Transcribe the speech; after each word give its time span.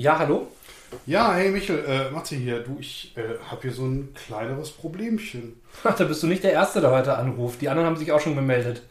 Ja, 0.00 0.16
hallo? 0.16 0.46
Ja, 1.06 1.34
hey 1.34 1.50
Michel, 1.50 1.84
äh, 1.84 2.08
Matze 2.12 2.36
hier. 2.36 2.60
Du, 2.60 2.76
ich 2.78 3.16
äh, 3.16 3.36
habe 3.50 3.62
hier 3.62 3.72
so 3.72 3.82
ein 3.82 4.14
kleineres 4.14 4.70
Problemchen. 4.70 5.60
Ach, 5.82 5.96
da 5.96 6.04
bist 6.04 6.22
du 6.22 6.28
nicht 6.28 6.44
der 6.44 6.52
Erste, 6.52 6.80
der 6.80 6.92
heute 6.92 7.18
anruft. 7.18 7.60
Die 7.60 7.68
anderen 7.68 7.88
haben 7.88 7.96
sich 7.96 8.12
auch 8.12 8.20
schon 8.20 8.36
gemeldet. 8.36 8.82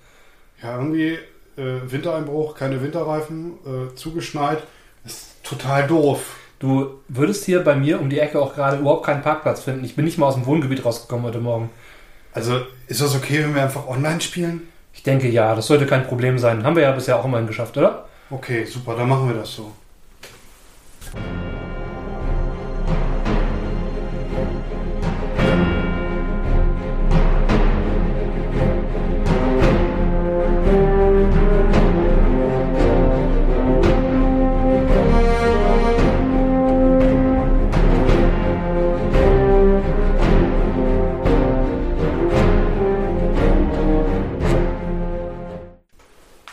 Ja, 0.61 0.75
irgendwie 0.75 1.13
äh, 1.55 1.79
Wintereinbruch, 1.85 2.55
keine 2.55 2.83
Winterreifen, 2.83 3.53
äh, 3.65 3.95
zugeschneit. 3.95 4.63
Ist 5.05 5.41
total 5.45 5.87
doof. 5.87 6.35
Du 6.59 6.99
würdest 7.07 7.45
hier 7.45 7.63
bei 7.63 7.77
mir 7.77 8.01
um 8.01 8.09
die 8.09 8.19
Ecke 8.19 8.41
auch 8.41 8.53
gerade 8.53 8.75
überhaupt 8.75 9.05
keinen 9.05 9.21
Parkplatz 9.21 9.63
finden. 9.63 9.85
Ich 9.85 9.95
bin 9.95 10.03
nicht 10.03 10.17
mal 10.17 10.25
aus 10.25 10.35
dem 10.35 10.45
Wohngebiet 10.45 10.83
rausgekommen 10.83 11.25
heute 11.25 11.39
Morgen. 11.39 11.69
Also, 12.33 12.59
ist 12.87 12.99
das 12.99 13.15
okay, 13.15 13.45
wenn 13.45 13.55
wir 13.55 13.63
einfach 13.63 13.87
online 13.87 14.19
spielen? 14.19 14.67
Ich 14.93 15.03
denke 15.03 15.29
ja, 15.29 15.55
das 15.55 15.67
sollte 15.67 15.85
kein 15.85 16.05
Problem 16.05 16.37
sein. 16.37 16.65
Haben 16.65 16.75
wir 16.75 16.83
ja 16.83 16.91
bisher 16.91 17.17
auch 17.17 17.23
immerhin 17.23 17.47
geschafft, 17.47 17.77
oder? 17.77 18.09
Okay, 18.29 18.65
super, 18.65 18.93
dann 18.97 19.07
machen 19.07 19.29
wir 19.29 19.37
das 19.37 19.53
so. 19.53 19.71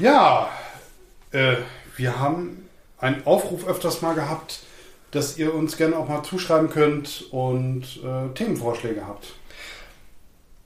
Ja, 0.04 0.50
äh, 1.30 1.56
wir 1.96 2.18
haben 2.20 2.53
einen 2.98 3.26
Aufruf 3.26 3.66
öfters 3.66 4.02
mal 4.02 4.14
gehabt, 4.14 4.60
dass 5.10 5.36
ihr 5.38 5.54
uns 5.54 5.76
gerne 5.76 5.96
auch 5.96 6.08
mal 6.08 6.22
zuschreiben 6.22 6.70
könnt 6.70 7.26
und 7.30 7.82
äh, 8.04 8.34
Themenvorschläge 8.34 9.06
habt. 9.06 9.34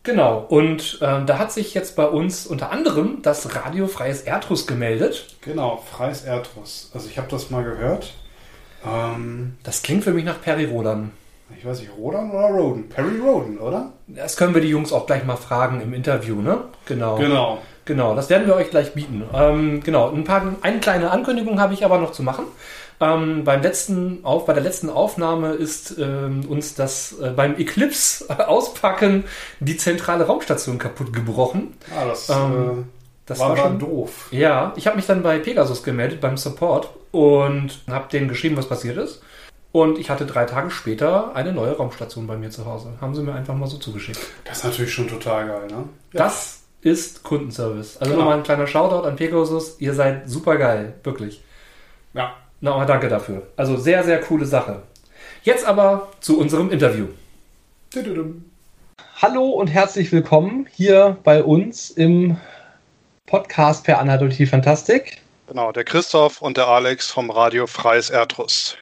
Genau, 0.05 0.39
und 0.49 0.99
äh, 1.03 1.25
da 1.27 1.39
hat 1.39 1.53
sich 1.53 1.75
jetzt 1.75 1.95
bei 1.97 2.06
uns 2.06 2.47
unter 2.47 2.71
anderem 2.71 3.19
das 3.23 3.55
Radio 3.55 3.87
Freies 3.89 4.23
Erdrus 4.23 4.67
gemeldet. 4.67 5.37
Genau, 5.43 5.83
Freies 5.91 6.23
Erdrus. 6.25 6.91
Also 6.95 7.09
ich 7.09 7.19
habe 7.19 7.29
das 7.31 7.51
mal 7.51 7.62
gehört. 7.62 8.15
Ähm, 8.87 9.56
Das 9.65 9.83
klingt 9.83 10.05
für 10.05 10.12
mich 10.12 10.25
nach 10.25 10.41
Perry 10.41 10.65
Rodan. 10.65 11.11
ich 11.59 11.65
weiß 11.67 11.81
nicht, 11.81 11.91
Rodan 11.99 12.31
oder 12.31 12.47
Roden? 12.49 12.89
Perry 12.89 13.19
Roden, 13.19 13.59
oder? 13.59 13.93
Das 14.06 14.37
können 14.37 14.55
wir 14.55 14.62
die 14.62 14.69
Jungs 14.69 14.93
auch 14.93 15.06
gleich 15.06 15.25
mal 15.25 15.37
fragen 15.37 15.83
im 15.83 15.93
Interview, 15.93 16.41
ne? 16.41 16.61
Genau. 16.87 17.17
Genau. 17.17 17.59
Genau, 17.89 18.14
das 18.14 18.28
werden 18.28 18.47
wir 18.47 18.55
euch 18.55 18.69
gleich 18.69 18.92
bieten. 18.92 19.22
Ähm, 19.33 19.83
genau, 19.83 20.11
ein 20.11 20.25
paar, 20.25 20.42
eine 20.61 20.78
kleine 20.78 21.11
Ankündigung 21.11 21.58
habe 21.58 21.72
ich 21.72 21.86
aber 21.86 21.97
noch 21.97 22.12
zu 22.12 22.22
machen. 22.22 22.44
Ähm, 23.00 23.44
beim 23.44 23.62
letzten 23.62 24.27
auf, 24.27 24.44
bei 24.44 24.53
der 24.53 24.62
letzten 24.62 24.91
Aufnahme 24.91 25.53
ist 25.53 25.97
ähm, 25.98 26.44
uns 26.47 26.75
das 26.75 27.19
äh, 27.19 27.31
beim 27.31 27.56
Eclipse 27.56 28.27
auspacken 28.47 29.25
die 29.61 29.78
zentrale 29.78 30.27
Raumstation 30.27 30.77
kaputt 30.77 31.14
gebrochen. 31.14 31.78
Ah, 31.97 32.05
das, 32.05 32.28
Ähm, 32.28 32.34
äh, 32.34 32.84
Das 33.25 33.39
war, 33.39 33.50
war, 33.50 33.56
schon 33.56 33.78
doof. 33.78 34.28
Ja, 34.33 34.75
ich 34.77 34.86
habe 34.86 34.97
mich 34.97 35.06
dann 35.06 35.22
bei 35.22 35.39
Pegasus 35.39 35.83
gemeldet 35.83 36.20
beim 36.20 36.36
Support 36.36 36.91
und 37.11 37.81
habe 37.89 38.11
denen 38.12 38.28
geschrieben, 38.28 38.59
was 38.59 38.69
passiert 38.69 38.98
ist. 38.98 39.22
Und 39.72 39.98
ich 39.98 40.11
hatte 40.11 40.27
drei 40.27 40.44
Tage 40.44 40.70
später 40.70 41.34
eine 41.34 41.53
neue 41.55 41.75
Raumstation 41.75 42.27
bei 42.27 42.36
mir 42.36 42.50
zu 42.50 42.66
Hause. 42.66 42.92
Haben 43.00 43.14
sie 43.14 43.22
mir 43.22 43.33
einfach 43.33 43.55
mal 43.55 43.66
so 43.66 43.78
zugeschickt. 43.78 44.20
Das 44.44 44.59
ist 44.59 44.64
natürlich 44.64 44.92
schon 44.92 45.09
total 45.09 45.47
geil, 45.47 45.69
ne? 45.69 45.84
Das 46.12 46.58
ist 46.81 47.23
Kundenservice. 47.23 47.97
Also 47.98 48.12
Genau. 48.12 48.25
nochmal 48.25 48.39
ein 48.39 48.45
kleiner 48.45 48.67
Shoutout 48.67 49.07
an 49.07 49.17
Pegasus. 49.17 49.77
Ihr 49.81 49.95
seid 49.95 50.29
super 50.29 50.57
geil, 50.57 50.95
wirklich. 51.03 51.43
Ja. 52.15 52.34
Nochmal 52.61 52.87
danke 52.87 53.09
dafür. 53.09 53.47
Also 53.57 53.77
sehr, 53.77 54.03
sehr 54.03 54.21
coole 54.21 54.45
Sache. 54.45 54.83
Jetzt 55.45 55.65
aber 55.65 56.09
zu 56.21 56.41
unserem 56.41 56.71
Interview. 56.71 57.06
Hallo 59.22 59.50
und 59.50 59.69
herzlich 59.69 60.11
willkommen 60.11 60.66
hier 60.72 61.19
bei 61.22 61.43
uns 61.44 61.91
im 61.91 62.37
Podcast 63.27 63.84
per 63.84 64.00
Anhaltung 64.00 64.31
Fantastik. 64.33 65.21
Genau, 65.47 65.71
der 65.71 65.84
Christoph 65.84 66.43
und 66.43 66.56
der 66.56 66.66
Alex 66.66 67.10
vom 67.10 67.31
Radio 67.31 67.66
Freies 67.69 68.10
Erdrus. 68.10 68.77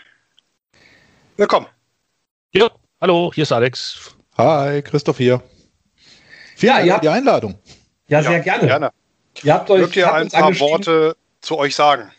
Willkommen. 1.36 1.66
Ja, 2.52 2.70
hallo, 3.00 3.30
hier 3.34 3.42
ist 3.42 3.52
Alex. 3.52 4.16
Hi, 4.38 4.80
Christoph 4.82 5.18
hier. 5.18 5.42
Vielen 6.56 6.70
Ja, 6.70 6.76
Dank 6.78 6.86
ihr 6.86 6.94
für 6.94 7.00
die 7.02 7.08
Einladung. 7.10 7.58
Ja, 8.08 8.22
sehr 8.22 8.40
gerne. 8.40 8.66
Gerne. 8.66 8.90
Ihr 9.42 9.54
habt 9.54 9.70
euch 9.70 9.80
Mögt 9.80 9.96
ihr 9.96 10.06
habt 10.06 10.34
ein 10.34 10.40
paar. 10.42 10.60
Worte 10.60 11.16
zu 11.40 11.58
euch 11.58 11.74
sagen? 11.74 12.10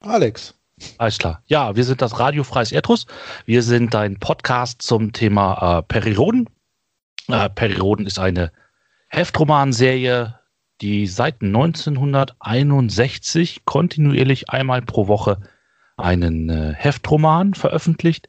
Alex. 0.00 0.54
Alles 0.98 1.16
klar. 1.18 1.42
Ja, 1.46 1.74
wir 1.74 1.84
sind 1.84 2.02
das 2.02 2.18
Radio 2.18 2.44
Freies 2.44 2.72
Erdrus. 2.72 3.06
Wir 3.46 3.62
sind 3.62 3.94
ein 3.94 4.18
Podcast 4.18 4.82
zum 4.82 5.12
Thema 5.12 5.78
äh, 5.78 5.82
Perioden. 5.82 6.50
Äh, 7.28 7.48
Perioden 7.48 8.04
ist 8.06 8.18
eine 8.18 8.52
Heftromanserie, 9.08 10.38
die 10.82 11.06
seit 11.06 11.42
1961 11.42 13.64
kontinuierlich 13.64 14.50
einmal 14.50 14.82
pro 14.82 15.08
Woche 15.08 15.40
einen 15.96 16.50
äh, 16.50 16.74
Heftroman 16.74 17.54
veröffentlicht. 17.54 18.28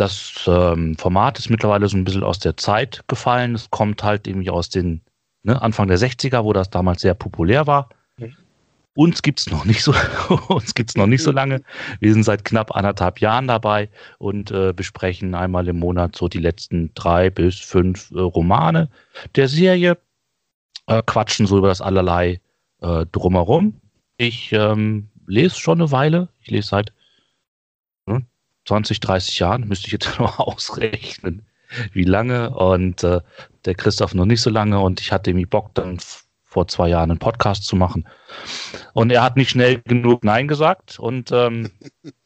Das 0.00 0.44
ähm, 0.46 0.96
Format 0.96 1.38
ist 1.38 1.50
mittlerweile 1.50 1.86
so 1.86 1.96
ein 1.96 2.04
bisschen 2.04 2.22
aus 2.22 2.38
der 2.38 2.56
Zeit 2.56 3.04
gefallen. 3.06 3.54
Es 3.54 3.70
kommt 3.70 4.02
halt 4.02 4.26
irgendwie 4.26 4.48
aus 4.48 4.70
den 4.70 5.02
ne, 5.42 5.60
Anfang 5.60 5.88
der 5.88 5.98
60er, 5.98 6.42
wo 6.42 6.54
das 6.54 6.70
damals 6.70 7.02
sehr 7.02 7.12
populär 7.12 7.66
war. 7.66 7.90
Uns 8.94 9.22
gibt's 9.22 9.50
noch 9.50 9.64
nicht 9.66 9.82
so, 9.82 9.94
uns 10.48 10.74
gibt's 10.74 10.96
noch 10.96 11.06
nicht 11.06 11.22
so 11.22 11.30
lange. 11.30 11.62
Wir 12.00 12.12
sind 12.12 12.24
seit 12.24 12.44
knapp 12.44 12.74
anderthalb 12.74 13.20
Jahren 13.20 13.46
dabei 13.46 13.88
und 14.18 14.50
äh, 14.50 14.72
besprechen 14.72 15.34
einmal 15.34 15.68
im 15.68 15.78
Monat 15.78 16.16
so 16.16 16.28
die 16.28 16.38
letzten 16.38 16.92
drei 16.94 17.30
bis 17.30 17.58
fünf 17.58 18.10
äh, 18.10 18.20
Romane 18.20 18.88
der 19.36 19.48
Serie, 19.48 19.98
äh, 20.86 21.02
quatschen 21.04 21.46
so 21.46 21.58
über 21.58 21.68
das 21.68 21.80
allerlei 21.80 22.40
äh, 22.80 23.06
drumherum. 23.12 23.80
Ich 24.16 24.52
ähm, 24.52 25.08
lese 25.26 25.60
schon 25.60 25.80
eine 25.80 25.92
Weile. 25.92 26.28
Ich 26.40 26.50
lese 26.50 26.68
seit 26.68 26.92
ne, 28.06 28.26
20, 28.66 29.00
30 29.00 29.38
Jahren, 29.38 29.68
müsste 29.68 29.86
ich 29.86 29.92
jetzt 29.92 30.08
noch 30.18 30.38
ausrechnen, 30.38 31.46
wie 31.92 32.04
lange. 32.04 32.50
Und 32.50 33.04
äh, 33.04 33.20
der 33.64 33.74
Christoph 33.74 34.14
noch 34.14 34.26
nicht 34.26 34.42
so 34.42 34.50
lange 34.50 34.80
und 34.80 35.00
ich 35.00 35.12
hatte 35.12 35.30
irgendwie 35.30 35.46
Bock, 35.46 35.74
dann 35.74 35.98
vor 36.50 36.66
zwei 36.66 36.88
Jahren 36.88 37.10
einen 37.10 37.20
Podcast 37.20 37.64
zu 37.64 37.76
machen. 37.76 38.06
Und 38.92 39.12
er 39.12 39.22
hat 39.22 39.36
nicht 39.36 39.50
schnell 39.50 39.80
genug 39.82 40.24
Nein 40.24 40.48
gesagt. 40.48 40.98
Und, 40.98 41.30
ähm, 41.30 41.70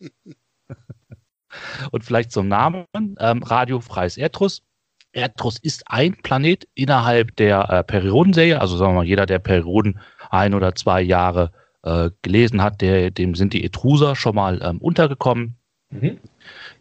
und 1.91 2.05
vielleicht 2.05 2.33
zum 2.33 2.49
Namen. 2.49 2.87
Ähm, 3.19 3.43
Radio 3.43 3.81
Freies 3.81 4.17
Erdrus. 4.17 4.63
Erdrus 5.13 5.59
ist 5.59 5.85
ein 5.87 6.17
Planet 6.23 6.67
innerhalb 6.75 7.37
der 7.37 7.71
äh, 7.71 7.85
Periodenserie. 7.85 8.61
Also 8.61 8.79
sagen 8.79 8.93
wir 8.93 9.01
mal, 9.01 9.07
jeder, 9.07 9.27
der 9.27 9.39
Perioden 9.39 10.01
ein 10.31 10.55
oder 10.55 10.75
zwei 10.75 11.03
Jahre 11.03 11.53
äh, 11.83 12.11
gelesen 12.23 12.63
hat, 12.63 12.81
der, 12.81 13.11
dem 13.11 13.35
sind 13.35 13.53
die 13.53 13.63
Etruser 13.63 14.17
schon 14.17 14.35
mal 14.35 14.61
ähm, 14.63 14.79
untergekommen. 14.79 15.59
Mhm. 15.95 16.19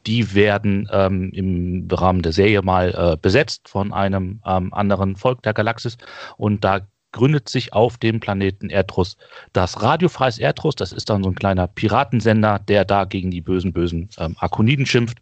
Die 0.05 0.33
werden 0.33 0.89
ähm, 0.91 1.31
im 1.31 1.87
Rahmen 1.89 2.21
der 2.21 2.33
Serie 2.33 2.61
mal 2.61 2.93
äh, 3.13 3.17
besetzt 3.17 3.69
von 3.69 3.93
einem 3.93 4.41
ähm, 4.45 4.73
anderen 4.73 5.15
Volk 5.15 5.41
der 5.43 5.53
Galaxis. 5.53 5.97
Und 6.37 6.63
da 6.63 6.81
gründet 7.11 7.47
sich 7.47 7.73
auf 7.73 7.97
dem 7.97 8.19
Planeten 8.19 8.69
Erdrus 8.69 9.17
das 9.53 9.81
Radiofreies 9.81 10.39
Erdrus. 10.39 10.75
Das 10.75 10.91
ist 10.91 11.09
dann 11.09 11.23
so 11.23 11.29
ein 11.29 11.35
kleiner 11.35 11.67
Piratensender, 11.67 12.59
der 12.59 12.83
da 12.85 13.05
gegen 13.05 13.31
die 13.31 13.41
bösen, 13.41 13.71
bösen 13.71 14.09
ähm, 14.17 14.35
Akoniden 14.39 14.85
schimpft. 14.85 15.19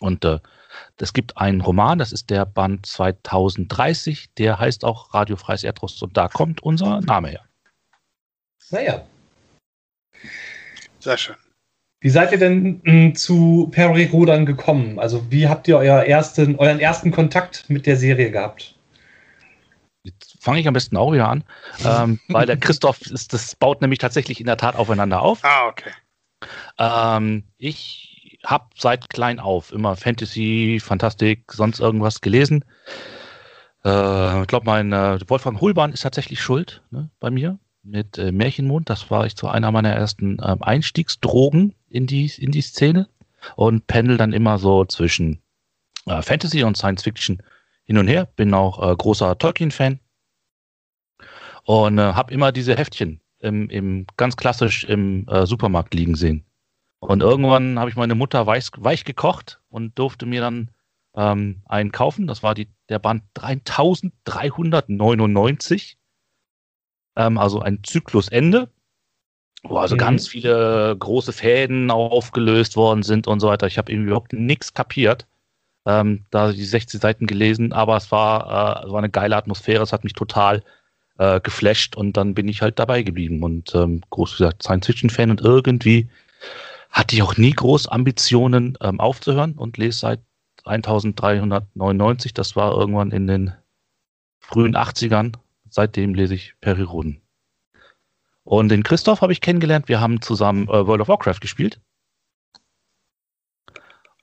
Und 0.00 0.24
äh, 0.24 0.38
es 0.96 1.12
gibt 1.12 1.36
einen 1.36 1.60
Roman, 1.60 1.98
das 1.98 2.12
ist 2.12 2.30
der 2.30 2.46
Band 2.46 2.86
2030, 2.86 4.32
der 4.38 4.58
heißt 4.58 4.84
auch 4.84 5.12
Radiofreies 5.12 5.64
Erdrus. 5.64 6.00
Und 6.02 6.16
da 6.16 6.28
kommt 6.28 6.62
unser 6.62 7.00
Name 7.00 7.28
her. 7.28 7.44
Naja. 8.70 9.04
Sehr 11.00 11.18
schön. 11.18 11.36
Wie 12.04 12.10
seid 12.10 12.32
ihr 12.32 12.38
denn 12.38 12.82
mh, 12.84 13.14
zu 13.14 13.70
Perry 13.72 14.04
Rodan 14.12 14.44
gekommen? 14.44 14.98
Also 14.98 15.24
wie 15.30 15.48
habt 15.48 15.66
ihr 15.68 15.78
euer 15.78 16.02
ersten, 16.02 16.56
euren 16.56 16.78
ersten 16.78 17.10
Kontakt 17.10 17.70
mit 17.70 17.86
der 17.86 17.96
Serie 17.96 18.30
gehabt? 18.30 18.74
Jetzt 20.02 20.36
fange 20.38 20.60
ich 20.60 20.68
am 20.68 20.74
besten 20.74 20.98
auch 20.98 21.14
wieder 21.14 21.30
an, 21.30 21.44
ähm, 21.82 22.20
weil 22.28 22.44
der 22.44 22.58
Christoph 22.58 23.00
ist, 23.00 23.32
das 23.32 23.56
baut 23.56 23.80
nämlich 23.80 24.00
tatsächlich 24.00 24.38
in 24.38 24.44
der 24.44 24.58
Tat 24.58 24.76
aufeinander 24.76 25.22
auf. 25.22 25.42
Ah, 25.44 25.66
okay. 25.66 25.92
Ähm, 26.78 27.44
ich 27.56 28.38
habe 28.44 28.66
seit 28.76 29.08
klein 29.08 29.40
auf 29.40 29.72
immer 29.72 29.96
Fantasy, 29.96 30.80
Fantastik, 30.84 31.50
sonst 31.52 31.80
irgendwas 31.80 32.20
gelesen. 32.20 32.66
Äh, 33.82 34.42
ich 34.42 34.46
glaube, 34.46 34.66
mein 34.66 34.92
äh, 34.92 35.18
Wolfgang 35.26 35.58
Hulban 35.58 35.94
ist 35.94 36.02
tatsächlich 36.02 36.42
schuld 36.42 36.82
ne, 36.90 37.08
bei 37.18 37.30
mir 37.30 37.58
mit 37.84 38.18
äh, 38.18 38.32
Märchenmond. 38.32 38.90
Das 38.90 39.10
war 39.10 39.26
ich 39.26 39.36
zu 39.36 39.48
einer 39.48 39.70
meiner 39.70 39.92
ersten 39.92 40.38
ähm, 40.42 40.62
Einstiegsdrogen 40.62 41.74
in 41.88 42.06
die, 42.06 42.30
in 42.38 42.50
die 42.50 42.62
Szene 42.62 43.08
und 43.56 43.86
pendel 43.86 44.16
dann 44.16 44.32
immer 44.32 44.58
so 44.58 44.84
zwischen 44.84 45.40
äh, 46.06 46.22
Fantasy 46.22 46.64
und 46.64 46.76
Science 46.76 47.02
Fiction 47.02 47.42
hin 47.84 47.98
und 47.98 48.08
her. 48.08 48.26
Bin 48.36 48.54
auch 48.54 48.82
äh, 48.82 48.96
großer 48.96 49.38
Tolkien-Fan 49.38 50.00
und 51.64 51.98
äh, 51.98 52.14
habe 52.14 52.32
immer 52.32 52.52
diese 52.52 52.76
Heftchen 52.76 53.20
im, 53.40 53.68
im 53.68 54.06
ganz 54.16 54.36
klassisch 54.36 54.84
im 54.84 55.28
äh, 55.28 55.46
Supermarkt 55.46 55.94
liegen 55.94 56.16
sehen. 56.16 56.44
Und 57.00 57.22
irgendwann 57.22 57.78
habe 57.78 57.90
ich 57.90 57.96
meine 57.96 58.14
Mutter 58.14 58.46
weich, 58.46 58.70
weich 58.78 59.04
gekocht 59.04 59.60
und 59.68 59.98
durfte 59.98 60.24
mir 60.24 60.40
dann 60.40 60.70
ähm, 61.14 61.60
einen 61.66 61.92
kaufen. 61.92 62.26
Das 62.26 62.42
war 62.42 62.54
die, 62.54 62.68
der 62.88 62.98
Band 62.98 63.24
3399. 63.34 65.98
Ähm, 67.16 67.38
also 67.38 67.60
ein 67.60 67.80
Zyklusende, 67.82 68.68
wo 69.62 69.78
also 69.78 69.94
mhm. 69.94 70.00
ganz 70.00 70.28
viele 70.28 70.96
große 70.98 71.32
Fäden 71.32 71.90
aufgelöst 71.90 72.76
worden 72.76 73.02
sind 73.02 73.26
und 73.26 73.40
so 73.40 73.48
weiter. 73.48 73.66
Ich 73.66 73.78
habe 73.78 73.92
irgendwie 73.92 74.08
überhaupt 74.08 74.32
nichts 74.32 74.74
kapiert. 74.74 75.26
Ähm, 75.86 76.24
da 76.30 76.52
die 76.52 76.64
60 76.64 77.00
Seiten 77.00 77.26
gelesen, 77.26 77.74
aber 77.74 77.96
es 77.96 78.10
war, 78.10 78.84
äh, 78.86 78.90
war 78.90 78.98
eine 78.98 79.10
geile 79.10 79.36
Atmosphäre, 79.36 79.82
es 79.82 79.92
hat 79.92 80.02
mich 80.02 80.14
total 80.14 80.62
äh, 81.18 81.40
geflasht 81.40 81.94
und 81.94 82.16
dann 82.16 82.34
bin 82.34 82.48
ich 82.48 82.62
halt 82.62 82.78
dabei 82.78 83.02
geblieben 83.02 83.42
und 83.42 83.74
ähm, 83.74 84.00
groß 84.08 84.38
gesagt 84.38 84.62
Science-Fiction-Fan 84.62 85.30
und 85.30 85.42
irgendwie 85.42 86.08
hatte 86.90 87.14
ich 87.16 87.22
auch 87.22 87.36
nie 87.36 87.50
groß 87.50 87.88
Ambitionen 87.88 88.78
ähm, 88.80 88.98
aufzuhören 88.98 89.52
und 89.52 89.76
lese 89.76 89.98
seit 89.98 90.20
1399, 90.64 92.32
das 92.32 92.56
war 92.56 92.72
irgendwann 92.72 93.10
in 93.10 93.26
den 93.26 93.52
frühen 94.40 94.76
80ern, 94.76 95.34
seitdem 95.74 96.14
lese 96.14 96.34
ich 96.34 96.54
Periroden. 96.60 97.20
Und 98.44 98.68
den 98.68 98.84
Christoph 98.84 99.22
habe 99.22 99.32
ich 99.32 99.40
kennengelernt, 99.40 99.88
wir 99.88 100.00
haben 100.00 100.22
zusammen 100.22 100.68
äh, 100.68 100.86
World 100.86 101.00
of 101.00 101.08
Warcraft 101.08 101.40
gespielt. 101.40 101.80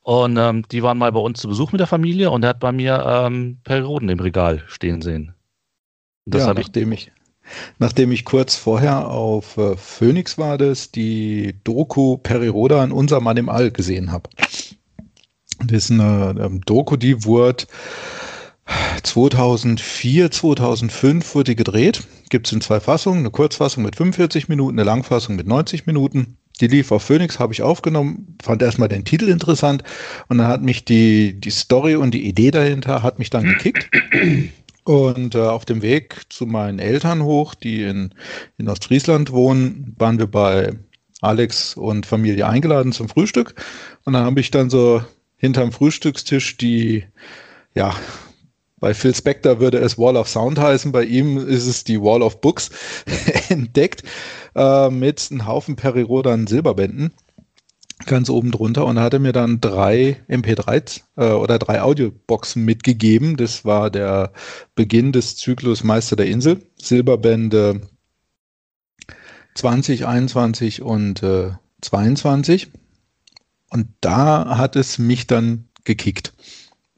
Und 0.03 0.37
ähm, 0.37 0.63
die 0.71 0.81
waren 0.81 0.97
mal 0.97 1.11
bei 1.11 1.19
uns 1.19 1.41
zu 1.41 1.49
Besuch 1.49 1.73
mit 1.73 1.79
der 1.79 1.87
Familie 1.87 2.31
und 2.31 2.43
er 2.43 2.49
hat 2.49 2.59
bei 2.59 2.71
mir 2.71 3.03
ähm, 3.05 3.59
Perioden 3.63 4.09
im 4.09 4.19
Regal 4.19 4.63
stehen 4.67 5.01
sehen. 5.01 5.35
Das 6.25 6.45
ja, 6.45 6.53
nachdem 6.53 6.91
ich, 6.91 7.11
nachdem 7.79 8.11
ich 8.11 8.23
kurz 8.23 8.55
vorher 8.55 9.09
auf 9.09 9.57
äh, 9.57 9.75
Phoenix 9.75 10.37
war, 10.37 10.57
das 10.57 10.91
die 10.91 11.55
Doku 11.63 12.17
Periroda 12.17 12.83
in 12.83 12.91
Unser 12.91 13.19
Mann 13.19 13.37
im 13.37 13.49
All 13.49 13.71
gesehen 13.71 14.11
habe. 14.11 14.29
Das 15.59 15.83
ist 15.83 15.91
eine 15.91 16.35
ähm, 16.39 16.61
Doku, 16.61 16.95
die 16.95 17.25
wurde 17.25 17.65
2004, 19.03 20.31
2005 20.31 21.35
wurde 21.35 21.51
die 21.51 21.55
gedreht. 21.55 22.03
Gibt 22.29 22.47
es 22.47 22.53
in 22.53 22.61
zwei 22.61 22.79
Fassungen, 22.79 23.19
eine 23.19 23.31
Kurzfassung 23.31 23.83
mit 23.83 23.95
45 23.95 24.47
Minuten, 24.47 24.79
eine 24.79 24.85
Langfassung 24.85 25.35
mit 25.35 25.47
90 25.47 25.85
Minuten. 25.85 26.37
Die 26.59 26.67
lief 26.67 26.91
auf 26.91 27.03
Phoenix, 27.03 27.39
habe 27.39 27.53
ich 27.53 27.63
aufgenommen, 27.63 28.37
fand 28.41 28.61
erstmal 28.61 28.87
den 28.87 29.03
Titel 29.03 29.29
interessant 29.29 29.83
und 30.27 30.37
dann 30.37 30.47
hat 30.47 30.61
mich 30.61 30.85
die, 30.85 31.39
die 31.39 31.49
Story 31.49 31.95
und 31.95 32.13
die 32.13 32.27
Idee 32.27 32.51
dahinter 32.51 33.01
hat 33.01 33.19
mich 33.19 33.29
dann 33.29 33.43
gekickt. 33.43 33.89
Und 34.83 35.35
äh, 35.35 35.39
auf 35.39 35.65
dem 35.65 35.81
Weg 35.81 36.21
zu 36.29 36.45
meinen 36.45 36.79
Eltern 36.79 37.23
hoch, 37.23 37.53
die 37.53 37.83
in, 37.83 38.13
in 38.57 38.67
Ostfriesland 38.67 39.31
wohnen, 39.31 39.95
waren 39.97 40.17
wir 40.17 40.25
bei 40.25 40.73
Alex 41.21 41.75
und 41.75 42.05
Familie 42.07 42.47
eingeladen 42.47 42.91
zum 42.91 43.07
Frühstück. 43.07 43.53
Und 44.05 44.13
dann 44.13 44.25
habe 44.25 44.39
ich 44.39 44.49
dann 44.49 44.69
so 44.69 45.03
hinterm 45.37 45.71
Frühstückstisch 45.71 46.57
die, 46.57 47.05
ja, 47.75 47.95
bei 48.81 48.93
Phil 48.93 49.15
Spector 49.15 49.61
würde 49.61 49.77
es 49.77 49.97
Wall 49.97 50.17
of 50.17 50.27
Sound 50.27 50.59
heißen, 50.59 50.91
bei 50.91 51.05
ihm 51.05 51.37
ist 51.37 51.67
es 51.67 51.85
die 51.85 52.01
Wall 52.01 52.21
of 52.21 52.41
Books 52.41 52.71
entdeckt 53.49 54.03
äh, 54.55 54.89
mit 54.89 55.29
einem 55.31 55.47
Haufen 55.47 55.77
Perirodan 55.77 56.47
Silberbänden 56.47 57.13
ganz 58.05 58.29
oben 58.29 58.49
drunter 58.51 58.85
und 58.85 58.99
hatte 58.99 59.19
mir 59.19 59.31
dann 59.31 59.61
drei 59.61 60.23
MP3 60.27 61.01
äh, 61.17 61.31
oder 61.31 61.59
drei 61.59 61.81
Audioboxen 61.81 62.65
mitgegeben. 62.65 63.37
Das 63.37 63.63
war 63.63 63.91
der 63.91 64.33
Beginn 64.73 65.11
des 65.11 65.37
Zyklus 65.37 65.83
Meister 65.83 66.15
der 66.15 66.25
Insel. 66.25 66.63
Silberbände 66.77 67.81
20, 69.53 70.07
21 70.07 70.81
und 70.81 71.21
äh, 71.21 71.51
22. 71.81 72.71
Und 73.69 73.87
da 74.01 74.57
hat 74.57 74.75
es 74.75 74.97
mich 74.97 75.27
dann 75.27 75.69
gekickt. 75.83 76.33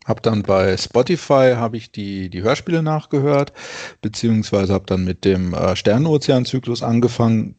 Hab 0.06 0.22
dann 0.24 0.44
bei 0.44 0.76
Spotify 0.78 1.54
habe 1.56 1.78
ich 1.78 1.92
die, 1.92 2.30
die 2.30 2.44
Hörspiele 2.44 2.84
nachgehört, 2.84 3.54
beziehungsweise 4.02 4.74
habe 4.74 4.86
dann 4.86 5.06
mit 5.06 5.24
dem 5.26 5.54
äh, 5.54 5.76
Sternenozean-Zyklus 5.76 6.84
angefangen, 6.84 7.56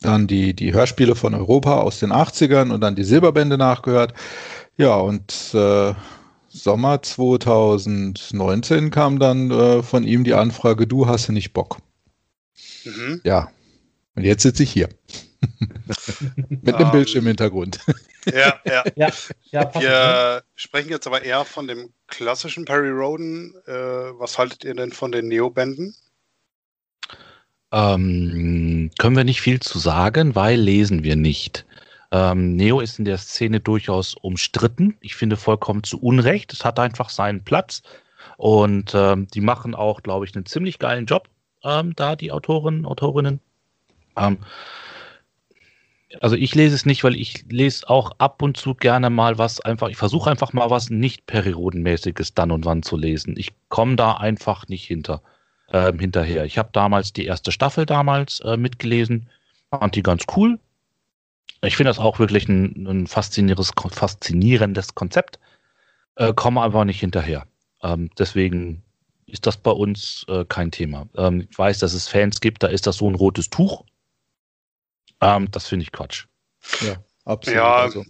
dann 0.00 0.26
die, 0.26 0.54
die 0.54 0.72
Hörspiele 0.72 1.14
von 1.14 1.34
Europa 1.34 1.78
aus 1.78 1.98
den 1.98 2.12
80ern 2.12 2.70
und 2.70 2.80
dann 2.80 2.94
die 2.94 3.04
Silberbände 3.04 3.58
nachgehört. 3.58 4.14
Ja, 4.76 4.94
und 4.96 5.32
äh, 5.54 5.94
Sommer 6.48 7.02
2019 7.02 8.90
kam 8.90 9.18
dann 9.18 9.50
äh, 9.50 9.82
von 9.82 10.04
ihm 10.04 10.24
die 10.24 10.34
Anfrage, 10.34 10.86
du 10.86 11.06
hast 11.06 11.28
nicht 11.30 11.52
Bock. 11.52 11.78
Mhm. 12.84 13.20
Ja, 13.24 13.50
und 14.14 14.24
jetzt 14.24 14.42
sitze 14.42 14.62
ich 14.62 14.72
hier. 14.72 14.88
Mit 16.48 16.74
einem 16.74 16.76
um, 16.76 16.82
ähm, 16.82 16.90
Bildschirmhintergrund. 16.92 17.80
Ja, 18.34 18.60
ja. 18.66 18.84
ja, 18.94 19.10
ja 19.52 19.74
Wir 19.80 20.42
sprechen 20.54 20.90
jetzt 20.90 21.06
aber 21.06 21.22
eher 21.22 21.46
von 21.46 21.66
dem 21.66 21.94
klassischen 22.08 22.66
Perry 22.66 22.90
Roden. 22.90 23.54
Äh, 23.66 23.72
was 23.72 24.36
haltet 24.36 24.64
ihr 24.64 24.74
denn 24.74 24.92
von 24.92 25.12
den 25.12 25.28
Neobänden? 25.28 25.94
Ähm, 27.72 28.90
können 28.98 29.16
wir 29.16 29.24
nicht 29.24 29.40
viel 29.40 29.60
zu 29.60 29.78
sagen, 29.78 30.34
weil 30.34 30.60
lesen 30.60 31.04
wir 31.04 31.16
nicht. 31.16 31.64
Ähm, 32.10 32.56
Neo 32.56 32.80
ist 32.80 32.98
in 32.98 33.06
der 33.06 33.18
Szene 33.18 33.60
durchaus 33.60 34.14
umstritten. 34.14 34.98
Ich 35.00 35.14
finde 35.14 35.36
vollkommen 35.36 35.82
zu 35.82 35.98
Unrecht. 35.98 36.52
Es 36.52 36.64
hat 36.66 36.78
einfach 36.78 37.08
seinen 37.10 37.44
Platz. 37.44 37.82
Und 38.36 38.92
ähm, 38.94 39.26
die 39.28 39.40
machen 39.40 39.74
auch, 39.74 40.02
glaube 40.02 40.24
ich, 40.24 40.34
einen 40.34 40.46
ziemlich 40.46 40.78
geilen 40.78 41.06
Job, 41.06 41.28
ähm, 41.64 41.94
da 41.96 42.16
die 42.16 42.32
Autoren, 42.32 42.86
Autorinnen. 42.86 43.40
Ähm, 44.16 44.38
also 46.20 46.36
ich 46.36 46.54
lese 46.54 46.74
es 46.74 46.86
nicht, 46.86 47.04
weil 47.04 47.16
ich 47.16 47.44
lese 47.50 47.88
auch 47.88 48.12
ab 48.18 48.42
und 48.42 48.56
zu 48.56 48.74
gerne 48.74 49.10
mal 49.10 49.38
was 49.38 49.60
einfach, 49.60 49.88
ich 49.88 49.96
versuche 49.96 50.30
einfach 50.30 50.52
mal 50.52 50.70
was 50.70 50.90
nicht 50.90 51.26
periodenmäßiges 51.26 52.34
dann 52.34 52.50
und 52.50 52.64
wann 52.64 52.82
zu 52.82 52.96
lesen. 52.96 53.34
Ich 53.36 53.52
komme 53.68 53.96
da 53.96 54.14
einfach 54.14 54.68
nicht 54.68 54.84
hinter 54.84 55.22
äh, 55.68 55.92
hinterher. 55.92 56.44
Ich 56.44 56.58
habe 56.58 56.70
damals 56.72 57.12
die 57.12 57.26
erste 57.26 57.52
Staffel 57.52 57.86
damals 57.86 58.40
äh, 58.40 58.56
mitgelesen, 58.56 59.28
fand 59.70 59.94
die 59.94 60.02
ganz 60.02 60.24
cool. 60.36 60.58
Ich 61.62 61.76
finde 61.76 61.90
das 61.90 61.98
auch 61.98 62.18
wirklich 62.18 62.48
ein, 62.48 62.86
ein 62.86 63.06
faszinierendes, 63.06 63.72
faszinierendes 63.90 64.94
Konzept, 64.94 65.38
äh, 66.16 66.32
komme 66.32 66.62
aber 66.62 66.84
nicht 66.84 67.00
hinterher. 67.00 67.46
Ähm, 67.82 68.10
deswegen 68.18 68.82
ist 69.26 69.46
das 69.46 69.56
bei 69.56 69.72
uns 69.72 70.24
äh, 70.28 70.44
kein 70.46 70.70
Thema. 70.70 71.06
Ähm, 71.16 71.46
ich 71.50 71.58
weiß, 71.58 71.78
dass 71.80 71.92
es 71.92 72.08
Fans 72.08 72.40
gibt, 72.40 72.62
da 72.62 72.68
ist 72.68 72.86
das 72.86 72.96
so 72.96 73.10
ein 73.10 73.14
rotes 73.14 73.50
Tuch. 73.50 73.84
Ähm, 75.20 75.50
das 75.50 75.66
finde 75.66 75.84
ich 75.84 75.92
Quatsch. 75.92 76.26
Ja, 76.80 76.96
absolut. 77.24 77.56
Ja, 77.56 77.76
also 77.76 78.04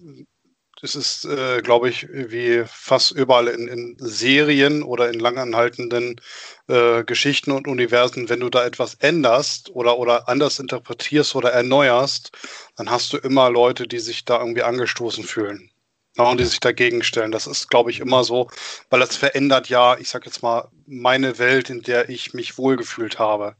das 0.80 0.94
ist, 0.94 1.24
äh, 1.24 1.60
glaube 1.62 1.88
ich, 1.88 2.06
wie 2.08 2.62
fast 2.66 3.10
überall 3.10 3.48
in, 3.48 3.66
in 3.66 3.96
Serien 3.98 4.84
oder 4.84 5.10
in 5.10 5.18
langanhaltenden 5.18 6.20
äh, 6.68 7.02
Geschichten 7.02 7.50
und 7.50 7.66
Universen, 7.66 8.28
wenn 8.28 8.40
du 8.40 8.48
da 8.48 8.64
etwas 8.64 8.94
änderst 8.94 9.70
oder, 9.70 9.98
oder 9.98 10.28
anders 10.28 10.60
interpretierst 10.60 11.34
oder 11.34 11.50
erneuerst, 11.50 12.30
dann 12.76 12.90
hast 12.90 13.12
du 13.12 13.16
immer 13.16 13.50
Leute, 13.50 13.88
die 13.88 13.98
sich 13.98 14.24
da 14.24 14.38
irgendwie 14.38 14.62
angestoßen 14.62 15.24
fühlen. 15.24 15.70
Ja, 16.16 16.24
und 16.24 16.40
die 16.40 16.44
sich 16.44 16.60
dagegen 16.60 17.02
stellen. 17.04 17.30
Das 17.30 17.46
ist, 17.46 17.68
glaube 17.68 17.90
ich, 17.90 18.00
immer 18.00 18.24
so, 18.24 18.50
weil 18.90 18.98
das 18.98 19.16
verändert 19.16 19.68
ja, 19.68 19.96
ich 19.98 20.08
sag 20.08 20.26
jetzt 20.26 20.42
mal, 20.42 20.68
meine 20.86 21.38
Welt, 21.38 21.70
in 21.70 21.82
der 21.82 22.08
ich 22.08 22.34
mich 22.34 22.58
wohlgefühlt 22.58 23.20
habe. 23.20 23.54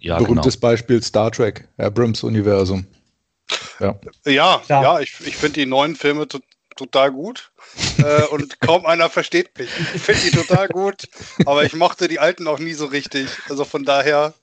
Ja, 0.00 0.18
Berühmtes 0.18 0.54
genau. 0.60 0.70
Beispiel 0.70 1.02
Star 1.02 1.30
Trek, 1.30 1.68
Abrams 1.78 2.22
Universum. 2.22 2.86
Ja, 3.80 3.98
ja, 4.24 4.62
ja 4.68 5.00
ich, 5.00 5.20
ich 5.20 5.36
finde 5.36 5.60
die 5.60 5.66
neuen 5.66 5.96
Filme 5.96 6.26
total 6.76 7.12
gut. 7.12 7.50
äh, 7.98 8.24
und 8.26 8.60
kaum 8.60 8.86
einer 8.86 9.08
versteht 9.10 9.56
mich. 9.58 9.70
Ich 9.94 10.02
finde 10.02 10.22
die 10.22 10.30
total 10.30 10.68
gut, 10.68 11.08
aber 11.44 11.64
ich 11.64 11.74
mochte 11.74 12.08
die 12.08 12.18
alten 12.18 12.46
auch 12.46 12.58
nie 12.58 12.72
so 12.72 12.86
richtig. 12.86 13.28
Also 13.48 13.64
von 13.64 13.84
daher 13.84 14.34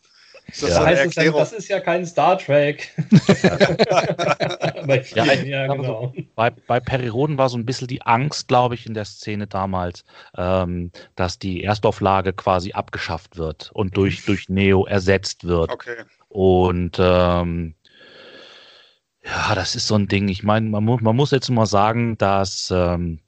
ist 0.47 0.63
das 0.63 0.69
ja. 0.69 0.75
so 0.75 0.81
eine 0.81 0.99
Erklärung. 0.99 1.39
Das 1.39 1.53
ist 1.53 1.69
ja 1.69 1.79
kein 1.79 2.05
Star 2.05 2.37
Trek. 2.37 2.93
ja, 5.15 5.33
ja, 5.33 5.67
genau. 5.67 6.13
so, 6.15 6.23
bei, 6.35 6.49
bei 6.49 6.79
Periroden 6.79 7.37
war 7.37 7.49
so 7.49 7.57
ein 7.57 7.65
bisschen 7.65 7.87
die 7.87 8.01
Angst, 8.01 8.47
glaube 8.47 8.75
ich, 8.75 8.85
in 8.85 8.93
der 8.93 9.05
Szene 9.05 9.47
damals, 9.47 10.03
ähm, 10.37 10.91
dass 11.15 11.39
die 11.39 11.63
Erstauflage 11.63 12.33
quasi 12.33 12.73
abgeschafft 12.73 13.37
wird 13.37 13.71
und 13.73 13.97
durch, 13.97 14.25
durch 14.25 14.49
Neo 14.49 14.85
ersetzt 14.85 15.45
wird. 15.45 15.71
Okay. 15.71 16.03
Und 16.29 16.97
ähm, 16.99 17.75
ja, 19.23 19.55
das 19.55 19.75
ist 19.75 19.87
so 19.87 19.95
ein 19.95 20.07
Ding. 20.07 20.29
Ich 20.29 20.43
meine, 20.43 20.69
man, 20.69 20.83
mu 20.83 20.97
man 20.99 21.15
muss 21.15 21.31
jetzt 21.31 21.49
mal 21.49 21.65
sagen, 21.65 22.17
dass 22.17 22.71
ähm, 22.71 23.19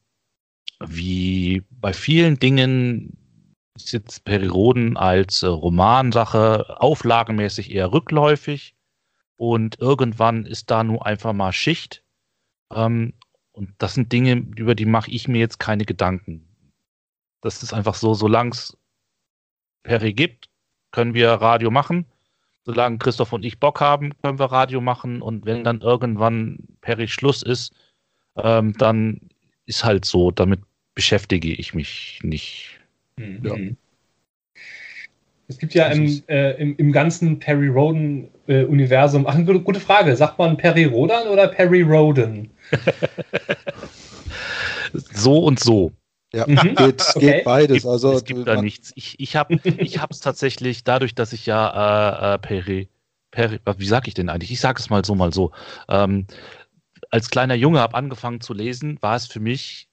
wie 0.85 1.63
bei 1.69 1.93
vielen 1.93 2.39
Dingen 2.39 3.17
ist 3.75 3.91
jetzt 3.91 4.25
Perioden 4.25 4.97
als 4.97 5.43
äh, 5.43 5.47
Romansache 5.47 6.79
auflagenmäßig 6.81 7.71
eher 7.71 7.91
rückläufig 7.91 8.75
und 9.37 9.79
irgendwann 9.79 10.45
ist 10.45 10.69
da 10.71 10.83
nur 10.83 11.05
einfach 11.05 11.33
mal 11.33 11.51
Schicht. 11.53 12.03
Ähm, 12.73 13.13
und 13.51 13.73
das 13.77 13.95
sind 13.95 14.11
Dinge, 14.11 14.33
über 14.57 14.75
die 14.75 14.85
mache 14.85 15.11
ich 15.11 15.27
mir 15.27 15.39
jetzt 15.39 15.59
keine 15.59 15.85
Gedanken. 15.85 16.47
Das 17.41 17.61
ist 17.63 17.73
einfach 17.73 17.95
so, 17.95 18.13
solange 18.13 18.51
es 18.51 18.77
Peri 19.83 20.13
gibt, 20.13 20.49
können 20.91 21.13
wir 21.13 21.29
Radio 21.31 21.71
machen. 21.71 22.05
solange 22.65 22.97
Christoph 22.97 23.33
und 23.33 23.43
ich 23.43 23.59
Bock 23.59 23.81
haben, 23.81 24.13
können 24.21 24.39
wir 24.39 24.45
Radio 24.45 24.81
machen 24.81 25.21
und 25.21 25.45
wenn 25.45 25.63
dann 25.63 25.81
irgendwann 25.81 26.59
Perry 26.81 27.07
Schluss 27.07 27.41
ist, 27.43 27.73
ähm, 28.37 28.73
dann 28.77 29.19
ist 29.65 29.83
halt 29.83 30.05
so, 30.05 30.31
damit 30.31 30.61
beschäftige 30.95 31.53
ich 31.53 31.73
mich 31.73 32.19
nicht. 32.23 32.79
Mhm. 33.17 33.41
Ja. 33.43 33.55
Es 35.47 35.57
gibt 35.57 35.73
ja 35.73 35.87
im, 35.87 36.23
äh, 36.27 36.51
im, 36.61 36.75
im, 36.77 36.91
ganzen 36.91 37.37
Perry 37.37 37.67
Roden-Universum, 37.67 39.25
äh, 39.25 39.27
ach, 39.27 39.35
eine 39.35 39.59
gute 39.59 39.79
Frage, 39.79 40.15
sagt 40.15 40.39
man 40.39 40.57
Perry 40.57 40.85
Rodan 40.85 41.27
oder 41.27 41.47
Perry 41.47 41.81
Roden? 41.81 42.49
so 44.93 45.39
und 45.39 45.59
so. 45.59 45.91
Ja, 46.33 46.47
mhm. 46.47 46.55
geht, 46.75 47.03
okay. 47.15 47.19
geht 47.19 47.43
beides. 47.43 47.85
Also, 47.85 48.13
es 48.13 48.23
gibt 48.23 48.47
da 48.47 48.61
nichts. 48.61 48.93
Ich, 48.95 49.19
ich 49.19 49.35
habe 49.35 49.59
es 50.09 50.19
tatsächlich, 50.19 50.83
dadurch, 50.83 51.13
dass 51.13 51.33
ich 51.33 51.45
ja 51.45 52.31
äh, 52.31 52.35
äh, 52.35 52.39
Peri, 52.39 52.89
Peri, 53.31 53.59
wie 53.77 53.85
sage 53.85 54.07
ich 54.07 54.13
denn 54.13 54.29
eigentlich? 54.29 54.51
Ich 54.51 54.59
sage 54.59 54.79
es 54.79 54.89
mal 54.89 55.05
so, 55.05 55.13
mal 55.13 55.33
so. 55.33 55.51
Ähm, 55.89 56.25
als 57.11 57.29
kleiner 57.29 57.55
Junge 57.55 57.79
habe 57.79 57.95
angefangen 57.95 58.41
zu 58.41 58.53
lesen, 58.53 58.97
war 59.01 59.15
es 59.15 59.27
für 59.27 59.39
mich 59.39 59.87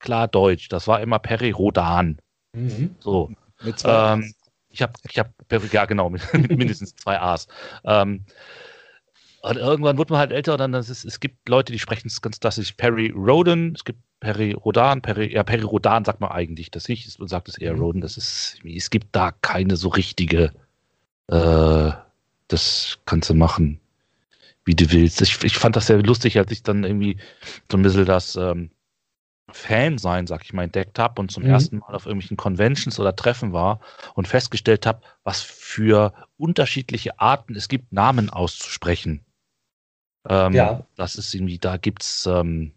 klar 0.00 0.26
Deutsch. 0.26 0.68
Das 0.68 0.88
war 0.88 1.00
immer 1.00 1.18
Peri 1.18 1.50
Rodan. 1.50 2.18
Mhm. 2.56 2.96
So. 3.00 3.30
Mit 3.62 3.78
zwei 3.78 4.14
ähm, 4.14 4.34
ich 4.70 4.82
habe, 4.82 4.92
ich 5.08 5.18
hab, 5.18 5.32
ja 5.72 5.84
genau, 5.86 6.10
mit, 6.10 6.22
mit 6.34 6.56
mindestens 6.56 6.94
zwei 6.96 7.20
A's. 7.20 7.48
Ähm, 7.84 8.24
und 9.42 9.56
irgendwann 9.56 9.96
wird 9.96 10.10
man 10.10 10.18
halt 10.18 10.32
älter, 10.32 10.56
dann 10.56 10.74
ist, 10.74 11.04
es 11.04 11.20
gibt 11.20 11.48
Leute, 11.48 11.72
die 11.72 11.78
sprechen 11.78 12.08
es 12.08 12.20
ganz 12.20 12.40
klassisch 12.40 12.72
Perry 12.72 13.12
Roden, 13.14 13.74
es 13.74 13.84
gibt 13.84 14.00
Perry 14.20 14.52
Rodan, 14.52 15.02
Perry, 15.02 15.32
ja, 15.32 15.44
Perry 15.44 15.62
Rodan 15.62 16.04
sagt 16.04 16.20
man 16.20 16.32
eigentlich 16.32 16.70
das 16.70 16.88
nicht, 16.88 17.18
man 17.18 17.28
sagt 17.28 17.48
es 17.48 17.58
eher 17.58 17.74
mhm. 17.74 17.80
Roden, 17.80 18.00
das 18.00 18.16
ist, 18.16 18.58
es 18.64 18.90
gibt 18.90 19.08
da 19.12 19.32
keine 19.42 19.76
so 19.76 19.88
richtige, 19.88 20.52
äh, 21.28 21.90
das 22.48 22.98
kannst 23.06 23.30
du 23.30 23.34
machen, 23.34 23.80
wie 24.64 24.74
du 24.74 24.90
willst. 24.90 25.22
Ich, 25.22 25.42
ich 25.44 25.56
fand 25.56 25.76
das 25.76 25.86
sehr 25.86 26.02
lustig, 26.02 26.38
als 26.38 26.50
ich 26.50 26.62
dann 26.62 26.82
irgendwie 26.82 27.18
so 27.70 27.78
ein 27.78 27.82
bisschen 27.82 28.04
das 28.04 28.36
ähm, 28.36 28.70
Fan 29.52 29.98
sein, 29.98 30.26
sag 30.26 30.44
ich 30.44 30.52
mal, 30.52 30.64
entdeckt 30.64 30.98
habe 30.98 31.20
und 31.20 31.30
zum 31.30 31.44
mhm. 31.44 31.50
ersten 31.50 31.78
Mal 31.78 31.94
auf 31.94 32.06
irgendwelchen 32.06 32.36
Conventions 32.36 32.98
oder 32.98 33.14
Treffen 33.14 33.52
war 33.52 33.80
und 34.14 34.26
festgestellt 34.26 34.86
habe, 34.86 35.02
was 35.22 35.40
für 35.40 36.12
unterschiedliche 36.36 37.20
Arten 37.20 37.54
es 37.54 37.68
gibt, 37.68 37.92
Namen 37.92 38.28
auszusprechen. 38.28 39.24
Ähm, 40.28 40.52
ja. 40.52 40.84
Das 40.96 41.14
ist 41.14 41.32
irgendwie, 41.32 41.58
da 41.58 41.76
gibt's, 41.76 42.26
ähm, 42.26 42.72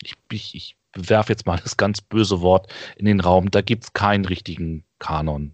ich, 0.00 0.14
ich, 0.30 0.54
ich 0.54 0.76
werfe 0.94 1.32
jetzt 1.32 1.46
mal 1.46 1.58
das 1.62 1.76
ganz 1.76 2.00
böse 2.00 2.40
Wort 2.40 2.72
in 2.96 3.06
den 3.06 3.20
Raum, 3.20 3.50
da 3.50 3.60
gibt 3.60 3.84
es 3.84 3.92
keinen 3.92 4.24
richtigen 4.24 4.84
Kanon 5.00 5.52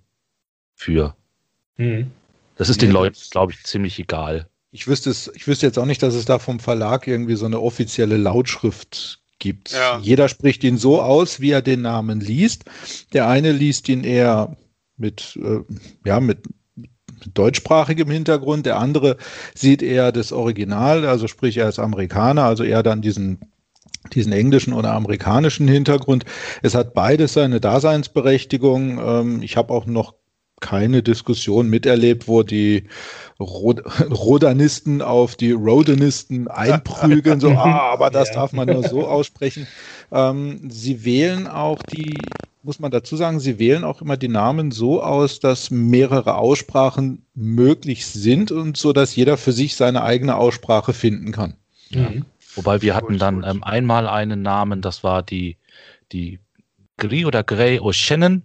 für. 0.74 1.16
Mhm. 1.76 2.10
Das 2.56 2.68
ist 2.68 2.80
nee, 2.80 2.88
den 2.88 2.92
Leuten, 2.92 3.18
glaube 3.30 3.52
ich, 3.52 3.62
ziemlich 3.64 3.98
egal. 3.98 4.48
Ich 4.70 4.86
wüsste, 4.86 5.08
es, 5.08 5.30
ich 5.34 5.46
wüsste 5.46 5.64
jetzt 5.64 5.78
auch 5.78 5.86
nicht, 5.86 6.02
dass 6.02 6.14
es 6.14 6.26
da 6.26 6.38
vom 6.38 6.60
Verlag 6.60 7.06
irgendwie 7.06 7.36
so 7.36 7.46
eine 7.46 7.60
offizielle 7.60 8.18
Lautschrift 8.18 9.20
gibt. 9.38 9.72
Ja. 9.72 9.98
Jeder 10.02 10.28
spricht 10.28 10.64
ihn 10.64 10.78
so 10.78 11.00
aus, 11.00 11.40
wie 11.40 11.50
er 11.50 11.62
den 11.62 11.82
Namen 11.82 12.20
liest. 12.20 12.64
Der 13.12 13.28
eine 13.28 13.52
liest 13.52 13.88
ihn 13.88 14.04
eher 14.04 14.56
mit, 14.96 15.38
äh, 15.42 15.60
ja, 16.04 16.20
mit, 16.20 16.40
deutschsprachigem 17.34 18.10
Hintergrund, 18.10 18.66
der 18.66 18.78
andere 18.78 19.16
sieht 19.54 19.82
eher 19.82 20.12
das 20.12 20.32
Original, 20.32 21.04
also 21.04 21.26
sprich 21.26 21.56
er 21.56 21.68
ist 21.68 21.78
Amerikaner, 21.78 22.44
also 22.44 22.64
eher 22.64 22.82
dann 22.82 23.02
diesen 23.02 23.40
diesen 24.14 24.32
englischen 24.32 24.72
oder 24.72 24.92
amerikanischen 24.94 25.68
Hintergrund. 25.68 26.24
Es 26.62 26.74
hat 26.74 26.94
beides 26.94 27.34
seine 27.34 27.60
Daseinsberechtigung. 27.60 28.98
Ähm, 28.98 29.42
ich 29.42 29.56
habe 29.56 29.72
auch 29.74 29.84
noch 29.84 30.14
keine 30.60 31.02
Diskussion 31.02 31.68
miterlebt, 31.68 32.28
wo 32.28 32.42
die 32.42 32.84
Rod 33.40 33.82
Rodanisten 34.10 35.02
auf 35.02 35.36
die 35.36 35.52
Rodanisten 35.52 36.48
einprügeln, 36.48 37.40
so, 37.40 37.50
ah, 37.50 37.92
aber 37.92 38.10
das 38.10 38.28
ja. 38.28 38.34
darf 38.34 38.52
man 38.52 38.68
nur 38.68 38.86
so 38.86 39.06
aussprechen. 39.08 39.66
Ähm, 40.10 40.70
sie 40.70 41.04
wählen 41.04 41.46
auch 41.46 41.82
die, 41.82 42.18
muss 42.62 42.80
man 42.80 42.90
dazu 42.90 43.16
sagen, 43.16 43.40
sie 43.40 43.58
wählen 43.58 43.84
auch 43.84 44.02
immer 44.02 44.16
die 44.16 44.28
Namen 44.28 44.70
so 44.70 45.02
aus, 45.02 45.40
dass 45.40 45.70
mehrere 45.70 46.36
Aussprachen 46.36 47.24
möglich 47.34 48.06
sind 48.06 48.50
und 48.50 48.76
so, 48.76 48.92
dass 48.92 49.16
jeder 49.16 49.36
für 49.36 49.52
sich 49.52 49.76
seine 49.76 50.02
eigene 50.02 50.36
Aussprache 50.36 50.92
finden 50.92 51.32
kann. 51.32 51.54
Mhm. 51.90 52.24
Wobei 52.54 52.82
wir 52.82 52.94
hatten 52.96 53.18
dann 53.18 53.44
ähm, 53.44 53.62
einmal 53.62 54.08
einen 54.08 54.42
Namen, 54.42 54.82
das 54.82 55.04
war 55.04 55.22
die, 55.22 55.56
die 56.10 56.40
Gri 56.96 57.24
oder 57.24 57.44
Grey 57.44 57.78
O'Shannon. 57.78 58.42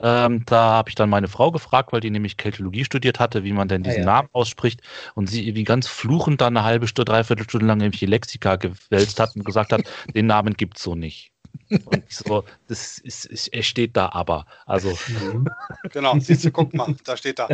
Ähm, 0.00 0.44
da 0.46 0.72
habe 0.72 0.88
ich 0.88 0.94
dann 0.94 1.10
meine 1.10 1.28
Frau 1.28 1.50
gefragt, 1.50 1.92
weil 1.92 2.00
die 2.00 2.10
nämlich 2.10 2.36
Keltologie 2.36 2.84
studiert 2.84 3.18
hatte, 3.18 3.44
wie 3.44 3.52
man 3.52 3.68
denn 3.68 3.82
diesen 3.82 4.02
ah, 4.02 4.06
ja. 4.06 4.06
Namen 4.06 4.28
ausspricht. 4.32 4.80
Und 5.14 5.28
sie 5.28 5.46
irgendwie 5.46 5.64
ganz 5.64 5.88
fluchend 5.88 6.40
dann 6.40 6.56
eine 6.56 6.64
halbe 6.64 6.86
Stunde, 6.86 7.12
dreiviertel 7.12 7.44
Stunde 7.44 7.66
lang 7.66 7.80
irgendwelche 7.80 8.06
Lexika 8.06 8.56
gewälzt 8.56 9.18
hat 9.18 9.34
und 9.34 9.44
gesagt 9.44 9.72
hat, 9.72 9.82
den 10.14 10.26
Namen 10.26 10.54
gibt 10.54 10.76
es 10.76 10.82
so 10.82 10.94
nicht. 10.94 11.32
Und 11.70 12.04
ich 12.08 12.16
so, 12.16 12.44
das 12.68 12.98
ist, 12.98 13.26
ist, 13.26 13.48
er 13.48 13.62
steht 13.62 13.96
da 13.96 14.10
aber. 14.10 14.46
Also. 14.66 14.96
Genau, 15.92 16.18
siehst 16.18 16.44
du, 16.44 16.50
guck 16.50 16.74
mal, 16.74 16.94
da 17.04 17.16
steht 17.16 17.38
da. 17.38 17.48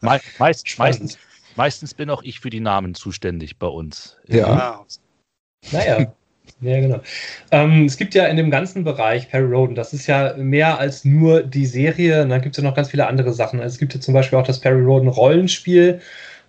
Me 0.00 0.20
meist, 0.38 0.78
meistens, 0.78 1.18
Meistens 1.56 1.94
bin 1.94 2.10
auch 2.10 2.22
ich 2.22 2.40
für 2.40 2.50
die 2.50 2.60
Namen 2.60 2.94
zuständig 2.94 3.58
bei 3.58 3.66
uns. 3.66 4.16
Ja. 4.26 4.84
Naja. 5.70 6.14
Ja, 6.62 6.80
genau. 6.80 7.00
Ähm, 7.50 7.86
es 7.86 7.96
gibt 7.96 8.14
ja 8.14 8.26
in 8.26 8.36
dem 8.36 8.50
ganzen 8.50 8.84
Bereich 8.84 9.28
Perry 9.28 9.52
Roden, 9.52 9.74
das 9.74 9.92
ist 9.92 10.06
ja 10.06 10.34
mehr 10.36 10.78
als 10.78 11.04
nur 11.04 11.42
die 11.42 11.66
Serie, 11.66 12.22
und 12.22 12.28
dann 12.28 12.40
gibt 12.40 12.56
es 12.56 12.62
ja 12.62 12.68
noch 12.68 12.76
ganz 12.76 12.90
viele 12.90 13.08
andere 13.08 13.32
Sachen. 13.32 13.60
Also 13.60 13.74
es 13.74 13.78
gibt 13.78 13.94
ja 13.94 14.00
zum 14.00 14.14
Beispiel 14.14 14.38
auch 14.38 14.46
das 14.46 14.60
Perry 14.60 14.80
Roden 14.82 15.08
Rollenspiel 15.08 16.00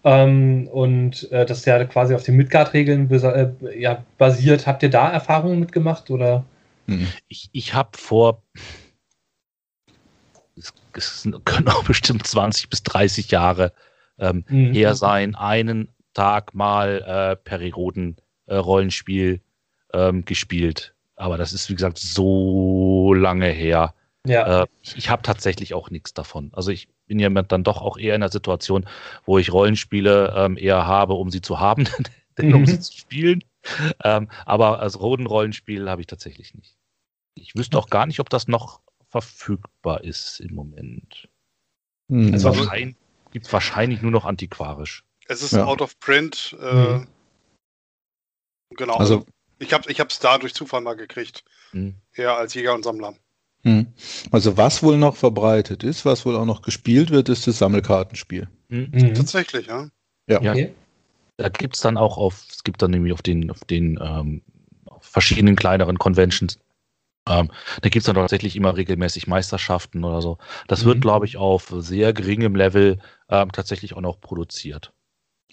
ähm, 0.04 0.68
und 0.72 1.32
äh, 1.32 1.48
das 1.48 1.66
ja 1.66 1.84
quasi 1.86 2.14
auf 2.14 2.22
den 2.24 2.36
Midgard-Regeln 2.36 3.10
äh, 3.10 3.80
ja, 3.80 4.06
basiert. 4.20 4.68
Habt 4.68 4.84
ihr 4.84 4.92
da 4.92 5.10
Erfahrungen 5.10 5.60
mitgemacht 5.60 6.12
oder? 6.12 6.46
Hm. 6.88 7.08
Ich, 7.28 7.50
ich 7.52 7.74
habe 7.74 7.98
vor, 7.98 8.44
es, 10.56 10.74
es 10.96 11.28
können 11.46 11.70
auch 11.70 11.86
bestimmt 11.86 12.28
20 12.28 12.70
bis 12.70 12.84
30 12.84 13.32
Jahre 13.32 13.74
ähm, 14.20 14.46
mhm. 14.48 14.74
her 14.74 14.94
sein, 14.94 15.34
einen 15.34 15.90
Tag 16.14 16.54
mal 16.54 17.02
äh, 17.02 17.36
Perioden-Rollenspiel 17.36 19.34
äh, 19.34 19.40
ähm, 19.94 20.26
gespielt. 20.26 20.94
Aber 21.16 21.38
das 21.38 21.54
ist, 21.54 21.70
wie 21.70 21.76
gesagt, 21.76 21.98
so 21.98 23.14
lange 23.14 23.48
her. 23.48 23.94
Ja. 24.26 24.64
Äh, 24.64 24.68
ich, 24.82 24.98
ich 24.98 25.10
habe 25.10 25.22
tatsächlich 25.22 25.74
auch 25.74 25.90
nichts 25.90 26.14
davon. 26.14 26.50
Also 26.54 26.72
ich 26.72 26.88
bin 27.08 27.20
ja 27.20 27.30
dann 27.30 27.64
doch 27.64 27.82
auch 27.82 27.98
eher 27.98 28.16
in 28.16 28.24
einer 28.24 28.32
Situation, 28.32 28.88
wo 29.26 29.38
ich 29.38 29.52
Rollenspiele 29.52 30.34
ähm, 30.36 30.58
eher 30.58 30.88
habe, 30.88 31.14
um 31.14 31.30
sie 31.30 31.42
zu 31.42 31.60
haben, 31.60 31.88
denn 32.38 32.50
mhm. 32.50 32.56
um 32.56 32.66
sie 32.66 32.80
zu 32.80 32.98
spielen. 32.98 33.44
Ähm, 34.04 34.30
aber 34.46 34.80
als 34.80 35.00
Roden-Rollenspiel 35.00 35.90
habe 35.90 36.02
ich 36.02 36.08
tatsächlich 36.08 36.54
nicht. 36.54 36.76
Ich 37.36 37.56
wüsste 37.56 37.78
auch 37.78 37.90
gar 37.90 38.06
nicht, 38.06 38.20
ob 38.20 38.30
das 38.30 38.48
noch 38.48 38.82
verfügbar 39.10 40.04
ist 40.04 40.40
im 40.40 40.56
Moment. 40.56 41.30
Mhm. 42.08 42.34
Also 42.34 42.50
wahrscheinlich, 42.50 42.96
gibt 43.32 43.46
es 43.46 43.54
wahrscheinlich 43.54 44.02
nur 44.02 44.12
noch 44.12 44.26
antiquarisch. 44.26 45.04
Es 45.28 45.42
ist 45.42 45.54
ja. 45.54 45.66
out 45.66 45.82
of 45.82 46.00
print. 46.00 46.56
Äh, 46.60 46.74
mhm. 46.74 47.08
Genau. 48.72 48.96
Also, 48.96 49.26
ich 49.64 50.00
habe 50.00 50.10
es 50.10 50.20
da 50.20 50.38
durch 50.38 50.54
Zufall 50.54 50.82
mal 50.82 50.96
gekriegt. 50.96 51.44
Mhm. 51.72 51.96
Eher 52.14 52.38
als 52.38 52.54
Jäger 52.54 52.74
und 52.74 52.84
Sammler. 52.84 53.16
Mhm. 53.64 53.88
Also 54.32 54.58
was 54.58 54.84
wohl 54.84 54.98
noch 54.98 55.16
verbreitet 55.16 55.84
ist, 55.84 56.06
was 56.06 56.26
wohl 56.26 56.36
auch 56.36 56.46
noch 56.46 56.62
gespielt 56.62 57.10
wird, 57.10 57.30
ist 57.30 57.48
das 57.48 57.58
Sammelkartenspiel. 57.58 58.48
Mhm. 58.70 58.90
Mhm. 58.92 59.14
Tatsächlich, 59.14 59.68
ja. 59.68 59.90
Ja. 60.28 60.42
ja. 60.42 60.68
Da 61.38 61.50
gibt 61.50 61.76
es 61.76 61.82
dann 61.82 61.98
auch 61.98 62.18
auf, 62.18 62.46
es 62.50 62.64
gibt 62.64 62.82
dann 62.82 62.92
nämlich 62.92 63.14
auf 63.14 63.22
den, 63.22 63.50
auf 63.50 63.64
den 63.66 64.00
ähm, 64.02 64.42
auf 64.86 65.04
verschiedenen 65.04 65.56
kleineren 65.56 65.98
Conventions 65.98 66.60
ähm, 67.28 67.50
da 67.82 67.90
gibt 67.90 68.02
es 68.02 68.06
dann 68.06 68.16
tatsächlich 68.16 68.56
immer 68.56 68.76
regelmäßig 68.76 69.28
Meisterschaften 69.28 70.04
oder 70.04 70.22
so. 70.22 70.38
Das 70.68 70.84
mhm. 70.84 70.88
wird, 70.88 71.02
glaube 71.02 71.26
ich, 71.26 71.38
auf 71.38 71.74
sehr 71.78 72.14
geringem 72.14 72.56
Level 72.56 73.00
ähm, 73.30 73.52
tatsächlich 73.52 73.96
auch 73.96 74.02
noch 74.02 74.20
produziert. 74.20 74.92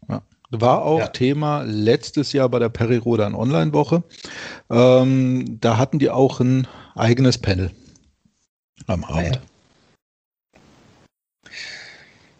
Ja. 0.08 0.22
War 0.50 0.82
auch 0.82 0.98
ja. 0.98 1.06
Thema 1.08 1.62
letztes 1.62 2.32
Jahr 2.32 2.48
bei 2.48 2.58
der 2.58 2.68
Perirodan 2.68 3.34
Online-Woche. 3.34 4.02
Ähm, 4.68 5.58
da 5.60 5.78
hatten 5.78 5.98
die 5.98 6.10
auch 6.10 6.40
ein 6.40 6.66
eigenes 6.96 7.38
Panel 7.38 7.70
am 8.86 9.04
Abend. 9.04 9.40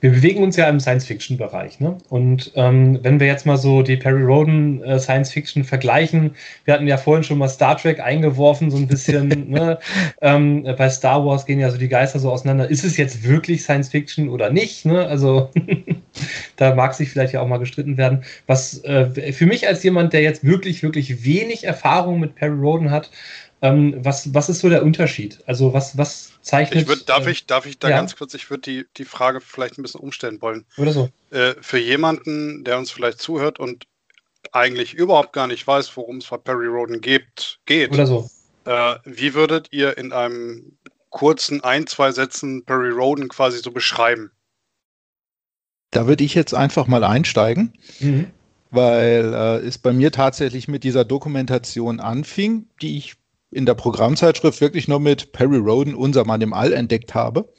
Wir 0.00 0.11
bewegen 0.11 0.42
uns 0.42 0.57
ja 0.57 0.69
im 0.69 0.80
Science-Fiction-Bereich. 0.80 1.78
Ne? 1.80 1.99
Und 2.09 2.52
ähm, 2.54 2.99
wenn 3.02 3.21
wir 3.21 3.26
jetzt 3.26 3.45
mal 3.45 3.59
so 3.59 3.83
die 3.83 3.97
Perry 3.97 4.23
Roden 4.23 4.83
äh, 4.83 4.99
Science-Fiction 4.99 5.64
vergleichen, 5.64 6.35
wir 6.64 6.75
hatten 6.75 6.87
ja 6.87 6.97
vorhin 6.97 7.23
schon 7.23 7.38
mal 7.38 7.49
Star 7.49 7.76
Trek 7.76 8.00
eingeworfen, 8.00 8.71
so 8.71 8.78
ein 8.78 8.87
bisschen. 8.87 9.28
ne? 9.50 9.78
ähm, 10.23 10.64
bei 10.76 10.88
Star 10.88 11.25
Wars 11.25 11.45
gehen 11.45 11.61
ja 11.61 11.71
so 11.71 11.76
die 11.76 11.88
Geister 11.88 12.19
so 12.19 12.30
auseinander. 12.30 12.69
Ist 12.71 12.85
es 12.85 12.97
jetzt 12.97 13.25
wirklich 13.25 13.62
Science-Fiction 13.62 14.28
oder 14.30 14.50
nicht? 14.50 14.87
Ne? 14.87 15.07
Also 15.07 15.50
da 16.57 16.75
mag 16.75 16.95
sich 16.95 17.11
vielleicht 17.11 17.35
ja 17.35 17.42
auch 17.42 17.49
mal 17.49 17.59
gestritten 17.59 17.99
werden. 17.99 18.25
Was 18.47 18.83
äh, 18.85 19.33
für 19.33 19.47
mich 19.47 19.69
als 19.69 19.83
jemand, 19.83 20.12
der 20.12 20.23
jetzt 20.23 20.45
wirklich, 20.45 20.83
wirklich 20.83 21.25
wenig 21.25 21.64
Erfahrung 21.64 22.21
mit 22.21 22.35
Perry 22.37 22.59
Roden 22.59 22.90
hat, 22.90 23.11
Ähm, 23.62 23.95
was, 23.99 24.33
was 24.35 24.49
ist 24.49 24.61
so 24.61 24.69
der 24.69 24.83
Unterschied? 24.83 25.43
Also 25.47 25.73
was, 25.75 25.99
was 25.99 26.33
zeichnet... 26.40 26.83
Ich 26.83 26.88
würd, 26.88 27.09
darf, 27.09 27.26
äh, 27.26 27.31
ich, 27.31 27.47
darf 27.47 27.67
ich 27.67 27.79
da 27.79 27.90
ja? 27.90 27.97
ganz 27.97 28.17
kurz, 28.17 28.33
ich 28.35 28.49
würde 28.49 28.62
die, 28.62 28.87
die 28.97 29.05
Frage 29.05 29.40
vielleicht 29.40 29.79
ein 29.79 29.83
bisschen 29.83 30.00
umstellen 30.00 30.40
wollen. 30.40 30.64
Oder 30.79 30.93
so. 30.93 31.11
Äh, 31.31 31.55
für 31.61 31.79
jemanden, 31.79 32.64
der 32.64 32.79
uns 32.79 32.90
vielleicht 32.90 33.21
zuhört 33.21 33.59
und 33.59 33.87
eigentlich 34.52 34.95
überhaupt 34.95 35.33
gar 35.33 35.47
nicht 35.47 35.67
weiß, 35.67 35.95
worum 35.97 36.17
es 36.19 36.26
bei 36.26 36.38
Perry 36.38 36.67
Roden 36.67 37.00
geht, 37.00 37.59
geht. 37.67 37.93
Oder 37.93 38.07
so. 38.07 38.31
Äh, 38.64 38.97
wie 39.05 39.35
würdet 39.35 39.69
ihr 39.73 39.99
in 39.99 40.12
einem 40.12 40.76
kurzen 41.11 41.62
ein, 41.62 41.87
zwei 41.87 42.12
Sätzen 42.12 42.64
Perry 42.64 42.90
Roden 42.90 43.29
quasi 43.29 43.59
so 43.59 43.71
beschreiben? 43.71 44.31
Da 45.90 46.07
würde 46.07 46.25
ich 46.25 46.35
jetzt 46.35 46.55
einfach 46.55 46.87
mal 46.87 47.05
einsteigen, 47.05 47.75
mhm. 47.99 48.31
weil 48.71 49.35
äh, 49.35 49.67
es 49.67 49.76
bei 49.76 49.93
mir 49.93 50.12
tatsächlich 50.12 50.69
mit 50.69 50.85
dieser 50.85 51.05
Dokumentation 51.05 52.00
anfing, 52.00 52.69
die 52.81 52.97
ich 52.97 53.17
in 53.50 53.66
der 53.66 53.75
Programmzeitschrift 53.75 54.61
wirklich 54.61 54.88
nur 54.88 55.00
mit 55.00 55.33
Perry 55.33 55.59
Roden, 55.59 55.95
unser 55.95 56.25
Mann 56.25 56.40
im 56.40 56.52
All, 56.52 56.73
entdeckt 56.73 57.14
habe. 57.14 57.52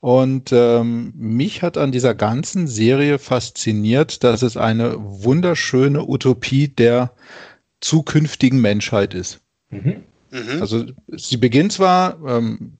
Und 0.00 0.52
ähm, 0.52 1.12
mich 1.16 1.62
hat 1.62 1.78
an 1.78 1.90
dieser 1.90 2.14
ganzen 2.14 2.68
Serie 2.68 3.18
fasziniert, 3.18 4.22
dass 4.24 4.42
es 4.42 4.56
eine 4.56 4.94
wunderschöne 4.98 6.06
Utopie 6.06 6.68
der 6.68 7.12
zukünftigen 7.80 8.60
Menschheit 8.60 9.14
ist. 9.14 9.40
Mhm. 9.70 10.04
Mhm. 10.30 10.60
Also 10.60 10.84
sie 11.16 11.36
beginnt 11.38 11.72
zwar, 11.72 12.18
ähm, 12.26 12.78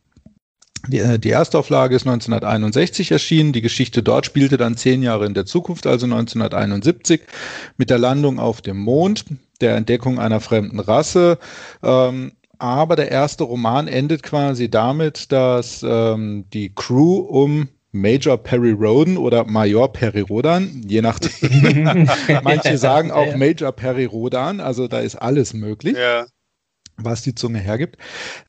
die, 0.89 0.99
äh, 0.99 1.19
die 1.19 1.31
Erstauflage 1.31 1.97
ist 1.97 2.07
1961 2.07 3.11
erschienen, 3.11 3.53
die 3.53 3.63
Geschichte 3.63 4.03
dort 4.03 4.27
spielte 4.27 4.57
dann 4.57 4.77
zehn 4.77 5.03
Jahre 5.03 5.27
in 5.27 5.35
der 5.35 5.47
Zukunft, 5.47 5.87
also 5.87 6.07
1971, 6.07 7.23
mit 7.77 7.91
der 7.91 7.99
Landung 7.99 8.39
auf 8.39 8.61
dem 8.61 8.79
Mond, 8.79 9.25
der 9.61 9.77
Entdeckung 9.77 10.19
einer 10.19 10.41
fremden 10.41 10.81
Rasse, 10.81 11.39
ähm, 11.83 12.33
aber 12.59 12.97
der 12.97 13.11
erste 13.11 13.45
Roman 13.45 13.89
endet 13.89 14.23
quasi 14.23 14.71
damit, 14.71 15.33
dass 15.33 15.85
ähm, 15.87 16.45
die 16.53 16.75
Crew 16.75 17.19
um 17.19 17.69
Major 17.93 18.37
Perry 18.37 18.73
Roden 18.73 19.17
oder 19.17 19.45
Major 19.45 19.93
Perry 19.93 20.21
Rodan, 20.21 20.83
je 20.87 21.01
nachdem. 21.01 21.85
Manche 22.43 22.79
sagen 22.79 23.11
auch 23.11 23.35
Major 23.37 23.73
Perry 23.73 24.05
Rodan, 24.05 24.61
also 24.61 24.87
da 24.87 25.01
ist 25.01 25.17
alles 25.17 25.55
möglich. 25.55 25.97
Ja. 25.97 26.27
Was 26.99 27.23
die 27.23 27.35
Zunge 27.35 27.59
hergibt. 27.59 27.97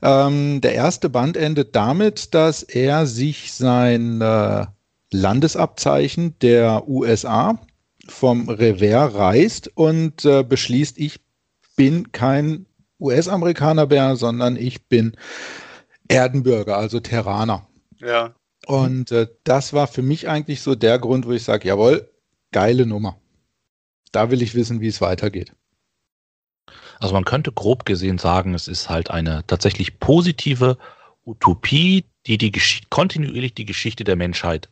Ähm, 0.00 0.60
der 0.62 0.74
erste 0.74 1.10
Band 1.10 1.36
endet 1.36 1.76
damit, 1.76 2.34
dass 2.34 2.62
er 2.62 3.06
sich 3.06 3.52
sein 3.52 4.20
äh, 4.22 4.66
Landesabzeichen 5.10 6.38
der 6.40 6.88
USA 6.88 7.58
vom 8.06 8.48
Revers 8.48 9.14
reißt 9.14 9.76
und 9.76 10.24
äh, 10.24 10.42
beschließt, 10.42 10.98
ich 10.98 11.20
bin 11.76 12.10
kein 12.12 12.66
US-Amerikaner 13.00 13.90
wäre, 13.90 14.16
sondern 14.16 14.56
ich 14.56 14.86
bin 14.86 15.16
Erdenbürger, 16.08 16.76
also 16.76 17.00
Terraner. 17.00 17.66
Ja. 17.98 18.34
Und 18.66 19.12
äh, 19.12 19.28
das 19.44 19.72
war 19.72 19.86
für 19.86 20.02
mich 20.02 20.28
eigentlich 20.28 20.62
so 20.62 20.74
der 20.74 20.98
Grund, 20.98 21.26
wo 21.26 21.32
ich 21.32 21.44
sage, 21.44 21.68
jawohl, 21.68 22.10
geile 22.52 22.86
Nummer. 22.86 23.20
Da 24.12 24.30
will 24.30 24.42
ich 24.42 24.54
wissen, 24.54 24.80
wie 24.80 24.88
es 24.88 25.00
weitergeht. 25.00 25.52
Also 26.98 27.14
man 27.14 27.24
könnte 27.24 27.52
grob 27.52 27.84
gesehen 27.84 28.18
sagen, 28.18 28.54
es 28.54 28.66
ist 28.68 28.88
halt 28.88 29.10
eine 29.10 29.46
tatsächlich 29.46 30.00
positive 30.00 30.78
Utopie, 31.24 32.04
die, 32.26 32.38
die 32.38 32.52
kontinuierlich 32.90 33.54
die 33.54 33.66
Geschichte 33.66 34.04
der 34.04 34.16
Menschheit 34.16 34.68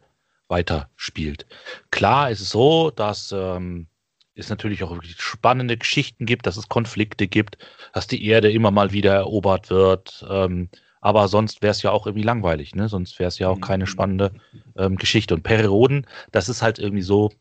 weiterspielt. 0.48 1.46
Klar 1.90 2.30
ist 2.30 2.40
es 2.40 2.50
so, 2.50 2.90
dass 2.90 3.32
ähm, 3.32 3.86
es 4.34 4.48
natürlich 4.48 4.82
auch 4.82 4.90
wirklich 4.90 5.20
spannende 5.20 5.76
Geschichten 5.76 6.26
gibt, 6.26 6.46
dass 6.46 6.56
es 6.56 6.68
Konflikte 6.68 7.26
gibt, 7.26 7.58
dass 7.96 8.06
die 8.06 8.26
Erde 8.26 8.52
immer 8.52 8.70
mal 8.70 8.92
wieder 8.92 9.14
erobert 9.14 9.70
wird. 9.70 10.22
Ähm, 10.28 10.68
aber 11.00 11.28
sonst 11.28 11.62
wäre 11.62 11.70
es 11.70 11.80
ja 11.80 11.92
auch 11.92 12.06
irgendwie 12.06 12.26
langweilig, 12.26 12.74
ne? 12.74 12.90
Sonst 12.90 13.18
wäre 13.18 13.28
es 13.28 13.38
ja 13.38 13.48
auch 13.48 13.58
keine 13.58 13.84
mhm. 13.84 13.88
spannende 13.88 14.32
ähm, 14.76 14.96
Geschichte. 14.96 15.32
Und 15.32 15.44
Perioden, 15.44 16.06
das 16.30 16.50
ist 16.50 16.60
halt 16.60 16.78
irgendwie 16.78 17.00
so, 17.00 17.32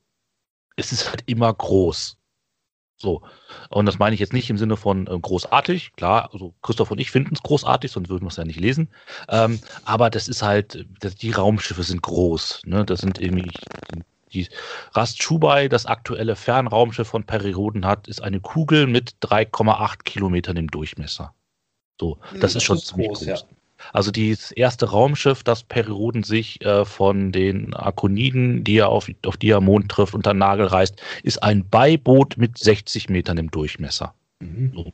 es 0.78 0.94
ist 0.94 1.10
halt 1.10 1.24
immer 1.25 1.53
groß. 1.53 2.18
So. 2.96 3.22
Und 3.68 3.86
das 3.86 4.00
meine 4.00 4.14
ich 4.14 4.22
jetzt 4.22 4.32
nicht 4.32 4.50
im 4.50 4.58
Sinne 4.58 4.77
von 4.77 5.08
äh, 5.08 5.20
großartig. 5.20 5.92
Klar, 5.98 6.29
also 6.32 6.53
Christoph 6.62 6.90
und 6.90 7.00
ich 7.00 7.12
finden 7.12 7.36
es 7.36 7.44
großartig, 7.44 7.92
sonst 7.92 8.08
würden 8.08 8.24
wir 8.24 8.29
es 8.29 8.38
ja 8.38 8.46
nicht 8.46 8.62
lesen. 8.62 8.88
Ähm, 9.27 9.60
aber 9.84 10.10
das 10.10 10.29
ist 10.29 10.42
halt, 10.42 10.88
das, 11.01 11.16
die 11.16 11.32
Raumschiffe 11.32 11.84
sind 11.84 12.01
groß. 12.01 12.62
Ne? 12.64 12.86
Das 12.86 13.01
sind 13.01 13.20
irgendwie 13.20 13.51
die 14.36 14.48
Rast 14.94 15.20
Chubai, 15.20 15.68
das 15.68 15.86
aktuelle 15.86 16.36
Fernraumschiff 16.36 17.08
von 17.08 17.24
Perioden 17.24 17.86
hat, 17.86 18.08
ist 18.08 18.22
eine 18.22 18.40
Kugel 18.40 18.88
mit 18.88 19.16
3,8 19.22 20.04
Kilometern 20.04 20.58
im 20.58 20.68
Durchmesser. 20.68 21.34
So, 22.00 22.18
das, 22.32 22.42
das 22.42 22.56
ist 22.56 22.64
schon 22.64 22.78
ist 22.78 22.88
ziemlich 22.88 23.08
groß. 23.08 23.20
groß. 23.20 23.28
Ja. 23.28 23.38
Also 23.94 24.12
das 24.12 24.52
erste 24.52 24.90
Raumschiff, 24.90 25.44
das 25.44 25.64
Perioden 25.64 26.24
sich 26.24 26.64
äh, 26.64 26.86
von 26.86 27.32
den 27.32 27.74
Akoniden, 27.74 28.64
die 28.64 28.78
er 28.78 28.90
auf, 28.90 29.10
auf 29.26 29.38
die 29.38 29.50
er 29.50 29.62
Mond 29.62 29.90
trifft, 29.92 30.16
unter 30.16 30.34
den 30.34 30.40
Nagel 30.40 30.68
reißt, 30.68 31.02
ist 31.24 31.44
ein 31.44 31.68
Beiboot 31.68 32.38
mit 32.38 32.58
60 32.58 33.10
Metern 33.10 33.38
im 33.38 33.52
Durchmesser. 33.52 34.14
Mhm. 34.40 34.72
So. 34.74 34.94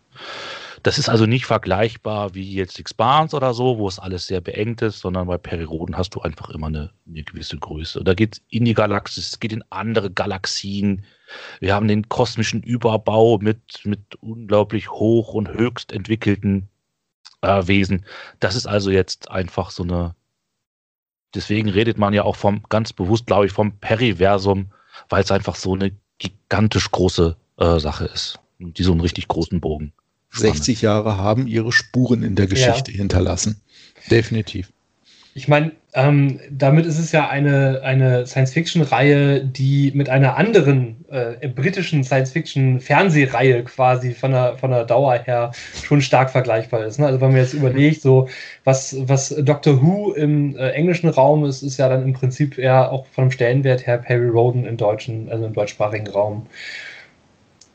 Das 0.84 0.98
ist 0.98 1.10
also 1.10 1.28
nicht 1.28 1.46
vergleichbar 1.46 2.34
wie 2.34 2.54
jetzt 2.54 2.80
Expanse 2.80 3.36
oder 3.36 3.54
so, 3.54 3.78
wo 3.78 3.88
es 3.88 4.00
alles 4.00 4.26
sehr 4.26 4.42
beengt 4.42 4.82
ist, 4.82 5.00
sondern 5.00 5.28
bei 5.28 5.38
Perioden 5.38 5.96
hast 5.96 6.16
du 6.16 6.22
einfach 6.22 6.50
immer 6.50 6.68
eine, 6.68 6.92
eine 7.08 7.24
gewisse 7.24 7.58
Größe. 7.58 8.04
Da 8.04 8.16
geht 8.16 8.36
es 8.36 8.42
in 8.50 8.66
die 8.66 8.74
Galaxis, 8.74 9.30
es 9.30 9.40
geht 9.40 9.54
in 9.54 9.64
andere 9.70 10.10
Galaxien. 10.10 11.06
Wir 11.60 11.76
haben 11.76 11.88
den 11.88 12.10
kosmischen 12.10 12.64
Überbau 12.64 13.38
mit, 13.38 13.82
mit 13.84 14.16
unglaublich 14.22 14.90
hoch 14.90 15.34
und 15.34 15.50
höchst 15.50 15.92
entwickelten 15.92 16.68
äh, 17.42 17.68
Wesen. 17.68 18.06
Das 18.40 18.56
ist 18.56 18.66
also 18.66 18.90
jetzt 18.90 19.30
einfach 19.30 19.70
so 19.70 19.84
eine. 19.84 20.16
Deswegen 21.36 21.70
redet 21.70 21.98
man 21.98 22.14
ja 22.14 22.24
auch 22.24 22.36
vom, 22.36 22.64
ganz 22.70 22.92
bewusst, 22.92 23.28
glaube 23.28 23.46
ich, 23.46 23.52
vom 23.52 23.78
Periversum, 23.78 24.72
weil 25.10 25.24
es 25.24 25.32
einfach 25.32 25.56
so 25.56 25.74
eine 25.76 25.96
gigantisch 26.18 26.92
große 26.92 27.38
äh, 27.58 27.80
Sache 27.80 28.06
ist. 28.06 28.40
Die 28.60 28.84
so 28.84 28.92
einen 28.92 29.02
richtig 29.02 29.28
großen 29.28 29.62
Bogen. 29.62 29.94
60 30.32 30.82
Jahre 30.82 31.18
haben 31.18 31.48
ihre 31.48 31.72
Spuren 31.72 32.24
in 32.24 32.36
der 32.36 32.48
Geschichte 32.48 32.92
ja. 32.92 32.98
hinterlassen. 32.98 33.62
Definitiv. 34.10 34.72
Ich 35.34 35.48
meine, 35.48 35.72
ähm, 35.94 36.40
damit 36.50 36.86
ist 36.86 37.00
es 37.00 37.14
ja 37.14 37.30
eine, 37.30 37.82
eine 37.84 38.26
Science-Fiction-Reihe, 38.26 39.46
die 39.46 39.92
mit 39.94 40.10
einer 40.10 40.36
anderen 40.36 41.06
äh, 41.10 41.48
britischen 41.48 42.04
Science-Fiction-Fernsehreihe 42.04 43.64
quasi 43.64 44.14
von 44.14 44.32
der, 44.32 44.58
von 44.58 44.72
der 44.72 44.84
Dauer 44.84 45.14
her 45.14 45.52
schon 45.84 46.02
stark 46.02 46.32
vergleichbar 46.32 46.86
ist. 46.86 47.00
Ne? 47.00 47.06
Also 47.06 47.22
wenn 47.22 47.30
man 47.30 47.38
jetzt 47.38 47.54
überlegt, 47.54 48.02
so 48.02 48.28
was, 48.66 48.96
was 49.00 49.30
Doctor 49.30 49.82
Who 49.82 50.12
im 50.14 50.58
äh, 50.58 50.72
englischen 50.72 51.10
Raum 51.10 51.46
ist, 51.46 51.62
ist 51.62 51.78
ja 51.78 51.88
dann 51.88 52.04
im 52.04 52.14
Prinzip 52.14 52.58
eher 52.58 52.92
auch 52.92 53.06
vom 53.08 53.32
Stellenwert 53.32 53.88
her 53.88 54.00
Perry 54.00 54.28
Roden 54.28 54.66
im 54.66 54.76
deutschen, 54.76 55.30
also 55.30 55.46
im 55.46 55.54
deutschsprachigen 55.54 56.08
Raum. 56.08 56.48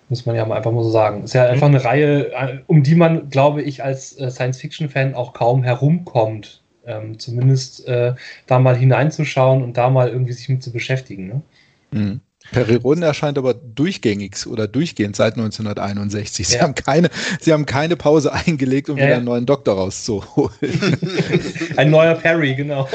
Muss 0.08 0.24
man 0.24 0.36
ja 0.36 0.44
einfach 0.48 0.70
mal 0.70 0.84
so 0.84 0.90
sagen. 0.90 1.24
Ist 1.24 1.34
ja 1.34 1.44
mhm. 1.44 1.50
einfach 1.50 1.66
eine 1.66 1.84
Reihe, 1.84 2.32
äh, 2.32 2.58
um 2.66 2.82
die 2.82 2.94
man, 2.94 3.28
glaube 3.30 3.62
ich, 3.62 3.82
als 3.82 4.18
äh, 4.18 4.30
Science-Fiction-Fan 4.30 5.14
auch 5.14 5.32
kaum 5.32 5.62
herumkommt. 5.62 6.62
Ähm, 6.86 7.18
zumindest 7.18 7.86
äh, 7.88 8.14
da 8.46 8.60
mal 8.60 8.76
hineinzuschauen 8.76 9.64
und 9.64 9.76
da 9.76 9.90
mal 9.90 10.08
irgendwie 10.08 10.32
sich 10.32 10.48
mit 10.48 10.62
zu 10.62 10.70
beschäftigen. 10.70 11.26
Ne? 11.26 11.42
Mhm. 11.90 12.20
Periroden 12.52 13.02
erscheint 13.02 13.38
aber 13.38 13.54
durchgängig 13.54 14.46
oder 14.46 14.68
durchgehend 14.68 15.16
seit 15.16 15.34
1961. 15.34 16.46
Sie, 16.46 16.56
ja. 16.56 16.62
haben, 16.62 16.74
keine, 16.74 17.10
sie 17.40 17.52
haben 17.52 17.66
keine 17.66 17.96
Pause 17.96 18.32
eingelegt, 18.32 18.88
um 18.88 18.96
ja, 18.96 19.06
wieder 19.06 19.16
einen 19.16 19.24
neuen 19.24 19.46
Doktor 19.46 19.74
rauszuholen. 19.76 20.52
Ein 21.76 21.90
neuer 21.90 22.14
Perry, 22.14 22.54
genau. 22.54 22.88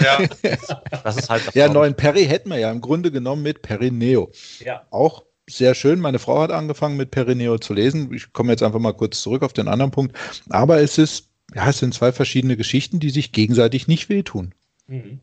Ja, 0.00 0.18
das 1.04 1.16
ist 1.16 1.30
halt 1.30 1.42
ja, 1.54 1.64
einen 1.64 1.74
neuen 1.74 1.94
Perry 1.94 2.26
hätten 2.26 2.50
wir 2.50 2.58
ja 2.58 2.70
im 2.70 2.80
Grunde 2.80 3.10
genommen 3.10 3.42
mit 3.42 3.62
Perineo. 3.62 4.30
Ja. 4.64 4.82
Auch 4.90 5.24
sehr 5.48 5.74
schön. 5.74 6.00
Meine 6.00 6.18
Frau 6.18 6.40
hat 6.40 6.50
angefangen 6.50 6.96
mit 6.96 7.10
Perineo 7.10 7.58
zu 7.58 7.74
lesen. 7.74 8.12
Ich 8.12 8.32
komme 8.32 8.52
jetzt 8.52 8.62
einfach 8.62 8.78
mal 8.78 8.92
kurz 8.92 9.20
zurück 9.20 9.42
auf 9.42 9.52
den 9.52 9.68
anderen 9.68 9.90
Punkt. 9.90 10.16
Aber 10.48 10.80
es 10.80 10.98
ist, 10.98 11.28
ja, 11.54 11.68
es 11.68 11.78
sind 11.78 11.94
zwei 11.94 12.12
verschiedene 12.12 12.56
Geschichten, 12.56 13.00
die 13.00 13.10
sich 13.10 13.32
gegenseitig 13.32 13.88
nicht 13.88 14.08
wehtun. 14.08 14.54
Mhm. 14.86 15.20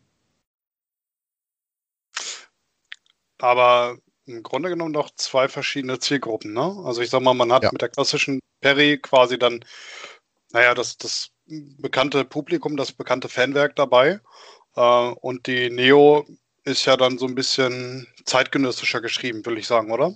Aber 3.38 3.97
im 4.25 4.41
Grunde 4.41 4.69
genommen 4.69 4.93
doch 4.93 5.11
zwei 5.15 5.47
verschiedene 5.47 5.99
Zielgruppen, 5.99 6.53
ne? 6.53 6.81
Also 6.83 7.01
ich 7.01 7.09
sag 7.09 7.21
mal, 7.21 7.33
man 7.33 7.51
hat 7.51 7.63
ja. 7.63 7.71
mit 7.71 7.81
der 7.81 7.89
klassischen 7.89 8.39
Perry 8.61 8.97
quasi 8.97 9.38
dann, 9.38 9.63
naja, 10.51 10.73
das, 10.73 10.97
das 10.97 11.29
bekannte 11.45 12.25
Publikum, 12.25 12.75
das 12.75 12.91
bekannte 12.91 13.29
Fanwerk 13.29 13.75
dabei. 13.75 14.19
Äh, 14.75 14.81
und 14.81 15.47
die 15.47 15.69
Neo 15.69 16.25
ist 16.65 16.86
ja 16.86 16.97
dann 16.97 17.17
so 17.17 17.28
ein 17.28 17.36
bisschen 17.36 18.08
zeitgenössischer 18.25 19.01
geschrieben, 19.01 19.45
würde 19.45 19.60
ich 19.60 19.67
sagen, 19.67 19.91
oder? 19.91 20.15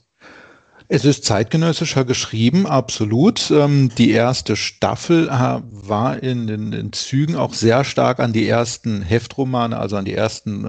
Es 0.91 1.05
ist 1.05 1.23
zeitgenössischer 1.23 2.03
geschrieben, 2.03 2.65
absolut. 2.65 3.51
Ähm, 3.51 3.89
die 3.95 4.09
erste 4.09 4.55
Staffel 4.55 5.27
äh, 5.27 5.61
war 5.61 6.23
in 6.23 6.47
den 6.47 6.91
Zügen 6.93 7.35
auch 7.35 7.53
sehr 7.53 7.83
stark 7.83 8.19
an 8.19 8.33
die 8.33 8.47
ersten 8.47 9.03
Heftromane, 9.03 9.77
also 9.77 9.97
an 9.97 10.05
die 10.05 10.15
ersten 10.15 10.63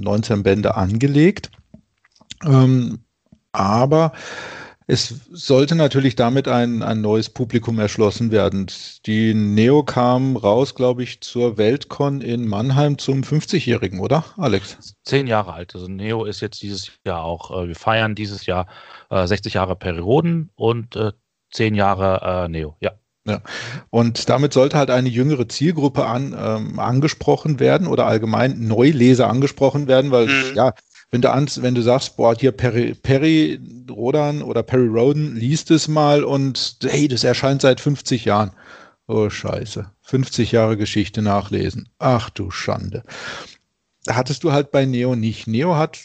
19 0.00 0.36
ähm, 0.36 0.42
Bände 0.42 0.76
angelegt. 0.76 1.50
Ähm, 2.44 2.98
aber 3.52 4.12
Es 4.90 5.20
sollte 5.30 5.74
natürlich 5.74 6.16
damit 6.16 6.48
ein, 6.48 6.82
ein 6.82 7.02
neues 7.02 7.28
Publikum 7.28 7.78
erschlossen 7.78 8.30
werden. 8.30 8.68
Die 9.04 9.34
Neo 9.34 9.82
kam 9.82 10.34
raus, 10.34 10.74
glaube 10.74 11.02
ich, 11.02 11.20
zur 11.20 11.58
Weltcon 11.58 12.22
in 12.22 12.48
Mannheim 12.48 12.96
zum 12.96 13.20
50-Jährigen, 13.20 14.00
oder, 14.00 14.24
Alex? 14.38 14.94
Zehn 15.04 15.26
Jahre 15.26 15.52
alt. 15.52 15.74
Also 15.74 15.88
Neo 15.88 16.24
ist 16.24 16.40
jetzt 16.40 16.62
dieses 16.62 16.90
Jahr 17.04 17.22
auch, 17.22 17.50
äh, 17.50 17.68
wir 17.68 17.76
feiern 17.76 18.14
dieses 18.14 18.46
Jahr 18.46 18.66
äh, 19.10 19.26
60 19.26 19.52
Jahre 19.52 19.76
Perioden 19.76 20.48
und 20.54 20.96
äh, 20.96 21.12
zehn 21.50 21.74
Jahre 21.74 22.46
äh, 22.46 22.48
Neo, 22.48 22.74
ja. 22.80 22.92
Ja. 23.26 23.42
Und 23.90 24.30
damit 24.30 24.54
sollte 24.54 24.78
halt 24.78 24.88
eine 24.90 25.10
jüngere 25.10 25.46
Zielgruppe 25.48 26.06
an, 26.06 26.34
ähm, 26.38 26.78
angesprochen 26.78 27.60
werden 27.60 27.86
oder 27.86 28.06
allgemein 28.06 28.66
Neuleser 28.66 29.28
angesprochen 29.28 29.86
werden, 29.86 30.10
weil 30.10 30.28
mhm. 30.28 30.54
ja, 30.54 30.72
wenn 31.10 31.22
du, 31.22 31.30
ans, 31.30 31.62
wenn 31.62 31.74
du 31.74 31.82
sagst, 31.82 32.16
boah, 32.16 32.34
hier 32.38 32.52
Perry, 32.52 32.94
Perry 32.94 33.60
Rodan 33.90 34.42
oder 34.42 34.62
Perry 34.62 34.88
Roden, 34.88 35.36
liest 35.36 35.70
es 35.70 35.88
mal 35.88 36.22
und 36.22 36.78
hey, 36.82 37.08
das 37.08 37.24
erscheint 37.24 37.62
seit 37.62 37.80
50 37.80 38.26
Jahren. 38.26 38.52
Oh, 39.06 39.30
scheiße. 39.30 39.90
50 40.02 40.52
Jahre 40.52 40.76
Geschichte 40.76 41.22
nachlesen. 41.22 41.88
Ach 41.98 42.28
du 42.28 42.50
Schande. 42.50 43.04
Hattest 44.06 44.44
du 44.44 44.52
halt 44.52 44.70
bei 44.70 44.84
Neo 44.84 45.16
nicht. 45.16 45.46
Neo 45.46 45.76
hat 45.76 45.98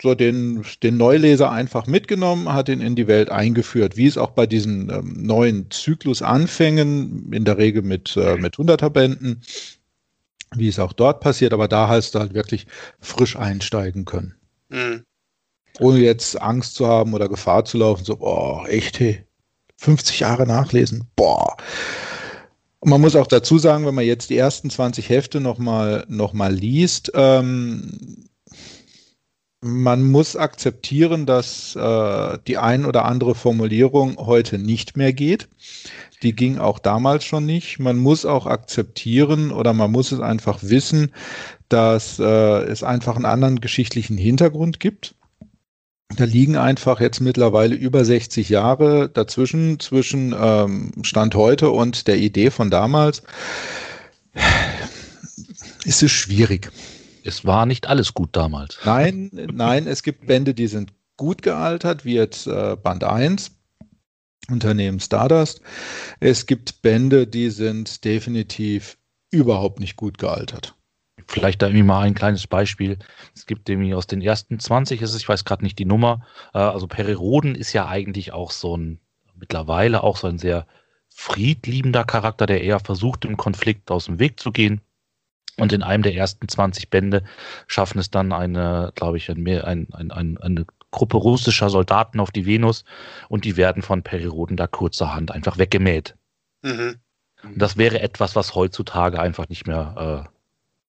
so 0.00 0.14
den, 0.14 0.64
den 0.82 0.96
Neuleser 0.96 1.50
einfach 1.50 1.86
mitgenommen, 1.86 2.52
hat 2.52 2.68
ihn 2.68 2.80
in 2.80 2.96
die 2.96 3.08
Welt 3.08 3.30
eingeführt, 3.30 3.96
wie 3.96 4.06
es 4.06 4.18
auch 4.18 4.30
bei 4.30 4.46
diesen 4.46 4.90
ähm, 4.90 5.14
neuen 5.22 5.70
Zyklusanfängen, 5.70 7.32
in 7.32 7.44
der 7.44 7.58
Regel 7.58 7.82
mit, 7.82 8.16
äh, 8.16 8.36
mit 8.36 8.56
100er 8.56 8.90
Bänden, 8.90 9.42
wie 10.54 10.68
es 10.68 10.78
auch 10.78 10.92
dort 10.92 11.20
passiert, 11.20 11.52
aber 11.52 11.68
da 11.68 11.88
heißt 11.88 12.14
du 12.14 12.18
halt 12.20 12.34
wirklich 12.34 12.66
frisch 13.00 13.36
einsteigen 13.36 14.04
können. 14.04 14.34
Mhm. 14.68 15.04
Ohne 15.80 15.98
jetzt 15.98 16.40
Angst 16.40 16.74
zu 16.74 16.86
haben 16.86 17.14
oder 17.14 17.28
Gefahr 17.28 17.64
zu 17.64 17.78
laufen, 17.78 18.04
so, 18.04 18.16
boah, 18.16 18.68
echt, 18.68 18.98
hey, 18.98 19.24
50 19.76 20.20
Jahre 20.20 20.46
nachlesen, 20.46 21.08
boah. 21.14 21.56
Und 22.80 22.90
man 22.90 23.00
muss 23.00 23.16
auch 23.16 23.26
dazu 23.26 23.58
sagen, 23.58 23.86
wenn 23.86 23.94
man 23.94 24.04
jetzt 24.04 24.30
die 24.30 24.36
ersten 24.36 24.70
20 24.70 25.08
Hefte 25.08 25.40
nochmal 25.40 26.04
noch 26.08 26.32
mal 26.32 26.52
liest, 26.52 27.12
ähm, 27.14 28.28
man 29.60 30.04
muss 30.04 30.36
akzeptieren, 30.36 31.26
dass 31.26 31.74
äh, 31.74 32.38
die 32.46 32.58
ein 32.58 32.86
oder 32.86 33.04
andere 33.04 33.34
Formulierung 33.34 34.16
heute 34.18 34.58
nicht 34.58 34.96
mehr 34.96 35.12
geht. 35.12 35.48
Die 36.22 36.34
ging 36.34 36.58
auch 36.58 36.78
damals 36.78 37.24
schon 37.24 37.46
nicht. 37.46 37.78
Man 37.78 37.96
muss 37.96 38.24
auch 38.24 38.46
akzeptieren 38.46 39.52
oder 39.52 39.72
man 39.72 39.90
muss 39.90 40.12
es 40.12 40.20
einfach 40.20 40.58
wissen, 40.62 41.12
dass 41.68 42.18
äh, 42.18 42.24
es 42.64 42.82
einfach 42.82 43.16
einen 43.16 43.24
anderen 43.24 43.60
geschichtlichen 43.60 44.16
Hintergrund 44.16 44.80
gibt. 44.80 45.14
Da 46.16 46.24
liegen 46.24 46.56
einfach 46.56 47.00
jetzt 47.00 47.20
mittlerweile 47.20 47.74
über 47.74 48.04
60 48.04 48.48
Jahre 48.48 49.10
dazwischen, 49.10 49.78
zwischen 49.78 50.34
ähm, 50.38 50.92
Stand 51.02 51.34
heute 51.34 51.70
und 51.70 52.08
der 52.08 52.16
Idee 52.16 52.50
von 52.50 52.70
damals. 52.70 53.22
Ist 55.84 56.02
es 56.02 56.10
schwierig. 56.10 56.70
Es 57.24 57.44
war 57.44 57.66
nicht 57.66 57.88
alles 57.88 58.14
gut 58.14 58.30
damals. 58.32 58.78
Nein, 58.84 59.30
nein, 59.52 59.86
es 59.86 60.02
gibt 60.02 60.26
Bände, 60.26 60.54
die 60.54 60.66
sind 60.66 60.92
gut 61.18 61.42
gealtert, 61.42 62.06
wie 62.06 62.14
jetzt 62.14 62.46
äh, 62.46 62.76
Band 62.82 63.04
1. 63.04 63.50
Unternehmen 64.50 65.00
Stardust. 65.00 65.60
Es 66.20 66.46
gibt 66.46 66.82
Bände, 66.82 67.26
die 67.26 67.50
sind 67.50 68.04
definitiv 68.04 68.96
überhaupt 69.30 69.80
nicht 69.80 69.96
gut 69.96 70.18
gealtert. 70.18 70.74
Vielleicht 71.26 71.60
da 71.60 71.66
irgendwie 71.66 71.84
mal 71.84 72.00
ein 72.00 72.14
kleines 72.14 72.46
Beispiel. 72.46 72.98
Es 73.34 73.44
gibt 73.44 73.68
irgendwie 73.68 73.94
aus 73.94 74.06
den 74.06 74.22
ersten 74.22 74.58
20 74.58 75.02
ist 75.02 75.12
es, 75.12 75.20
ich 75.20 75.28
weiß 75.28 75.44
gerade 75.44 75.62
nicht 75.62 75.78
die 75.78 75.84
Nummer. 75.84 76.24
Äh, 76.54 76.58
also 76.58 76.86
Periroden 76.86 77.54
ist 77.54 77.74
ja 77.74 77.86
eigentlich 77.86 78.32
auch 78.32 78.50
so 78.50 78.76
ein, 78.76 78.98
mittlerweile 79.34 80.02
auch 80.02 80.16
so 80.16 80.26
ein 80.26 80.38
sehr 80.38 80.66
friedliebender 81.08 82.04
Charakter, 82.04 82.46
der 82.46 82.62
eher 82.62 82.80
versucht, 82.80 83.24
im 83.24 83.36
Konflikt 83.36 83.90
aus 83.90 84.06
dem 84.06 84.18
Weg 84.18 84.40
zu 84.40 84.52
gehen. 84.52 84.80
Und 85.58 85.72
in 85.72 85.82
einem 85.82 86.04
der 86.04 86.14
ersten 86.14 86.48
20 86.48 86.88
Bände 86.88 87.24
schaffen 87.66 87.98
es 87.98 88.10
dann 88.10 88.32
eine, 88.32 88.92
glaube 88.94 89.18
ich, 89.18 89.28
ein, 89.28 89.46
ein, 89.46 89.92
ein, 89.92 90.38
eine 90.38 90.66
Gruppe 90.90 91.16
russischer 91.16 91.70
Soldaten 91.70 92.20
auf 92.20 92.30
die 92.30 92.46
Venus 92.46 92.84
und 93.28 93.44
die 93.44 93.56
werden 93.56 93.82
von 93.82 94.02
Periroden 94.02 94.56
da 94.56 94.66
kurzerhand 94.66 95.30
einfach 95.30 95.58
weggemäht. 95.58 96.14
Mhm. 96.62 96.96
Das 97.54 97.76
wäre 97.76 98.00
etwas, 98.00 98.34
was 98.34 98.54
heutzutage 98.54 99.20
einfach 99.20 99.48
nicht 99.48 99.66
mehr 99.66 100.26
äh, 100.26 100.28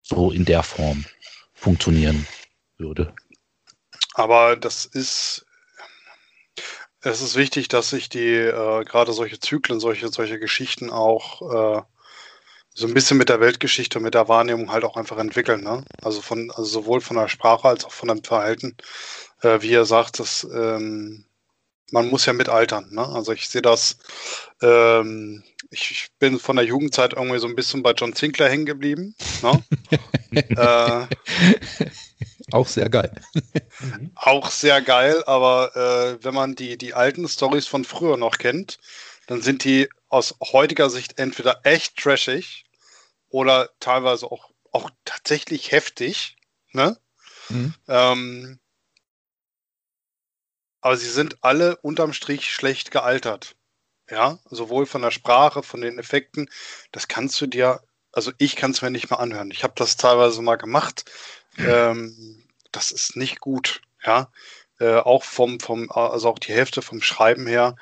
so 0.02 0.30
in 0.30 0.44
der 0.44 0.62
Form 0.62 1.04
funktionieren 1.52 2.26
würde. 2.76 3.14
Aber 4.14 4.56
das 4.56 4.84
ist, 4.84 5.46
es 7.00 7.20
ist 7.20 7.36
wichtig, 7.36 7.68
dass 7.68 7.90
sich 7.90 8.08
die, 8.08 8.34
äh, 8.34 8.84
gerade 8.84 9.12
solche 9.12 9.40
Zyklen, 9.40 9.80
solche, 9.80 10.08
solche 10.08 10.38
Geschichten 10.38 10.90
auch 10.90 11.78
äh, 11.78 11.82
so 12.74 12.86
ein 12.88 12.94
bisschen 12.94 13.16
mit 13.16 13.28
der 13.28 13.40
Weltgeschichte 13.40 13.98
und 13.98 14.04
mit 14.04 14.14
der 14.14 14.28
Wahrnehmung 14.28 14.72
halt 14.72 14.84
auch 14.84 14.96
einfach 14.96 15.18
entwickeln. 15.18 15.62
Ne? 15.62 15.84
Also 16.02 16.20
von, 16.20 16.50
also 16.50 16.64
sowohl 16.64 17.00
von 17.00 17.16
der 17.16 17.28
Sprache 17.28 17.68
als 17.68 17.84
auch 17.84 17.92
von 17.92 18.08
dem 18.08 18.22
Verhalten 18.22 18.76
äh, 19.44 19.62
wie 19.62 19.72
er 19.72 19.84
sagt, 19.84 20.18
dass 20.18 20.44
ähm, 20.44 21.26
man 21.90 22.08
muss 22.08 22.26
ja 22.26 22.32
mit 22.32 22.48
altern. 22.48 22.88
Ne? 22.90 23.06
Also 23.06 23.32
ich 23.32 23.48
sehe 23.48 23.62
das, 23.62 23.98
ähm, 24.62 25.44
ich, 25.70 25.90
ich, 25.90 26.08
bin 26.18 26.38
von 26.38 26.56
der 26.56 26.64
Jugendzeit 26.64 27.12
irgendwie 27.12 27.38
so 27.38 27.46
ein 27.46 27.56
bisschen 27.56 27.82
bei 27.82 27.92
John 27.92 28.14
Zinkler 28.14 28.48
hängen 28.48 28.66
geblieben. 28.66 29.14
Ne? 29.42 29.64
äh, 31.78 31.86
auch 32.52 32.66
sehr 32.66 32.88
geil. 32.88 33.14
auch 34.14 34.50
sehr 34.50 34.82
geil, 34.82 35.22
aber 35.26 35.76
äh, 36.20 36.24
wenn 36.24 36.34
man 36.34 36.54
die, 36.54 36.76
die 36.78 36.94
alten 36.94 37.28
Stories 37.28 37.66
von 37.66 37.84
früher 37.84 38.16
noch 38.16 38.38
kennt, 38.38 38.78
dann 39.26 39.40
sind 39.40 39.64
die 39.64 39.88
aus 40.08 40.34
heutiger 40.40 40.90
Sicht 40.90 41.18
entweder 41.18 41.60
echt 41.64 41.96
trashig 41.96 42.64
oder 43.28 43.70
teilweise 43.80 44.30
auch, 44.30 44.50
auch 44.70 44.90
tatsächlich 45.04 45.72
heftig. 45.72 46.36
Ne? 46.72 46.98
Mhm. 47.48 47.74
Ähm, 47.88 48.58
aber 50.84 50.98
sie 50.98 51.08
sind 51.08 51.38
alle 51.40 51.76
unterm 51.76 52.12
Strich 52.12 52.52
schlecht 52.52 52.90
gealtert. 52.90 53.56
Ja, 54.10 54.38
sowohl 54.50 54.84
von 54.84 55.00
der 55.00 55.12
Sprache, 55.12 55.62
von 55.62 55.80
den 55.80 55.98
Effekten. 55.98 56.50
Das 56.92 57.08
kannst 57.08 57.40
du 57.40 57.46
dir, 57.46 57.80
also 58.12 58.32
ich 58.36 58.54
kann 58.54 58.72
es 58.72 58.82
mir 58.82 58.90
nicht 58.90 59.08
mehr 59.08 59.18
anhören. 59.18 59.50
Ich 59.50 59.64
habe 59.64 59.72
das 59.76 59.96
teilweise 59.96 60.42
mal 60.42 60.56
gemacht. 60.56 61.10
Ähm, 61.56 62.44
das 62.70 62.90
ist 62.90 63.16
nicht 63.16 63.40
gut. 63.40 63.80
Ja, 64.04 64.30
äh, 64.78 64.96
auch 64.96 65.24
vom, 65.24 65.58
vom, 65.58 65.90
also 65.90 66.28
auch 66.28 66.38
die 66.38 66.52
Hälfte 66.52 66.82
vom 66.82 67.00
Schreiben 67.00 67.46
her. 67.46 67.76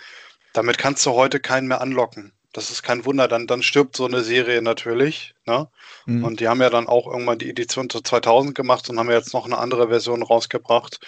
Damit 0.53 0.79
kannst 0.79 1.05
du 1.05 1.11
heute 1.11 1.41
keinen 1.41 1.67
mehr 1.67 1.81
anlocken 1.81 2.33
das 2.53 2.71
ist 2.71 2.83
kein 2.83 3.07
Wunder, 3.07 3.29
dann, 3.29 3.47
dann 3.47 3.63
stirbt 3.63 3.97
so 3.97 4.05
eine 4.05 4.23
Serie 4.23 4.61
natürlich. 4.61 5.35
Ne? 5.47 5.69
Mhm. 6.05 6.25
Und 6.25 6.41
die 6.41 6.49
haben 6.49 6.61
ja 6.61 6.69
dann 6.69 6.87
auch 6.87 7.07
irgendwann 7.07 7.39
die 7.39 7.49
Edition 7.49 7.89
zu 7.89 8.03
2000 8.03 8.55
gemacht 8.55 8.91
und 8.91 8.99
haben 8.99 9.11
jetzt 9.11 9.33
noch 9.33 9.47
eine 9.47 9.57
andere 9.57 9.89
Version 9.89 10.23
rausgebracht. 10.23 11.01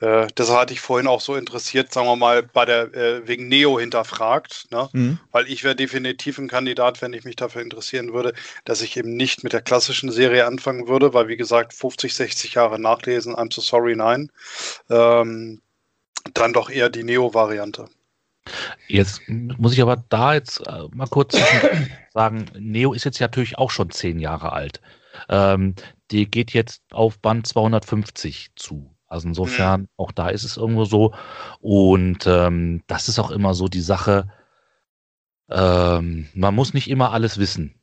Äh, 0.00 0.26
deshalb 0.36 0.60
hatte 0.60 0.72
ich 0.74 0.80
vorhin 0.80 1.06
auch 1.06 1.22
so 1.22 1.36
interessiert, 1.36 1.92
sagen 1.92 2.06
wir 2.06 2.16
mal, 2.16 2.42
bei 2.42 2.66
der 2.66 2.94
äh, 2.94 3.26
wegen 3.26 3.48
Neo 3.48 3.80
hinterfragt, 3.80 4.66
ne? 4.70 4.90
Mhm. 4.92 5.18
weil 5.32 5.48
ich 5.48 5.64
wäre 5.64 5.74
definitiv 5.74 6.38
ein 6.38 6.48
Kandidat, 6.48 7.00
wenn 7.00 7.14
ich 7.14 7.24
mich 7.24 7.36
dafür 7.36 7.62
interessieren 7.62 8.12
würde, 8.12 8.34
dass 8.66 8.82
ich 8.82 8.96
eben 8.96 9.16
nicht 9.16 9.42
mit 9.42 9.54
der 9.54 9.62
klassischen 9.62 10.12
Serie 10.12 10.46
anfangen 10.46 10.86
würde, 10.86 11.14
weil 11.14 11.28
wie 11.28 11.36
gesagt 11.38 11.72
50, 11.72 12.14
60 12.14 12.54
Jahre 12.54 12.78
nachlesen, 12.78 13.34
I'm 13.34 13.52
so 13.52 13.62
sorry, 13.62 13.96
nein. 13.96 14.30
Ähm, 14.90 15.62
dann 16.34 16.52
doch 16.52 16.68
eher 16.68 16.90
die 16.90 17.04
Neo-Variante. 17.04 17.88
Jetzt 18.88 19.22
muss 19.28 19.72
ich 19.72 19.82
aber 19.82 20.02
da 20.08 20.34
jetzt 20.34 20.66
äh, 20.66 20.88
mal 20.92 21.06
kurz 21.06 21.36
sagen, 22.12 22.46
Neo 22.58 22.92
ist 22.92 23.04
jetzt 23.04 23.20
natürlich 23.20 23.58
auch 23.58 23.70
schon 23.70 23.90
zehn 23.90 24.18
Jahre 24.18 24.52
alt. 24.52 24.80
Ähm, 25.28 25.74
die 26.10 26.30
geht 26.30 26.52
jetzt 26.52 26.82
auf 26.92 27.18
Band 27.18 27.46
250 27.46 28.50
zu. 28.56 28.94
Also 29.06 29.28
insofern, 29.28 29.82
mhm. 29.82 29.88
auch 29.96 30.12
da 30.12 30.28
ist 30.28 30.44
es 30.44 30.56
irgendwo 30.56 30.84
so. 30.84 31.12
Und 31.60 32.26
ähm, 32.26 32.82
das 32.86 33.08
ist 33.08 33.18
auch 33.18 33.30
immer 33.30 33.54
so 33.54 33.68
die 33.68 33.80
Sache, 33.80 34.28
ähm, 35.48 36.28
man 36.34 36.54
muss 36.54 36.74
nicht 36.74 36.88
immer 36.88 37.12
alles 37.12 37.38
wissen. 37.38 37.74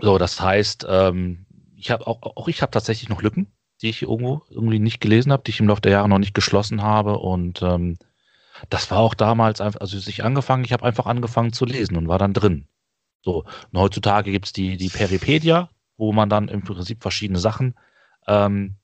So, 0.00 0.18
das 0.18 0.40
heißt, 0.40 0.86
ähm, 0.88 1.46
ich 1.76 1.90
habe 1.90 2.06
auch, 2.06 2.22
auch 2.22 2.48
ich 2.48 2.62
habe 2.62 2.72
tatsächlich 2.72 3.08
noch 3.08 3.22
Lücken, 3.22 3.52
die 3.80 3.90
ich 3.90 4.02
irgendwo 4.02 4.42
irgendwie 4.50 4.80
nicht 4.80 5.00
gelesen 5.00 5.30
habe, 5.30 5.44
die 5.44 5.50
ich 5.50 5.60
im 5.60 5.68
Laufe 5.68 5.82
der 5.82 5.92
Jahre 5.92 6.08
noch 6.08 6.18
nicht 6.18 6.34
geschlossen 6.34 6.82
habe. 6.82 7.18
Und 7.18 7.62
ähm, 7.62 7.96
das 8.70 8.90
war 8.90 8.98
auch 8.98 9.14
damals 9.14 9.60
einfach, 9.60 9.80
also 9.80 9.96
als 9.96 10.06
ich 10.06 10.24
angefangen, 10.24 10.64
ich 10.64 10.72
habe 10.72 10.84
einfach 10.84 11.06
angefangen 11.06 11.52
zu 11.52 11.64
lesen 11.64 11.96
und 11.96 12.08
war 12.08 12.18
dann 12.18 12.32
drin. 12.32 12.68
So, 13.22 13.44
und 13.72 13.78
heutzutage 13.78 14.30
gibt 14.30 14.46
es 14.46 14.52
die, 14.52 14.76
die 14.76 14.90
Peripedia, 14.90 15.70
wo 15.96 16.12
man 16.12 16.28
dann 16.28 16.48
im 16.48 16.62
Prinzip 16.62 17.02
verschiedene 17.02 17.38
Sachen 17.38 17.74
ähm, 18.26 18.76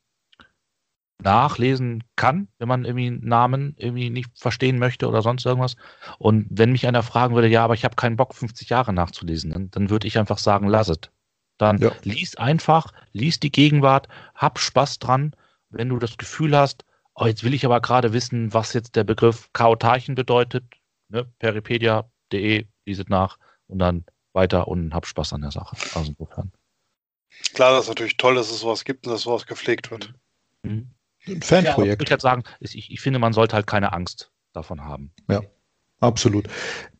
nachlesen 1.22 2.04
kann, 2.16 2.48
wenn 2.58 2.68
man 2.68 2.84
irgendwie 2.84 3.08
einen 3.08 3.28
Namen 3.28 3.74
irgendwie 3.76 4.10
nicht 4.10 4.30
verstehen 4.38 4.78
möchte 4.78 5.08
oder 5.08 5.22
sonst 5.22 5.44
irgendwas. 5.44 5.76
Und 6.18 6.46
wenn 6.50 6.72
mich 6.72 6.86
einer 6.86 7.02
fragen 7.02 7.34
würde, 7.34 7.48
ja, 7.48 7.64
aber 7.64 7.74
ich 7.74 7.84
habe 7.84 7.96
keinen 7.96 8.16
Bock, 8.16 8.34
50 8.34 8.70
Jahre 8.70 8.92
nachzulesen, 8.92 9.50
dann, 9.50 9.70
dann 9.70 9.90
würde 9.90 10.06
ich 10.06 10.18
einfach 10.18 10.38
sagen, 10.38 10.66
lass 10.66 10.88
es. 10.88 10.98
Dann 11.58 11.78
ja. 11.78 11.92
lies 12.02 12.36
einfach, 12.36 12.92
lies 13.12 13.38
die 13.38 13.52
Gegenwart, 13.52 14.08
hab 14.34 14.58
Spaß 14.58 14.98
dran. 14.98 15.36
Wenn 15.68 15.90
du 15.90 15.98
das 15.98 16.16
Gefühl 16.16 16.56
hast, 16.56 16.84
oh, 17.20 17.26
jetzt 17.26 17.44
will 17.44 17.54
ich 17.54 17.64
aber 17.64 17.80
gerade 17.80 18.12
wissen, 18.12 18.52
was 18.52 18.72
jetzt 18.72 18.96
der 18.96 19.04
Begriff 19.04 19.50
Chaotarchen 19.52 20.14
bedeutet. 20.14 20.64
Ne? 21.08 21.30
Peripedia.de, 21.38 22.66
liest 22.86 23.10
nach 23.10 23.38
und 23.66 23.78
dann 23.78 24.04
weiter 24.32 24.68
und 24.68 24.94
hab 24.94 25.06
Spaß 25.06 25.34
an 25.34 25.42
der 25.42 25.50
Sache. 25.50 25.76
Also 25.94 26.12
insofern. 26.12 26.52
Klar, 27.54 27.72
das 27.72 27.84
ist 27.84 27.88
natürlich 27.88 28.16
toll, 28.16 28.34
dass 28.34 28.50
es 28.50 28.60
sowas 28.60 28.84
gibt 28.84 29.06
und 29.06 29.12
dass 29.12 29.22
sowas 29.22 29.46
gepflegt 29.46 29.90
wird. 29.90 30.14
Mhm. 30.62 30.90
Ein 31.26 31.42
Fanprojekt. 31.42 32.00
Ja, 32.00 32.06
ich 32.06 32.10
halt 32.10 32.20
sagen, 32.22 32.42
ich, 32.60 32.90
ich 32.90 33.00
finde, 33.00 33.18
man 33.18 33.32
sollte 33.32 33.54
halt 33.54 33.66
keine 33.66 33.92
Angst 33.92 34.32
davon 34.52 34.84
haben. 34.84 35.12
Ja, 35.28 35.42
absolut. 36.00 36.48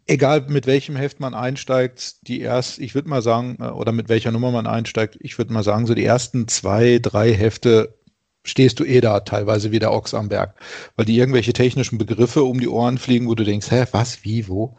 Egal 0.07 0.43
mit 0.49 0.67
welchem 0.67 0.97
Heft 0.97 1.21
man 1.21 1.35
einsteigt, 1.35 2.27
die 2.27 2.41
erst, 2.41 2.79
ich 2.81 2.95
würde 2.95 3.09
mal 3.09 3.23
sagen, 3.23 3.57
äh, 3.61 3.69
oder 3.69 3.93
mit 3.93 4.09
welcher 4.09 4.33
Nummer 4.33 4.51
man 4.51 4.67
einsteigt, 4.67 5.17
ich 5.21 5.39
würde 5.39 5.53
mal 5.53 5.63
sagen, 5.63 5.87
so 5.87 5.95
die 5.95 6.05
ersten 6.05 6.49
zwei, 6.49 6.99
drei 7.01 7.33
Hefte 7.33 8.00
stehst 8.45 8.81
du 8.81 8.85
eh 8.85 9.01
da 9.01 9.21
teilweise 9.21 9.71
wie 9.73 9.79
der 9.79 9.93
Ochs 9.93 10.15
am 10.15 10.29
Berg, 10.29 10.55
weil 10.97 11.07
die 11.07 11.19
irgendwelche 11.19 11.53
technischen 11.53 11.99
Begriffe 11.99 12.43
um 12.45 12.61
die 12.61 12.69
Ohren 12.69 12.99
fliegen, 12.99 13.29
wo 13.29 13.35
du 13.35 13.45
denkst, 13.45 13.71
hä, 13.71 13.85
was, 13.93 14.25
wie, 14.25 14.49
wo? 14.49 14.77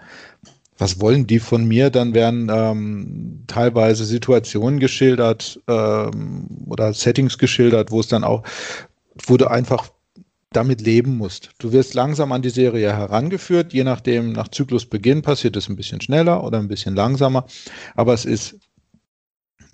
Was 0.78 1.00
wollen 1.00 1.28
die 1.28 1.40
von 1.40 1.66
mir? 1.66 1.92
Dann 1.92 2.16
werden 2.16 2.50
ähm, 2.52 3.44
teilweise 3.46 4.04
Situationen 4.04 4.80
geschildert 4.80 5.60
ähm, 5.68 6.48
oder 6.66 6.94
Settings 6.94 7.38
geschildert, 7.38 7.92
wo 7.92 8.00
es 8.00 8.08
dann 8.08 8.24
auch, 8.24 8.44
wo 9.28 9.38
du 9.38 9.48
einfach 9.48 9.92
damit 10.52 10.82
leben 10.82 11.18
musst. 11.18 11.52
Du 11.60 11.72
wirst 11.72 11.94
langsam 11.94 12.32
an 12.32 12.42
die 12.42 12.50
Serie 12.50 12.94
herangeführt, 12.94 13.74
je 13.74 13.84
nachdem, 13.84 14.34
nach 14.34 14.50
Zyklusbeginn 14.50 15.22
passiert 15.22 15.56
es 15.56 15.70
ein 15.70 15.76
bisschen 15.78 16.02
schneller 16.02 16.44
oder 16.44 16.58
ein 16.58 16.68
bisschen 16.68 16.96
langsamer, 16.96 17.46
aber 17.96 18.14
es 18.14 18.26
ist 18.26 18.58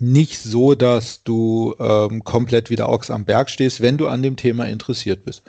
nicht 0.00 0.38
so, 0.38 0.74
dass 0.74 1.22
du 1.24 1.74
ähm, 1.78 2.24
komplett 2.24 2.70
wieder 2.70 2.88
Ochs 2.88 3.10
am 3.10 3.24
Berg 3.24 3.50
stehst, 3.50 3.80
wenn 3.80 3.98
du 3.98 4.08
an 4.08 4.22
dem 4.22 4.36
Thema 4.36 4.66
interessiert 4.66 5.24
bist. 5.24 5.42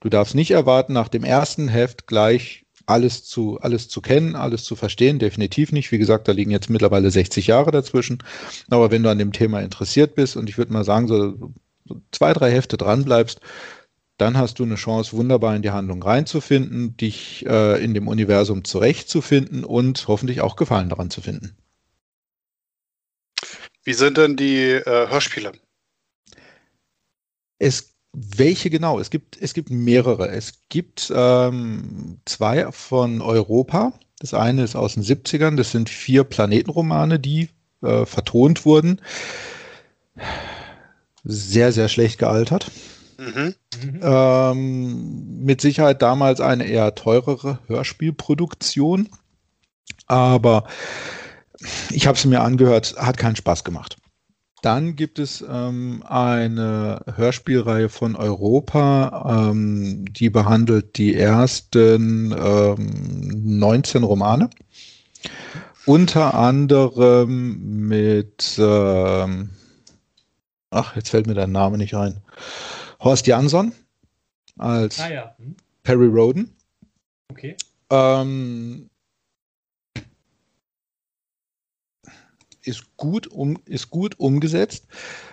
Du 0.00 0.08
darfst 0.08 0.34
nicht 0.34 0.50
erwarten, 0.50 0.92
nach 0.92 1.08
dem 1.08 1.24
ersten 1.24 1.68
Heft 1.68 2.06
gleich 2.06 2.64
alles 2.86 3.24
zu, 3.24 3.58
alles 3.60 3.88
zu 3.88 4.02
kennen, 4.02 4.36
alles 4.36 4.64
zu 4.64 4.76
verstehen, 4.76 5.18
definitiv 5.18 5.72
nicht. 5.72 5.90
Wie 5.92 5.98
gesagt, 5.98 6.28
da 6.28 6.32
liegen 6.32 6.50
jetzt 6.50 6.68
mittlerweile 6.68 7.10
60 7.10 7.46
Jahre 7.46 7.70
dazwischen. 7.70 8.18
Aber 8.68 8.90
wenn 8.90 9.02
du 9.02 9.10
an 9.10 9.18
dem 9.18 9.32
Thema 9.32 9.60
interessiert 9.60 10.14
bist 10.14 10.36
und 10.36 10.50
ich 10.50 10.58
würde 10.58 10.72
mal 10.72 10.84
sagen, 10.84 11.08
so, 11.08 11.52
zwei, 12.12 12.32
drei 12.32 12.50
Hefte 12.50 12.76
dran 12.76 13.04
bleibst, 13.04 13.40
dann 14.16 14.38
hast 14.38 14.58
du 14.58 14.64
eine 14.64 14.76
Chance, 14.76 15.16
wunderbar 15.16 15.56
in 15.56 15.62
die 15.62 15.70
Handlung 15.70 16.02
reinzufinden, 16.02 16.96
dich 16.96 17.44
äh, 17.46 17.82
in 17.82 17.94
dem 17.94 18.06
Universum 18.06 18.64
zurechtzufinden 18.64 19.64
und 19.64 20.06
hoffentlich 20.06 20.40
auch 20.40 20.56
Gefallen 20.56 20.88
daran 20.88 21.10
zu 21.10 21.20
finden. 21.20 21.56
Wie 23.84 23.92
sind 23.92 24.16
denn 24.16 24.36
die 24.36 24.70
äh, 24.70 25.08
Hörspiele? 25.08 25.52
Es, 27.58 27.94
welche 28.12 28.70
genau? 28.70 28.98
Es 28.98 29.10
gibt, 29.10 29.40
es 29.40 29.54
gibt 29.54 29.70
mehrere. 29.70 30.28
Es 30.28 30.60
gibt 30.68 31.12
ähm, 31.14 32.20
zwei 32.24 32.72
von 32.72 33.20
Europa. 33.20 33.92
Das 34.20 34.32
eine 34.32 34.64
ist 34.64 34.74
aus 34.74 34.94
den 34.94 35.02
70ern. 35.02 35.56
Das 35.56 35.70
sind 35.70 35.90
vier 35.90 36.24
Planetenromane, 36.24 37.20
die 37.20 37.50
äh, 37.82 38.06
vertont 38.06 38.64
wurden. 38.64 39.00
Sehr, 41.24 41.72
sehr 41.72 41.88
schlecht 41.88 42.18
gealtert. 42.18 42.70
Mhm. 43.18 43.54
Ähm, 44.02 45.44
mit 45.44 45.60
Sicherheit 45.60 46.02
damals 46.02 46.40
eine 46.40 46.66
eher 46.66 46.94
teurere 46.94 47.58
Hörspielproduktion. 47.66 49.10
Aber 50.06 50.64
ich 51.90 52.06
habe 52.06 52.16
es 52.16 52.24
mir 52.24 52.42
angehört, 52.42 52.94
hat 52.98 53.16
keinen 53.16 53.36
Spaß 53.36 53.64
gemacht. 53.64 53.96
Dann 54.62 54.96
gibt 54.96 55.18
es 55.18 55.44
ähm, 55.46 56.02
eine 56.08 57.02
Hörspielreihe 57.16 57.90
von 57.90 58.16
Europa, 58.16 59.50
ähm, 59.50 60.06
die 60.10 60.30
behandelt 60.30 60.96
die 60.96 61.14
ersten 61.14 62.32
ähm, 62.32 63.58
19 63.58 64.04
Romane. 64.04 64.48
Unter 65.84 66.32
anderem 66.32 67.88
mit, 67.88 68.56
ähm, 68.58 69.50
ach, 70.70 70.96
jetzt 70.96 71.10
fällt 71.10 71.26
mir 71.26 71.34
dein 71.34 71.52
Name 71.52 71.76
nicht 71.76 71.94
ein, 71.94 72.22
Horst 73.00 73.26
Jansson 73.26 73.72
als 74.56 74.98
ah, 74.98 75.10
ja. 75.10 75.34
hm. 75.36 75.56
Perry 75.82 76.06
Roden. 76.06 76.56
Okay. 77.30 77.54
Ähm, 77.90 78.88
ist 82.64 82.96
gut, 82.96 83.26
um, 83.26 83.58
ist 83.66 83.90
gut 83.90 84.18
umgesetzt. 84.18 84.86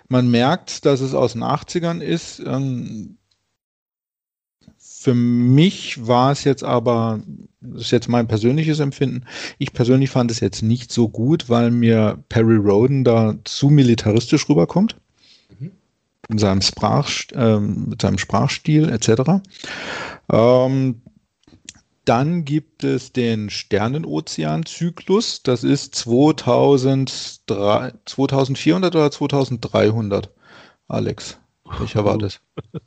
Man 0.08 0.30
merkt, 0.30 0.86
dass 0.86 1.02
es 1.02 1.14
aus 1.14 1.34
den 1.34 1.44
80ern 1.44 2.02
ist. 2.02 2.40
Ähm, 2.40 3.18
für 4.78 5.16
mich 5.16 6.06
war 6.06 6.32
es 6.32 6.44
jetzt 6.44 6.64
aber, 6.64 7.22
das 7.60 7.84
ist 7.84 7.92
jetzt 7.92 8.08
mein 8.08 8.28
persönliches 8.28 8.80
Empfinden, 8.80 9.26
ich 9.58 9.74
persönlich 9.74 10.12
fand 10.12 10.30
es 10.30 10.40
jetzt 10.42 10.62
nicht 10.62 10.92
so 10.92 11.10
gut, 11.10 11.50
weil 11.50 11.72
mir 11.72 12.24
Perry 12.30 12.58
Roden 12.58 13.04
da 13.04 13.36
zu 13.44 13.70
militaristisch 13.70 14.48
rüberkommt. 14.48 14.98
Mhm. 15.60 15.72
In 16.30 16.38
seinem, 16.38 16.62
Sprach, 16.62 17.10
äh, 17.34 17.60
mit 17.60 18.02
seinem 18.02 18.20
Sprachstil 18.20 18.90
etc. 18.90 19.42
Ähm, 20.32 21.02
dann 22.12 22.44
gibt 22.44 22.84
es 22.84 23.14
den 23.14 23.50
Sternenozean-Zyklus. 23.50 25.44
Das 25.44 25.64
ist 25.64 25.96
2003, 25.96 27.94
2400 28.04 28.94
oder 28.94 29.10
2300, 29.10 30.30
Alex. 30.90 31.38
Welcher 31.80 32.04
war 32.04 32.18
das? 32.18 32.42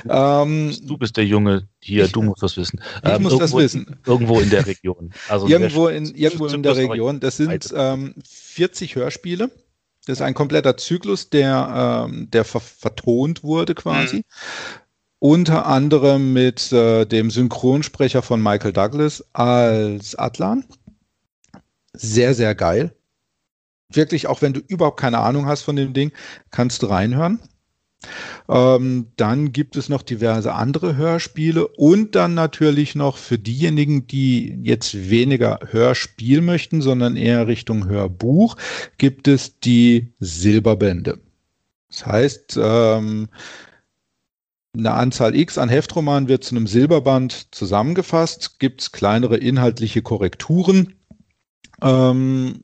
ähm, 0.08 0.76
du 0.84 0.96
bist 0.96 1.16
der 1.16 1.26
Junge 1.26 1.66
hier, 1.80 2.06
du 2.06 2.22
musst 2.28 2.40
das 2.40 2.56
wissen. 2.56 2.80
Ich 3.02 3.10
ähm, 3.10 3.22
muss 3.22 3.36
das 3.36 3.52
wissen. 3.52 3.98
Irgendwo 4.06 4.38
in 4.38 4.50
der 4.50 4.64
Region. 4.64 5.12
Also 5.28 5.48
irgendwo 5.48 5.88
in, 5.88 6.14
irgendwo 6.14 6.46
in 6.46 6.62
der 6.62 6.76
Region. 6.76 7.18
Das 7.18 7.36
sind 7.36 7.74
ähm, 7.74 8.14
40 8.24 8.94
Hörspiele. 8.94 9.50
Das 10.06 10.18
ist 10.18 10.22
ein 10.22 10.34
kompletter 10.34 10.76
Zyklus, 10.76 11.30
der, 11.30 12.06
ähm, 12.06 12.30
der 12.30 12.44
ver 12.44 12.60
vertont 12.60 13.42
wurde 13.42 13.74
quasi. 13.74 14.18
Mhm. 14.18 14.22
Unter 15.20 15.66
anderem 15.66 16.32
mit 16.32 16.72
äh, 16.72 17.04
dem 17.04 17.30
Synchronsprecher 17.30 18.22
von 18.22 18.42
Michael 18.42 18.72
Douglas 18.72 19.22
als 19.34 20.14
Atlan. 20.14 20.64
Sehr, 21.92 22.34
sehr 22.34 22.54
geil. 22.54 22.94
Wirklich, 23.92 24.28
auch 24.28 24.40
wenn 24.40 24.54
du 24.54 24.60
überhaupt 24.60 24.98
keine 24.98 25.18
Ahnung 25.18 25.44
hast 25.44 25.62
von 25.62 25.76
dem 25.76 25.92
Ding, 25.92 26.12
kannst 26.50 26.82
du 26.82 26.86
reinhören. 26.86 27.38
Ähm, 28.48 29.08
dann 29.16 29.52
gibt 29.52 29.76
es 29.76 29.90
noch 29.90 30.00
diverse 30.00 30.54
andere 30.54 30.96
Hörspiele 30.96 31.68
und 31.68 32.14
dann 32.14 32.32
natürlich 32.32 32.94
noch 32.94 33.18
für 33.18 33.38
diejenigen, 33.38 34.06
die 34.06 34.58
jetzt 34.62 35.10
weniger 35.10 35.60
Hörspiel 35.70 36.40
möchten, 36.40 36.80
sondern 36.80 37.16
eher 37.16 37.46
Richtung 37.46 37.86
Hörbuch, 37.86 38.56
gibt 38.96 39.28
es 39.28 39.60
die 39.60 40.14
Silberbände. 40.18 41.20
Das 41.90 42.06
heißt, 42.06 42.58
ähm, 42.62 43.28
eine 44.76 44.92
Anzahl 44.92 45.34
X 45.34 45.58
an 45.58 45.68
Heftromanen 45.68 46.28
wird 46.28 46.44
zu 46.44 46.54
einem 46.54 46.66
Silberband 46.66 47.54
zusammengefasst, 47.54 48.58
gibt 48.58 48.82
es 48.82 48.92
kleinere 48.92 49.36
inhaltliche 49.36 50.02
Korrekturen 50.02 50.94
ähm, 51.82 52.62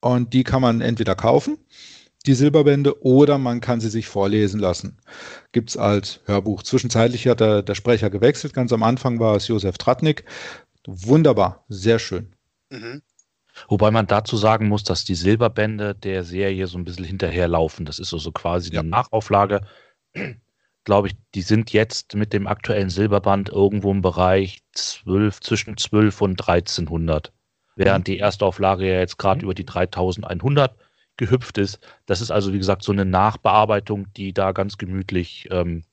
und 0.00 0.34
die 0.34 0.44
kann 0.44 0.62
man 0.62 0.80
entweder 0.80 1.14
kaufen, 1.14 1.58
die 2.26 2.34
Silberbände, 2.34 3.02
oder 3.02 3.38
man 3.38 3.60
kann 3.60 3.80
sie 3.80 3.88
sich 3.88 4.08
vorlesen 4.08 4.60
lassen. 4.60 4.98
Gibt 5.52 5.70
es 5.70 5.76
als 5.76 6.20
Hörbuch. 6.26 6.62
Zwischenzeitlich 6.62 7.26
hat 7.26 7.40
der, 7.40 7.62
der, 7.62 7.74
Sprecher 7.74 8.10
gewechselt, 8.10 8.52
ganz 8.52 8.72
am 8.72 8.82
Anfang 8.82 9.18
war 9.18 9.36
es 9.36 9.48
Josef 9.48 9.78
Tratnik. 9.78 10.24
Wunderbar, 10.86 11.64
sehr 11.68 11.98
schön. 11.98 12.34
Mhm. 12.70 13.02
Wobei 13.68 13.90
man 13.90 14.06
dazu 14.06 14.36
sagen 14.36 14.68
muss, 14.68 14.84
dass 14.84 15.04
die 15.04 15.14
Silberbände 15.14 15.94
der 15.94 16.22
Serie 16.22 16.66
so 16.66 16.78
ein 16.78 16.84
bisschen 16.84 17.04
hinterherlaufen. 17.04 17.86
Das 17.86 17.98
ist 17.98 18.10
so, 18.10 18.18
so 18.18 18.30
quasi 18.30 18.72
ja. 18.72 18.80
eine 18.80 18.90
Nachauflage 18.90 19.62
glaube 20.88 21.08
ich, 21.08 21.14
die 21.34 21.42
sind 21.42 21.74
jetzt 21.74 22.14
mit 22.14 22.32
dem 22.32 22.46
aktuellen 22.46 22.88
Silberband 22.88 23.50
irgendwo 23.50 23.90
im 23.90 24.00
Bereich 24.00 24.60
12, 24.72 25.40
zwischen 25.40 25.76
12 25.76 26.22
und 26.22 26.40
1300. 26.40 27.30
Während 27.76 28.06
die 28.06 28.16
erste 28.16 28.46
Auflage 28.46 28.88
ja 28.88 28.98
jetzt 28.98 29.18
gerade 29.18 29.40
mhm. 29.40 29.44
über 29.44 29.54
die 29.54 29.66
3100 29.66 30.74
gehüpft 31.18 31.58
ist. 31.58 31.78
Das 32.06 32.22
ist 32.22 32.30
also, 32.30 32.54
wie 32.54 32.58
gesagt, 32.58 32.84
so 32.84 32.92
eine 32.92 33.04
Nachbearbeitung, 33.04 34.10
die 34.14 34.32
da 34.32 34.52
ganz 34.52 34.78
gemütlich 34.78 35.46
ähm, 35.50 35.84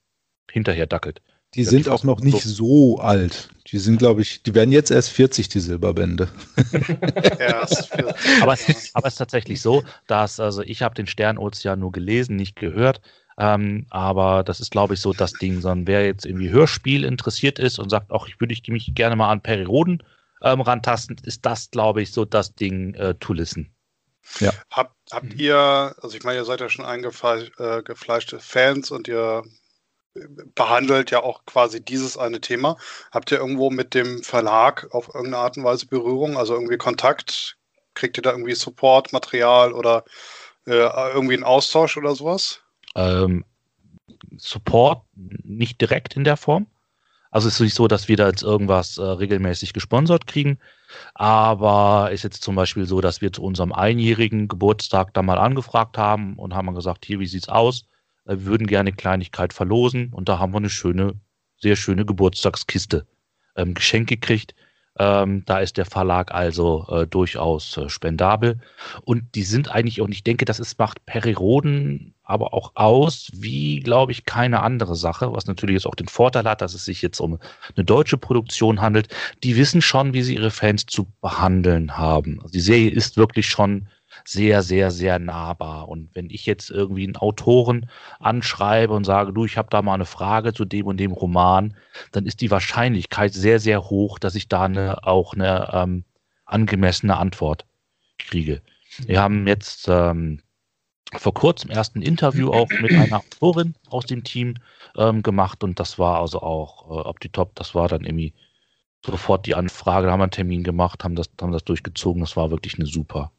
hinterher 0.49 0.88
dackelt. 0.88 1.21
Die 1.55 1.63
ja, 1.63 1.69
sind 1.69 1.88
die 1.88 1.89
auch 1.89 2.05
noch 2.05 2.21
nicht 2.21 2.43
so, 2.43 2.95
so 2.95 2.99
alt. 2.99 3.49
Die 3.67 3.79
sind, 3.79 3.97
glaube 3.97 4.21
ich, 4.21 4.43
die 4.43 4.55
werden 4.55 4.71
jetzt 4.71 4.91
erst 4.91 5.10
40, 5.10 5.49
die 5.49 5.60
Silberbände. 5.60 6.29
ja, 7.39 7.67
aber, 8.41 8.58
aber 8.93 9.08
es 9.08 9.13
ist 9.13 9.17
tatsächlich 9.17 9.60
so, 9.60 9.84
dass, 10.08 10.39
also 10.39 10.62
ich 10.62 10.81
habe 10.81 10.95
den 10.95 11.08
Sternozean 11.08 11.79
nur 11.79 11.91
gelesen, 11.91 12.38
nicht 12.38 12.55
gehört. 12.55 13.01
Ähm, 13.38 13.86
aber 13.89 14.43
das 14.43 14.60
ist, 14.60 14.71
glaube 14.71 14.93
ich, 14.93 15.02
so 15.02 15.13
das 15.13 15.34
Ding. 15.34 15.62
Sondern 15.62 15.88
wer 15.88 16.06
jetzt 16.06 16.26
irgendwie 16.26 16.50
Hörspiel 16.50 17.04
interessiert 17.04 17.60
ist 17.60 17.80
und 17.80 17.89
sagt, 17.89 18.12
auch 18.12 18.28
ich 18.28 18.39
würde 18.39 18.54
ich 18.54 18.67
mich 18.67 18.93
gerne 18.95 19.15
mal 19.15 19.32
an 19.32 19.41
Perioden 19.41 20.04
ähm, 20.41 20.62
rantasten, 20.62 21.17
ist 21.24 21.45
das, 21.45 21.71
glaube 21.71 22.02
ich, 22.02 22.12
so 22.12 22.26
das 22.26 22.54
Ding 22.56 22.93
äh, 22.95 23.15
to 23.15 23.34
listen. 23.34 23.71
Ja. 24.39 24.52
Hab, 24.71 24.95
habt 25.12 25.34
mhm. 25.34 25.39
ihr, 25.39 25.95
also 26.02 26.17
ich 26.17 26.24
meine, 26.24 26.39
ihr 26.39 26.45
seid 26.45 26.60
ja 26.60 26.69
schon 26.69 26.86
eingefleischte 26.86 28.36
äh, 28.38 28.39
Fans 28.39 28.91
und 28.91 29.08
ihr 29.08 29.43
behandelt 30.56 31.12
ja 31.12 31.21
auch 31.21 31.45
quasi 31.45 31.84
dieses 31.84 32.17
eine 32.17 32.39
Thema. 32.39 32.78
Habt 33.12 33.32
ihr 33.32 33.39
irgendwo 33.39 33.69
mit 33.69 33.93
dem 33.93 34.24
Verlag 34.24 34.88
auf 34.91 35.10
irgendeine 35.10 35.43
Art 35.43 35.58
und 35.58 35.63
Weise 35.63 35.88
Berührung, 35.88 36.38
also 36.38 36.54
irgendwie 36.54 36.78
Kontakt? 36.78 37.58
Kriegt 37.93 38.17
ihr 38.17 38.24
da 38.24 38.32
irgendwie 38.32 38.56
Support, 38.56 39.13
Material 39.13 39.74
oder 39.74 40.06
äh, 40.65 40.71
irgendwie 40.71 41.36
einen 41.36 41.43
Austausch 41.43 41.98
oder 41.98 42.15
sowas? 42.15 42.62
Ähm, 42.95 43.45
Support 44.38 45.03
nicht 45.15 45.79
direkt 45.81 46.15
in 46.15 46.23
der 46.23 46.38
Form. 46.38 46.67
Also 47.31 47.49
es 47.49 47.55
ist 47.55 47.60
nicht 47.60 47.75
so, 47.75 47.88
dass 47.88 48.08
wir 48.08 48.15
da 48.15 48.27
jetzt 48.27 48.43
irgendwas 48.43 48.97
äh, 48.97 49.03
regelmäßig 49.03 49.73
gesponsert 49.73 50.25
kriegen, 50.25 50.58
aber 51.15 52.10
ist 52.13 52.23
jetzt 52.23 52.43
zum 52.43 52.55
Beispiel 52.55 52.86
so, 52.86 53.01
dass 53.01 53.19
wir 53.19 53.34
zu 53.34 53.43
unserem 53.43 53.73
einjährigen 53.73 54.47
Geburtstag 54.47 55.13
da 55.13 55.21
mal 55.21 55.38
angefragt 55.38 55.97
haben 55.97 56.36
und 56.36 56.53
haben 56.53 56.73
gesagt, 56.73 57.05
hier, 57.05 57.19
wie 57.19 57.27
sieht's 57.27 57.49
aus? 57.49 57.88
Äh, 58.25 58.38
wir 58.38 58.45
würden 58.45 58.67
gerne 58.67 58.93
Kleinigkeit 58.93 59.51
verlosen 59.51 60.13
und 60.13 60.29
da 60.29 60.39
haben 60.39 60.53
wir 60.53 60.60
eine 60.60 60.69
schöne, 60.69 61.19
sehr 61.60 61.75
schöne 61.75 62.05
Geburtstagskiste 62.05 63.05
ähm, 63.58 63.73
geschenkt 63.73 64.10
gekriegt. 64.10 64.55
Ähm, 64.97 65.43
da 65.45 65.60
ist 65.60 65.77
der 65.77 65.86
Verlag 65.86 66.31
also 66.31 66.86
äh, 66.89 67.08
durchaus 67.08 67.77
äh, 67.77 67.89
spendabel. 67.89 68.60
Und 69.03 69.23
die 69.36 69.43
sind 69.43 69.69
eigentlich, 69.69 69.99
und 70.01 70.12
ich 70.12 70.23
denke, 70.23 70.45
das 70.45 70.60
ist, 70.60 70.79
macht 70.79 71.05
Periroden 71.05 72.13
aber 72.23 72.53
auch 72.53 72.71
aus, 72.75 73.29
wie, 73.34 73.79
glaube 73.79 74.12
ich, 74.12 74.25
keine 74.25 74.62
andere 74.62 74.95
Sache, 74.95 75.31
was 75.34 75.45
natürlich 75.45 75.75
jetzt 75.75 75.86
auch 75.86 75.95
den 75.95 76.08
Vorteil 76.08 76.45
hat, 76.45 76.62
dass 76.62 76.73
es 76.73 76.86
sich 76.86 77.01
jetzt 77.01 77.19
um 77.19 77.39
eine 77.75 77.86
deutsche 77.86 78.17
Produktion 78.17 78.81
handelt. 78.81 79.10
Die 79.43 79.55
wissen 79.55 79.81
schon, 79.81 80.13
wie 80.13 80.23
sie 80.23 80.36
ihre 80.36 80.49
Fans 80.51 80.86
zu 80.88 81.08
behandeln 81.21 81.97
haben. 81.97 82.39
Also 82.41 82.53
die 82.53 82.62
Serie 82.62 82.89
ist 82.89 83.17
wirklich 83.17 83.47
schon 83.47 83.88
sehr, 84.23 84.62
sehr, 84.63 84.91
sehr 84.91 85.19
nahbar. 85.19 85.89
Und 85.89 86.10
wenn 86.13 86.30
ich 86.30 86.45
jetzt 86.45 86.69
irgendwie 86.69 87.04
einen 87.04 87.17
Autoren 87.17 87.89
anschreibe 88.19 88.93
und 88.93 89.04
sage, 89.04 89.34
du, 89.34 89.45
ich 89.45 89.58
habe 89.58 89.69
da 89.69 89.82
mal 89.82 89.93
eine 89.93 90.06
Frage 90.06 90.54
zu 90.54 90.65
dem 90.65 90.86
und 90.86 90.97
dem 90.97 91.12
Roman, 91.12 91.75
dann 92.12 92.25
ist 92.25 92.41
die 92.41 92.51
Wahrscheinlichkeit 92.51 93.34
sehr, 93.34 93.60
sehr 93.60 93.89
hoch, 93.89 94.19
dass 94.19 94.36
ich 94.36 94.47
da 94.47 94.63
eine, 94.63 95.06
auch 95.06 95.34
eine 95.34 95.69
ähm, 95.73 96.04
angemessene 96.45 97.17
Antwort 97.17 97.65
kriege. 98.17 98.62
Wir 99.06 99.21
haben 99.21 99.47
jetzt 99.47 99.88
ähm, 99.89 100.39
vor 101.13 101.34
kurzem 101.34 101.71
erst 101.71 101.95
ein 101.95 102.01
Interview 102.01 102.51
auch 102.51 102.69
mit 102.82 102.91
einer 102.91 103.17
Autorin 103.17 103.75
aus 103.89 104.06
dem 104.06 104.23
Team 104.23 104.56
ähm, 104.97 105.23
gemacht 105.23 105.63
und 105.63 105.80
das 105.80 105.99
war 105.99 106.19
also 106.19 106.41
auch 106.41 106.86
äh, 106.89 107.08
ob 107.08 107.19
die 107.19 107.30
top, 107.30 107.56
das 107.56 107.75
war 107.75 107.88
dann 107.88 108.04
irgendwie 108.04 108.34
sofort 109.06 109.45
die 109.45 109.56
Anfrage, 109.56 110.08
da 110.08 110.13
haben 110.13 110.19
wir 110.19 110.25
einen 110.25 110.32
Termin 110.32 110.63
gemacht, 110.63 111.04
haben 111.04 111.15
das, 111.15 111.30
haben 111.39 111.51
das 111.51 111.63
durchgezogen, 111.63 112.21
das 112.21 112.36
war 112.36 112.51
wirklich 112.51 112.75
eine 112.75 112.88
super 112.88 113.32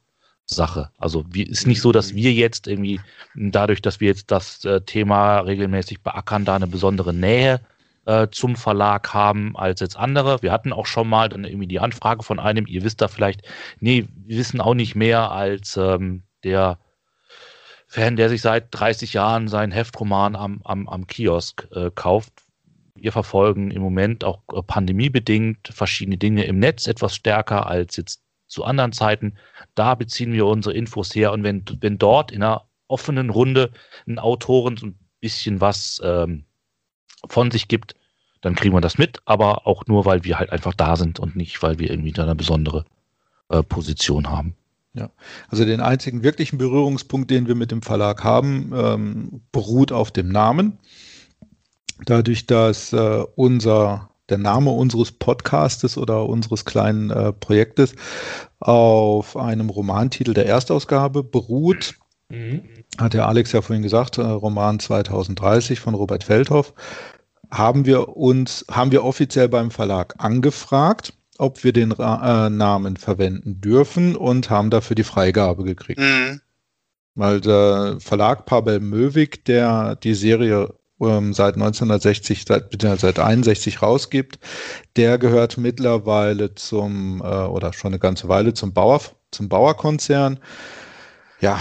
Sache. 0.46 0.90
Also 0.98 1.24
es 1.34 1.48
ist 1.48 1.66
nicht 1.66 1.80
so, 1.80 1.92
dass 1.92 2.14
wir 2.14 2.32
jetzt 2.32 2.66
irgendwie 2.66 3.00
dadurch, 3.34 3.82
dass 3.82 4.00
wir 4.00 4.08
jetzt 4.08 4.30
das 4.30 4.64
äh, 4.64 4.80
Thema 4.80 5.40
regelmäßig 5.40 6.02
beackern, 6.02 6.44
da 6.44 6.54
eine 6.54 6.68
besondere 6.68 7.12
Nähe 7.12 7.60
äh, 8.06 8.28
zum 8.30 8.56
Verlag 8.56 9.12
haben 9.12 9.56
als 9.56 9.80
jetzt 9.80 9.96
andere. 9.96 10.40
Wir 10.42 10.52
hatten 10.52 10.72
auch 10.72 10.86
schon 10.86 11.08
mal 11.08 11.28
dann 11.28 11.44
irgendwie 11.44 11.66
die 11.66 11.80
Anfrage 11.80 12.22
von 12.22 12.38
einem, 12.38 12.66
ihr 12.66 12.84
wisst 12.84 13.00
da 13.00 13.08
vielleicht, 13.08 13.42
nee, 13.80 14.06
wir 14.24 14.38
wissen 14.38 14.60
auch 14.60 14.74
nicht 14.74 14.94
mehr 14.94 15.32
als 15.32 15.76
ähm, 15.76 16.22
der 16.44 16.78
Fan, 17.88 18.16
der 18.16 18.28
sich 18.28 18.42
seit 18.42 18.68
30 18.70 19.12
Jahren 19.12 19.48
seinen 19.48 19.72
Heftroman 19.72 20.36
am, 20.36 20.60
am, 20.64 20.88
am 20.88 21.06
Kiosk 21.06 21.68
äh, 21.72 21.90
kauft. 21.94 22.32
Wir 22.94 23.12
verfolgen 23.12 23.70
im 23.70 23.82
Moment 23.82 24.24
auch 24.24 24.42
äh, 24.52 24.62
pandemiebedingt 24.62 25.68
verschiedene 25.72 26.16
Dinge 26.16 26.44
im 26.44 26.58
Netz 26.58 26.86
etwas 26.86 27.14
stärker 27.14 27.66
als 27.66 27.96
jetzt 27.96 28.25
zu 28.46 28.64
anderen 28.64 28.92
Zeiten. 28.92 29.34
Da 29.74 29.94
beziehen 29.94 30.32
wir 30.32 30.46
unsere 30.46 30.74
Infos 30.74 31.14
her. 31.14 31.32
Und 31.32 31.42
wenn, 31.42 31.64
wenn 31.80 31.98
dort 31.98 32.32
in 32.32 32.42
einer 32.42 32.64
offenen 32.88 33.30
Runde 33.30 33.70
ein 34.06 34.18
Autoren 34.18 34.76
so 34.76 34.86
ein 34.86 34.98
bisschen 35.20 35.60
was 35.60 36.00
ähm, 36.04 36.44
von 37.28 37.50
sich 37.50 37.68
gibt, 37.68 37.94
dann 38.40 38.54
kriegen 38.54 38.74
wir 38.74 38.80
das 38.80 38.98
mit, 38.98 39.20
aber 39.24 39.66
auch 39.66 39.86
nur, 39.86 40.04
weil 40.04 40.24
wir 40.24 40.38
halt 40.38 40.50
einfach 40.50 40.74
da 40.74 40.96
sind 40.96 41.18
und 41.18 41.34
nicht, 41.34 41.62
weil 41.62 41.78
wir 41.78 41.90
irgendwie 41.90 42.14
eine 42.20 42.36
besondere 42.36 42.84
äh, 43.48 43.62
Position 43.62 44.30
haben. 44.30 44.54
Ja, 44.94 45.10
also 45.48 45.64
den 45.64 45.80
einzigen 45.80 46.22
wirklichen 46.22 46.56
Berührungspunkt, 46.56 47.30
den 47.30 47.48
wir 47.48 47.54
mit 47.54 47.70
dem 47.70 47.82
Verlag 47.82 48.24
haben, 48.24 48.72
ähm, 48.74 49.42
beruht 49.52 49.92
auf 49.92 50.10
dem 50.10 50.28
Namen. 50.28 50.78
Dadurch, 52.04 52.46
dass 52.46 52.92
äh, 52.92 53.24
unser 53.34 54.10
der 54.28 54.38
Name 54.38 54.70
unseres 54.70 55.12
Podcastes 55.12 55.96
oder 55.96 56.26
unseres 56.26 56.64
kleinen 56.64 57.10
äh, 57.10 57.32
Projektes 57.32 57.94
auf 58.60 59.36
einem 59.36 59.70
Romantitel 59.70 60.34
der 60.34 60.46
Erstausgabe 60.46 61.22
beruht. 61.22 61.94
Mhm. 62.28 62.62
Hat 62.98 63.14
der 63.14 63.28
Alex 63.28 63.52
ja 63.52 63.62
vorhin 63.62 63.82
gesagt, 63.82 64.18
äh, 64.18 64.22
Roman 64.22 64.80
2030 64.80 65.80
von 65.80 65.94
Robert 65.94 66.24
Feldhoff. 66.24 66.74
Haben 67.50 67.86
wir 67.86 68.16
uns, 68.16 68.64
haben 68.70 68.90
wir 68.90 69.04
offiziell 69.04 69.48
beim 69.48 69.70
Verlag 69.70 70.14
angefragt, 70.18 71.12
ob 71.38 71.62
wir 71.62 71.72
den 71.72 71.92
äh, 71.92 72.50
Namen 72.50 72.96
verwenden 72.96 73.60
dürfen 73.60 74.16
und 74.16 74.50
haben 74.50 74.70
dafür 74.70 74.96
die 74.96 75.04
Freigabe 75.04 75.62
gekriegt. 75.62 76.00
Mhm. 76.00 76.40
Weil 77.14 77.40
der 77.40 77.96
Verlag 78.00 78.44
Pavel 78.44 78.80
Möwig, 78.80 79.44
der 79.44 79.96
die 79.96 80.14
Serie 80.14 80.74
ähm, 81.00 81.34
seit 81.34 81.54
1960, 81.54 82.44
seit, 82.46 82.80
seit 82.80 83.18
61 83.18 83.82
rausgibt, 83.82 84.38
der 84.96 85.18
gehört 85.18 85.58
mittlerweile 85.58 86.54
zum, 86.54 87.20
äh, 87.20 87.24
oder 87.24 87.72
schon 87.72 87.92
eine 87.92 87.98
ganze 87.98 88.28
Weile 88.28 88.54
zum 88.54 88.72
Bauer, 88.72 89.00
zum 89.30 89.48
Bauerkonzern. 89.48 90.38
Ja, 91.40 91.60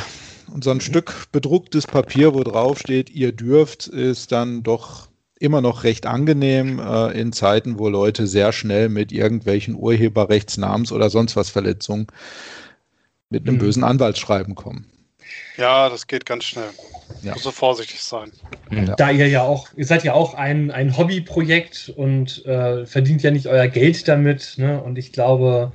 und 0.53 0.63
so 0.63 0.71
ein 0.71 0.77
mhm. 0.77 0.81
Stück 0.81 1.31
bedrucktes 1.31 1.87
Papier, 1.87 2.33
wo 2.33 2.43
drauf 2.43 2.79
steht, 2.79 3.09
ihr 3.09 3.31
dürft, 3.31 3.87
ist 3.87 4.31
dann 4.31 4.63
doch 4.63 5.07
immer 5.37 5.61
noch 5.61 5.83
recht 5.83 6.05
angenehm 6.05 6.79
äh, 6.79 7.11
in 7.19 7.33
Zeiten, 7.33 7.77
wo 7.77 7.89
Leute 7.89 8.25
sehr 8.27 8.53
schnell 8.53 8.89
mit 8.89 9.11
irgendwelchen 9.11 9.75
Urheberrechtsnamens 9.75 10.91
oder 10.91 11.09
sonst 11.09 11.35
was 11.35 11.49
Verletzungen 11.49 12.07
mit 13.29 13.47
einem 13.47 13.57
mhm. 13.57 13.59
bösen 13.59 13.83
Anwaltsschreiben 13.83 14.55
kommen. 14.55 14.89
Ja, 15.57 15.89
das 15.89 16.07
geht 16.07 16.25
ganz 16.25 16.45
schnell. 16.45 16.69
Ja. 17.21 17.33
Muss 17.33 17.43
so 17.43 17.51
vorsichtig 17.51 18.01
sein. 18.01 18.31
Ja. 18.71 18.95
Da 18.95 19.11
ihr 19.11 19.27
ja 19.27 19.41
auch, 19.41 19.67
ihr 19.75 19.85
seid 19.85 20.03
ja 20.03 20.13
auch 20.13 20.33
ein, 20.33 20.71
ein 20.71 20.97
Hobbyprojekt 20.97 21.93
und 21.95 22.45
äh, 22.45 22.85
verdient 22.85 23.23
ja 23.23 23.31
nicht 23.31 23.47
euer 23.47 23.67
Geld 23.67 24.07
damit. 24.07 24.55
Ne? 24.57 24.81
Und 24.81 24.97
ich 24.97 25.11
glaube, 25.11 25.71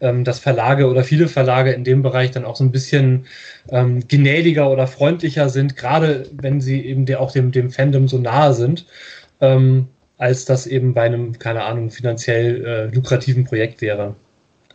ähm, 0.00 0.24
dass 0.24 0.38
Verlage 0.38 0.88
oder 0.88 1.04
viele 1.04 1.28
Verlage 1.28 1.72
in 1.72 1.84
dem 1.84 2.02
Bereich 2.02 2.30
dann 2.30 2.44
auch 2.44 2.56
so 2.56 2.64
ein 2.64 2.72
bisschen 2.72 3.26
ähm, 3.70 4.06
gnädiger 4.08 4.70
oder 4.70 4.86
freundlicher 4.86 5.48
sind, 5.48 5.76
gerade 5.76 6.28
wenn 6.32 6.60
sie 6.60 6.84
eben 6.84 7.06
der, 7.06 7.20
auch 7.20 7.32
dem, 7.32 7.52
dem 7.52 7.70
Fandom 7.70 8.08
so 8.08 8.18
nahe 8.18 8.54
sind, 8.54 8.86
ähm, 9.40 9.88
als 10.18 10.44
das 10.44 10.66
eben 10.66 10.94
bei 10.94 11.02
einem, 11.02 11.38
keine 11.38 11.64
Ahnung, 11.64 11.90
finanziell 11.90 12.64
äh, 12.64 12.94
lukrativen 12.94 13.44
Projekt 13.44 13.80
wäre 13.80 14.14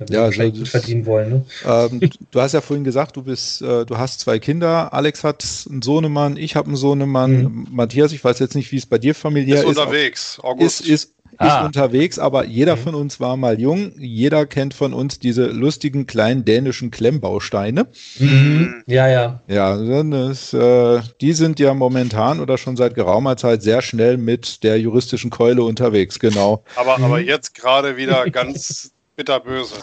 ja, 0.09 0.23
also 0.23 0.51
gut 0.51 0.67
verdienen 0.67 1.05
wollen. 1.05 1.29
Ne? 1.29 1.45
Ähm, 1.65 2.09
du 2.31 2.41
hast 2.41 2.53
ja 2.53 2.62
vorhin 2.62 2.83
gesagt, 2.83 3.17
du 3.17 3.23
bist, 3.23 3.62
äh, 3.62 3.85
du 3.85 3.97
hast 3.97 4.21
zwei 4.21 4.39
Kinder. 4.39 4.93
Alex 4.93 5.23
hat 5.23 5.45
einen 5.69 5.81
Sohnemann, 5.81 6.38
ich 6.38 6.55
habe 6.55 6.67
einen 6.67 6.77
Sohnemann. 6.77 7.43
Mhm. 7.43 7.67
Matthias, 7.71 8.12
ich 8.13 8.23
weiß 8.23 8.39
jetzt 8.39 8.55
nicht, 8.55 8.71
wie 8.71 8.77
es 8.77 8.85
bei 8.85 8.97
dir 8.97 9.13
familiär 9.13 9.57
ist. 9.57 9.63
Ist 9.63 9.77
unterwegs. 9.77 10.39
August. 10.41 10.81
Ist, 10.81 10.89
ist, 10.89 11.13
ah. 11.38 11.59
ist 11.59 11.65
unterwegs, 11.65 12.19
aber 12.19 12.45
jeder 12.45 12.75
mhm. 12.77 12.81
von 12.81 12.95
uns 12.95 13.19
war 13.19 13.35
mal 13.35 13.59
jung. 13.59 13.91
Jeder 13.97 14.45
kennt 14.45 14.73
von 14.73 14.93
uns 14.93 15.19
diese 15.19 15.47
lustigen 15.47 16.07
kleinen 16.07 16.45
dänischen 16.45 16.91
Klemmbausteine. 16.91 17.88
Mhm. 18.19 18.83
Ja, 18.85 19.07
ja. 19.07 19.41
Ja, 19.47 20.03
das, 20.03 20.53
äh, 20.53 21.01
die 21.19 21.33
sind 21.33 21.59
ja 21.59 21.73
momentan 21.73 22.39
oder 22.39 22.57
schon 22.57 22.77
seit 22.77 22.95
geraumer 22.95 23.35
Zeit 23.35 23.62
sehr 23.62 23.81
schnell 23.81 24.17
mit 24.17 24.63
der 24.63 24.79
juristischen 24.79 25.29
Keule 25.29 25.63
unterwegs, 25.63 26.19
genau. 26.19 26.63
Aber, 26.75 26.95
aber 26.99 27.19
mhm. 27.19 27.27
jetzt 27.27 27.53
gerade 27.55 27.97
wieder 27.97 28.29
ganz 28.29 28.93
bitterböse. 29.19 29.75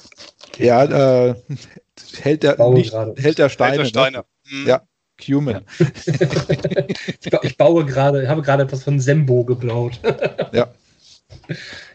Ja, 0.57 0.85
äh, 0.85 1.35
hält, 2.23 2.43
der, 2.43 2.57
nicht, 2.71 2.95
hält 2.95 3.39
der 3.39 3.51
Steine. 3.51 3.73
Hält 3.73 3.79
der 3.79 3.85
ne? 3.85 3.89
Steine. 3.89 4.19
Ne? 4.19 4.25
Mhm. 4.51 4.67
Ja, 4.67 4.83
Cumin. 5.23 5.61
Ja. 5.79 5.87
ich, 7.21 7.33
ich, 7.43 7.57
baue 7.59 7.85
gerade, 7.85 8.27
habe 8.29 8.41
gerade 8.41 8.63
etwas 8.63 8.83
von 8.83 8.99
Sembo 8.99 9.45
gebaut. 9.45 10.01
ja. 10.53 10.69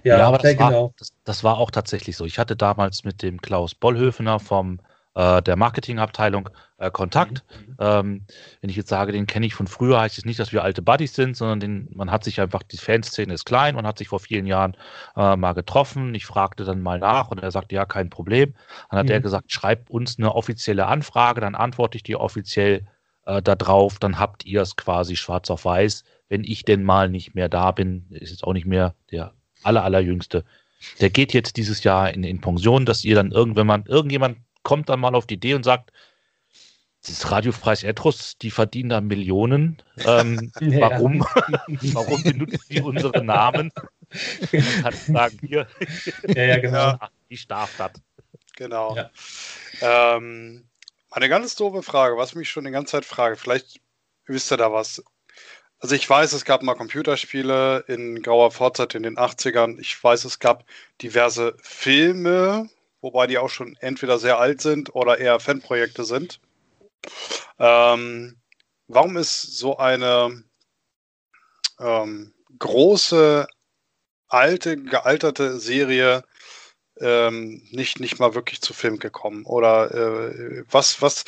Ja, 0.03 0.17
ja 0.17 0.27
aber 0.27 0.37
das 0.37 0.59
war, 0.59 0.69
genau. 0.69 0.93
Das, 0.99 1.13
das, 1.23 1.43
war 1.43 1.57
auch 1.57 1.71
tatsächlich 1.71 2.15
so. 2.15 2.25
Ich 2.25 2.37
hatte 2.37 2.55
damals 2.55 3.03
mit 3.03 3.23
dem 3.23 3.41
Klaus 3.41 3.73
Bollhöfener 3.73 4.39
vom 4.39 4.79
äh, 5.15 5.41
der 5.41 5.55
Marketingabteilung 5.55 6.49
äh, 6.81 6.91
Kontakt. 6.91 7.43
Mhm. 7.49 7.75
Ähm, 7.79 8.25
wenn 8.59 8.69
ich 8.69 8.75
jetzt 8.75 8.89
sage, 8.89 9.11
den 9.11 9.27
kenne 9.27 9.45
ich 9.45 9.53
von 9.53 9.67
früher, 9.67 9.99
heißt 9.99 10.17
es 10.17 10.25
nicht, 10.25 10.39
dass 10.39 10.51
wir 10.51 10.63
alte 10.63 10.81
Buddies 10.81 11.13
sind, 11.13 11.37
sondern 11.37 11.59
den, 11.59 11.87
man 11.93 12.11
hat 12.11 12.23
sich 12.23 12.41
einfach, 12.41 12.63
die 12.63 12.77
Fanszene 12.77 13.33
ist 13.33 13.45
klein, 13.45 13.75
man 13.75 13.85
hat 13.85 13.99
sich 13.99 14.07
vor 14.07 14.19
vielen 14.19 14.47
Jahren 14.47 14.75
äh, 15.15 15.35
mal 15.35 15.53
getroffen. 15.53 16.15
Ich 16.15 16.25
fragte 16.25 16.63
dann 16.65 16.81
mal 16.81 16.99
nach 16.99 17.29
und 17.29 17.39
er 17.39 17.51
sagte, 17.51 17.75
ja, 17.75 17.85
kein 17.85 18.09
Problem. 18.09 18.53
Dann 18.89 18.99
hat 18.99 19.05
mhm. 19.05 19.11
er 19.11 19.21
gesagt, 19.21 19.51
schreibt 19.51 19.89
uns 19.89 20.17
eine 20.17 20.33
offizielle 20.33 20.87
Anfrage, 20.87 21.41
dann 21.41 21.55
antworte 21.55 21.97
ich 21.97 22.03
dir 22.03 22.19
offiziell 22.19 22.87
äh, 23.25 23.41
darauf, 23.41 23.99
dann 23.99 24.19
habt 24.19 24.45
ihr 24.45 24.61
es 24.61 24.75
quasi 24.75 25.15
schwarz 25.15 25.49
auf 25.49 25.65
weiß. 25.65 26.03
Wenn 26.29 26.43
ich 26.43 26.65
denn 26.65 26.83
mal 26.83 27.09
nicht 27.09 27.35
mehr 27.35 27.49
da 27.49 27.71
bin, 27.71 28.07
ist 28.09 28.31
jetzt 28.31 28.43
auch 28.43 28.53
nicht 28.53 28.65
mehr 28.65 28.95
der 29.11 29.33
aller, 29.63 29.83
allerjüngste. 29.83 30.43
Der 30.99 31.11
geht 31.11 31.33
jetzt 31.33 31.57
dieses 31.57 31.83
Jahr 31.83 32.11
in, 32.11 32.23
in 32.23 32.41
Pension, 32.41 32.85
dass 32.85 33.03
ihr 33.03 33.15
dann 33.15 33.31
irgendwann, 33.31 33.85
irgendjemand 33.85 34.37
kommt 34.63 34.89
dann 34.89 34.99
mal 34.99 35.13
auf 35.13 35.27
die 35.27 35.35
Idee 35.35 35.53
und 35.53 35.63
sagt, 35.63 35.91
Das 37.05 37.31
Radiofreies 37.31 37.83
Erdros, 37.83 38.37
die 38.37 38.51
verdienen 38.51 38.89
da 38.89 39.01
Millionen. 39.01 39.81
Ähm, 40.05 40.51
ja. 40.59 40.91
Warum? 40.91 41.21
warum 41.93 42.23
benutzen 42.23 42.61
die 42.69 42.81
unsere 42.81 43.23
Namen? 43.23 43.71
Kann 44.81 44.93
sagen, 44.93 45.39
hier. 45.41 45.67
Ja, 46.27 46.43
ja, 46.43 46.59
genau. 46.59 46.99
Ich 47.27 47.47
darf 47.47 47.75
das. 47.77 47.91
Genau. 48.55 48.95
Ja. 48.95 49.09
Ähm, 49.81 50.65
eine 51.09 51.29
ganz 51.29 51.55
doofe 51.55 51.81
Frage, 51.81 52.17
was 52.17 52.35
mich 52.35 52.49
schon 52.49 52.65
die 52.65 52.71
ganze 52.71 52.91
Zeit 52.91 53.05
frage. 53.05 53.35
Vielleicht 53.35 53.79
wisst 54.25 54.51
ihr 54.51 54.57
da 54.57 54.71
was. 54.71 55.03
Also 55.79 55.95
ich 55.95 56.07
weiß, 56.07 56.33
es 56.33 56.45
gab 56.45 56.61
mal 56.61 56.75
Computerspiele 56.75 57.85
in 57.87 58.21
grauer 58.21 58.51
Vorzeit 58.51 58.93
in 58.93 59.01
den 59.01 59.17
80ern. 59.17 59.79
Ich 59.79 60.01
weiß, 60.01 60.25
es 60.25 60.37
gab 60.37 60.65
diverse 61.01 61.55
Filme, 61.63 62.69
wobei 63.01 63.25
die 63.25 63.39
auch 63.39 63.49
schon 63.49 63.75
entweder 63.79 64.19
sehr 64.19 64.37
alt 64.37 64.61
sind 64.61 64.93
oder 64.93 65.17
eher 65.17 65.39
Fanprojekte 65.39 66.03
sind. 66.03 66.39
Ähm, 67.59 68.41
warum 68.87 69.17
ist 69.17 69.41
so 69.57 69.77
eine 69.77 70.43
ähm, 71.79 72.33
große, 72.59 73.47
alte, 74.27 74.77
gealterte 74.77 75.59
Serie 75.59 76.23
ähm, 76.99 77.67
nicht, 77.71 77.99
nicht 77.99 78.19
mal 78.19 78.35
wirklich 78.35 78.61
zu 78.61 78.73
Film 78.73 78.99
gekommen? 78.99 79.45
Oder 79.45 79.93
äh, 79.93 80.63
was, 80.69 81.01
was 81.01 81.25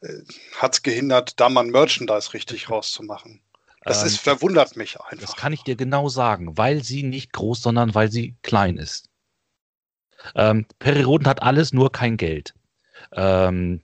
äh, 0.00 0.22
hat 0.56 0.74
es 0.74 0.82
gehindert, 0.82 1.38
da 1.40 1.48
mal 1.48 1.64
ein 1.64 1.70
Merchandise 1.70 2.32
richtig 2.34 2.70
rauszumachen? 2.70 3.42
Das 3.82 4.02
ist, 4.02 4.14
ähm, 4.14 4.18
verwundert 4.18 4.76
mich 4.76 5.00
einfach. 5.00 5.18
Das 5.18 5.36
kann 5.36 5.52
ich 5.52 5.62
dir 5.62 5.76
genau 5.76 6.08
sagen, 6.08 6.58
weil 6.58 6.82
sie 6.82 7.02
nicht 7.02 7.32
groß, 7.32 7.62
sondern 7.62 7.94
weil 7.94 8.10
sie 8.10 8.36
klein 8.42 8.76
ist. 8.76 9.08
Ähm, 10.34 10.66
Periroden 10.78 11.26
hat 11.26 11.42
alles, 11.42 11.72
nur 11.72 11.92
kein 11.92 12.16
Geld. 12.16 12.54
Ähm, 13.12 13.82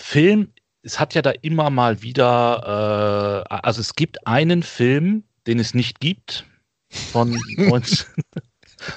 Film, 0.00 0.52
es 0.82 0.98
hat 0.98 1.14
ja 1.14 1.22
da 1.22 1.30
immer 1.42 1.70
mal 1.70 2.02
wieder, 2.02 3.46
äh, 3.50 3.54
also 3.54 3.80
es 3.80 3.94
gibt 3.94 4.26
einen 4.26 4.62
Film, 4.62 5.24
den 5.46 5.58
es 5.58 5.74
nicht 5.74 6.00
gibt, 6.00 6.46
von, 6.88 7.30
19, 7.56 8.06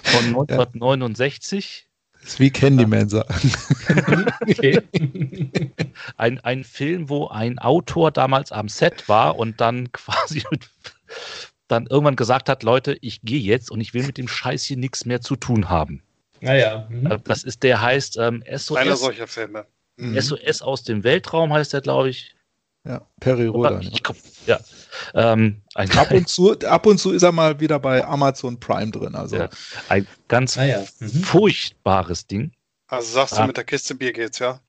von 0.03 0.25
1969. 0.25 1.87
Das 2.21 2.33
ist 2.33 2.39
wie 2.39 2.51
Candyman 2.51 3.09
sagen. 3.09 3.51
okay. 4.47 4.81
Ein, 6.15 6.39
ein 6.39 6.63
Film, 6.63 7.09
wo 7.09 7.27
ein 7.27 7.59
Autor 7.59 8.11
damals 8.11 8.53
am 8.53 8.69
Set 8.69 9.09
war 9.09 9.37
und 9.37 9.59
dann 9.59 9.91
quasi 9.91 10.43
dann 11.67 11.85
irgendwann 11.87 12.15
gesagt 12.15 12.47
hat, 12.47 12.63
Leute, 12.63 12.97
ich 13.01 13.21
gehe 13.23 13.41
jetzt 13.41 13.69
und 13.71 13.81
ich 13.81 13.93
will 13.93 14.05
mit 14.05 14.17
dem 14.17 14.29
Scheiß 14.29 14.63
hier 14.63 14.77
nichts 14.77 15.05
mehr 15.05 15.19
zu 15.19 15.35
tun 15.35 15.69
haben. 15.69 16.01
Naja. 16.39 16.87
Mhm. 16.89 17.07
Äh, 17.07 17.19
das 17.25 17.43
ist, 17.43 17.63
der 17.63 17.81
heißt 17.81 18.17
ähm, 18.17 18.41
SOS. 18.49 18.77
Einer 18.77 18.95
solcher 18.95 19.27
Filme. 19.27 19.65
Mhm. 19.97 20.19
SOS 20.19 20.61
aus 20.61 20.83
dem 20.83 21.03
Weltraum 21.03 21.53
heißt 21.53 21.73
der, 21.73 21.81
glaube 21.81 22.09
ich. 22.09 22.35
Ja, 22.85 23.07
Perry 23.19 23.47
Rodan. 23.47 23.81
Ja. 24.45 24.59
ja. 25.13 25.33
Ähm, 25.35 25.61
ab, 25.75 26.11
und 26.11 26.27
zu, 26.27 26.59
ab 26.59 26.85
und 26.85 26.97
zu 26.97 27.11
ist 27.11 27.23
er 27.23 27.31
mal 27.31 27.59
wieder 27.59 27.79
bei 27.79 28.03
Amazon 28.03 28.59
Prime 28.59 28.91
drin. 28.91 29.15
Also. 29.15 29.37
Ja, 29.37 29.49
ein 29.87 30.05
ganz 30.27 30.57
ah, 30.57 30.65
ja. 30.65 30.83
mhm. 30.99 31.09
furchtbares 31.09 32.27
Ding. 32.27 32.51
Also 32.87 33.13
sagst 33.13 33.37
du, 33.37 33.47
mit 33.47 33.57
der 33.57 33.63
Kiste 33.63 33.95
Bier 33.95 34.11
geht's, 34.11 34.39
ja? 34.39 34.59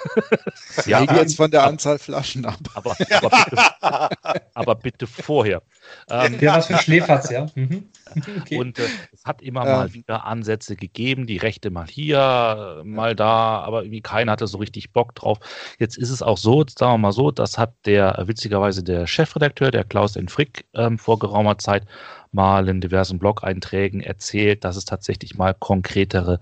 ja, 0.86 0.98
hängt 0.98 1.12
jetzt 1.12 1.36
von 1.36 1.50
der 1.50 1.64
Anzahl 1.64 1.98
Flaschen 1.98 2.44
ab. 2.44 2.58
Aber, 2.74 2.96
aber, 3.10 3.44
bitte, 3.44 3.62
aber 4.54 4.74
bitte, 4.74 5.06
vorher. 5.06 5.62
Ähm, 6.10 6.38
ja, 6.40 6.56
was 6.56 6.66
für 6.66 6.78
Schläferz, 6.78 7.30
ja. 7.30 7.46
Mhm. 7.54 7.88
Okay. 8.42 8.58
Und 8.58 8.78
äh, 8.78 8.86
es 9.10 9.24
hat 9.24 9.40
immer 9.40 9.66
ja. 9.66 9.76
mal 9.76 9.94
wieder 9.94 10.26
Ansätze 10.26 10.76
gegeben, 10.76 11.26
die 11.26 11.38
Rechte 11.38 11.70
mal 11.70 11.86
hier, 11.86 12.82
mal 12.84 13.16
da, 13.16 13.60
aber 13.60 13.84
irgendwie 13.84 14.02
keiner 14.02 14.32
hatte 14.32 14.46
so 14.46 14.58
richtig 14.58 14.92
Bock 14.92 15.14
drauf. 15.14 15.38
Jetzt 15.78 15.96
ist 15.96 16.10
es 16.10 16.20
auch 16.20 16.36
so, 16.36 16.62
sagen 16.68 16.92
wir 16.92 16.98
mal 16.98 17.12
so, 17.12 17.30
das 17.30 17.56
hat 17.56 17.72
der 17.86 18.22
witzigerweise 18.26 18.82
der 18.82 19.06
Chefredakteur, 19.06 19.70
der 19.70 19.84
Klaus 19.84 20.16
Enfrick, 20.16 20.66
ähm, 20.74 20.98
vor 20.98 21.18
geraumer 21.18 21.56
Zeit 21.56 21.86
mal 22.32 22.68
in 22.68 22.82
diversen 22.82 23.18
Blog-Einträgen 23.18 24.02
erzählt, 24.02 24.62
dass 24.64 24.76
es 24.76 24.84
tatsächlich 24.84 25.36
mal 25.36 25.54
konkretere 25.54 26.40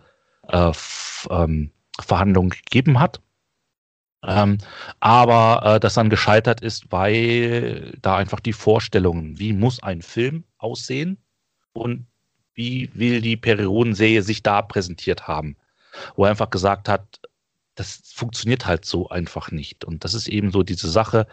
äh, 0.48 0.72
ähm, 1.30 1.70
Verhandlungen 2.00 2.50
gegeben 2.50 2.98
hat 2.98 3.20
ähm, 4.26 4.58
aber 5.00 5.76
äh, 5.76 5.80
das 5.80 5.94
dann 5.94 6.10
gescheitert 6.10 6.60
ist, 6.60 6.90
weil 6.92 7.96
da 8.02 8.16
einfach 8.16 8.40
die 8.40 8.52
Vorstellungen, 8.52 9.38
wie 9.38 9.52
muss 9.52 9.82
ein 9.82 10.02
Film 10.02 10.44
aussehen 10.58 11.18
und 11.72 12.06
wie 12.54 12.90
will 12.94 13.20
die 13.20 13.36
Periodenserie 13.36 14.22
sich 14.22 14.42
da 14.42 14.60
präsentiert 14.62 15.26
haben, 15.26 15.56
wo 16.16 16.24
er 16.24 16.30
einfach 16.30 16.50
gesagt 16.50 16.88
hat, 16.88 17.20
das 17.74 18.02
funktioniert 18.14 18.66
halt 18.66 18.84
so 18.84 19.08
einfach 19.08 19.50
nicht. 19.50 19.84
Und 19.84 20.04
das 20.04 20.12
ist 20.12 20.28
eben 20.28 20.50
so 20.50 20.62
diese 20.62 20.90
Sache, 20.90 21.26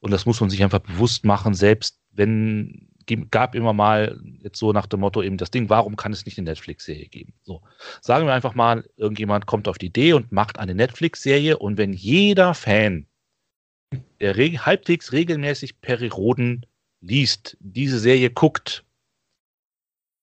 und 0.00 0.10
das 0.10 0.26
muss 0.26 0.40
man 0.40 0.50
sich 0.50 0.62
einfach 0.62 0.80
bewusst 0.80 1.24
machen, 1.24 1.54
selbst 1.54 1.98
wenn 2.10 2.90
gab 3.30 3.54
immer 3.54 3.72
mal 3.72 4.20
jetzt 4.42 4.58
so 4.58 4.72
nach 4.72 4.86
dem 4.86 5.00
Motto 5.00 5.22
eben 5.22 5.36
das 5.36 5.50
Ding, 5.50 5.68
warum 5.68 5.96
kann 5.96 6.12
es 6.12 6.24
nicht 6.24 6.38
eine 6.38 6.50
Netflix-Serie 6.50 7.08
geben? 7.08 7.34
So, 7.42 7.62
sagen 8.00 8.26
wir 8.26 8.34
einfach 8.34 8.54
mal, 8.54 8.88
irgendjemand 8.96 9.46
kommt 9.46 9.68
auf 9.68 9.78
die 9.78 9.86
Idee 9.86 10.12
und 10.12 10.32
macht 10.32 10.58
eine 10.58 10.74
Netflix-Serie 10.74 11.58
und 11.58 11.78
wenn 11.78 11.92
jeder 11.92 12.54
Fan, 12.54 13.06
der 14.20 14.36
reg 14.36 14.60
halbwegs 14.60 15.12
regelmäßig 15.12 15.80
Periroden 15.80 16.66
liest, 17.00 17.56
diese 17.60 17.98
Serie 17.98 18.30
guckt, 18.30 18.84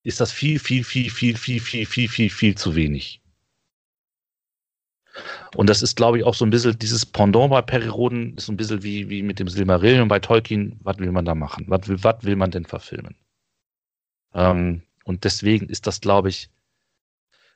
ist 0.03 0.19
das 0.19 0.31
viel, 0.31 0.59
viel, 0.59 0.83
viel, 0.83 1.09
viel, 1.09 1.37
viel, 1.37 1.59
viel, 1.59 1.85
viel, 1.85 2.09
viel, 2.09 2.29
viel 2.29 2.55
zu 2.55 2.75
wenig. 2.75 3.20
Und 5.55 5.69
das 5.69 5.81
ist, 5.81 5.95
glaube 5.95 6.17
ich, 6.17 6.23
auch 6.23 6.33
so 6.33 6.45
ein 6.45 6.49
bisschen 6.49 6.77
dieses 6.79 7.05
Pendant 7.05 7.49
bei 7.49 7.61
Periroden, 7.61 8.37
ist 8.37 8.45
so 8.45 8.53
ein 8.53 8.57
bisschen 8.57 8.83
wie, 8.83 9.09
wie 9.09 9.23
mit 9.23 9.39
dem 9.39 9.47
Silmarillion 9.47 10.07
bei 10.07 10.19
Tolkien. 10.19 10.79
Was 10.83 10.97
will 10.99 11.11
man 11.11 11.25
da 11.25 11.35
machen? 11.35 11.65
Was 11.67 11.87
will, 11.87 12.03
was 12.03 12.23
will 12.23 12.35
man 12.35 12.51
denn 12.51 12.65
verfilmen? 12.65 13.15
Ähm, 14.33 14.83
und 15.03 15.23
deswegen 15.23 15.67
ist 15.67 15.87
das, 15.87 15.99
glaube 15.99 16.29
ich, 16.29 16.49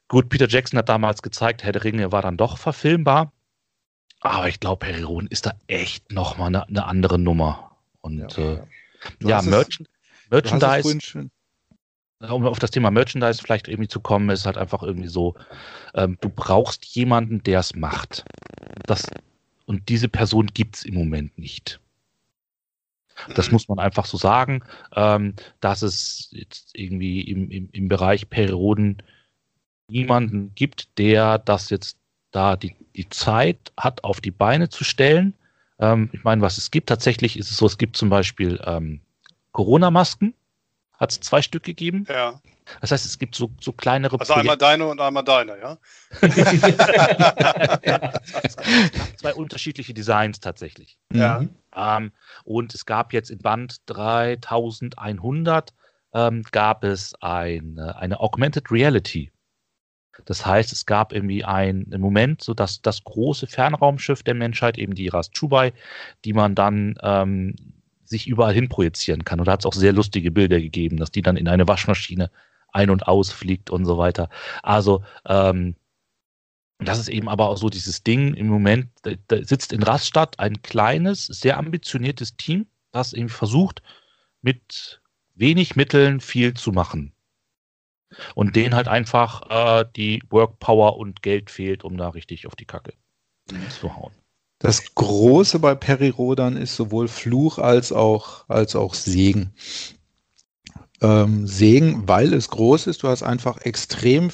gut. 0.07 0.29
Peter 0.29 0.47
Jackson 0.47 0.77
hat 0.77 0.89
damals 0.89 1.21
gezeigt, 1.21 1.63
Herr 1.63 1.71
der 1.71 1.83
Ringe 1.83 2.11
war 2.11 2.21
dann 2.21 2.37
doch 2.37 2.57
verfilmbar. 2.57 3.31
Aber 4.19 4.47
ich 4.49 4.59
glaube, 4.59 4.85
Periroden 4.85 5.27
ist 5.29 5.45
da 5.45 5.53
echt 5.67 6.11
nochmal 6.11 6.47
eine, 6.47 6.67
eine 6.67 6.85
andere 6.85 7.19
Nummer. 7.19 7.77
Und 8.01 8.37
ja, 8.37 8.53
äh, 8.53 8.59
ja 9.21 9.41
Merchand 9.41 9.89
Merchandise 10.29 11.29
um 12.19 12.45
auf 12.45 12.59
das 12.59 12.71
Thema 12.71 12.91
Merchandise 12.91 13.41
vielleicht 13.41 13.67
irgendwie 13.67 13.87
zu 13.87 13.99
kommen, 13.99 14.29
ist 14.29 14.45
halt 14.45 14.57
einfach 14.57 14.83
irgendwie 14.83 15.07
so, 15.07 15.35
ähm, 15.93 16.17
du 16.21 16.29
brauchst 16.29 16.85
jemanden, 16.85 17.43
der 17.43 17.59
es 17.59 17.75
macht. 17.75 18.25
Das, 18.85 19.07
und 19.65 19.89
diese 19.89 20.07
Person 20.07 20.47
gibt 20.47 20.77
es 20.77 20.85
im 20.85 20.95
Moment 20.95 21.37
nicht. 21.37 21.79
Das 23.33 23.51
muss 23.51 23.67
man 23.69 23.79
einfach 23.79 24.05
so 24.05 24.17
sagen, 24.17 24.63
ähm, 24.93 25.35
dass 25.61 25.81
es 25.81 26.29
jetzt 26.31 26.71
irgendwie 26.73 27.21
im, 27.21 27.49
im, 27.49 27.69
im 27.71 27.87
Bereich 27.87 28.29
Perioden 28.29 29.01
niemanden 29.87 30.53
gibt, 30.55 30.97
der 30.97 31.37
das 31.37 31.69
jetzt 31.69 31.97
da 32.31 32.57
die, 32.57 32.75
die 32.95 33.07
Zeit 33.09 33.71
hat, 33.77 34.03
auf 34.03 34.19
die 34.19 34.31
Beine 34.31 34.67
zu 34.67 34.83
stellen. 34.83 35.33
Ähm, 35.79 36.09
ich 36.11 36.23
meine, 36.23 36.41
was 36.41 36.57
es 36.57 36.71
gibt, 36.71 36.89
tatsächlich 36.89 37.37
ist 37.37 37.51
es 37.51 37.57
so, 37.57 37.65
es 37.65 37.77
gibt 37.77 37.95
zum 37.95 38.09
Beispiel 38.09 38.59
ähm, 38.65 38.99
Corona-Masken 39.53 40.33
hat 40.99 41.11
es 41.11 41.19
zwei 41.19 41.41
Stück 41.41 41.63
gegeben. 41.63 42.05
Ja. 42.09 42.41
Das 42.81 42.91
heißt, 42.91 43.05
es 43.05 43.19
gibt 43.19 43.35
so, 43.35 43.51
so 43.61 43.71
kleinere 43.71 44.19
Also 44.19 44.33
Projekte. 44.33 44.51
einmal 44.53 44.57
deine 44.57 44.87
und 44.87 44.99
einmal 44.99 45.23
deine, 45.23 45.57
ja? 45.59 45.77
Zwei 49.17 49.33
unterschiedliche 49.35 49.93
Designs 49.93 50.39
tatsächlich. 50.39 50.97
Ja. 51.13 51.45
Ähm, 51.75 52.11
und 52.43 52.73
es 52.73 52.85
gab 52.85 53.13
jetzt 53.13 53.29
in 53.29 53.39
Band 53.39 53.81
3100 53.87 55.73
ähm, 56.15 56.43
gab 56.51 56.83
es 56.83 57.13
eine, 57.21 57.97
eine 57.97 58.19
Augmented 58.19 58.71
Reality. 58.71 59.31
Das 60.23 60.45
heißt, 60.45 60.71
es 60.71 60.85
gab 60.85 61.11
irgendwie 61.11 61.43
einen 61.43 61.99
Moment, 61.99 62.41
so 62.41 62.53
dass 62.53 62.81
das 62.81 63.03
große 63.03 63.47
Fernraumschiff 63.47 64.23
der 64.23 64.33
Menschheit, 64.33 64.77
eben 64.77 64.95
die 64.95 65.09
Ras 65.09 65.29
Chubai, 65.29 65.73
die 66.23 66.31
man 66.31 66.55
dann 66.55 66.95
ähm, 67.03 67.55
sich 68.15 68.27
überall 68.27 68.53
hin 68.53 68.69
projizieren 68.69 69.25
kann. 69.25 69.39
Und 69.39 69.47
da 69.47 69.53
hat 69.53 69.61
es 69.61 69.65
auch 69.65 69.73
sehr 69.73 69.93
lustige 69.93 70.31
Bilder 70.31 70.59
gegeben, 70.59 70.97
dass 70.97 71.11
die 71.11 71.21
dann 71.21 71.37
in 71.37 71.47
eine 71.47 71.67
Waschmaschine 71.67 72.31
ein- 72.71 72.89
und 72.89 73.07
ausfliegt 73.07 73.69
und 73.69 73.85
so 73.85 73.97
weiter. 73.97 74.29
Also, 74.63 75.03
ähm, 75.25 75.75
das 76.79 76.99
ist 76.99 77.07
eben 77.07 77.29
aber 77.29 77.49
auch 77.49 77.57
so 77.57 77.69
dieses 77.69 78.03
Ding 78.03 78.33
im 78.33 78.47
Moment, 78.47 78.89
da, 79.03 79.43
sitzt 79.43 79.71
in 79.71 79.83
Rastatt 79.83 80.39
ein 80.39 80.61
kleines, 80.61 81.25
sehr 81.25 81.57
ambitioniertes 81.57 82.35
Team, 82.35 82.67
das 82.91 83.13
eben 83.13 83.29
versucht, 83.29 83.81
mit 84.41 85.01
wenig 85.35 85.75
Mitteln 85.75 86.19
viel 86.19 86.53
zu 86.53 86.71
machen. 86.71 87.13
Und 88.33 88.55
denen 88.55 88.75
halt 88.75 88.87
einfach 88.87 89.49
äh, 89.81 89.85
die 89.95 90.21
Workpower 90.29 90.97
und 90.97 91.21
Geld 91.21 91.49
fehlt, 91.49 91.83
um 91.83 91.97
da 91.97 92.09
richtig 92.09 92.47
auf 92.47 92.55
die 92.55 92.65
Kacke 92.65 92.93
zu 93.69 93.95
hauen. 93.95 94.13
Das 94.59 94.95
Große 94.95 95.59
bei 95.59 95.75
Perirodan 95.75 96.57
ist 96.57 96.75
sowohl 96.75 97.07
Fluch 97.07 97.57
als 97.57 97.91
auch, 97.91 98.45
als 98.47 98.75
auch 98.75 98.93
Segen. 98.93 99.53
Ähm, 101.01 101.45
Segen, 101.45 102.07
weil 102.07 102.33
es 102.33 102.49
groß 102.49 102.87
ist, 102.87 103.03
du 103.03 103.09
hast 103.09 103.23
einfach 103.23 103.57
extrem 103.61 104.31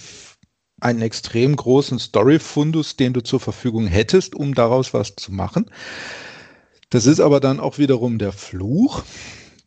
einen 0.80 1.02
extrem 1.02 1.56
großen 1.56 2.00
Story-Fundus, 2.00 2.98
den 2.98 3.14
du 3.14 3.22
zur 3.22 3.40
Verfügung 3.40 3.86
hättest, 3.86 4.34
um 4.36 4.56
daraus 4.56 4.94
was 4.94 5.16
zu 5.16 5.32
machen. 5.32 5.70
Das 6.90 7.06
ist 7.06 7.20
aber 7.20 7.40
dann 7.40 7.60
auch 7.60 7.78
wiederum 7.78 8.18
der 8.18 8.32
Fluch. 8.32 9.04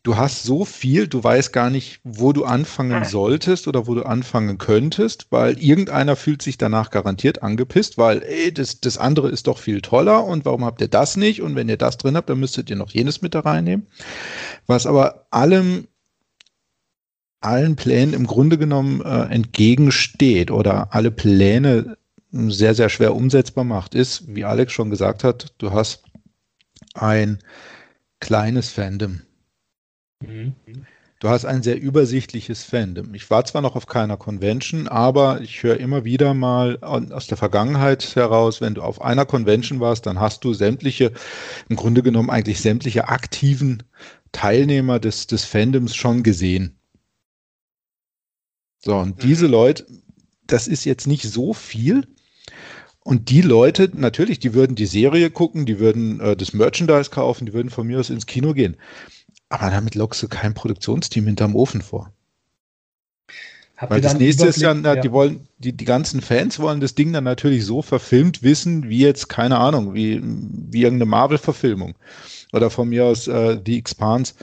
Du 0.05 0.17
hast 0.17 0.43
so 0.43 0.65
viel, 0.65 1.07
du 1.07 1.23
weißt 1.23 1.51
gar 1.51 1.71
nicht, 1.71 1.99
wo 2.03 2.31
du 2.31 2.45
anfangen 2.45 3.05
solltest 3.05 3.67
oder 3.67 3.87
wo 3.87 3.95
du 3.95 4.03
anfangen 4.03 4.59
könntest, 4.59 5.25
weil 5.31 5.57
irgendeiner 5.57 6.15
fühlt 6.15 6.43
sich 6.43 6.59
danach 6.59 6.91
garantiert 6.91 7.41
angepisst, 7.41 7.97
weil 7.97 8.21
ey, 8.21 8.53
das, 8.53 8.79
das 8.79 8.99
andere 8.99 9.29
ist 9.29 9.47
doch 9.47 9.57
viel 9.57 9.81
toller 9.81 10.23
und 10.23 10.45
warum 10.45 10.63
habt 10.63 10.79
ihr 10.81 10.89
das 10.89 11.17
nicht? 11.17 11.41
Und 11.41 11.55
wenn 11.55 11.69
ihr 11.69 11.77
das 11.77 11.97
drin 11.97 12.15
habt, 12.15 12.29
dann 12.29 12.39
müsstet 12.39 12.69
ihr 12.69 12.75
noch 12.75 12.91
jenes 12.91 13.23
mit 13.23 13.33
da 13.33 13.39
reinnehmen. 13.39 13.87
Was 14.67 14.85
aber 14.85 15.25
allem 15.31 15.87
allen 17.41 17.75
Plänen 17.75 18.13
im 18.13 18.27
Grunde 18.27 18.59
genommen 18.59 19.01
äh, 19.01 19.33
entgegensteht 19.33 20.51
oder 20.51 20.93
alle 20.93 21.09
Pläne 21.09 21.97
sehr, 22.31 22.75
sehr 22.75 22.89
schwer 22.89 23.15
umsetzbar 23.15 23.63
macht, 23.63 23.95
ist, 23.95 24.23
wie 24.27 24.45
Alex 24.45 24.71
schon 24.71 24.91
gesagt 24.91 25.23
hat, 25.23 25.55
du 25.57 25.71
hast 25.71 26.03
ein 26.93 27.39
kleines 28.19 28.69
Fandom. 28.69 29.21
Mhm. 30.21 30.55
Du 31.19 31.29
hast 31.29 31.45
ein 31.45 31.63
sehr 31.63 31.79
übersichtliches 31.79 32.63
Fandom. 32.63 33.13
Ich 33.13 33.29
war 33.29 33.45
zwar 33.45 33.61
noch 33.61 33.75
auf 33.75 33.87
keiner 33.87 34.17
Convention, 34.17 34.87
aber 34.87 35.41
ich 35.41 35.63
höre 35.63 35.79
immer 35.79 36.03
wieder 36.03 36.33
mal 36.33 36.77
aus 36.81 37.27
der 37.27 37.37
Vergangenheit 37.37 38.15
heraus, 38.15 38.59
wenn 38.59 38.75
du 38.75 38.81
auf 38.81 39.01
einer 39.01 39.25
Convention 39.25 39.79
warst, 39.79 40.05
dann 40.05 40.19
hast 40.19 40.43
du 40.43 40.53
sämtliche, 40.53 41.13
im 41.69 41.77
Grunde 41.77 42.03
genommen 42.03 42.29
eigentlich 42.29 42.59
sämtliche 42.59 43.07
aktiven 43.07 43.83
Teilnehmer 44.33 44.99
des, 44.99 45.27
des 45.27 45.45
Fandoms 45.45 45.95
schon 45.95 46.21
gesehen. 46.21 46.77
So, 48.79 48.97
und 48.97 49.17
mhm. 49.17 49.21
diese 49.21 49.47
Leute, 49.47 49.85
das 50.45 50.67
ist 50.67 50.83
jetzt 50.83 51.07
nicht 51.07 51.23
so 51.23 51.53
viel. 51.53 52.07
Und 53.03 53.29
die 53.29 53.41
Leute, 53.41 53.89
natürlich, 53.93 54.39
die 54.39 54.53
würden 54.53 54.75
die 54.75 54.85
Serie 54.85 55.31
gucken, 55.31 55.65
die 55.65 55.79
würden 55.79 56.19
äh, 56.19 56.35
das 56.35 56.53
Merchandise 56.53 57.09
kaufen, 57.09 57.45
die 57.45 57.53
würden 57.53 57.69
von 57.69 57.87
mir 57.87 57.99
aus 57.99 58.09
ins 58.09 58.25
Kino 58.25 58.53
gehen. 58.53 58.77
Aber 59.49 59.69
damit 59.69 59.95
lockst 59.95 60.21
du 60.23 60.27
kein 60.27 60.53
Produktionsteam 60.53 61.25
hinterm 61.25 61.55
Ofen 61.55 61.81
vor. 61.81 62.11
Habt 63.77 63.91
Weil 63.91 64.01
das 64.01 64.17
nächste 64.17 64.47
ist 64.47 64.61
ja, 64.61 64.73
na, 64.73 64.95
ja, 64.95 65.01
die 65.01 65.11
wollen, 65.11 65.47
die, 65.57 65.73
die 65.73 65.85
ganzen 65.85 66.21
Fans 66.21 66.59
wollen 66.59 66.79
das 66.79 66.95
Ding 66.95 67.11
dann 67.11 67.25
natürlich 67.25 67.65
so 67.65 67.81
verfilmt 67.81 68.41
wissen, 68.41 68.87
wie 68.87 68.99
jetzt, 68.99 69.27
keine 69.27 69.57
Ahnung, 69.57 69.93
wie, 69.93 70.21
wie 70.23 70.83
irgendeine 70.83 71.09
Marvel-Verfilmung. 71.09 71.95
Oder 72.53 72.69
von 72.69 72.87
mir 72.87 73.03
aus 73.03 73.27
äh, 73.27 73.59
The 73.65 73.77
Expanse 73.77 74.35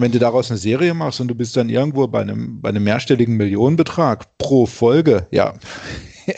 wenn 0.00 0.12
du 0.12 0.18
daraus 0.18 0.50
eine 0.50 0.58
Serie 0.58 0.94
machst 0.94 1.20
und 1.20 1.28
du 1.28 1.34
bist 1.34 1.56
dann 1.56 1.68
irgendwo 1.68 2.06
bei 2.06 2.20
einem, 2.20 2.60
bei 2.60 2.70
einem 2.70 2.84
mehrstelligen 2.84 3.36
Millionenbetrag 3.36 4.36
pro 4.38 4.66
Folge, 4.66 5.26
ja. 5.30 5.54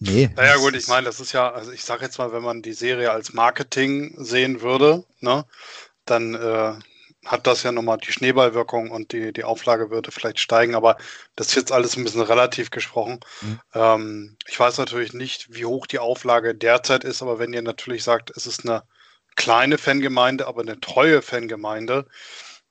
nee. 0.00 0.30
Naja, 0.36 0.56
gut, 0.56 0.74
ich 0.74 0.88
meine, 0.88 1.06
das 1.06 1.20
ist 1.20 1.32
ja, 1.32 1.52
also 1.52 1.72
ich 1.72 1.84
sage 1.84 2.04
jetzt 2.04 2.18
mal, 2.18 2.32
wenn 2.32 2.42
man 2.42 2.62
die 2.62 2.72
Serie 2.72 3.10
als 3.10 3.32
Marketing 3.32 4.14
sehen 4.18 4.62
würde, 4.62 5.04
ne, 5.20 5.44
dann 6.06 6.34
äh, 6.34 6.72
hat 7.26 7.46
das 7.46 7.62
ja 7.62 7.72
nochmal 7.72 7.98
die 7.98 8.12
Schneeballwirkung 8.12 8.90
und 8.90 9.12
die, 9.12 9.32
die 9.32 9.44
Auflage 9.44 9.90
würde 9.90 10.12
vielleicht 10.12 10.38
steigen, 10.38 10.74
aber 10.74 10.96
das 11.34 11.48
ist 11.48 11.56
jetzt 11.56 11.72
alles 11.72 11.96
ein 11.96 12.04
bisschen 12.04 12.22
relativ 12.22 12.70
gesprochen. 12.70 13.20
Mhm. 13.42 13.60
Ähm, 13.74 14.36
ich 14.46 14.58
weiß 14.58 14.78
natürlich 14.78 15.12
nicht, 15.12 15.52
wie 15.52 15.64
hoch 15.64 15.86
die 15.86 15.98
Auflage 15.98 16.54
derzeit 16.54 17.04
ist, 17.04 17.22
aber 17.22 17.38
wenn 17.38 17.52
ihr 17.52 17.62
natürlich 17.62 18.04
sagt, 18.04 18.30
es 18.36 18.46
ist 18.46 18.64
eine 18.64 18.84
kleine 19.34 19.76
Fangemeinde, 19.76 20.46
aber 20.46 20.62
eine 20.62 20.80
treue 20.80 21.20
Fangemeinde, 21.20 22.06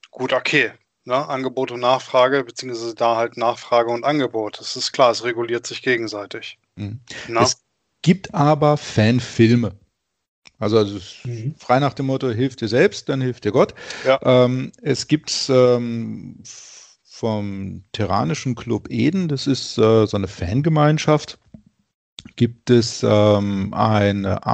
gut, 0.09 0.33
okay. 0.33 0.71
Ne? 1.07 1.15
Angebot 1.15 1.69
und 1.69 1.81
Nachfrage, 1.81 2.43
beziehungsweise 2.43 2.95
da 2.95 3.15
halt 3.15 3.37
Nachfrage 3.37 3.91
und 3.91 4.03
Angebot. 4.03 4.59
Das 4.59 4.75
ist 4.75 4.91
klar, 4.91 5.11
es 5.11 5.23
reguliert 5.23 5.67
sich 5.67 5.83
gegenseitig. 5.83 6.57
Mhm. 6.77 6.99
Es 7.39 7.61
gibt 8.01 8.33
aber 8.33 8.77
Fanfilme. 8.77 9.77
Also, 10.59 10.77
also 10.77 10.99
mhm. 11.25 11.55
frei 11.57 11.79
nach 11.79 11.93
dem 11.93 12.07
Motto, 12.07 12.29
hilf 12.29 12.55
dir 12.55 12.67
selbst, 12.67 13.09
dann 13.09 13.21
hilft 13.21 13.43
dir 13.45 13.51
Gott. 13.51 13.73
Ja. 14.05 14.19
Ähm, 14.23 14.71
es 14.81 15.07
gibt 15.07 15.49
ähm, 15.49 16.41
vom 17.03 17.83
Terranischen 17.91 18.55
Club 18.55 18.89
Eden, 18.89 19.27
das 19.27 19.47
ist 19.47 19.77
äh, 19.77 20.05
so 20.05 20.17
eine 20.17 20.27
Fangemeinschaft, 20.27 21.39
gibt 22.35 22.69
es 22.69 23.05
ähm, 23.07 23.73
eine 23.73 24.45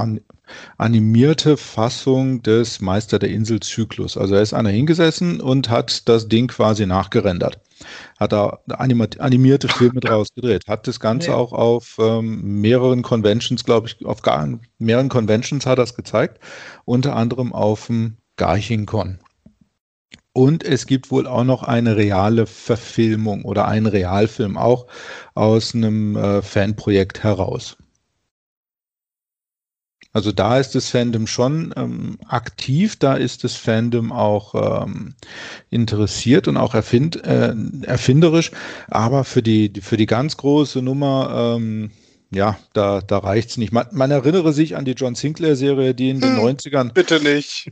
animierte 0.77 1.57
Fassung 1.57 2.41
des 2.43 2.81
Meister 2.81 3.19
der 3.19 3.29
Insel 3.29 3.59
Zyklus. 3.59 4.17
Also 4.17 4.35
er 4.35 4.41
ist 4.41 4.53
einer 4.53 4.69
hingesessen 4.69 5.41
und 5.41 5.69
hat 5.69 6.07
das 6.09 6.27
Ding 6.27 6.47
quasi 6.47 6.85
nachgerendert. 6.85 7.59
Hat 8.19 8.31
da 8.31 8.59
animierte 8.67 9.67
Filme 9.67 9.99
draus 9.99 10.29
gedreht. 10.35 10.65
Hat 10.67 10.87
das 10.87 10.99
Ganze 10.99 11.29
ja. 11.29 11.35
auch 11.35 11.53
auf 11.53 11.97
ähm, 11.99 12.61
mehreren 12.61 13.01
Conventions, 13.01 13.63
glaube 13.63 13.87
ich, 13.87 14.05
auf 14.05 14.21
gar, 14.21 14.47
mehreren 14.77 15.09
Conventions 15.09 15.65
hat 15.65 15.79
er 15.79 15.83
es 15.83 15.95
gezeigt. 15.95 16.39
Unter 16.85 17.15
anderem 17.15 17.53
auf 17.53 17.87
dem 17.87 18.17
Garching-Con. 18.37 19.19
Und 20.33 20.63
es 20.63 20.85
gibt 20.85 21.11
wohl 21.11 21.27
auch 21.27 21.43
noch 21.43 21.63
eine 21.63 21.97
reale 21.97 22.45
Verfilmung 22.45 23.43
oder 23.43 23.67
einen 23.67 23.85
Realfilm 23.85 24.57
auch 24.57 24.87
aus 25.35 25.75
einem 25.75 26.15
äh, 26.15 26.41
Fanprojekt 26.41 27.23
heraus. 27.23 27.77
Also 30.13 30.31
da 30.31 30.59
ist 30.59 30.75
das 30.75 30.89
Fandom 30.89 31.25
schon 31.25 31.73
ähm, 31.77 32.17
aktiv, 32.27 32.97
da 32.97 33.13
ist 33.13 33.43
das 33.45 33.55
Fandom 33.55 34.11
auch 34.11 34.83
ähm, 34.83 35.15
interessiert 35.69 36.49
und 36.49 36.57
auch 36.57 36.73
erfind, 36.73 37.23
äh, 37.25 37.53
erfinderisch, 37.83 38.51
aber 38.89 39.23
für 39.23 39.41
die, 39.41 39.71
für 39.81 39.95
die 39.95 40.07
ganz 40.07 40.35
große 40.35 40.81
Nummer, 40.81 41.55
ähm, 41.55 41.91
ja, 42.29 42.57
da, 42.73 43.01
da 43.01 43.19
reicht's 43.19 43.57
nicht. 43.57 43.73
Man, 43.73 43.87
man 43.91 44.09
erinnere 44.09 44.53
sich 44.53 44.77
an 44.77 44.85
die 44.85 44.93
John 44.93 45.15
Sinclair-Serie, 45.15 45.93
die 45.93 46.09
in 46.09 46.21
den 46.21 46.37
hm, 46.37 46.45
90ern. 46.45 46.93
Bitte 46.93 47.21
nicht. 47.21 47.71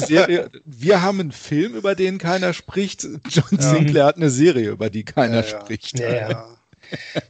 Serie, 0.06 0.50
wir 0.64 1.00
haben 1.00 1.20
einen 1.20 1.32
Film, 1.32 1.74
über 1.74 1.94
den 1.94 2.18
keiner 2.18 2.52
spricht. 2.52 3.04
John 3.30 3.44
ja. 3.52 3.60
Sinclair 3.60 4.04
hat 4.04 4.16
eine 4.16 4.28
Serie, 4.28 4.70
über 4.70 4.90
die 4.90 5.04
keiner 5.04 5.36
ja, 5.36 5.42
spricht. 5.44 5.98
Ja, 5.98 6.30
ja. 6.30 6.57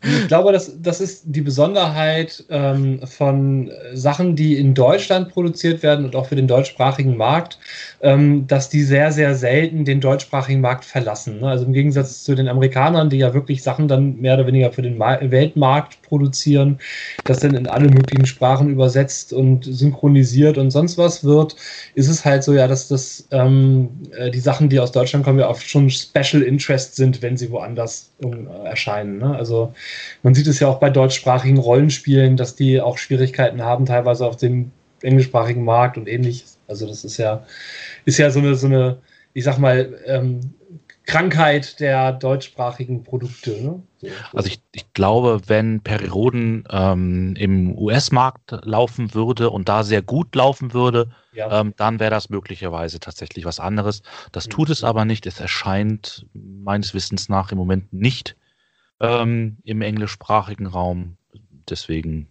Ich 0.03 0.29
glaube, 0.29 0.53
das, 0.53 0.81
das 0.81 1.01
ist 1.01 1.25
die 1.27 1.41
Besonderheit 1.41 2.45
ähm, 2.51 3.01
von 3.07 3.71
Sachen, 3.95 4.37
die 4.37 4.57
in 4.57 4.75
Deutschland 4.75 5.31
produziert 5.31 5.83
werden 5.83 6.05
und 6.05 6.17
auch 6.17 6.27
für 6.27 6.37
den 6.37 6.47
deutschsprachigen 6.47 7.17
Markt, 7.17 7.59
ähm, 8.01 8.47
dass 8.47 8.69
die 8.69 8.83
sehr, 8.83 9.13
sehr 9.13 9.35
selten 9.35 9.85
den 9.85 10.01
deutschsprachigen 10.01 10.61
Markt 10.61 10.85
verlassen. 10.85 11.41
Ne? 11.41 11.49
Also 11.49 11.65
im 11.65 11.73
Gegensatz 11.73 12.23
zu 12.25 12.35
den 12.35 12.49
Amerikanern, 12.49 13.11
die 13.11 13.19
ja 13.19 13.35
wirklich 13.35 13.63
Sachen 13.63 13.89
dann 13.89 14.17
mehr 14.21 14.35
oder 14.35 14.47
weniger 14.47 14.73
für 14.73 14.83
den 14.83 14.97
Ma 14.97 15.19
Weltmarkt 15.21 16.03
produzieren, 16.03 16.79
das 17.25 17.41
dann 17.41 17.55
in 17.55 17.67
alle 17.67 17.89
möglichen 17.89 18.27
Sprachen 18.27 18.71
übersetzt 18.71 19.33
und 19.33 19.65
synchronisiert 19.65 20.59
und 20.59 20.71
sonst 20.71 20.99
was 20.99 21.25
wird, 21.25 21.57
ist 21.95 22.09
es 22.09 22.25
halt 22.25 22.45
so, 22.45 22.53
ja, 22.55 22.69
dass 22.69 22.89
das 22.89 23.27
ähm, 23.31 23.89
äh, 24.17 24.31
die 24.31 24.41
Sachen, 24.41 24.69
die 24.69 24.81
aus 24.81 24.93
Deutschland 24.93 25.25
kommen, 25.25 25.39
ja 25.39 25.49
oft 25.49 25.69
schon 25.69 25.91
Special 25.91 26.43
Interest 26.43 26.97
sind, 26.97 27.23
wenn 27.23 27.37
sie 27.37 27.51
woanders 27.51 28.11
äh, 28.23 28.67
erscheinen. 28.67 29.19
Ne? 29.19 29.35
Also 29.37 29.48
man 30.23 30.35
sieht 30.35 30.47
es 30.47 30.61
ja 30.61 30.69
auch 30.69 30.81
bei 30.81 30.91
deutschsprachigen 30.91 31.59
Rollenspielen, 31.59 32.37
dass 32.37 32.57
die 32.57 32.81
auch 32.81 32.99
Schwierigkeiten 32.99 33.63
haben, 33.63 33.87
teilweise 33.87 34.27
auf 34.27 34.37
dem 34.37 34.71
englischsprachigen 35.03 35.65
Markt 35.65 35.97
und 35.97 36.09
ähnliches. 36.09 36.59
Also 36.67 36.87
das 36.87 37.05
ist 37.05 37.17
ja, 37.19 37.45
ist 38.05 38.19
ja 38.19 38.31
so 38.31 38.41
eine, 38.41 38.55
so 38.55 38.67
eine, 38.67 38.99
ich 39.33 39.45
sag 39.45 39.59
mal, 39.59 39.99
ähm, 40.07 40.41
Krankheit 41.09 41.81
der 41.81 42.13
deutschsprachigen 42.13 43.03
Produkte. 43.03 43.53
Ne? 43.53 43.83
So. 43.97 44.09
Also 44.35 44.49
ich, 44.49 44.61
ich, 44.73 44.93
glaube, 44.93 45.41
wenn 45.47 45.81
Perioden 45.81 46.65
ähm, 46.71 47.35
im 47.37 47.77
US-Markt 47.79 48.59
laufen 48.63 49.15
würde 49.15 49.49
und 49.49 49.71
da 49.71 49.85
sehr 49.85 50.03
gut 50.03 50.35
laufen 50.35 50.75
würde, 50.75 51.11
ja. 51.33 51.61
ähm, 51.61 51.73
dann 51.79 51.99
wäre 51.99 52.11
das 52.11 52.29
möglicherweise 52.29 53.01
tatsächlich 53.01 53.47
was 53.47 53.59
anderes. 53.59 54.03
Das 54.33 54.47
mhm. 54.47 54.51
tut 54.51 54.71
es 54.71 54.85
aber 54.85 55.07
nicht. 55.07 55.25
Es 55.25 55.41
erscheint 55.41 56.27
meines 56.35 56.93
Wissens 56.93 57.31
nach 57.31 57.53
im 57.53 57.59
Moment 57.59 57.91
nicht 57.91 58.37
ähm, 59.01 59.59
im 59.65 59.83
englischsprachigen 59.83 60.67
Raum. 60.67 61.17
Deswegen. 61.69 62.29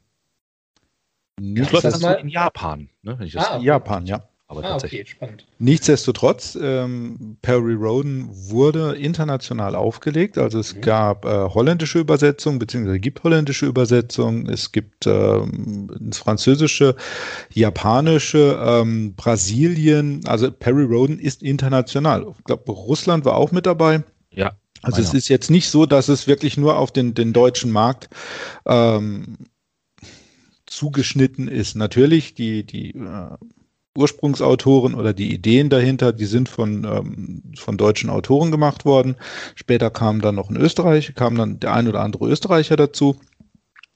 Das 1.39 1.71
läuft 1.71 1.85
das 1.85 2.03
in 2.21 2.29
Japan, 2.29 2.89
ne? 3.03 3.19
Wenn 3.19 3.27
ich 3.27 3.33
das 3.33 3.47
ah, 3.47 3.57
okay. 3.57 3.65
Japan, 3.65 4.05
ja. 4.07 4.27
Aber 4.49 4.63
ah, 4.63 4.69
tatsächlich. 4.69 5.01
Okay, 5.01 5.09
spannend. 5.09 5.45
Nichtsdestotrotz, 5.59 6.57
ähm, 6.59 7.37
Perry 7.41 7.73
Roden 7.73 8.29
wurde 8.31 8.95
international 8.95 9.75
aufgelegt. 9.75 10.37
Also 10.37 10.59
es 10.59 10.73
mhm. 10.73 10.81
gab 10.81 11.25
äh, 11.25 11.49
holländische 11.49 11.99
Übersetzungen, 11.99 12.57
beziehungsweise 12.57 12.99
gibt 12.99 13.23
holländische 13.23 13.65
Übersetzungen. 13.65 14.47
Es 14.47 14.71
gibt 14.71 15.05
ähm, 15.05 15.91
ins 15.99 16.17
Französische, 16.19 16.95
Japanische, 17.53 18.57
ähm, 18.65 19.15
Brasilien. 19.15 20.21
Also 20.25 20.49
Perry 20.49 20.85
Roden 20.85 21.19
ist 21.19 21.43
international. 21.43 22.25
Ich 22.37 22.45
glaube, 22.45 22.71
Russland 22.71 23.25
war 23.25 23.35
auch 23.35 23.51
mit 23.51 23.65
dabei. 23.65 24.03
Ja. 24.31 24.53
Also 24.87 25.01
es 25.01 25.13
ist 25.13 25.27
jetzt 25.27 25.51
nicht 25.51 25.69
so, 25.69 25.85
dass 25.85 26.07
es 26.07 26.27
wirklich 26.27 26.57
nur 26.57 26.77
auf 26.77 26.91
den, 26.91 27.13
den 27.13 27.33
deutschen 27.33 27.71
Markt 27.71 28.09
ähm, 28.65 29.37
zugeschnitten 30.65 31.47
ist. 31.47 31.75
Natürlich, 31.75 32.33
die, 32.33 32.63
die 32.63 32.91
äh, 32.91 33.37
Ursprungsautoren 33.97 34.93
oder 34.93 35.13
die 35.13 35.33
Ideen 35.33 35.69
dahinter, 35.69 36.13
die 36.13 36.25
sind 36.25 36.49
von, 36.49 36.83
ähm, 36.83 37.43
von 37.57 37.77
deutschen 37.77 38.09
Autoren 38.09 38.51
gemacht 38.51 38.85
worden. 38.85 39.15
Später 39.55 39.89
kam 39.89 40.21
dann 40.21 40.35
noch 40.35 40.49
ein 40.49 40.57
Österreicher, 40.57 41.13
kam 41.13 41.35
dann 41.35 41.59
der 41.59 41.73
ein 41.73 41.87
oder 41.87 42.01
andere 42.01 42.27
Österreicher 42.27 42.75
dazu. 42.75 43.19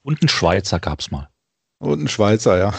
Und 0.02 0.22
ein 0.22 0.28
Schweizer 0.28 0.80
gab 0.80 1.00
es 1.00 1.10
mal. 1.10 1.28
Und 1.78 2.02
ein 2.02 2.08
Schweizer, 2.08 2.58
ja. 2.58 2.74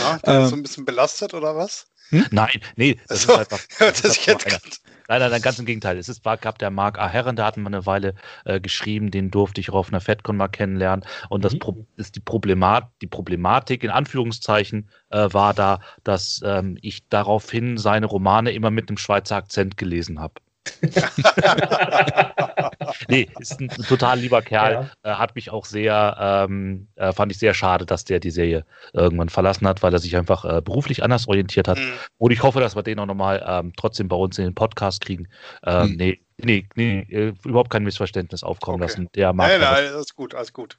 ja 0.00 0.18
der 0.24 0.44
ist 0.44 0.50
so 0.50 0.56
ein 0.56 0.62
bisschen 0.62 0.84
belastet 0.84 1.34
oder 1.34 1.56
was? 1.56 1.86
Hm? 2.10 2.26
Nein, 2.30 2.60
nee, 2.76 2.98
das 3.08 3.28
also, 3.28 3.32
ist 3.32 3.38
einfach. 3.38 3.60
Das 3.78 4.02
das 4.02 4.16
ich 4.16 4.26
jetzt 4.26 4.82
Nein, 5.08 5.20
nein, 5.20 5.30
nein, 5.30 5.42
ganz 5.42 5.58
im 5.58 5.66
Gegenteil. 5.66 5.98
Es 5.98 6.08
ist, 6.08 6.24
war, 6.24 6.38
gab 6.38 6.58
der 6.58 6.70
Marc 6.70 6.98
A. 6.98 7.08
Herren, 7.08 7.36
der 7.36 7.44
hat 7.44 7.56
mal 7.58 7.66
eine 7.66 7.84
Weile 7.84 8.14
äh, 8.46 8.58
geschrieben, 8.58 9.10
den 9.10 9.30
durfte 9.30 9.60
ich 9.60 9.70
auch 9.70 9.74
auf 9.74 9.88
einer 9.88 10.00
FedCon 10.00 10.36
mal 10.36 10.48
kennenlernen. 10.48 11.04
Und 11.28 11.44
das 11.44 11.54
mhm. 11.54 11.58
Pro 11.58 11.86
ist 11.96 12.16
die, 12.16 12.20
Problemat 12.20 12.90
die 13.02 13.06
Problematik, 13.06 13.84
in 13.84 13.90
Anführungszeichen, 13.90 14.88
äh, 15.10 15.28
war 15.32 15.52
da, 15.52 15.80
dass 16.04 16.40
ähm, 16.44 16.78
ich 16.80 17.06
daraufhin 17.08 17.76
seine 17.76 18.06
Romane 18.06 18.52
immer 18.52 18.70
mit 18.70 18.88
einem 18.88 18.96
Schweizer 18.96 19.36
Akzent 19.36 19.76
gelesen 19.76 20.20
habe. 20.20 20.34
nee, 23.08 23.28
ist 23.38 23.60
ein 23.60 23.68
total 23.68 24.18
lieber 24.18 24.42
Kerl. 24.42 24.90
Ja. 25.04 25.12
Äh, 25.12 25.14
hat 25.16 25.34
mich 25.34 25.50
auch 25.50 25.64
sehr, 25.64 26.46
ähm, 26.48 26.88
äh, 26.96 27.12
fand 27.12 27.32
ich 27.32 27.38
sehr 27.38 27.54
schade, 27.54 27.86
dass 27.86 28.04
der 28.04 28.20
die 28.20 28.30
Serie 28.30 28.64
irgendwann 28.92 29.28
verlassen 29.28 29.66
hat, 29.66 29.82
weil 29.82 29.92
er 29.92 29.98
sich 29.98 30.16
einfach 30.16 30.44
äh, 30.44 30.62
beruflich 30.62 31.02
anders 31.02 31.28
orientiert 31.28 31.68
hat. 31.68 31.78
Mhm. 31.78 31.92
Und 32.18 32.30
ich 32.30 32.42
hoffe, 32.42 32.60
dass 32.60 32.76
wir 32.76 32.82
den 32.82 32.98
auch 32.98 33.06
nochmal 33.06 33.44
ähm, 33.46 33.72
trotzdem 33.76 34.08
bei 34.08 34.16
uns 34.16 34.38
in 34.38 34.44
den 34.44 34.54
Podcast 34.54 35.00
kriegen. 35.00 35.28
Ähm, 35.64 35.90
mhm. 35.90 35.96
Nee, 35.96 36.20
nee, 36.38 36.68
nee, 36.74 37.00
äh, 37.10 37.32
überhaupt 37.44 37.70
kein 37.70 37.84
Missverständnis 37.84 38.42
aufkommen 38.42 38.82
okay. 38.82 38.90
lassen. 38.90 39.08
Der 39.14 39.32
mag 39.32 39.48
nein, 39.48 39.60
nein, 39.60 39.92
alles 39.92 40.14
gut, 40.14 40.34
alles 40.34 40.52
gut. 40.52 40.78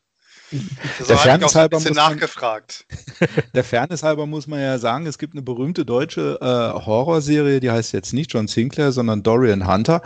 Der 0.51 1.17
Fairness 1.17 1.55
halber 1.55 1.77
muss 1.77 1.85
man, 1.85 1.93
nachgefragt. 1.93 2.85
Der 3.53 3.63
Fairness 3.63 4.03
halber 4.03 4.25
muss 4.25 4.47
man 4.47 4.59
ja 4.59 4.77
sagen, 4.77 5.05
es 5.07 5.17
gibt 5.17 5.33
eine 5.33 5.41
berühmte 5.41 5.85
deutsche 5.85 6.37
äh, 6.41 6.85
Horrorserie, 6.85 7.59
die 7.59 7.71
heißt 7.71 7.93
jetzt 7.93 8.13
nicht 8.13 8.33
John 8.33 8.47
Sinclair, 8.47 8.91
sondern 8.91 9.23
Dorian 9.23 9.67
Hunter. 9.67 10.01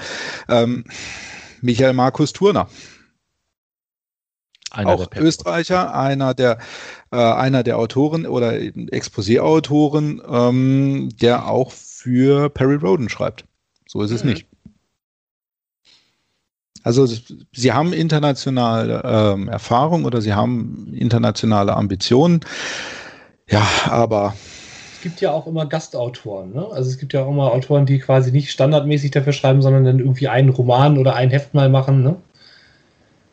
Ähm, 0.48 0.86
Michael 1.62 1.94
Markus 1.94 2.34
Turner. 2.34 2.70
Einer 4.72 4.92
auch 4.92 5.08
Österreicher, 5.16 5.96
einer 5.96 6.34
der, 6.34 6.60
äh, 7.12 7.18
einer 7.18 7.64
der 7.64 7.78
Autoren 7.78 8.26
oder 8.26 8.54
Exposé-Autoren, 8.54 10.22
ähm, 10.30 11.10
der 11.20 11.48
auch 11.48 11.72
für 11.72 12.50
Perry 12.50 12.76
Roden 12.76 13.10
schreibt. 13.10 13.46
So 13.88 14.04
ist 14.04 14.12
es 14.12 14.24
mhm. 14.24 14.30
nicht. 14.32 14.49
Also 16.84 17.06
sie 17.06 17.74
haben 17.74 17.94
internationale 17.94 19.02
ähm, 19.04 19.50
Erfahrung 19.50 20.06
oder 20.06 20.22
sie 20.22 20.34
haben 20.34 20.94
internationale 20.94 21.76
Ambitionen. 21.76 22.42
Ja, 23.50 23.68
aber 23.86 24.34
es 24.94 25.02
gibt 25.02 25.22
ja 25.22 25.32
auch 25.32 25.48
immer 25.48 25.66
Gastautoren. 25.66 26.54
Ne? 26.54 26.68
Also 26.72 26.90
es 26.90 26.98
gibt 26.98 27.14
ja 27.14 27.24
auch 27.24 27.30
immer 27.30 27.52
Autoren, 27.52 27.86
die 27.86 28.00
quasi 28.00 28.32
nicht 28.32 28.52
standardmäßig 28.52 29.12
dafür 29.12 29.34
schreiben, 29.34 29.62
sondern 29.62 29.86
dann 29.86 30.00
irgendwie 30.00 30.28
einen 30.28 30.50
Roman 30.50 30.98
oder 30.98 31.16
ein 31.16 31.30
Heft 31.30 31.54
mal 31.54 31.70
machen. 31.70 32.04
Ne? 32.04 32.16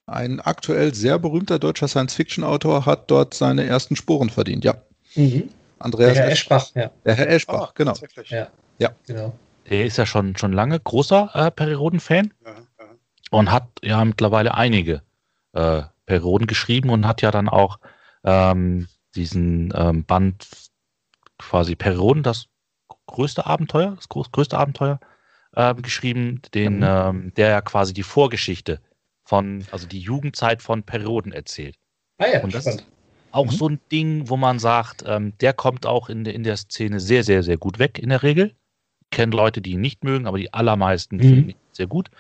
Ein 0.07 0.41
aktuell 0.41 0.95
sehr 0.95 1.19
berühmter 1.19 1.59
deutscher 1.59 1.89
Science-Fiction-Autor 1.89 2.87
hat 2.87 3.11
dort 3.11 3.35
seine 3.35 3.65
ersten 3.65 3.97
Spuren 3.97 4.31
verdient, 4.31 4.65
ja. 4.65 4.75
Mhm. 5.17 5.49
Andreas 5.79 6.15
der 6.15 6.23
Herr 6.23 6.33
Eschbach, 6.33 6.71
ja. 6.75 6.91
Der 7.05 7.15
Herr 7.15 7.29
Eschbach, 7.29 7.71
oh, 7.71 7.73
genau. 7.75 7.95
Ja. 8.29 8.49
ja. 8.79 8.91
genau. 9.07 9.33
Der 9.69 9.85
ist 9.85 9.99
ja 9.99 10.07
schon, 10.07 10.37
schon 10.37 10.53
lange 10.53 10.79
großer 10.79 11.31
äh, 11.35 11.51
Perioden-Fan. 11.51 12.33
Ja 12.45 12.53
und 13.31 13.51
hat 13.51 13.69
ja 13.83 14.05
mittlerweile 14.05 14.55
einige 14.55 15.03
äh, 15.53 15.83
Perioden 16.07 16.47
geschrieben 16.47 16.91
und 16.91 17.07
hat 17.07 17.23
ja 17.23 17.31
dann 17.31 17.49
auch 17.49 17.79
ähm, 18.25 18.89
diesen 19.15 19.73
ähm, 19.75 20.05
Band 20.05 20.47
quasi 21.39 21.75
Perioden, 21.75 22.23
das 22.23 22.47
größte 23.07 23.47
Abenteuer, 23.47 23.93
das 23.97 24.09
groß, 24.09 24.33
größte 24.33 24.59
Abenteuer 24.59 25.01
äh, 25.53 25.75
geschrieben, 25.75 26.43
den, 26.55 26.79
mhm. 26.79 26.85
ähm, 26.87 27.33
der 27.37 27.49
ja 27.49 27.61
quasi 27.61 27.93
die 27.95 28.03
Vorgeschichte 28.03 28.81
von, 29.25 29.67
also 29.73 29.87
die 29.87 30.01
Jugendzeit 30.01 30.63
von 30.63 30.83
Perioden 30.83 31.33
erzählt. 31.33 31.77
Ah 32.19 32.27
ja, 32.27 32.43
und 32.43 32.55
das 32.55 32.63
spannend. 32.63 32.83
ist 32.83 32.89
auch 33.33 33.47
mhm. 33.47 33.51
so 33.51 33.69
ein 33.69 33.81
Ding, 33.91 34.29
wo 34.29 34.37
man 34.37 34.59
sagt, 34.59 35.05
ähm, 35.07 35.37
der 35.39 35.53
kommt 35.53 35.87
auch 35.87 36.09
in, 36.09 36.25
in 36.25 36.43
der 36.43 36.57
Szene 36.57 37.01
sehr, 37.01 37.25
sehr, 37.25 37.43
sehr 37.43 37.59
gut 37.59 37.79
weg 37.79 37.99
in 37.99 38.09
der 38.09 38.23
Regel. 38.23 38.55
Kennt 39.11 39.35
Leute, 39.35 39.61
die 39.61 39.73
ihn 39.73 39.81
nicht 39.81 40.05
mögen, 40.05 40.27
aber 40.27 40.39
die 40.39 40.53
allermeisten 40.53 41.17
mhm. 41.17 41.21
finden 41.21 41.49
ihn 41.51 41.57
sehr 41.73 41.87
gut 41.87 42.11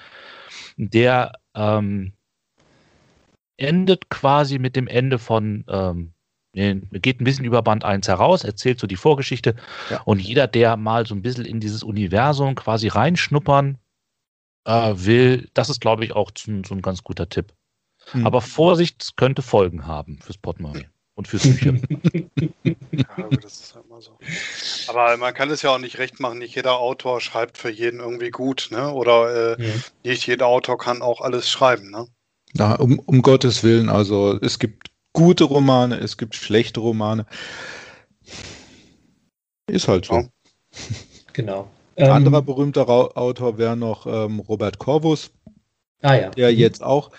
der 0.76 1.32
ähm, 1.55 2.12
endet 3.57 4.11
quasi 4.11 4.59
mit 4.59 4.76
dem 4.76 4.87
Ende 4.87 5.18
von, 5.18 5.64
ähm, 5.68 6.12
geht 6.53 7.20
ein 7.20 7.24
bisschen 7.24 7.45
über 7.45 7.62
Band 7.62 7.84
1 7.84 8.09
heraus, 8.09 8.45
erzählt 8.45 8.80
so 8.80 8.87
die 8.87 8.97
Vorgeschichte 8.97 9.57
ja. 9.91 10.01
und 10.03 10.20
jeder, 10.20 10.47
der 10.47 10.76
mal 10.76 11.07
so 11.07 11.14
ein 11.14 11.22
bisschen 11.22 11.45
in 11.45 11.61
dieses 11.61 11.82
Universum 11.82 12.55
quasi 12.55 12.89
reinschnuppern 12.89 13.78
äh, 14.64 14.93
will, 14.97 15.49
das 15.55 15.68
ist, 15.68 15.80
glaube 15.80 16.05
ich, 16.05 16.12
auch 16.12 16.30
so, 16.37 16.62
so 16.66 16.74
ein 16.74 16.82
ganz 16.82 17.03
guter 17.03 17.28
Tipp. 17.28 17.53
Mhm. 18.12 18.26
Aber 18.26 18.41
Vorsicht, 18.41 19.03
es 19.03 19.16
könnte 19.16 19.43
Folgen 19.43 19.87
haben 19.87 20.18
fürs 20.20 20.39
Portemonnaie 20.39 20.89
und 21.17 21.27
fürs 21.27 21.43
Bücher. 21.43 21.75
ja, 22.93 23.29
das 23.43 23.61
ist 23.61 23.75
halt 23.75 23.89
mal 23.89 24.01
so. 24.01 24.17
Aber 24.89 25.17
man 25.17 25.35
kann 25.35 25.51
es 25.51 25.62
ja 25.62 25.75
auch 25.75 25.79
nicht 25.79 25.99
recht 25.99 26.21
machen. 26.21 26.39
Nicht 26.39 26.55
jeder 26.55 26.79
Autor 26.79 27.21
schreibt 27.21 27.59
für 27.59 27.71
jeden 27.71 28.01
irgendwie 28.01 28.31
gut, 28.31 28.69
ne? 28.71 28.93
Oder 28.93 29.59
äh, 29.59 29.67
ja. 29.67 29.75
nicht 30.05 30.27
jeder 30.27 30.47
Autor 30.47 30.79
kann 30.79 31.03
auch 31.03 31.23
alles 31.23 31.49
schreiben, 31.51 31.91
ne? 31.91 32.07
Na, 32.53 32.75
um, 32.75 32.99
um 33.01 33.23
Gottes 33.23 33.64
Willen. 33.64 33.89
Also 33.89 34.39
es 34.41 34.59
gibt 34.59 34.91
gute 35.12 35.45
Romane, 35.45 35.99
es 35.99 36.19
gibt 36.19 36.35
schlechte 36.35 36.81
Romane. 36.81 37.27
Ist 39.67 39.89
halt 39.89 40.05
so. 40.05 40.14
Ja. 40.14 40.29
Genau. 41.33 41.71
Ein 41.97 42.11
anderer 42.11 42.39
ähm, 42.39 42.45
berühmter 42.45 42.89
Autor 42.89 43.57
wäre 43.57 43.77
noch 43.77 44.07
ähm, 44.07 44.41
Robert 44.41 44.79
Corvus. 44.79 45.31
Ah, 46.07 46.14
ja. 46.14 46.30
Der 46.30 46.52
mhm. 46.52 46.59
jetzt 46.59 46.82
auch 46.84 47.11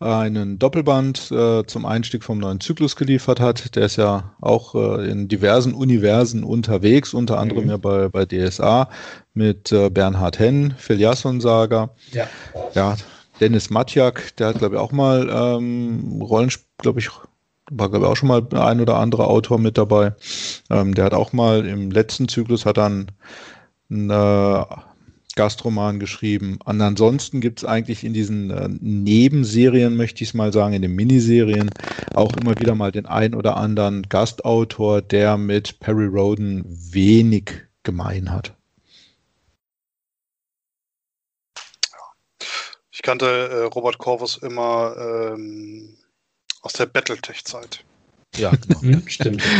einen 0.00 0.58
Doppelband 0.58 1.30
äh, 1.30 1.64
zum 1.66 1.86
Einstieg 1.86 2.24
vom 2.24 2.38
neuen 2.38 2.60
Zyklus 2.60 2.94
geliefert 2.94 3.40
hat. 3.40 3.74
Der 3.74 3.86
ist 3.86 3.96
ja 3.96 4.34
auch 4.40 4.74
äh, 4.74 5.08
in 5.10 5.28
diversen 5.28 5.72
Universen 5.72 6.44
unterwegs, 6.44 7.14
unter 7.14 7.38
anderem 7.38 7.64
mhm. 7.64 7.70
ja 7.70 7.76
bei, 7.78 8.08
bei 8.10 8.26
DSA 8.26 8.90
mit 9.32 9.72
äh, 9.72 9.88
Bernhard 9.88 10.38
Henn, 10.38 10.74
Phil 10.76 11.00
Jasson-Saga. 11.00 11.90
Ja. 12.12 12.28
ja, 12.74 12.96
Dennis 13.40 13.70
Matjak, 13.70 14.36
der 14.36 14.48
hat, 14.48 14.58
glaube 14.58 14.74
ich, 14.74 14.80
auch 14.80 14.92
mal 14.92 15.28
ähm, 15.30 16.20
Rollenspiel, 16.20 16.66
glaube 16.78 17.00
ich, 17.00 17.08
war, 17.70 17.88
glaube 17.88 18.04
ich, 18.04 18.12
auch 18.12 18.16
schon 18.16 18.28
mal 18.28 18.46
ein 18.52 18.82
oder 18.82 18.96
andere 18.96 19.26
Autor 19.26 19.58
mit 19.58 19.78
dabei. 19.78 20.14
Ähm, 20.70 20.94
der 20.94 21.06
hat 21.06 21.14
auch 21.14 21.32
mal 21.32 21.64
im 21.64 21.90
letzten 21.90 22.28
Zyklus 22.28 22.66
hat 22.66 22.76
dann 22.76 23.10
ein, 23.90 24.10
äh, 24.10 24.64
Gastroman 25.34 25.98
geschrieben. 25.98 26.58
Und 26.64 26.80
ansonsten 26.80 27.40
gibt 27.40 27.60
es 27.60 27.64
eigentlich 27.64 28.04
in 28.04 28.12
diesen 28.14 28.50
äh, 28.50 28.68
Nebenserien, 28.68 29.96
möchte 29.96 30.22
ich 30.22 30.30
es 30.30 30.34
mal 30.34 30.52
sagen, 30.52 30.74
in 30.74 30.82
den 30.82 30.94
Miniserien 30.94 31.70
auch 32.14 32.36
immer 32.36 32.58
wieder 32.58 32.74
mal 32.74 32.92
den 32.92 33.06
ein 33.06 33.34
oder 33.34 33.56
anderen 33.56 34.02
Gastautor, 34.08 35.02
der 35.02 35.36
mit 35.36 35.80
Perry 35.80 36.06
Roden 36.06 36.64
wenig 36.66 37.50
gemein 37.82 38.30
hat. 38.30 38.54
Ich 42.90 43.02
kannte 43.02 43.26
äh, 43.26 43.64
Robert 43.64 43.98
Corvus 43.98 44.36
immer 44.36 44.94
ähm, 44.96 45.96
aus 46.62 46.74
der 46.74 46.86
Battletech-Zeit. 46.86 47.84
Ja, 48.36 48.50
genau. 48.50 48.80
Hm, 48.80 49.08
stimmt. 49.08 49.42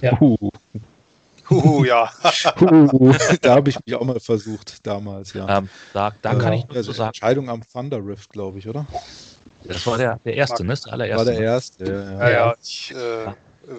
Ja. 0.00 0.18
Uh. 0.18 0.50
Uh, 1.50 1.84
ja. 1.84 2.10
uh, 2.60 3.12
da 3.40 3.56
habe 3.56 3.70
ich 3.70 3.78
mich 3.84 3.94
auch 3.94 4.04
mal 4.04 4.20
versucht 4.20 4.86
damals, 4.86 5.32
ja. 5.32 5.58
Ähm, 5.58 5.68
da, 5.92 6.12
da 6.22 6.34
kann 6.34 6.52
ich 6.52 6.66
nur 6.66 6.76
also 6.76 6.92
sagen. 6.92 7.08
Entscheidung 7.08 7.50
am 7.50 7.62
Thunder 7.72 8.04
Rift, 8.04 8.30
glaube 8.30 8.58
ich, 8.58 8.68
oder? 8.68 8.86
Das 9.64 9.86
war 9.86 9.98
der, 9.98 10.20
der 10.24 10.34
erste, 10.34 10.64
ne? 10.64 10.74
Der 10.74 10.92
allererste. 10.92 11.26
War 11.26 11.32
der 11.32 11.40
erste, 11.40 11.84
ja. 11.84 12.18
Ja, 12.18 12.30
ja 12.30 12.54
ich, 12.62 12.94
äh, 12.94 13.32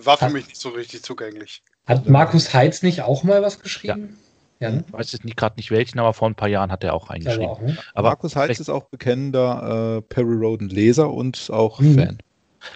war 0.05 0.17
für 0.17 0.29
mich 0.29 0.47
nicht 0.47 0.59
so 0.59 0.69
richtig 0.69 1.03
zugänglich. 1.03 1.63
Hat 1.85 2.07
Markus 2.07 2.53
Heitz 2.53 2.83
nicht 2.83 3.01
auch 3.01 3.23
mal 3.23 3.41
was 3.41 3.59
geschrieben? 3.59 4.17
Ja. 4.59 4.69
ja 4.69 4.75
ne? 4.75 4.83
Ich 4.87 4.93
weiß 4.93 5.11
jetzt 5.13 5.37
gerade 5.37 5.55
nicht 5.57 5.71
welchen, 5.71 5.99
aber 5.99 6.13
vor 6.13 6.29
ein 6.29 6.35
paar 6.35 6.49
Jahren 6.49 6.71
hat 6.71 6.83
er 6.83 6.93
auch 6.93 7.09
eingeschrieben. 7.09 7.47
Auch, 7.47 7.61
ne? 7.61 7.77
aber 7.93 8.09
Markus 8.09 8.35
Heitz 8.35 8.59
ist 8.59 8.69
auch 8.69 8.85
bekennender 8.85 9.97
äh, 9.97 10.01
Perry 10.01 10.35
Roden 10.35 10.69
Leser 10.69 11.11
und 11.11 11.49
auch 11.51 11.79
mhm. 11.79 11.95
Fan. 11.95 12.17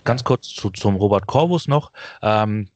Ganz 0.04 0.24
kurz 0.24 0.48
zu, 0.48 0.72
zum 0.72 0.96
Robert 0.96 1.28
Corvus 1.28 1.68
noch. 1.68 1.92
Ähm, 2.22 2.70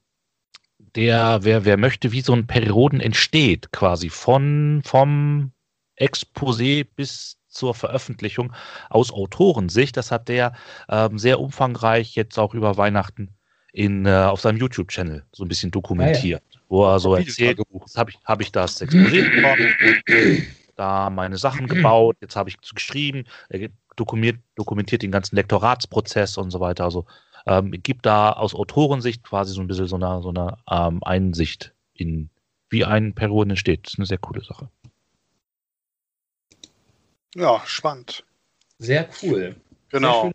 der, 0.96 1.40
wer, 1.44 1.66
wer 1.66 1.78
möchte, 1.78 2.12
wie 2.12 2.22
so 2.22 2.34
ein 2.34 2.48
Perioden 2.48 3.00
entsteht, 3.00 3.72
quasi 3.72 4.10
von, 4.10 4.82
vom 4.86 5.52
Exposé 6.00 6.86
bis 6.96 7.38
zur 7.48 7.74
Veröffentlichung 7.74 8.54
aus 8.90 9.12
Autorensicht. 9.12 9.98
Das 9.98 10.12
hat 10.12 10.30
der 10.30 10.54
ähm, 10.88 11.18
sehr 11.18 11.40
umfangreich 11.40 12.16
jetzt 12.16 12.38
auch 12.38 12.54
über 12.54 12.78
Weihnachten 12.78 13.30
in, 13.74 14.06
äh, 14.06 14.12
auf 14.12 14.42
seinem 14.42 14.58
YouTube-Channel 14.58 15.26
so 15.32 15.44
ein 15.44 15.48
bisschen 15.48 15.72
dokumentiert, 15.72 16.44
ah, 16.46 16.56
ja. 16.56 16.62
wo 16.70 16.86
er 16.86 17.00
so 17.00 17.16
erzählt, 17.16 17.60
jetzt 17.60 17.98
habe 17.98 18.12
ich, 18.12 18.20
hab 18.24 18.42
ich 18.42 18.52
das 18.52 18.82
Exposé 18.82 19.30
bekommen, 19.30 20.48
da 20.76 21.10
meine 21.10 21.38
Sachen 21.38 21.68
gebaut, 21.68 22.18
jetzt 22.22 22.36
habe 22.36 22.50
ich 22.50 22.58
geschrieben, 22.58 23.26
er 23.50 23.70
dokumentiert, 23.96 24.42
dokumentiert 24.56 25.02
den 25.02 25.12
ganzen 25.12 25.36
Lektoratsprozess 25.36 26.38
und 26.38 26.52
so 26.52 26.60
weiter. 26.60 26.86
Also 26.86 27.06
ähm, 27.50 27.72
gibt 27.72 28.06
da 28.06 28.32
aus 28.32 28.54
Autorensicht 28.54 29.24
quasi 29.24 29.54
so 29.54 29.62
ein 29.62 29.68
bisschen 29.68 29.88
so 29.88 29.96
eine, 29.96 30.22
so 30.22 30.30
eine 30.30 30.58
ähm, 30.70 31.04
Einsicht 31.04 31.74
in, 31.94 32.30
wie 32.70 32.86
ein 32.86 33.14
Perioden 33.14 33.50
entsteht. 33.50 33.86
Das 33.86 33.94
ist 33.94 34.00
eine 34.00 34.06
sehr 34.06 34.20
coole 34.20 34.44
Sache. 34.44 34.70
Ja, 37.36 37.62
spannend. 37.66 38.24
Sehr 38.78 39.10
cool. 39.24 39.56
Genau. 39.92 40.32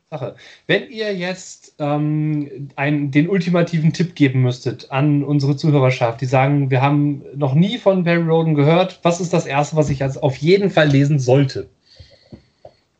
Wenn 0.66 0.90
ihr 0.90 1.14
jetzt 1.14 1.76
ähm, 1.78 2.70
einen, 2.74 3.12
den 3.12 3.28
ultimativen 3.28 3.92
Tipp 3.92 4.16
geben 4.16 4.42
müsstet 4.42 4.90
an 4.90 5.22
unsere 5.22 5.56
Zuhörerschaft, 5.56 6.20
die 6.20 6.26
sagen, 6.26 6.70
wir 6.70 6.82
haben 6.82 7.22
noch 7.36 7.54
nie 7.54 7.78
von 7.78 8.02
Barry 8.02 8.24
Roden 8.24 8.56
gehört, 8.56 8.98
was 9.04 9.20
ist 9.20 9.32
das 9.32 9.46
Erste, 9.46 9.76
was 9.76 9.90
ich 9.90 10.00
jetzt 10.00 10.20
auf 10.20 10.36
jeden 10.38 10.70
Fall 10.70 10.88
lesen 10.88 11.20
sollte? 11.20 11.68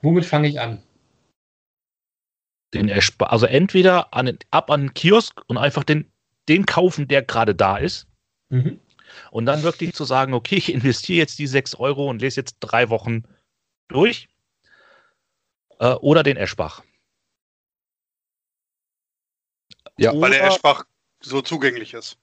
Womit 0.03 0.25
fange 0.25 0.47
ich 0.47 0.61
an? 0.61 0.79
Den 2.75 2.91
also 3.18 3.47
entweder 3.47 4.12
an, 4.12 4.39
ab 4.51 4.70
an 4.70 4.83
den 4.83 4.95
Kiosk 4.95 5.41
und 5.47 5.57
einfach 5.57 5.85
den, 5.85 6.11
den 6.49 6.66
kaufen, 6.66 7.09
der 7.09 7.22
gerade 7.22 7.55
da 7.55 7.77
ist. 7.77 8.07
Mhm. 8.49 8.81
Und 9.31 9.47
dann 9.47 9.62
wirklich 9.62 9.95
zu 9.95 10.05
sagen, 10.05 10.35
okay, 10.35 10.57
ich 10.57 10.72
investiere 10.72 11.18
jetzt 11.18 11.39
die 11.39 11.47
6 11.47 11.77
Euro 11.77 12.11
und 12.11 12.20
lese 12.20 12.41
jetzt 12.41 12.57
drei 12.61 12.91
Wochen 12.91 13.22
durch 13.89 14.29
äh, 15.79 15.93
oder 15.95 16.22
den 16.22 16.37
Eschbach. 16.37 16.83
Ja, 19.97 20.11
oder, 20.11 20.20
weil 20.22 20.31
der 20.33 20.47
Eschbach 20.47 20.85
so 21.20 21.41
zugänglich 21.41 21.95
ist. 21.95 22.18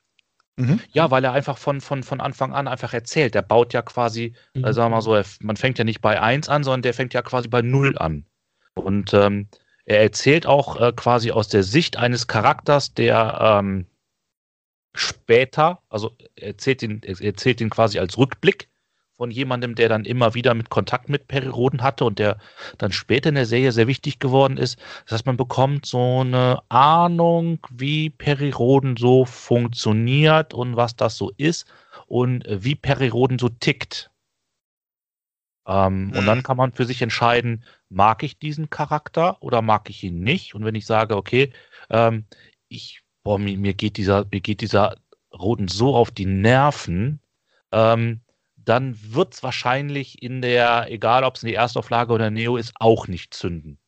Mhm. 0.57 0.81
Ja, 0.91 1.09
weil 1.11 1.23
er 1.23 1.31
einfach 1.31 1.57
von, 1.57 1.79
von, 1.81 2.03
von 2.03 2.19
Anfang 2.19 2.53
an 2.53 2.67
einfach 2.67 2.93
erzählt. 2.93 3.35
Der 3.35 3.41
baut 3.41 3.73
ja 3.73 3.81
quasi, 3.81 4.33
mhm. 4.53 4.65
äh, 4.65 4.73
sagen 4.73 4.91
wir 4.91 4.97
mal 4.97 5.01
so, 5.01 5.19
man 5.39 5.55
fängt 5.55 5.77
ja 5.77 5.85
nicht 5.85 6.01
bei 6.01 6.21
1 6.21 6.49
an, 6.49 6.63
sondern 6.63 6.81
der 6.81 6.93
fängt 6.93 7.13
ja 7.13 7.21
quasi 7.21 7.47
bei 7.47 7.61
0 7.61 7.97
an. 7.97 8.25
Und 8.73 9.13
ähm, 9.13 9.47
er 9.85 10.01
erzählt 10.01 10.45
auch 10.45 10.79
äh, 10.79 10.91
quasi 10.95 11.31
aus 11.31 11.47
der 11.47 11.63
Sicht 11.63 11.97
eines 11.97 12.27
Charakters, 12.27 12.93
der 12.93 13.39
ähm, 13.41 13.85
später, 14.93 15.79
also 15.89 16.11
er 16.35 16.47
erzählt 16.49 16.83
ihn, 16.83 17.01
er 17.03 17.19
erzählt 17.21 17.61
ihn 17.61 17.69
quasi 17.69 17.99
als 17.99 18.17
Rückblick 18.17 18.69
von 19.21 19.31
jemandem, 19.31 19.75
der 19.75 19.87
dann 19.87 20.05
immer 20.05 20.33
wieder 20.33 20.53
mit 20.55 20.69
Kontakt 20.69 21.07
mit 21.07 21.27
Periroden 21.27 21.83
hatte 21.83 22.05
und 22.05 22.17
der 22.17 22.37
dann 22.77 22.91
später 22.91 23.29
in 23.29 23.35
der 23.35 23.45
Serie 23.45 23.71
sehr 23.71 23.87
wichtig 23.87 24.19
geworden 24.19 24.57
ist. 24.57 24.79
Das 25.05 25.13
heißt, 25.13 25.25
man 25.27 25.37
bekommt 25.37 25.85
so 25.85 26.21
eine 26.21 26.59
Ahnung, 26.69 27.59
wie 27.69 28.09
Periroden 28.09 28.97
so 28.97 29.25
funktioniert 29.25 30.53
und 30.53 30.75
was 30.75 30.95
das 30.95 31.17
so 31.17 31.31
ist 31.37 31.67
und 32.07 32.45
äh, 32.45 32.63
wie 32.63 32.75
Periroden 32.75 33.37
so 33.39 33.49
tickt. 33.49 34.10
Ähm, 35.67 36.07
mhm. 36.07 36.17
Und 36.17 36.25
dann 36.25 36.43
kann 36.43 36.57
man 36.57 36.73
für 36.73 36.85
sich 36.85 37.01
entscheiden, 37.01 37.63
mag 37.89 38.23
ich 38.23 38.39
diesen 38.39 38.69
Charakter 38.69 39.41
oder 39.41 39.61
mag 39.61 39.89
ich 39.89 40.03
ihn 40.03 40.21
nicht? 40.21 40.55
Und 40.55 40.65
wenn 40.65 40.75
ich 40.75 40.85
sage, 40.85 41.15
okay, 41.15 41.53
ähm, 41.89 42.25
ich, 42.67 43.01
boah, 43.23 43.37
mir, 43.37 43.57
mir, 43.57 43.73
geht 43.73 43.97
dieser, 43.97 44.25
mir 44.31 44.41
geht 44.41 44.61
dieser 44.61 44.95
Roden 45.33 45.67
so 45.67 45.95
auf 45.95 46.11
die 46.11 46.25
Nerven, 46.25 47.19
ähm, 47.71 48.21
dann 48.55 48.97
wird 49.13 49.33
es 49.33 49.43
wahrscheinlich 49.43 50.21
in 50.21 50.41
der, 50.41 50.91
egal 50.91 51.23
ob 51.23 51.35
es 51.35 51.43
in 51.43 51.49
der 51.49 51.59
Erstauflage 51.59 52.13
oder 52.13 52.29
Neo 52.29 52.57
ist, 52.57 52.73
auch 52.79 53.07
nicht 53.07 53.33
zünden. 53.33 53.79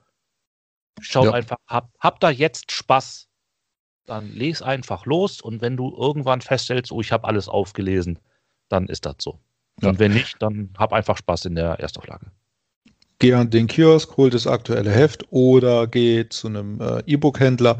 Schaut 1.00 1.26
ja. 1.26 1.32
einfach, 1.32 1.56
habt 1.66 1.96
hab 2.00 2.20
da 2.20 2.30
jetzt 2.30 2.72
Spaß 2.72 3.30
dann 4.10 4.32
lese 4.32 4.66
einfach 4.66 5.06
los 5.06 5.40
und 5.40 5.62
wenn 5.62 5.76
du 5.76 5.94
irgendwann 5.96 6.40
feststellst, 6.40 6.90
oh, 6.90 7.00
ich 7.00 7.12
habe 7.12 7.26
alles 7.26 7.48
aufgelesen, 7.48 8.18
dann 8.68 8.88
ist 8.88 9.06
das 9.06 9.16
so. 9.20 9.38
Ja. 9.80 9.90
Und 9.90 9.98
wenn 9.98 10.12
nicht, 10.12 10.42
dann 10.42 10.70
hab 10.76 10.92
einfach 10.92 11.16
Spaß 11.16 11.44
in 11.46 11.54
der 11.54 11.78
Erstauflage. 11.78 12.26
Geh 13.20 13.34
an 13.34 13.50
den 13.50 13.66
Kiosk, 13.66 14.16
hol 14.16 14.30
das 14.30 14.46
aktuelle 14.46 14.90
Heft 14.90 15.26
oder 15.30 15.86
geh 15.86 16.28
zu 16.28 16.48
einem 16.48 16.80
äh, 16.80 17.02
E-Book-Händler, 17.06 17.78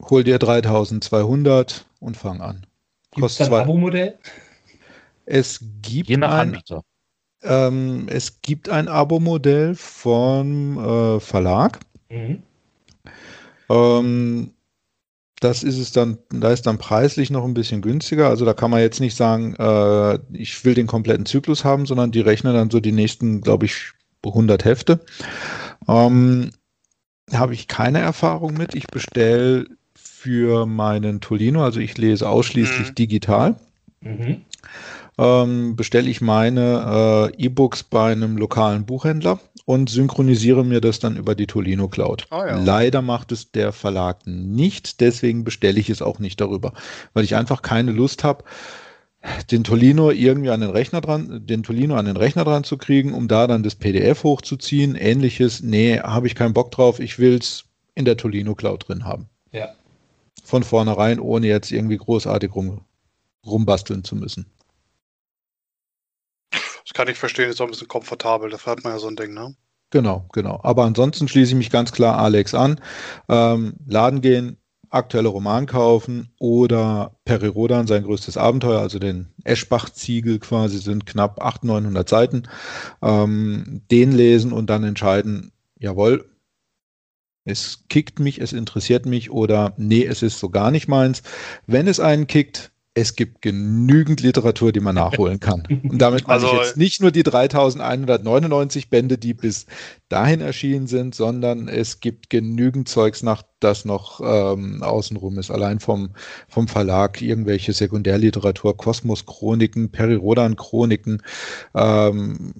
hol 0.00 0.24
dir 0.24 0.38
3200 0.38 1.86
und 2.00 2.16
fang 2.16 2.40
an. 2.40 2.66
Gibt 3.12 3.26
es 3.26 3.40
ein 3.40 3.52
Abo-Modell? 3.52 4.18
Es 5.26 5.60
gibt 5.82 6.08
Je 6.08 6.16
nach 6.16 6.32
ein, 6.32 6.48
Anbieter. 6.48 6.82
Ähm, 7.42 8.06
es 8.08 8.40
gibt 8.42 8.68
ein 8.68 8.88
Abo-Modell 8.88 9.74
vom 9.74 10.78
äh, 10.78 11.20
Verlag. 11.20 11.80
Mhm. 12.08 12.42
Ähm, 13.68 14.52
das 15.40 15.62
ist 15.62 15.78
es 15.78 15.92
dann, 15.92 16.18
da 16.30 16.50
ist 16.52 16.66
dann 16.66 16.78
preislich 16.78 17.30
noch 17.30 17.44
ein 17.44 17.54
bisschen 17.54 17.80
günstiger. 17.80 18.28
Also 18.28 18.44
da 18.44 18.52
kann 18.52 18.70
man 18.70 18.80
jetzt 18.80 19.00
nicht 19.00 19.16
sagen, 19.16 19.54
äh, 19.54 20.18
ich 20.32 20.64
will 20.64 20.74
den 20.74 20.86
kompletten 20.86 21.26
Zyklus 21.26 21.64
haben, 21.64 21.86
sondern 21.86 22.10
die 22.10 22.20
rechnen 22.20 22.54
dann 22.54 22.70
so 22.70 22.80
die 22.80 22.92
nächsten, 22.92 23.40
glaube 23.40 23.64
ich, 23.66 23.92
100 24.24 24.64
Hefte. 24.66 25.00
Ähm, 25.88 26.50
Habe 27.32 27.54
ich 27.54 27.68
keine 27.68 28.00
Erfahrung 28.00 28.54
mit. 28.54 28.74
Ich 28.74 28.86
bestelle 28.88 29.64
für 30.20 30.66
meinen 30.66 31.22
Tolino, 31.22 31.64
also 31.64 31.80
ich 31.80 31.96
lese 31.96 32.28
ausschließlich 32.28 32.90
mhm. 32.90 32.94
digital. 32.94 33.56
Mhm. 34.02 34.42
Ähm, 35.16 35.76
bestelle 35.76 36.10
ich 36.10 36.20
meine 36.20 37.30
äh, 37.38 37.44
E-Books 37.44 37.84
bei 37.84 38.12
einem 38.12 38.36
lokalen 38.36 38.84
Buchhändler 38.84 39.40
und 39.64 39.88
synchronisiere 39.88 40.62
mir 40.62 40.82
das 40.82 40.98
dann 40.98 41.16
über 41.16 41.34
die 41.34 41.46
Tolino 41.46 41.88
Cloud. 41.88 42.26
Oh 42.30 42.36
ja. 42.36 42.58
Leider 42.62 43.00
macht 43.00 43.32
es 43.32 43.50
der 43.50 43.72
Verlag 43.72 44.26
nicht, 44.26 45.00
deswegen 45.00 45.42
bestelle 45.42 45.80
ich 45.80 45.88
es 45.88 46.02
auch 46.02 46.18
nicht 46.18 46.38
darüber, 46.40 46.74
weil 47.14 47.24
ich 47.24 47.34
einfach 47.34 47.62
keine 47.62 47.92
Lust 47.92 48.22
habe, 48.22 48.44
den 49.50 49.64
Tolino 49.64 50.10
irgendwie 50.10 50.50
an 50.50 50.60
den 50.60 50.70
Rechner 50.70 51.00
dran, 51.00 51.46
den 51.46 51.62
Tolino 51.62 51.96
an 51.96 52.04
den 52.04 52.18
Rechner 52.18 52.44
dran 52.44 52.64
zu 52.64 52.76
kriegen, 52.76 53.14
um 53.14 53.26
da 53.26 53.46
dann 53.46 53.62
das 53.62 53.74
PDF 53.74 54.22
hochzuziehen. 54.22 54.96
Ähnliches, 54.96 55.62
nee, 55.62 55.98
habe 55.98 56.26
ich 56.26 56.34
keinen 56.34 56.52
Bock 56.52 56.70
drauf. 56.72 57.00
Ich 57.00 57.18
will 57.18 57.36
es 57.36 57.64
in 57.94 58.04
der 58.04 58.18
Tolino 58.18 58.54
Cloud 58.54 58.88
drin 58.88 59.04
haben. 59.04 59.28
Ja. 59.52 59.70
Von 60.50 60.64
vornherein, 60.64 61.20
ohne 61.20 61.46
jetzt 61.46 61.70
irgendwie 61.70 61.96
großartig 61.96 62.52
rum, 62.56 62.80
rumbasteln 63.46 64.02
zu 64.02 64.16
müssen. 64.16 64.46
Das 66.50 66.92
kann 66.92 67.06
ich 67.06 67.18
verstehen, 67.18 67.48
ist 67.48 67.60
auch 67.60 67.66
ein 67.66 67.70
bisschen 67.70 67.86
komfortabel. 67.86 68.50
Dafür 68.50 68.72
hat 68.72 68.82
man 68.82 68.94
ja 68.94 68.98
so 68.98 69.06
ein 69.06 69.14
Ding, 69.14 69.32
ne? 69.32 69.54
Genau, 69.90 70.26
genau. 70.32 70.58
Aber 70.64 70.82
ansonsten 70.86 71.28
schließe 71.28 71.52
ich 71.52 71.56
mich 71.56 71.70
ganz 71.70 71.92
klar 71.92 72.18
Alex 72.18 72.54
an. 72.54 72.80
Ähm, 73.28 73.74
Laden 73.86 74.22
gehen, 74.22 74.56
aktuelle 74.88 75.28
Roman 75.28 75.66
kaufen 75.66 76.32
oder 76.40 77.16
Peri 77.24 77.46
Rodan, 77.46 77.86
sein 77.86 78.02
größtes 78.02 78.36
Abenteuer, 78.36 78.80
also 78.80 78.98
den 78.98 79.28
Eschbach-Ziegel 79.44 80.40
quasi, 80.40 80.78
sind 80.78 81.06
knapp 81.06 81.40
800, 81.40 81.82
900 81.84 82.08
Seiten. 82.08 82.42
Ähm, 83.02 83.82
den 83.88 84.10
lesen 84.10 84.52
und 84.52 84.68
dann 84.68 84.82
entscheiden, 84.82 85.52
jawohl, 85.78 86.28
es 87.44 87.84
kickt 87.88 88.20
mich, 88.20 88.40
es 88.40 88.52
interessiert 88.52 89.06
mich 89.06 89.30
oder 89.30 89.74
nee, 89.76 90.04
es 90.04 90.22
ist 90.22 90.38
so 90.38 90.50
gar 90.50 90.70
nicht 90.70 90.88
meins. 90.88 91.22
Wenn 91.66 91.88
es 91.88 92.00
einen 92.00 92.26
kickt, 92.26 92.70
es 92.94 93.14
gibt 93.14 93.40
genügend 93.40 94.20
Literatur, 94.20 94.72
die 94.72 94.80
man 94.80 94.96
nachholen 94.96 95.38
kann. 95.40 95.62
Und 95.84 95.98
damit 95.98 96.26
meine 96.26 96.42
also, 96.42 96.46
ich 96.48 96.66
jetzt 96.66 96.76
nicht 96.76 97.00
nur 97.00 97.12
die 97.12 97.22
3199 97.22 98.90
Bände, 98.90 99.16
die 99.16 99.32
bis 99.32 99.66
dahin 100.08 100.40
erschienen 100.40 100.86
sind, 100.86 101.14
sondern 101.14 101.68
es 101.68 102.00
gibt 102.00 102.30
genügend 102.30 102.88
Zeugs 102.88 103.22
nach, 103.22 103.42
das 103.60 103.84
noch 103.84 104.20
ähm, 104.22 104.82
außenrum 104.82 105.38
ist. 105.38 105.50
Allein 105.50 105.78
vom, 105.78 106.10
vom 106.48 106.66
Verlag 106.66 107.22
irgendwelche 107.22 107.72
Sekundärliteratur, 107.72 108.76
Kosmos-Chroniken, 108.76 109.92
Peri-Rodan-Chroniken, 109.92 111.22
ähm, 111.74 112.54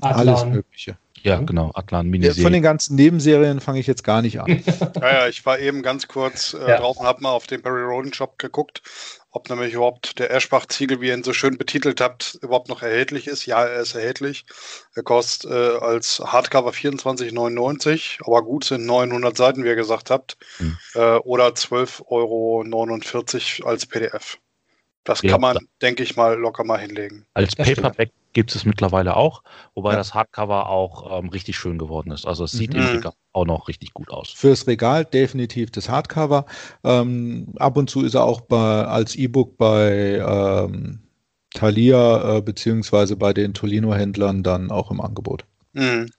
alles 0.00 0.44
Mögliche. 0.44 0.98
Ja, 1.24 1.40
genau, 1.40 1.70
Atlan 1.72 2.08
Miniserie. 2.08 2.42
Von 2.42 2.52
den 2.52 2.62
ganzen 2.62 2.96
Nebenserien 2.96 3.60
fange 3.60 3.80
ich 3.80 3.86
jetzt 3.86 4.04
gar 4.04 4.20
nicht 4.20 4.40
an. 4.40 4.62
ja, 5.00 5.12
ja, 5.12 5.26
ich 5.26 5.46
war 5.46 5.58
eben 5.58 5.80
ganz 5.80 6.06
kurz 6.06 6.52
äh, 6.52 6.68
ja. 6.68 6.76
drauf 6.76 6.98
und 6.98 7.06
habe 7.06 7.22
mal 7.22 7.30
auf 7.30 7.46
den 7.46 7.62
Perry 7.62 7.82
Roden 7.82 8.12
Shop 8.12 8.38
geguckt, 8.38 8.82
ob 9.30 9.48
nämlich 9.48 9.72
überhaupt 9.72 10.18
der 10.18 10.30
Eschbach-Ziegel, 10.30 11.00
wie 11.00 11.08
ihr 11.08 11.14
ihn 11.14 11.24
so 11.24 11.32
schön 11.32 11.56
betitelt 11.56 12.02
habt, 12.02 12.38
überhaupt 12.42 12.68
noch 12.68 12.82
erhältlich 12.82 13.26
ist. 13.26 13.46
Ja, 13.46 13.64
er 13.64 13.80
ist 13.80 13.94
erhältlich. 13.94 14.44
Er 14.94 15.02
kostet 15.02 15.50
äh, 15.50 15.78
als 15.78 16.20
Hardcover 16.20 16.72
24,99, 16.72 18.18
aber 18.20 18.42
gut 18.42 18.64
sind 18.64 18.84
900 18.84 19.34
Seiten, 19.34 19.64
wie 19.64 19.68
ihr 19.68 19.76
gesagt 19.76 20.10
habt, 20.10 20.36
hm. 20.58 20.76
äh, 20.94 21.16
oder 21.16 21.46
12,49 21.48 22.02
Euro 23.62 23.68
als 23.70 23.86
PDF. 23.86 24.38
Das 25.04 25.20
ja, 25.20 25.32
kann 25.32 25.42
man, 25.42 25.58
denke 25.82 26.02
ich 26.02 26.16
mal, 26.16 26.34
locker 26.38 26.64
mal 26.64 26.80
hinlegen. 26.80 27.26
Als 27.34 27.54
Paperback 27.54 28.10
gibt 28.32 28.54
es 28.54 28.64
mittlerweile 28.64 29.16
auch, 29.16 29.42
wobei 29.74 29.92
ja. 29.92 29.96
das 29.98 30.14
Hardcover 30.14 30.68
auch 30.68 31.18
ähm, 31.18 31.28
richtig 31.28 31.56
schön 31.56 31.78
geworden 31.78 32.10
ist. 32.10 32.26
Also 32.26 32.44
es 32.44 32.52
sieht 32.52 32.72
mhm. 32.72 32.80
im 32.80 32.86
Regal 32.86 33.12
auch 33.32 33.44
noch 33.44 33.68
richtig 33.68 33.92
gut 33.92 34.10
aus. 34.10 34.30
Fürs 34.30 34.66
Regal 34.66 35.04
definitiv 35.04 35.70
das 35.70 35.88
Hardcover. 35.88 36.46
Ähm, 36.84 37.52
ab 37.58 37.76
und 37.76 37.90
zu 37.90 38.02
ist 38.02 38.14
er 38.14 38.24
auch 38.24 38.40
bei, 38.40 38.84
als 38.84 39.14
E-Book 39.14 39.58
bei 39.58 40.22
ähm, 40.24 41.00
Thalia 41.52 42.36
äh, 42.36 42.42
beziehungsweise 42.42 43.16
bei 43.16 43.32
den 43.32 43.54
Tolino-Händlern 43.54 44.42
dann 44.42 44.70
auch 44.70 44.90
im 44.90 45.00
Angebot. 45.00 45.44
Mhm. 45.72 46.10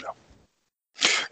Ja. 0.00 0.14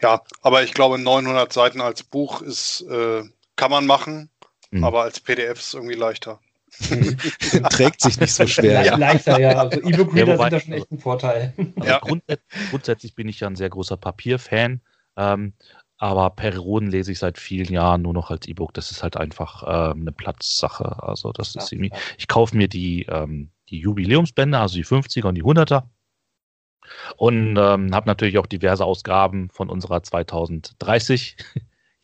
ja, 0.03 0.23
aber 0.43 0.63
ich 0.63 0.75
glaube 0.75 0.99
900 0.99 1.53
Seiten 1.53 1.81
als 1.81 2.03
Buch 2.03 2.43
ist, 2.43 2.83
äh, 2.83 3.25
kann 3.57 3.71
man 3.71 3.87
machen. 3.87 4.31
Mhm. 4.71 4.85
Aber 4.85 5.03
als 5.03 5.21
PDF 5.21 5.59
ist 5.59 5.69
es 5.69 5.75
irgendwie 5.75 5.95
leichter. 5.95 6.41
Trägt 7.71 8.03
sich 8.03 8.21
nicht 8.21 8.33
so 8.33 8.47
schwer. 8.47 8.85
Ja. 8.85 8.97
Leichter, 8.97 9.41
ja. 9.41 9.59
Also 9.59 9.81
E-Book-Reader 9.83 10.33
ja, 10.33 10.39
sind 10.39 10.53
da 10.53 10.61
schon 10.61 10.73
echt 10.75 10.93
ein 10.93 10.99
Vorteil. 10.99 11.55
Also 11.77 11.89
ja. 11.89 11.99
grundsätzlich, 11.99 12.71
grundsätzlich, 12.71 13.15
bin 13.15 13.29
ich 13.29 13.41
ja 13.41 13.49
ein 13.49 13.57
sehr 13.57 13.71
großer 13.71 13.97
Papierfan. 13.97 14.81
Ähm, 15.17 15.55
aber 15.97 16.31
Perioden 16.31 16.91
lese 16.91 17.11
ich 17.11 17.19
seit 17.19 17.39
vielen 17.39 17.73
Jahren 17.73 18.03
nur 18.03 18.13
noch 18.13 18.31
als 18.31 18.47
E-Book. 18.47 18.73
Das 18.75 18.91
ist 18.91 19.03
halt 19.03 19.17
einfach 19.17 19.65
ähm, 19.67 20.03
eine 20.03 20.13
Platzsache. 20.13 21.03
Also 21.03 21.33
das 21.33 21.55
ja, 21.55 21.63
ist 21.63 21.73
irgendwie. 21.73 21.93
Ich 22.19 22.29
kaufe 22.29 22.57
mir 22.57 22.69
die, 22.69 23.07
ähm, 23.07 23.51
die 23.71 23.81
Jubiläumsbände, 23.81 24.59
also 24.59 24.77
die 24.77 24.85
50er 24.85 25.27
und 25.27 25.35
die 25.35 25.43
100er. 25.43 25.85
Und 27.17 27.57
ähm, 27.57 27.95
habe 27.95 28.07
natürlich 28.07 28.39
auch 28.39 28.47
diverse 28.47 28.85
Ausgaben 28.85 29.51
von 29.51 29.69
unserer 29.69 30.03
2030 30.03 31.37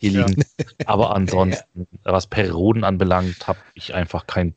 liegen. 0.08 0.44
Ja. 0.58 0.66
Aber 0.86 1.14
ansonsten, 1.14 1.86
ja. 2.04 2.12
was 2.12 2.26
Perioden 2.26 2.84
anbelangt, 2.84 3.46
habe 3.46 3.58
ich 3.74 3.94
einfach 3.94 4.26
keinen 4.26 4.54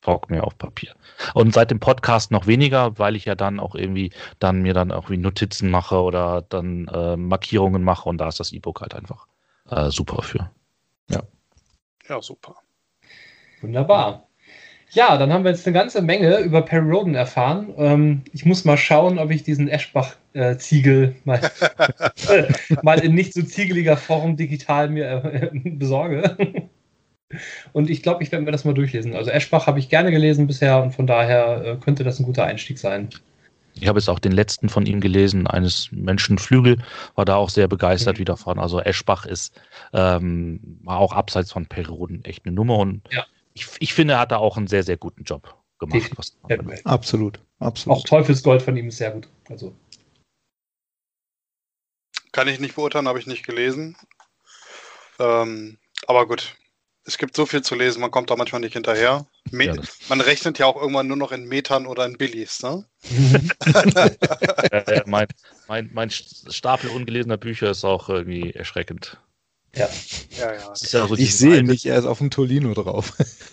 Bock 0.00 0.30
mehr 0.30 0.44
auf 0.44 0.56
Papier. 0.56 0.94
Und 1.34 1.52
seit 1.52 1.70
dem 1.70 1.80
Podcast 1.80 2.30
noch 2.30 2.46
weniger, 2.46 2.98
weil 2.98 3.16
ich 3.16 3.26
ja 3.26 3.34
dann 3.34 3.60
auch 3.60 3.74
irgendwie 3.74 4.12
dann 4.38 4.62
mir 4.62 4.72
dann 4.72 4.92
auch 4.92 5.10
wie 5.10 5.18
Notizen 5.18 5.70
mache 5.70 6.00
oder 6.00 6.42
dann 6.42 6.88
äh, 6.88 7.16
Markierungen 7.16 7.82
mache 7.82 8.08
und 8.08 8.18
da 8.18 8.28
ist 8.28 8.40
das 8.40 8.52
E-Book 8.52 8.80
halt 8.80 8.94
einfach 8.94 9.26
äh, 9.68 9.90
super 9.90 10.22
für. 10.22 10.50
Ja. 11.08 11.22
Ja, 12.08 12.22
super. 12.22 12.56
Wunderbar. 13.60 14.29
Ja, 14.92 15.16
dann 15.16 15.32
haben 15.32 15.44
wir 15.44 15.52
jetzt 15.52 15.66
eine 15.66 15.74
ganze 15.74 16.02
Menge 16.02 16.38
über 16.40 16.62
Perry 16.62 16.90
Roden 16.90 17.14
erfahren. 17.14 17.72
Ähm, 17.76 18.22
ich 18.32 18.44
muss 18.44 18.64
mal 18.64 18.76
schauen, 18.76 19.18
ob 19.18 19.30
ich 19.30 19.44
diesen 19.44 19.68
Eschbach-Ziegel 19.68 21.14
mal, 21.24 21.40
mal, 22.82 22.98
in 22.98 23.14
nicht 23.14 23.32
so 23.32 23.42
ziegeliger 23.42 23.96
Form 23.96 24.36
digital 24.36 24.88
mir 24.88 25.24
äh, 25.24 25.50
besorge. 25.70 26.36
Und 27.72 27.88
ich 27.88 28.02
glaube, 28.02 28.24
ich 28.24 28.32
werde 28.32 28.44
mir 28.44 28.50
das 28.50 28.64
mal 28.64 28.74
durchlesen. 28.74 29.14
Also 29.14 29.30
Eschbach 29.30 29.68
habe 29.68 29.78
ich 29.78 29.88
gerne 29.88 30.10
gelesen 30.10 30.48
bisher 30.48 30.82
und 30.82 30.92
von 30.92 31.06
daher 31.06 31.64
äh, 31.64 31.76
könnte 31.76 32.02
das 32.02 32.18
ein 32.18 32.24
guter 32.26 32.44
Einstieg 32.44 32.78
sein. 32.78 33.10
Ich 33.74 33.86
habe 33.86 34.00
jetzt 34.00 34.08
auch 34.08 34.18
den 34.18 34.32
letzten 34.32 34.68
von 34.68 34.84
ihm 34.84 35.00
gelesen, 35.00 35.46
eines 35.46 35.90
Menschenflügel, 35.92 36.78
war 37.14 37.24
da 37.24 37.36
auch 37.36 37.50
sehr 37.50 37.68
begeistert 37.68 38.16
mhm. 38.16 38.20
wieder 38.20 38.36
von. 38.36 38.58
Also 38.58 38.80
Eschbach 38.80 39.26
ist 39.26 39.60
ähm, 39.92 40.80
auch 40.86 41.12
abseits 41.12 41.52
von 41.52 41.66
Perioden 41.66 42.24
echt 42.24 42.44
eine 42.44 42.54
Nummer 42.56 42.78
und 42.78 43.02
ja 43.12 43.24
ich, 43.54 43.66
ich 43.78 43.94
finde, 43.94 44.14
er 44.14 44.20
hat 44.20 44.32
da 44.32 44.36
auch 44.36 44.56
einen 44.56 44.66
sehr, 44.66 44.82
sehr 44.82 44.96
guten 44.96 45.24
Job 45.24 45.56
gemacht. 45.78 46.12
absolut, 46.84 47.40
absolut. 47.58 47.98
Auch 47.98 48.04
Teufelsgold 48.04 48.62
von 48.62 48.76
ihm 48.76 48.88
ist 48.88 48.98
sehr 48.98 49.10
gut. 49.10 49.28
Also. 49.48 49.74
Kann 52.32 52.48
ich 52.48 52.60
nicht 52.60 52.76
beurteilen, 52.76 53.08
habe 53.08 53.18
ich 53.18 53.26
nicht 53.26 53.44
gelesen. 53.44 53.96
Ähm, 55.18 55.78
aber 56.06 56.26
gut, 56.26 56.54
es 57.04 57.18
gibt 57.18 57.34
so 57.34 57.46
viel 57.46 57.62
zu 57.62 57.74
lesen, 57.74 58.00
man 58.00 58.10
kommt 58.10 58.30
da 58.30 58.36
manchmal 58.36 58.60
nicht 58.60 58.74
hinterher. 58.74 59.26
Me 59.50 59.66
ja, 59.66 59.74
man 60.08 60.20
rechnet 60.20 60.58
ja 60.58 60.66
auch 60.66 60.80
irgendwann 60.80 61.08
nur 61.08 61.16
noch 61.16 61.32
in 61.32 61.46
Metern 61.46 61.86
oder 61.86 62.06
in 62.06 62.16
Billies, 62.16 62.62
ne? 62.62 62.86
ja, 64.72 65.02
mein, 65.06 65.26
mein, 65.66 65.90
mein 65.92 66.10
Stapel 66.10 66.90
ungelesener 66.90 67.36
Bücher 67.36 67.70
ist 67.70 67.84
auch 67.84 68.08
irgendwie 68.08 68.52
erschreckend. 68.52 69.18
Ja. 69.76 69.88
ja, 70.38 70.52
ja. 70.52 70.72
ja 70.74 71.06
so 71.06 71.14
ich 71.16 71.36
sehe 71.36 71.62
nicht, 71.62 71.86
er 71.86 71.98
ist 71.98 72.04
auf 72.04 72.18
dem 72.18 72.30
Tolino 72.30 72.74
drauf. 72.74 73.12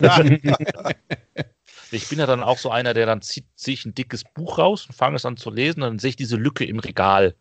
ich 1.90 2.08
bin 2.08 2.18
ja 2.18 2.26
dann 2.26 2.42
auch 2.42 2.58
so 2.58 2.70
einer, 2.70 2.92
der 2.94 3.06
dann 3.06 3.22
zieht 3.22 3.46
sich 3.54 3.84
ein 3.84 3.94
dickes 3.94 4.24
Buch 4.24 4.58
raus 4.58 4.86
und 4.86 4.94
fange 4.94 5.16
es 5.16 5.24
an 5.24 5.36
zu 5.36 5.50
lesen 5.50 5.82
und 5.82 5.90
dann 5.90 5.98
sehe 5.98 6.10
ich 6.10 6.16
diese 6.16 6.36
Lücke 6.36 6.64
im 6.64 6.80
Regal. 6.80 7.34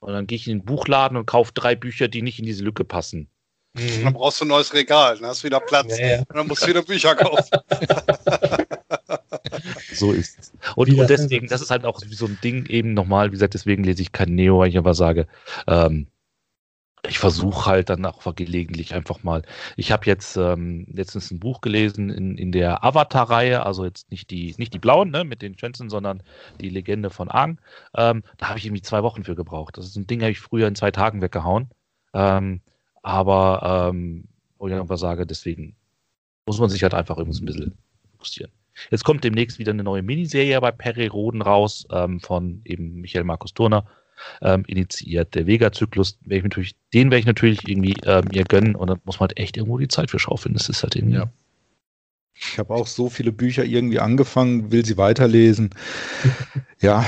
Und 0.00 0.12
dann 0.12 0.26
gehe 0.26 0.36
ich 0.36 0.46
in 0.46 0.58
den 0.58 0.64
Buchladen 0.64 1.16
und 1.16 1.26
kaufe 1.26 1.52
drei 1.54 1.74
Bücher, 1.74 2.08
die 2.08 2.22
nicht 2.22 2.38
in 2.38 2.44
diese 2.44 2.62
Lücke 2.62 2.84
passen. 2.84 3.28
Mhm. 3.74 4.04
Dann 4.04 4.12
brauchst 4.12 4.40
du 4.40 4.44
ein 4.44 4.48
neues 4.48 4.72
Regal, 4.72 5.18
dann 5.18 5.28
hast 5.28 5.42
du 5.42 5.46
wieder 5.46 5.60
Platz. 5.60 5.98
Ja, 5.98 6.06
ja. 6.06 6.18
Und 6.20 6.36
dann 6.36 6.46
musst 6.46 6.62
du 6.62 6.68
wieder 6.68 6.82
Bücher 6.82 7.14
kaufen. 7.14 7.58
so 9.94 10.12
ist 10.12 10.38
es. 10.38 10.52
Und, 10.76 10.92
und, 10.94 11.10
deswegen, 11.10 11.48
das 11.48 11.60
ist 11.60 11.70
halt 11.70 11.84
auch 11.84 12.00
so 12.10 12.26
ein 12.26 12.38
Ding 12.42 12.66
eben 12.66 12.94
nochmal, 12.94 13.28
wie 13.28 13.32
gesagt, 13.32 13.54
deswegen 13.54 13.84
lese 13.84 14.02
ich 14.02 14.12
kein 14.12 14.34
Neo, 14.34 14.58
weil 14.58 14.68
ich 14.68 14.78
aber 14.78 14.94
sage, 14.94 15.26
ähm, 15.66 16.06
ich 17.06 17.18
versuche 17.18 17.66
halt 17.66 17.90
dann 17.90 18.04
auch 18.04 18.34
gelegentlich 18.34 18.94
einfach 18.94 19.22
mal. 19.22 19.42
Ich 19.76 19.92
habe 19.92 20.06
jetzt 20.06 20.36
ähm, 20.36 20.86
letztens 20.90 21.30
ein 21.30 21.38
Buch 21.38 21.60
gelesen 21.60 22.10
in, 22.10 22.36
in 22.36 22.52
der 22.52 22.84
Avatar-Reihe, 22.84 23.64
also 23.64 23.84
jetzt 23.84 24.10
nicht 24.10 24.30
die, 24.30 24.54
nicht 24.58 24.74
die 24.74 24.78
blauen 24.78 25.10
ne, 25.10 25.24
mit 25.24 25.42
den 25.42 25.56
Schwänzen, 25.58 25.90
sondern 25.90 26.22
die 26.60 26.68
Legende 26.68 27.10
von 27.10 27.30
Aang. 27.30 27.60
Ähm, 27.94 28.22
da 28.36 28.48
habe 28.48 28.58
ich 28.58 28.66
irgendwie 28.66 28.82
zwei 28.82 29.02
Wochen 29.02 29.24
für 29.24 29.34
gebraucht. 29.34 29.76
Das 29.76 29.86
ist 29.86 29.96
ein 29.96 30.06
Ding, 30.06 30.20
habe 30.22 30.32
ich 30.32 30.40
früher 30.40 30.66
in 30.66 30.74
zwei 30.74 30.90
Tagen 30.90 31.22
weggehauen. 31.22 31.68
Ähm, 32.14 32.60
aber, 33.02 33.90
ähm, 33.90 34.24
wo 34.58 34.68
ich 34.68 34.74
einfach 34.74 34.98
sage, 34.98 35.26
deswegen 35.26 35.76
muss 36.46 36.58
man 36.58 36.68
sich 36.68 36.82
halt 36.82 36.94
einfach 36.94 37.18
irgendwie 37.18 37.42
ein 37.42 37.46
bisschen 37.46 37.78
fokussieren. 38.12 38.52
Jetzt 38.90 39.04
kommt 39.04 39.24
demnächst 39.24 39.58
wieder 39.58 39.72
eine 39.72 39.82
neue 39.82 40.02
Miniserie 40.02 40.60
bei 40.60 40.70
Perry 40.70 41.06
Roden 41.06 41.42
raus 41.42 41.86
ähm, 41.90 42.20
von 42.20 42.60
eben 42.64 43.00
Michael 43.00 43.24
Markus 43.24 43.52
Turner 43.52 43.86
ähm, 44.42 44.64
initiiert. 44.66 45.34
Der 45.34 45.46
Vega-Zyklus, 45.46 46.18
den 46.24 46.50
werde 46.92 47.18
ich 47.18 47.26
natürlich 47.26 47.68
irgendwie 47.68 47.94
äh, 48.04 48.22
mir 48.22 48.44
gönnen 48.44 48.74
und 48.74 48.88
dann 48.88 49.00
muss 49.04 49.20
man 49.20 49.28
halt 49.28 49.38
echt 49.38 49.56
irgendwo 49.56 49.78
die 49.78 49.88
Zeit 49.88 50.10
für 50.10 50.18
schaufeln. 50.18 50.54
Das 50.54 50.68
ist 50.68 50.82
halt 50.82 50.96
irgendwie. 50.96 51.16
Ja. 51.16 51.30
Ich 52.34 52.58
habe 52.58 52.72
auch 52.72 52.86
so 52.86 53.08
viele 53.08 53.32
Bücher 53.32 53.64
irgendwie 53.64 53.98
angefangen, 53.98 54.70
will 54.70 54.84
sie 54.84 54.96
weiterlesen. 54.96 55.70
ja. 56.80 57.04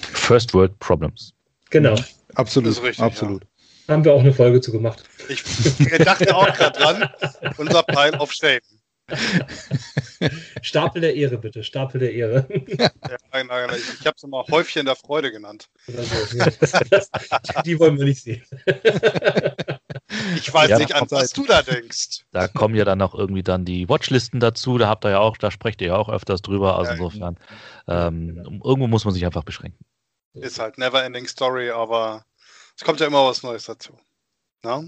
First 0.00 0.54
World 0.54 0.78
Problems. 0.78 1.34
Genau. 1.70 1.96
Absolut. 2.34 2.80
Richtig, 2.82 3.00
absolut. 3.00 3.42
Ja. 3.42 3.94
Haben 3.94 4.04
wir 4.04 4.14
auch 4.14 4.20
eine 4.20 4.32
Folge 4.32 4.60
zu 4.60 4.70
gemacht. 4.70 5.02
Ich, 5.28 5.42
ich 5.80 5.98
dachte 5.98 6.34
auch 6.34 6.46
gerade 6.54 6.78
dran, 6.78 7.08
unser 7.56 7.82
Pile 7.82 8.18
of 8.20 8.32
Shame. 8.32 8.60
Stapel 10.62 11.02
der 11.02 11.14
Ehre, 11.14 11.38
bitte. 11.38 11.64
Stapel 11.64 12.00
der 12.00 12.12
Ehre. 12.12 12.46
Ja, 12.78 12.90
nein, 13.32 13.46
nein, 13.46 13.68
nein. 13.68 13.80
Ich 14.00 14.06
habe 14.06 14.14
es 14.16 14.22
immer 14.22 14.44
Häufchen 14.50 14.86
der 14.86 14.96
Freude 14.96 15.30
genannt. 15.30 15.68
die 17.66 17.78
wollen 17.78 17.98
wir 17.98 18.04
nicht 18.04 18.22
sehen. 18.22 18.42
Ich 20.36 20.52
weiß 20.52 20.70
ja, 20.70 20.78
nicht, 20.78 20.94
an 20.94 21.06
was 21.10 21.32
du 21.32 21.44
da 21.46 21.62
denkst. 21.62 22.24
Da 22.32 22.48
kommen 22.48 22.74
ja 22.74 22.84
dann 22.84 23.00
auch 23.02 23.14
irgendwie 23.14 23.42
dann 23.42 23.64
die 23.64 23.88
Watchlisten 23.88 24.40
dazu. 24.40 24.78
Da 24.78 24.88
habt 24.88 25.04
ihr 25.04 25.10
ja 25.10 25.18
auch, 25.20 25.36
da 25.36 25.50
sprecht 25.50 25.80
ihr 25.80 25.88
ja 25.88 25.96
auch 25.96 26.08
öfters 26.08 26.42
drüber. 26.42 26.78
Also 26.78 26.92
insofern, 26.92 27.38
ähm, 27.88 28.60
irgendwo 28.64 28.86
muss 28.86 29.04
man 29.04 29.14
sich 29.14 29.24
einfach 29.24 29.44
beschränken. 29.44 29.84
Ist 30.34 30.58
halt 30.58 30.78
never 30.78 31.02
ending 31.04 31.26
story, 31.26 31.70
aber 31.70 32.24
es 32.76 32.84
kommt 32.84 33.00
ja 33.00 33.06
immer 33.06 33.26
was 33.26 33.42
Neues 33.42 33.64
dazu. 33.64 33.98
Na? 34.62 34.84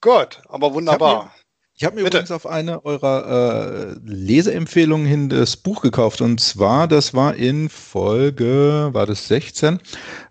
Gut, 0.00 0.40
aber 0.48 0.72
wunderbar. 0.72 1.34
Ich 1.80 1.86
habe 1.86 1.96
mir 1.96 2.04
Bitte. 2.04 2.18
übrigens 2.18 2.30
auf 2.30 2.46
eine 2.46 2.84
eurer 2.84 3.94
äh, 3.94 3.96
Leseempfehlungen 4.04 5.06
hin 5.06 5.30
das 5.30 5.56
Buch 5.56 5.80
gekauft. 5.80 6.20
Und 6.20 6.38
zwar, 6.38 6.86
das 6.86 7.14
war 7.14 7.34
in 7.36 7.70
Folge, 7.70 8.90
war 8.92 9.06
das 9.06 9.28
16, 9.28 9.80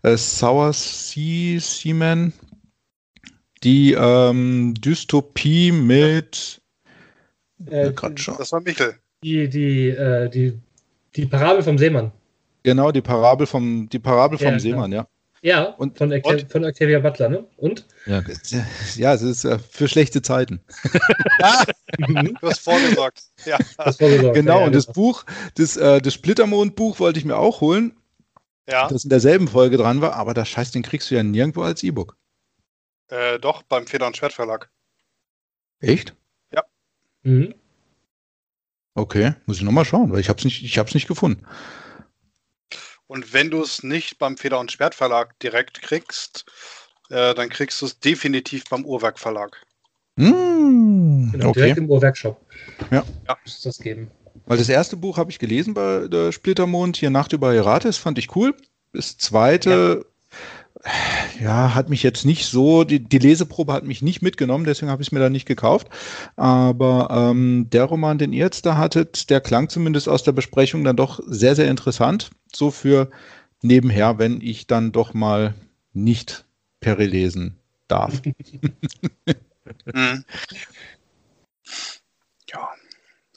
äh, 0.03 0.15
Sour 0.15 0.73
Sea 0.73 1.59
Seaman. 1.59 2.33
Die 3.63 3.93
ähm, 3.93 4.75
Dystopie 4.75 5.71
mit 5.71 6.61
Äh, 7.65 7.93
das 7.93 8.51
war 8.51 8.61
Michel. 8.61 8.99
Die, 9.23 9.49
die, 9.49 9.89
äh, 9.89 10.29
die, 10.29 10.55
die 11.15 11.25
Parabel 11.25 11.63
vom 11.63 11.79
Seemann. 11.79 12.11
Genau, 12.61 12.91
die 12.91 13.01
Parabel 13.01 13.47
vom, 13.47 13.89
die 13.89 13.97
Parabel 13.97 14.37
vom 14.37 14.49
ja, 14.49 14.59
Seemann, 14.59 14.91
ja. 14.91 15.07
Ja, 15.41 15.63
und, 15.63 15.97
von, 15.97 16.11
Octav 16.11 16.33
und? 16.33 16.51
von 16.51 16.65
Octavia 16.65 16.99
Butler, 16.99 17.29
ne? 17.29 17.47
Und? 17.57 17.85
Ja, 18.05 18.21
ja 18.95 19.13
es 19.13 19.21
ist 19.21 19.45
äh, 19.45 19.57
für 19.57 19.87
schlechte 19.87 20.21
Zeiten. 20.21 20.61
du 21.97 22.35
hast 22.41 22.59
vorgesorgt. 22.59 23.23
Ja. 23.45 23.57
Vorgesorgt. 23.91 24.35
Genau, 24.35 24.59
ja, 24.59 24.65
und 24.65 24.75
das 24.75 24.87
genau. 24.87 24.95
Buch, 24.95 25.25
das, 25.55 25.77
äh, 25.77 26.01
das 26.01 26.13
Splittermond-Buch 26.13 26.99
wollte 26.99 27.19
ich 27.19 27.25
mir 27.25 27.37
auch 27.37 27.61
holen. 27.61 27.95
Ja. 28.69 28.87
Das 28.87 29.03
in 29.03 29.09
derselben 29.09 29.47
Folge 29.47 29.77
dran 29.77 30.01
war, 30.01 30.13
aber 30.13 30.33
das 30.33 30.49
Scheiß, 30.49 30.71
den 30.71 30.83
kriegst 30.83 31.09
du 31.09 31.15
ja 31.15 31.23
nirgendwo 31.23 31.63
als 31.63 31.81
E-Book. 31.83 32.17
Äh, 33.07 33.39
doch, 33.39 33.63
beim 33.63 33.87
Feder- 33.87 34.07
und 34.07 34.17
Schwertverlag. 34.17 34.69
Echt? 35.79 36.15
Ja. 36.53 36.63
Mhm. 37.23 37.55
Okay, 38.93 39.33
muss 39.45 39.57
ich 39.57 39.63
nochmal 39.63 39.85
schauen, 39.85 40.11
weil 40.11 40.19
ich 40.19 40.29
habe 40.29 40.39
es 40.39 40.45
nicht, 40.45 40.93
nicht 40.93 41.07
gefunden. 41.07 41.45
Und 43.09 43.33
wenn 43.33 43.49
du 43.49 43.63
es 43.63 43.81
nicht 43.81 44.19
beim 44.19 44.37
Feder- 44.37 44.59
und 44.59 44.71
Schwertverlag 44.71 45.37
direkt 45.39 45.81
kriegst, 45.81 46.45
äh, 47.09 47.33
dann 47.33 47.49
kriegst 47.49 47.81
du 47.81 47.87
es 47.87 47.99
definitiv 47.99 48.65
beim 48.69 48.85
Uhrwerkverlag. 48.85 49.57
Mmh, 50.15 51.31
genau, 51.31 51.49
okay. 51.49 51.59
direkt 51.59 51.77
im 51.79 51.89
Uhrwerkshop. 51.89 52.39
Ja. 52.91 53.03
ja. 53.27 53.37
Muss 53.43 53.63
das 53.63 53.79
geben. 53.79 54.11
Weil 54.45 54.59
das 54.59 54.69
erste 54.69 54.95
Buch 54.95 55.17
habe 55.17 55.31
ich 55.31 55.39
gelesen 55.39 55.73
bei 55.73 56.07
der 56.07 56.31
Splittermond, 56.31 56.97
hier 56.97 57.09
Nacht 57.09 57.33
über 57.33 57.51
Herates, 57.51 57.97
fand 57.97 58.19
ich 58.19 58.35
cool. 58.35 58.53
Das 58.93 59.17
zweite 59.17 60.05
ja, 61.41 61.75
hat 61.75 61.89
mich 61.89 62.03
jetzt 62.03 62.25
nicht 62.25 62.45
so, 62.45 62.83
die, 62.83 62.99
die 62.99 63.17
Leseprobe 63.17 63.73
hat 63.73 63.83
mich 63.83 64.01
nicht 64.01 64.21
mitgenommen, 64.21 64.63
deswegen 64.65 64.91
habe 64.91 65.01
ich 65.01 65.09
es 65.09 65.11
mir 65.11 65.19
da 65.19 65.29
nicht 65.29 65.45
gekauft. 65.45 65.89
Aber 66.35 67.09
ähm, 67.11 67.67
der 67.69 67.85
Roman, 67.85 68.17
den 68.17 68.33
ihr 68.33 68.45
jetzt 68.45 68.65
da 68.65 68.77
hattet, 68.77 69.29
der 69.29 69.41
klang 69.41 69.69
zumindest 69.69 70.07
aus 70.07 70.23
der 70.23 70.31
Besprechung 70.31 70.83
dann 70.83 70.95
doch 70.95 71.19
sehr, 71.25 71.55
sehr 71.55 71.69
interessant. 71.69 72.31
So 72.53 72.71
für 72.71 73.09
nebenher, 73.61 74.19
wenn 74.19 74.41
ich 74.41 74.67
dann 74.67 74.91
doch 74.91 75.13
mal 75.13 75.53
nicht 75.93 76.45
Perry 76.79 77.05
lesen 77.05 77.57
darf. 77.87 78.21
mhm. 79.93 80.23
Ja. 82.51 82.69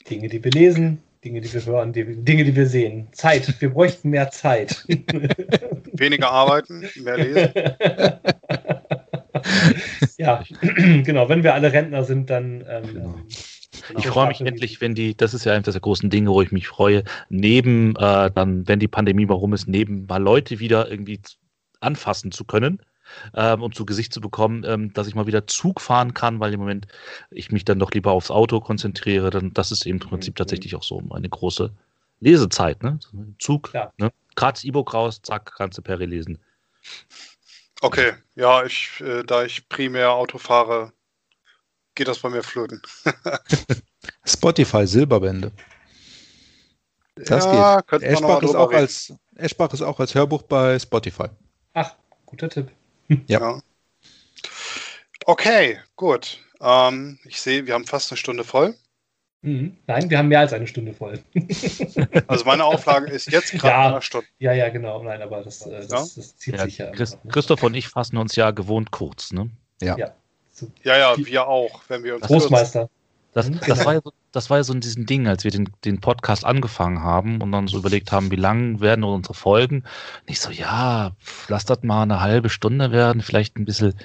Dinge, 0.09 0.27
die 0.27 0.43
wir 0.43 0.51
lesen, 0.51 1.01
Dinge, 1.23 1.41
die 1.41 1.53
wir 1.53 1.65
hören, 1.65 1.93
die, 1.93 2.23
Dinge, 2.23 2.43
die 2.43 2.55
wir 2.55 2.67
sehen. 2.67 3.07
Zeit. 3.11 3.61
Wir 3.61 3.69
bräuchten 3.69 4.09
mehr 4.09 4.31
Zeit. 4.31 4.83
Weniger 5.93 6.29
arbeiten, 6.29 6.85
mehr 7.01 7.17
lesen. 7.17 7.53
ja, 10.17 10.43
genau. 11.03 11.29
Wenn 11.29 11.43
wir 11.43 11.53
alle 11.53 11.71
Rentner 11.71 12.03
sind, 12.03 12.29
dann. 12.29 12.65
Ähm, 12.67 12.93
genau. 12.93 13.15
Genau. 13.87 13.99
Ich 13.99 14.07
freue 14.07 14.27
mich 14.29 14.39
endlich, 14.39 14.79
wenn 14.81 14.95
die, 14.95 15.17
das 15.17 15.33
ist 15.33 15.45
ja 15.45 15.53
eines 15.53 15.65
der 15.65 15.81
großen 15.81 16.09
Dinge, 16.09 16.29
wo 16.29 16.41
ich 16.41 16.53
mich 16.53 16.67
freue, 16.67 17.03
neben, 17.29 17.95
äh, 17.97 18.31
dann, 18.31 18.65
wenn 18.67 18.79
die 18.79 18.87
Pandemie 18.87 19.25
mal 19.25 19.33
rum 19.33 19.53
ist, 19.53 19.67
neben 19.67 20.05
mal 20.05 20.21
Leute 20.21 20.59
wieder 20.59 20.89
irgendwie 20.89 21.19
anfassen 21.81 22.31
zu 22.31 22.45
können 22.45 22.79
ähm, 23.33 23.61
und 23.61 23.75
zu 23.75 23.85
Gesicht 23.85 24.13
zu 24.13 24.21
bekommen, 24.21 24.63
ähm, 24.65 24.93
dass 24.93 25.07
ich 25.07 25.15
mal 25.15 25.27
wieder 25.27 25.47
Zug 25.47 25.81
fahren 25.81 26.13
kann, 26.13 26.39
weil 26.39 26.53
im 26.53 26.59
Moment 26.59 26.87
ich 27.29 27.51
mich 27.51 27.65
dann 27.65 27.79
doch 27.79 27.91
lieber 27.91 28.11
aufs 28.11 28.31
Auto 28.31 28.59
konzentriere. 28.59 29.29
Dann, 29.29 29.53
das 29.53 29.71
ist 29.71 29.85
eben 29.85 29.99
im 29.99 30.09
Prinzip 30.09 30.35
mhm. 30.35 30.37
tatsächlich 30.37 30.75
auch 30.75 30.83
so 30.83 31.01
eine 31.11 31.29
große 31.29 31.71
Lesezeit. 32.19 32.83
Ne? 32.83 32.99
Zug, 33.39 33.73
ne? 33.73 34.11
gerade 34.35 34.53
das 34.53 34.63
E-Book 34.63 34.93
raus, 34.93 35.21
zack, 35.21 35.53
kannst 35.57 35.77
du 35.77 35.81
Peri 35.81 36.05
lesen. 36.05 36.39
Okay, 37.81 38.13
ja, 38.35 38.63
ich, 38.63 39.01
äh, 39.01 39.23
da 39.23 39.43
ich 39.43 39.67
primär 39.67 40.11
Auto 40.11 40.37
fahre, 40.37 40.93
geht 41.95 42.07
das 42.07 42.19
bei 42.19 42.29
mir 42.29 42.43
flöten. 42.43 42.81
Spotify 44.25 44.87
Silberbände. 44.87 45.51
Das 47.15 47.45
ja, 47.45 47.81
geht. 47.81 48.01
Eschbach 48.01 48.41
ist, 48.41 48.55
auch 48.55 48.71
als, 48.71 49.13
Eschbach 49.35 49.73
ist 49.73 49.81
auch 49.81 49.99
als 49.99 50.15
Hörbuch 50.15 50.43
bei 50.43 50.79
Spotify. 50.79 51.27
Ach, 51.73 51.95
guter 52.25 52.49
Tipp. 52.49 52.71
Ja. 53.07 53.39
ja. 53.39 53.61
Okay, 55.25 55.79
gut. 55.95 56.39
Ähm, 56.61 57.19
ich 57.25 57.41
sehe, 57.41 57.65
wir 57.65 57.73
haben 57.73 57.85
fast 57.85 58.11
eine 58.11 58.17
Stunde 58.17 58.43
voll. 58.43 58.75
Mhm. 59.41 59.75
Nein, 59.87 60.09
wir 60.09 60.17
haben 60.17 60.29
mehr 60.29 60.39
als 60.39 60.53
eine 60.53 60.67
Stunde 60.67 60.93
voll. 60.93 61.19
also 62.27 62.45
meine 62.45 62.63
Auflage 62.63 63.11
ist 63.11 63.29
jetzt 63.29 63.51
gerade 63.51 63.67
ja, 63.67 63.91
eine 63.91 64.01
Stunde. 64.01 64.27
Ja, 64.39 64.53
ja, 64.53 64.69
genau. 64.69 65.03
Nein, 65.03 65.21
aber 65.21 65.43
das, 65.43 65.65
äh, 65.65 65.71
das, 65.71 65.89
ja? 65.89 65.97
das 65.97 66.37
zieht 66.37 66.55
ja, 66.55 66.63
sich 66.63 66.77
ja. 66.77 66.91
Christ, 66.91 67.15
einfach, 67.15 67.25
ne? 67.25 67.31
Christoph 67.31 67.63
und 67.63 67.73
ich 67.73 67.89
fassen 67.89 68.17
uns 68.17 68.37
ja 68.37 68.51
gewohnt 68.51 68.91
kurz, 68.91 69.33
ne? 69.33 69.49
Ja. 69.81 69.97
Ja, 69.97 70.13
ja, 70.83 70.97
ja 70.97 71.15
wir 71.17 71.47
auch, 71.47 71.81
wenn 71.89 72.03
wir 72.03 72.15
uns 72.15 72.25
Großmeister. 72.25 72.89
Das, 73.33 73.49
mhm, 73.49 73.59
das, 73.59 73.65
genau. 73.65 73.85
war 73.85 73.93
ja 73.93 74.01
so, 74.03 74.13
das 74.31 74.49
war 74.49 74.57
ja 74.57 74.63
so 74.63 74.73
in 74.73 74.79
diesem 74.79 75.05
Ding, 75.05 75.27
als 75.27 75.43
wir 75.43 75.51
den, 75.51 75.69
den 75.85 75.99
Podcast 75.99 76.45
angefangen 76.45 77.01
haben 77.01 77.41
und 77.41 77.51
dann 77.51 77.67
so 77.67 77.77
überlegt 77.77 78.11
haben, 78.11 78.31
wie 78.31 78.35
lang 78.35 78.79
werden 78.79 79.03
unsere 79.03 79.33
Folgen. 79.33 79.83
Nicht 80.27 80.39
so, 80.39 80.51
ja, 80.51 81.11
lass 81.47 81.65
das 81.65 81.83
mal 81.83 82.03
eine 82.03 82.21
halbe 82.21 82.49
Stunde 82.49 82.91
werden, 82.91 83.21
vielleicht 83.21 83.57
ein 83.57 83.65
bisschen 83.65 83.95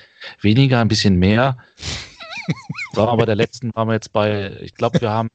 weniger, 0.40 0.80
ein 0.80 0.88
bisschen 0.88 1.16
mehr. 1.16 1.58
War 2.94 3.08
aber 3.08 3.26
der 3.26 3.36
letzten 3.36 3.74
waren 3.74 3.88
wir 3.88 3.94
jetzt 3.94 4.12
bei, 4.12 4.56
ich 4.62 4.74
glaube, 4.74 5.00
wir 5.02 5.10
haben 5.10 5.28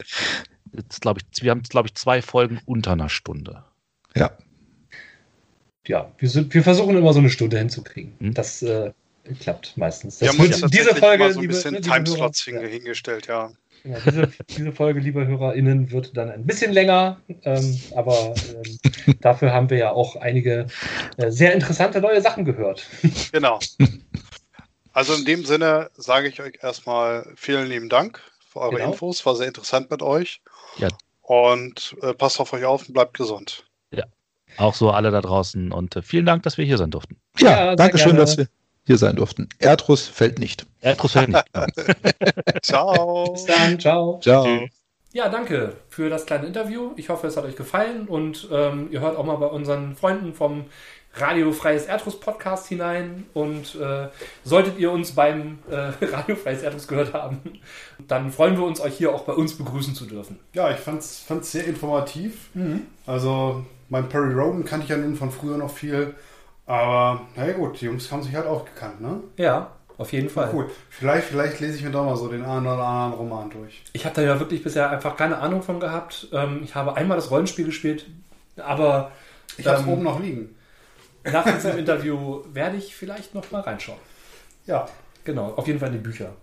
jetzt, 0.76 1.02
glaube 1.02 1.22
ich, 1.22 1.44
wir 1.44 1.52
haben, 1.52 1.62
glaube 1.62 1.88
ich, 1.88 1.94
zwei 1.94 2.22
Folgen 2.22 2.60
unter 2.66 2.94
einer 2.94 3.10
Stunde. 3.10 3.64
Ja. 4.16 4.32
Ja, 5.88 6.12
wir, 6.18 6.30
sind, 6.30 6.54
wir 6.54 6.64
versuchen 6.64 6.98
immer 6.98 7.14
so 7.14 7.20
eine 7.20 7.30
Stunde 7.30 7.58
hinzukriegen. 7.58 8.16
Hm? 8.20 8.34
Das 8.34 8.62
äh, 8.64 8.94
klappt 9.40 9.78
meistens. 9.78 10.20
Das 10.20 10.38
wir 10.38 10.46
haben 10.46 10.52
uns 10.52 10.62
diese 10.72 10.96
Folge 10.96 11.24
mal 11.24 11.34
so 11.34 11.42
ein 11.42 11.48
bisschen 11.48 11.76
liebe, 11.76 11.88
Timeslots 11.88 12.46
liebe 12.46 12.66
hingestellt, 12.66 13.28
ja. 13.28 13.52
Genau, 13.84 14.00
diese, 14.06 14.32
diese, 14.50 14.72
Folge, 14.72 15.02
liebe 15.02 15.28
HörerInnen, 15.28 15.92
wird 15.92 16.16
dann 16.16 16.30
ein 16.30 16.46
bisschen 16.46 16.72
länger, 16.72 17.20
ähm, 17.44 17.80
aber 17.96 18.34
ähm, 18.56 19.18
dafür 19.20 19.52
haben 19.52 19.70
wir 19.70 19.78
ja 19.78 19.92
auch 19.92 20.16
einige 20.16 20.68
äh, 21.18 21.30
sehr 21.30 21.54
interessante 21.54 22.00
neue 22.00 22.22
Sachen 22.22 22.46
gehört. 22.46 22.88
Genau. 23.32 23.60
Also 24.94 25.16
in 25.16 25.26
dem 25.26 25.44
Sinne 25.44 25.90
sage 25.96 26.28
ich 26.28 26.40
euch 26.40 26.60
erstmal 26.62 27.28
vielen 27.36 27.68
lieben 27.68 27.90
Dank 27.90 28.22
für 28.48 28.60
eure 28.60 28.76
genau. 28.76 28.92
Infos. 28.92 29.26
War 29.26 29.36
sehr 29.36 29.48
interessant 29.48 29.90
mit 29.90 30.02
euch. 30.02 30.42
Ja. 30.78 30.88
Und 31.22 31.96
äh, 32.02 32.14
passt 32.14 32.40
auf 32.40 32.54
euch 32.54 32.64
auf 32.64 32.88
und 32.88 32.94
bleibt 32.94 33.18
gesund. 33.18 33.66
Ja. 33.92 34.04
Auch 34.58 34.76
so 34.76 34.92
alle 34.92 35.10
da 35.10 35.22
draußen. 35.22 35.72
Und 35.72 35.96
äh, 35.96 36.04
vielen 36.04 36.26
Dank, 36.26 36.44
dass 36.44 36.58
wir 36.58 36.66
hier 36.66 36.78
sein 36.78 36.92
durften. 36.92 37.18
Ja, 37.40 37.66
ja 37.66 37.76
danke 37.76 37.98
schön, 37.98 38.16
dass 38.16 38.38
wir 38.38 38.48
hier 38.86 38.98
sein 38.98 39.16
durften. 39.16 39.50
Erdrus 39.60 40.08
fällt 40.08 40.40
nicht. 40.40 40.66
Erdrus 40.82 41.14
fällt 41.14 41.30
nicht. 41.30 41.46
ciao. 42.62 43.32
Bis 43.34 43.46
dann. 43.46 43.80
Ciao. 43.80 44.20
Ciao. 44.22 44.68
Ja, 45.14 45.30
danke 45.30 45.76
für 45.90 46.10
das 46.10 46.26
kleine 46.26 46.48
Interview. 46.48 46.92
Ich 46.96 47.10
hoffe, 47.10 47.28
es 47.28 47.38
hat 47.38 47.46
euch 47.46 47.56
gefallen 47.56 48.08
und 48.08 48.48
ähm, 48.52 48.88
ihr 48.92 49.00
hört 49.00 49.16
auch 49.16 49.24
mal 49.24 49.36
bei 49.36 49.46
unseren 49.46 49.96
Freunden 49.96 50.34
vom 50.34 50.66
Radiofreies 51.16 51.86
Erdrus 51.86 52.20
Podcast 52.20 52.68
hinein 52.68 53.26
und 53.34 53.76
äh, 53.76 54.08
solltet 54.44 54.80
ihr 54.80 54.92
uns 54.92 55.12
beim 55.12 55.60
äh, 55.70 55.92
Radiofreies 56.06 56.64
Erdrus 56.64 56.88
gehört 56.88 57.14
haben, 57.14 57.40
dann 58.08 58.32
freuen 58.32 58.58
wir 58.58 58.66
uns, 58.66 58.82
euch 58.82 58.98
hier 58.98 59.14
auch 59.14 59.24
bei 59.24 59.34
uns 59.34 59.56
begrüßen 59.56 59.94
zu 59.94 60.06
dürfen. 60.06 60.40
Ja, 60.54 60.72
ich 60.72 60.78
fand 60.78 61.04
es 61.04 61.52
sehr 61.52 61.66
informativ. 61.68 62.50
Mhm. 62.56 62.88
Also 63.06 63.64
mein 63.90 64.10
Perry 64.10 64.34
Rogan 64.34 64.66
kannte 64.66 64.86
ich 64.86 64.90
ja 64.90 64.98
nun 64.98 65.16
von 65.16 65.32
früher 65.32 65.58
noch 65.58 65.72
viel, 65.72 66.16
aber 66.66 67.22
naja 67.36 67.54
gut, 67.54 67.82
die 67.82 67.86
Jungs 67.86 68.12
haben 68.12 68.24
sich 68.24 68.36
halt 68.36 68.48
auch 68.48 68.66
gekannt, 68.66 69.02
ne? 69.02 69.22
Ja, 69.38 69.72
auf 69.98 70.12
jeden 70.12 70.30
Fall. 70.30 70.50
Cool. 70.54 70.70
Vielleicht, 70.90 71.28
vielleicht 71.28 71.60
lese 71.60 71.78
ich 71.78 71.84
mir 71.84 71.92
doch 71.92 72.06
mal 72.06 72.16
so 72.16 72.28
den 72.28 72.44
einen 72.44 72.66
oder 72.66 72.84
anderen 72.84 73.14
Roman 73.14 73.50
durch. 73.50 73.84
Ich 73.94 74.06
habe 74.06 74.16
da 74.16 74.22
ja 74.22 74.40
wirklich 74.40 74.64
bisher 74.64 74.90
einfach 74.90 75.16
keine 75.16 75.38
Ahnung 75.38 75.62
von 75.62 75.80
gehabt. 75.80 76.28
Ähm, 76.32 76.62
ich 76.64 76.76
habe 76.76 76.96
einmal 76.96 77.18
das 77.18 77.32
Rollenspiel 77.32 77.66
gespielt, 77.66 78.08
aber... 78.58 79.12
Ich 79.58 79.68
habe 79.68 79.78
es 79.78 79.84
ähm, 79.84 79.90
oben 79.90 80.04
noch 80.04 80.20
liegen 80.20 80.56
nach 81.32 81.46
diesem 81.46 81.78
Interview 81.78 82.42
werde 82.52 82.78
ich 82.78 82.96
vielleicht 82.96 83.34
noch 83.34 83.50
mal 83.52 83.62
reinschauen. 83.62 84.00
Ja. 84.66 84.88
Genau, 85.24 85.54
auf 85.56 85.68
jeden 85.68 85.80
Fall 85.80 85.90
in 85.90 85.96
die 85.96 86.02
Bücher. 86.02 86.34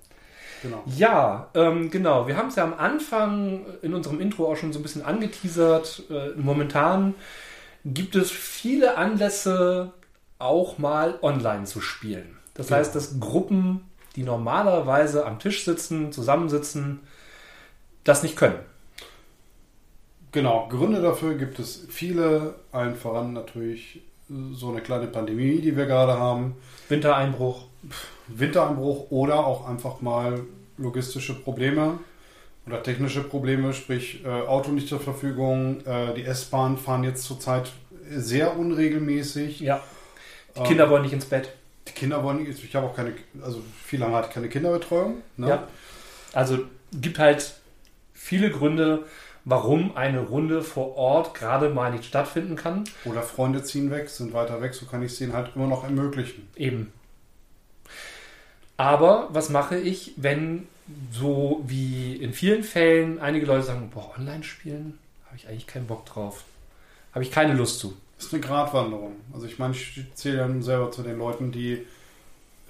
Genau. 0.63 0.83
Ja, 0.87 1.49
ähm, 1.55 1.91
genau. 1.91 2.27
Wir 2.27 2.37
haben 2.37 2.49
es 2.49 2.57
ja 2.57 2.65
am 2.65 2.75
Anfang 2.75 3.65
in 3.83 3.95
unserem 3.95 4.21
Intro 4.21 4.51
auch 4.51 4.57
schon 4.57 4.73
so 4.73 4.79
ein 4.79 4.83
bisschen 4.83 5.05
angeteasert. 5.05 6.05
Äh, 6.11 6.31
momentan 6.37 7.15
gibt 7.85 8.15
es 8.15 8.31
viele 8.31 8.97
Anlässe, 8.97 9.93
auch 10.41 10.79
mal 10.79 11.19
online 11.23 11.65
zu 11.65 11.81
spielen. 11.81 12.37
Das 12.55 12.69
genau. 12.69 12.79
heißt, 12.79 12.95
dass 12.95 13.21
Gruppen, 13.21 13.89
die 14.17 14.23
normalerweise 14.23 15.25
am 15.27 15.39
Tisch 15.39 15.65
sitzen, 15.65 16.13
zusammensitzen, 16.13 17.01
das 18.05 18.23
nicht 18.23 18.37
können. 18.37 18.59
Genau, 20.33 20.69
Gründe 20.69 21.03
dafür 21.03 21.35
gibt 21.35 21.59
es 21.59 21.87
viele, 21.89 22.55
allen 22.73 22.97
voran 22.97 23.33
natürlich 23.33 24.03
so 24.53 24.71
eine 24.71 24.81
kleine 24.81 25.09
Pandemie, 25.09 25.61
die 25.61 25.77
wir 25.77 25.87
gerade 25.87 26.19
haben. 26.19 26.57
Wintereinbruch. 26.89 27.65
Wintereinbruch 28.29 29.11
oder 29.11 29.45
auch 29.47 29.69
einfach 29.69 30.01
mal 30.01 30.45
logistische 30.77 31.35
Probleme 31.35 31.99
oder 32.67 32.83
technische 32.83 33.23
Probleme, 33.23 33.73
sprich 33.73 34.25
äh, 34.25 34.29
Auto 34.29 34.71
nicht 34.71 34.89
zur 34.89 35.01
Verfügung. 35.01 35.85
Äh, 35.85 36.15
die 36.15 36.25
S-Bahn 36.25 36.77
fahren 36.77 37.03
jetzt 37.03 37.25
zurzeit 37.25 37.73
sehr 38.09 38.57
unregelmäßig. 38.57 39.61
Ja. 39.61 39.83
Die 40.57 40.63
Kinder 40.63 40.85
ähm, 40.85 40.91
wollen 40.91 41.03
nicht 41.03 41.13
ins 41.13 41.27
Bett. 41.27 41.51
Die 41.89 41.93
Kinder 41.93 42.23
wollen 42.23 42.43
nicht, 42.43 42.63
ich 42.63 42.75
habe 42.75 42.87
auch 42.87 42.95
keine, 42.95 43.15
also 43.43 43.63
viel 43.85 44.01
lange 44.01 44.17
hatte 44.17 44.29
ich 44.29 44.35
keine 44.35 44.49
Kinderbetreuung. 44.49 45.23
Ne? 45.37 45.49
Ja. 45.49 45.69
Also 46.33 46.59
gibt 46.93 47.19
halt 47.19 47.55
viele 48.13 48.51
Gründe, 48.51 49.07
warum 49.45 49.97
eine 49.97 50.21
Runde 50.21 50.63
vor 50.63 50.97
Ort 50.97 51.35
gerade 51.35 51.71
mal 51.71 51.91
nicht 51.91 52.05
stattfinden 52.05 52.57
kann. 52.57 52.85
Oder 53.05 53.23
Freunde 53.23 53.63
ziehen 53.63 53.91
weg, 53.91 54.09
sind 54.09 54.33
weiter 54.33 54.61
weg, 54.61 54.75
so 54.75 54.87
kann 54.87 55.03
ich 55.03 55.13
es 55.13 55.21
ihnen 55.21 55.33
halt 55.33 55.53
immer 55.55 55.67
noch 55.67 55.85
ermöglichen. 55.85 56.49
Eben. 56.57 56.93
Aber 58.77 59.29
was 59.31 59.51
mache 59.51 59.77
ich, 59.77 60.13
wenn 60.17 60.67
so 61.11 61.63
wie 61.67 62.17
in 62.17 62.33
vielen 62.33 62.63
Fällen 62.63 63.21
einige 63.21 63.47
Leute 63.47 63.65
sagen, 63.65 63.91
boah, 63.93 64.15
online 64.19 64.43
spielen, 64.43 64.99
habe 65.27 65.37
ich 65.37 65.49
eigentlich 65.49 65.67
keinen 65.67 65.87
Bock 65.87 66.07
drauf. 66.07 66.45
Habe 67.13 67.25
ich 67.25 67.31
keine 67.31 67.55
Lust 67.55 67.81
zu. 67.81 67.97
Ist 68.21 68.35
eine 68.35 68.43
Gratwanderung. 68.43 69.17
Also 69.33 69.47
ich 69.47 69.59
meine, 69.59 69.75
ich 69.75 70.05
zähle 70.15 70.37
ja 70.39 70.47
nun 70.47 70.63
selber 70.63 70.93
zu 70.93 71.03
den 71.03 71.19
Leuten, 71.19 71.53
die 71.53 71.87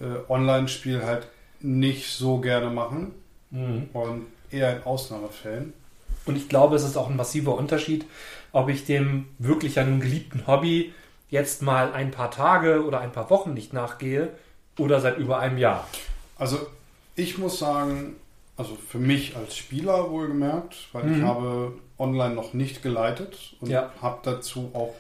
äh, 0.01 0.05
Online-Spiel 0.29 1.03
halt 1.03 1.27
nicht 1.59 2.09
so 2.09 2.39
gerne 2.39 2.71
machen 2.71 3.13
mhm. 3.51 3.89
und 3.93 4.27
eher 4.51 4.77
in 4.77 4.85
Ausnahmefällen. 4.85 5.73
Und 6.25 6.37
ich 6.37 6.49
glaube, 6.49 6.77
es 6.77 6.85
ist 6.85 6.97
auch 6.97 7.11
ein 7.11 7.17
massiver 7.17 7.57
Unterschied, 7.57 8.07
ob 8.53 8.69
ich 8.69 8.85
dem 8.85 9.27
wirklich 9.39 9.79
einem 9.81 10.01
geliebten 10.01 10.47
Hobby 10.47 10.95
jetzt 11.31 11.63
mal 11.63 11.93
ein 11.93 12.13
paar 12.13 12.31
Tage 12.31 12.85
oder 12.85 13.01
ein 13.01 13.11
paar 13.11 13.29
Wochen 13.29 13.53
nicht 13.53 13.73
nachgehe 13.73 14.29
oder 14.79 15.01
seit 15.01 15.19
über 15.19 15.41
einem 15.41 15.59
Jahr. 15.59 15.87
Also 16.39 16.59
ich 17.17 17.39
muss 17.39 17.59
sagen, 17.59 18.15
also 18.57 18.77
für 18.77 18.99
mich 18.99 19.37
als 19.37 19.57
Spieler 19.57 20.11
wohlgemerkt, 20.11 20.89
weil 20.93 21.05
mhm. 21.05 21.15
ich 21.17 21.23
habe 21.23 21.73
online 21.99 22.35
noch 22.35 22.55
nicht 22.55 22.83
geleitet 22.83 23.57
und 23.61 23.69
ja. 23.69 23.93
habe 24.01 24.21
dazu 24.23 24.71
auch 24.75 24.95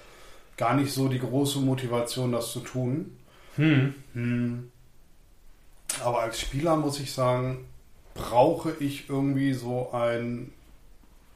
gar 0.61 0.75
nicht 0.75 0.93
so 0.93 1.09
die 1.09 1.19
große 1.19 1.59
Motivation, 1.59 2.33
das 2.33 2.53
zu 2.53 2.61
tun. 2.61 3.17
Mhm. 3.57 3.95
Mhm. 4.13 4.71
Aber 6.05 6.21
als 6.21 6.39
Spieler 6.39 6.77
muss 6.77 7.01
ich 7.01 7.13
sagen, 7.13 7.65
brauche 8.15 8.73
ich 8.79 9.09
irgendwie 9.09 9.55
so 9.55 9.91
ein, 9.93 10.53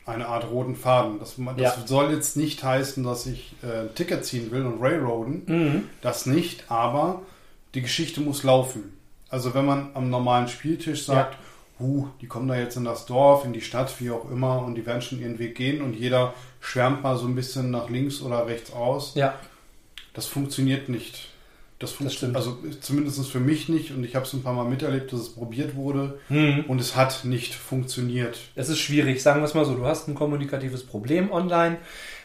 eine 0.04 0.28
Art 0.28 0.50
roten 0.50 0.76
Faden. 0.76 1.18
Das, 1.20 1.36
das 1.56 1.56
ja. 1.56 1.86
soll 1.86 2.12
jetzt 2.12 2.36
nicht 2.36 2.62
heißen, 2.62 3.02
dass 3.02 3.24
ich 3.24 3.54
äh, 3.62 3.88
Ticket 3.94 4.26
ziehen 4.26 4.50
will 4.50 4.66
und 4.66 4.82
Railroaden. 4.82 5.42
Mhm. 5.46 5.84
Das 6.02 6.26
nicht, 6.26 6.70
aber 6.70 7.22
die 7.74 7.80
Geschichte 7.80 8.20
muss 8.20 8.42
laufen. 8.42 8.92
Also 9.30 9.54
wenn 9.54 9.64
man 9.64 9.90
am 9.94 10.10
normalen 10.10 10.48
Spieltisch 10.48 11.06
sagt, 11.06 11.34
ja. 11.34 11.40
huh, 11.80 12.08
die 12.20 12.26
kommen 12.26 12.46
da 12.46 12.56
jetzt 12.56 12.76
in 12.76 12.84
das 12.84 13.06
Dorf, 13.06 13.46
in 13.46 13.54
die 13.54 13.62
Stadt, 13.62 14.00
wie 14.00 14.10
auch 14.10 14.30
immer, 14.30 14.62
und 14.62 14.74
die 14.74 14.84
werden 14.84 15.00
schon 15.00 15.18
ihren 15.18 15.38
Weg 15.38 15.54
gehen 15.54 15.80
und 15.80 15.94
jeder 15.94 16.34
schwärmt 16.64 17.02
mal 17.02 17.16
so 17.16 17.26
ein 17.26 17.34
bisschen 17.34 17.70
nach 17.70 17.90
links 17.90 18.22
oder 18.22 18.46
rechts 18.46 18.72
aus. 18.72 19.14
Ja. 19.14 19.34
Das 20.14 20.26
funktioniert 20.26 20.88
nicht. 20.88 21.28
Das 21.78 21.92
funktioniert, 21.92 22.36
also 22.36 22.56
zumindest 22.80 23.28
für 23.28 23.40
mich 23.40 23.68
nicht 23.68 23.90
und 23.90 24.04
ich 24.04 24.14
habe 24.14 24.24
es 24.24 24.32
ein 24.32 24.42
paar 24.42 24.54
Mal 24.54 24.64
miterlebt, 24.64 25.12
dass 25.12 25.20
es 25.20 25.34
probiert 25.34 25.74
wurde 25.74 26.18
mhm. 26.28 26.64
und 26.68 26.80
es 26.80 26.96
hat 26.96 27.24
nicht 27.24 27.54
funktioniert. 27.54 28.38
Es 28.54 28.68
ist 28.68 28.78
schwierig, 28.78 29.22
sagen 29.22 29.40
wir 29.40 29.44
es 29.44 29.54
mal 29.54 29.64
so, 29.64 29.74
du 29.74 29.84
hast 29.84 30.08
ein 30.08 30.14
kommunikatives 30.14 30.86
Problem 30.86 31.30
online. 31.30 31.76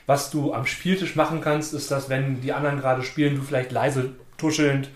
Was 0.05 0.29
du 0.29 0.53
am 0.53 0.65
Spieltisch 0.65 1.15
machen 1.15 1.41
kannst, 1.41 1.73
ist, 1.73 1.91
dass 1.91 2.09
wenn 2.09 2.41
die 2.41 2.53
anderen 2.53 2.79
gerade 2.79 3.03
spielen, 3.03 3.35
du 3.35 3.41
vielleicht 3.41 3.71
leise 3.71 4.11
tuschelnd 4.37 4.89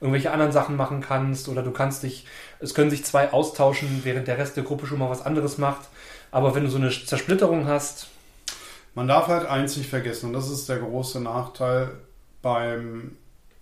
irgendwelche 0.00 0.32
anderen 0.32 0.52
Sachen 0.52 0.76
machen 0.76 1.00
kannst 1.00 1.48
oder 1.48 1.62
du 1.62 1.70
kannst 1.70 2.02
dich, 2.02 2.26
es 2.58 2.74
können 2.74 2.90
sich 2.90 3.04
zwei 3.04 3.32
austauschen, 3.32 4.00
während 4.02 4.28
der 4.28 4.38
Rest 4.38 4.56
der 4.56 4.64
Gruppe 4.64 4.86
schon 4.86 4.98
mal 4.98 5.10
was 5.10 5.24
anderes 5.24 5.56
macht. 5.56 5.88
Aber 6.30 6.54
wenn 6.54 6.64
du 6.64 6.70
so 6.70 6.78
eine 6.78 6.90
Zersplitterung 6.90 7.66
hast. 7.66 8.08
Man 8.94 9.08
darf 9.08 9.28
halt 9.28 9.46
eins 9.46 9.76
nicht 9.76 9.88
vergessen 9.88 10.26
und 10.26 10.32
das 10.32 10.50
ist 10.50 10.68
der 10.68 10.78
große 10.78 11.20
Nachteil 11.20 11.92
beim 12.42 13.16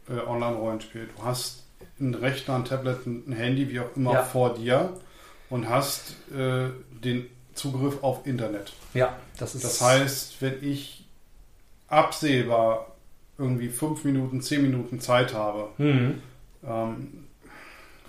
äh, 0.09 0.19
Online-Rollenspiel. 0.27 1.09
Du 1.17 1.25
hast 1.25 1.65
einen 2.01 2.15
Rechner, 2.15 2.57
ein 2.57 2.65
Tablet, 2.65 3.07
ein 3.07 3.33
Handy, 3.33 3.69
wie 3.71 3.81
auch 3.81 3.97
immer, 3.97 4.15
ja. 4.15 4.23
vor 4.23 4.55
dir 4.55 4.93
und 5.51 5.69
hast 5.69 6.15
äh, 6.33 6.69
den 7.05 7.27
Zugriff 7.55 8.03
auf 8.03 8.27
Internet. 8.27 8.73
Ja, 8.95 9.17
das 9.39 9.55
ist. 9.55 9.65
Das 9.65 9.81
heißt, 9.81 10.41
wenn 10.41 10.63
ich 10.63 11.05
absehbar 11.89 12.95
irgendwie 13.37 13.69
fünf 13.69 14.05
Minuten, 14.05 14.41
zehn 14.41 14.63
Minuten 14.63 15.01
Zeit 15.01 15.35
habe, 15.35 15.69
mhm. 15.79 16.23
ähm, 16.65 17.27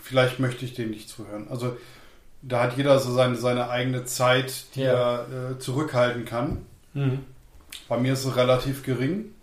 vielleicht 0.01 0.39
möchte 0.39 0.65
ich 0.65 0.73
dem 0.73 0.91
nicht 0.91 1.09
zuhören. 1.09 1.47
Also 1.49 1.77
da 2.41 2.63
hat 2.63 2.77
jeder 2.77 2.99
so 2.99 3.13
seine, 3.13 3.35
seine 3.35 3.69
eigene 3.69 4.05
Zeit, 4.05 4.75
die 4.75 4.81
ja. 4.81 4.93
er 4.93 5.51
äh, 5.51 5.59
zurückhalten 5.59 6.25
kann. 6.25 6.65
Mhm. 6.93 7.25
Bei 7.87 7.97
mir 7.97 8.13
ist 8.13 8.25
es 8.25 8.35
relativ 8.35 8.83
gering. 8.83 9.33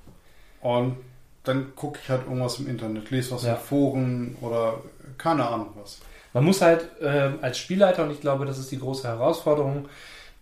Und 0.61 0.97
dann 1.45 1.75
gucke 1.77 2.01
ich 2.03 2.09
halt 2.09 2.25
irgendwas 2.25 2.59
im 2.59 2.69
Internet, 2.69 3.11
lese 3.11 3.31
was 3.31 3.45
ja. 3.45 3.55
in 3.55 3.61
Foren 3.61 4.37
oder 4.41 4.81
keine 5.17 5.47
Ahnung 5.47 5.71
was. 5.81 6.01
Man 6.33 6.45
muss 6.45 6.61
halt 6.61 6.89
äh, 7.01 7.31
als 7.41 7.59
Spielleiter, 7.59 8.05
und 8.05 8.11
ich 8.11 8.21
glaube, 8.21 8.45
das 8.45 8.59
ist 8.59 8.71
die 8.71 8.79
große 8.79 9.07
Herausforderung, 9.07 9.89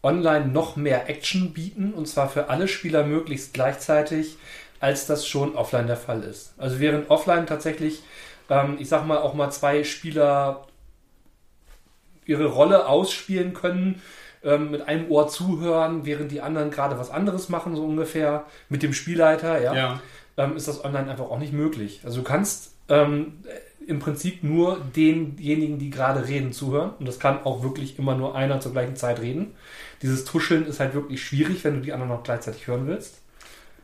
online 0.03 0.47
noch 0.47 0.77
mehr 0.77 1.09
Action 1.09 1.53
bieten, 1.53 1.95
und 1.95 2.09
zwar 2.09 2.29
für 2.29 2.49
alle 2.49 2.69
Spieler 2.69 3.05
möglichst 3.05 3.55
gleichzeitig, 3.55 4.37
als 4.81 5.07
das 5.07 5.27
schon 5.27 5.55
offline 5.55 5.87
der 5.87 5.97
Fall 5.97 6.23
ist. 6.23 6.55
Also 6.59 6.81
während 6.81 7.11
offline 7.11 7.47
tatsächlich, 7.47 8.03
ähm, 8.51 8.77
ich 8.79 8.89
sag 8.89 9.07
mal, 9.07 9.19
auch 9.19 9.35
mal 9.35 9.51
zwei 9.51 9.85
Spieler 9.85 10.67
ihre 12.27 12.47
Rolle 12.47 12.89
ausspielen 12.89 13.55
können, 13.55 14.03
ähm, 14.45 14.71
mit 14.71 14.87
einem 14.87 15.11
Ohr 15.11 15.29
zuhören, 15.29 16.05
während 16.05 16.31
die 16.31 16.41
anderen 16.41 16.71
gerade 16.71 16.99
was 16.99 17.11
anderes 17.11 17.49
machen, 17.49 17.77
so 17.77 17.85
ungefähr, 17.85 18.45
mit 18.69 18.83
dem 18.83 18.93
Spielleiter, 18.93 19.61
ja. 19.63 19.75
ja 19.75 20.01
ähm, 20.37 20.57
ist 20.57 20.69
das 20.69 20.85
online 20.85 21.11
einfach 21.11 21.31
auch 21.31 21.39
nicht 21.39 21.53
möglich. 21.53 22.01
Also 22.05 22.19
du 22.19 22.25
kannst 22.25 22.73
ähm, 22.89 23.35
im 23.87 23.99
Prinzip 23.99 24.43
nur 24.43 24.81
denjenigen, 24.97 25.79
die 25.79 25.91
gerade 25.91 26.27
reden, 26.27 26.53
zuhören. 26.53 26.93
Und 26.99 27.07
das 27.07 27.19
kann 27.19 27.45
auch 27.45 27.63
wirklich 27.63 27.99
immer 27.99 28.15
nur 28.15 28.35
einer 28.35 28.61
zur 28.61 28.73
gleichen 28.73 28.97
Zeit 28.97 29.21
reden. 29.21 29.53
Dieses 30.03 30.25
Tuscheln 30.25 30.67
ist 30.67 30.81
halt 30.81 30.95
wirklich 30.95 31.23
schwierig, 31.23 31.65
wenn 31.65 31.75
du 31.77 31.81
die 31.81 31.93
anderen 31.93 32.11
noch 32.11 32.23
gleichzeitig 32.23 32.67
hören 32.67 32.87
willst. 32.87 33.21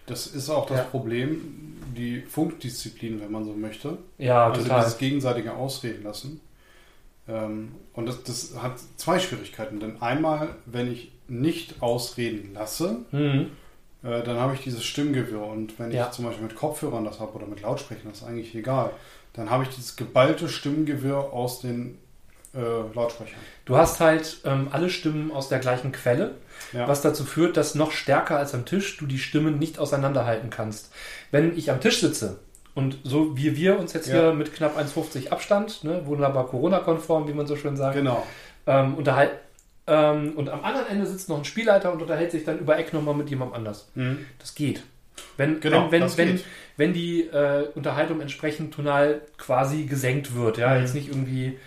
Das 0.06 0.26
ist 0.26 0.50
auch 0.50 0.66
das 0.66 0.78
ja. 0.78 0.84
Problem, 0.84 1.76
die 1.96 2.22
Funkdisziplin, 2.22 3.20
wenn 3.20 3.30
man 3.30 3.44
so 3.44 3.52
möchte. 3.52 3.98
Ja, 4.18 4.48
also 4.48 4.62
total. 4.62 4.80
dieses 4.80 4.98
gegenseitige 4.98 5.54
Ausreden 5.54 6.02
lassen. 6.02 6.40
Ähm, 7.30 7.72
und 7.92 8.06
das, 8.06 8.22
das, 8.24 8.54
hat 8.60 8.74
zwei 8.96 9.18
Schwierigkeiten. 9.18 9.80
Denn 9.80 10.02
einmal, 10.02 10.56
wenn 10.66 10.90
ich 10.92 11.12
nicht 11.28 11.82
ausreden 11.82 12.54
lasse, 12.54 13.04
mhm. 13.10 13.50
Äh, 14.02 14.22
dann 14.22 14.38
habe 14.38 14.54
ich 14.54 14.62
dieses 14.62 14.82
Stimmgewirr. 14.82 15.44
Und 15.44 15.78
wenn 15.78 15.92
ja. 15.92 16.06
ich 16.06 16.12
zum 16.12 16.24
Beispiel 16.24 16.44
mit 16.44 16.56
Kopfhörern 16.56 17.04
das 17.04 17.20
habe 17.20 17.32
oder 17.32 17.46
mit 17.46 17.60
Lautsprechern, 17.60 18.08
das 18.08 18.22
ist 18.22 18.26
eigentlich 18.26 18.54
egal. 18.54 18.92
Dann 19.34 19.50
habe 19.50 19.64
ich 19.64 19.68
dieses 19.68 19.96
geballte 19.96 20.48
Stimmgewirr 20.48 21.34
aus 21.34 21.60
den 21.60 21.98
äh, 22.54 22.58
Lautsprechern. 22.94 23.38
Du 23.66 23.76
hast 23.76 24.00
halt 24.00 24.38
ähm, 24.44 24.68
alle 24.72 24.90
Stimmen 24.90 25.30
aus 25.30 25.48
der 25.50 25.58
gleichen 25.58 25.92
Quelle, 25.92 26.36
ja. 26.72 26.88
was 26.88 27.02
dazu 27.02 27.24
führt, 27.24 27.56
dass 27.56 27.74
noch 27.74 27.92
stärker 27.92 28.38
als 28.38 28.54
am 28.54 28.64
Tisch 28.64 28.96
du 28.96 29.06
die 29.06 29.18
Stimmen 29.18 29.58
nicht 29.58 29.78
auseinanderhalten 29.78 30.50
kannst. 30.50 30.90
Wenn 31.30 31.56
ich 31.56 31.70
am 31.70 31.80
Tisch 31.80 32.00
sitze 32.00 32.38
und 32.74 32.98
so 33.02 33.36
wie 33.36 33.56
wir 33.56 33.78
uns 33.78 33.92
jetzt 33.92 34.08
ja. 34.08 34.14
hier 34.14 34.32
mit 34.32 34.54
knapp 34.54 34.78
1,50 34.78 35.30
Abstand, 35.30 35.84
ne, 35.84 36.06
wunderbar 36.06 36.46
Corona-konform, 36.46 37.28
wie 37.28 37.34
man 37.34 37.46
so 37.46 37.56
schön 37.56 37.76
sagt, 37.76 37.96
genau. 37.96 38.26
ähm, 38.66 38.94
unterhalten 38.94 39.36
ähm, 39.90 40.34
und 40.36 40.48
am 40.48 40.62
anderen 40.64 40.86
Ende 40.86 41.04
sitzt 41.04 41.28
noch 41.28 41.38
ein 41.38 41.44
Spielleiter 41.44 41.92
und 41.92 42.00
unterhält 42.00 42.30
sich 42.30 42.44
dann 42.44 42.60
über 42.60 42.78
Eck 42.78 42.92
nochmal 42.92 43.14
mit 43.14 43.28
jemandem 43.28 43.56
anders. 43.56 43.88
Mhm. 43.96 44.24
Das 44.38 44.54
geht. 44.54 44.84
Wenn, 45.36 45.60
genau, 45.60 45.90
wenn, 45.90 46.02
wenn, 46.02 46.16
wenn, 46.16 46.36
geht. 46.36 46.44
wenn 46.76 46.92
die 46.92 47.22
äh, 47.22 47.66
Unterhaltung 47.74 48.20
entsprechend 48.20 48.72
tonal 48.72 49.22
quasi 49.36 49.84
gesenkt 49.84 50.34
wird, 50.34 50.58
ja, 50.58 50.74
mhm. 50.74 50.80
jetzt 50.80 50.94
nicht 50.94 51.08
irgendwie 51.08 51.58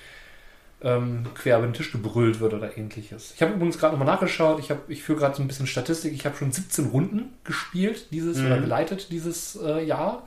ähm, 0.82 1.26
quer 1.36 1.58
über 1.58 1.68
den 1.68 1.74
Tisch 1.74 1.92
gebrüllt 1.92 2.40
wird 2.40 2.54
oder 2.54 2.78
ähnliches. 2.78 3.34
Ich 3.36 3.42
habe 3.42 3.54
übrigens 3.54 3.78
gerade 3.78 3.98
nochmal 3.98 4.14
nachgeschaut, 4.14 4.60
ich, 4.60 4.72
hab, 4.72 4.90
ich 4.90 5.04
führe 5.04 5.20
gerade 5.20 5.36
so 5.36 5.42
ein 5.42 5.48
bisschen 5.48 5.68
Statistik, 5.68 6.14
ich 6.14 6.26
habe 6.26 6.38
schon 6.38 6.52
17 6.52 6.88
Runden 6.88 7.34
gespielt 7.44 8.08
dieses 8.12 8.38
mhm. 8.38 8.48
oder 8.48 8.60
geleitet 8.60 9.12
dieses 9.12 9.58
äh, 9.62 9.84
Jahr 9.84 10.24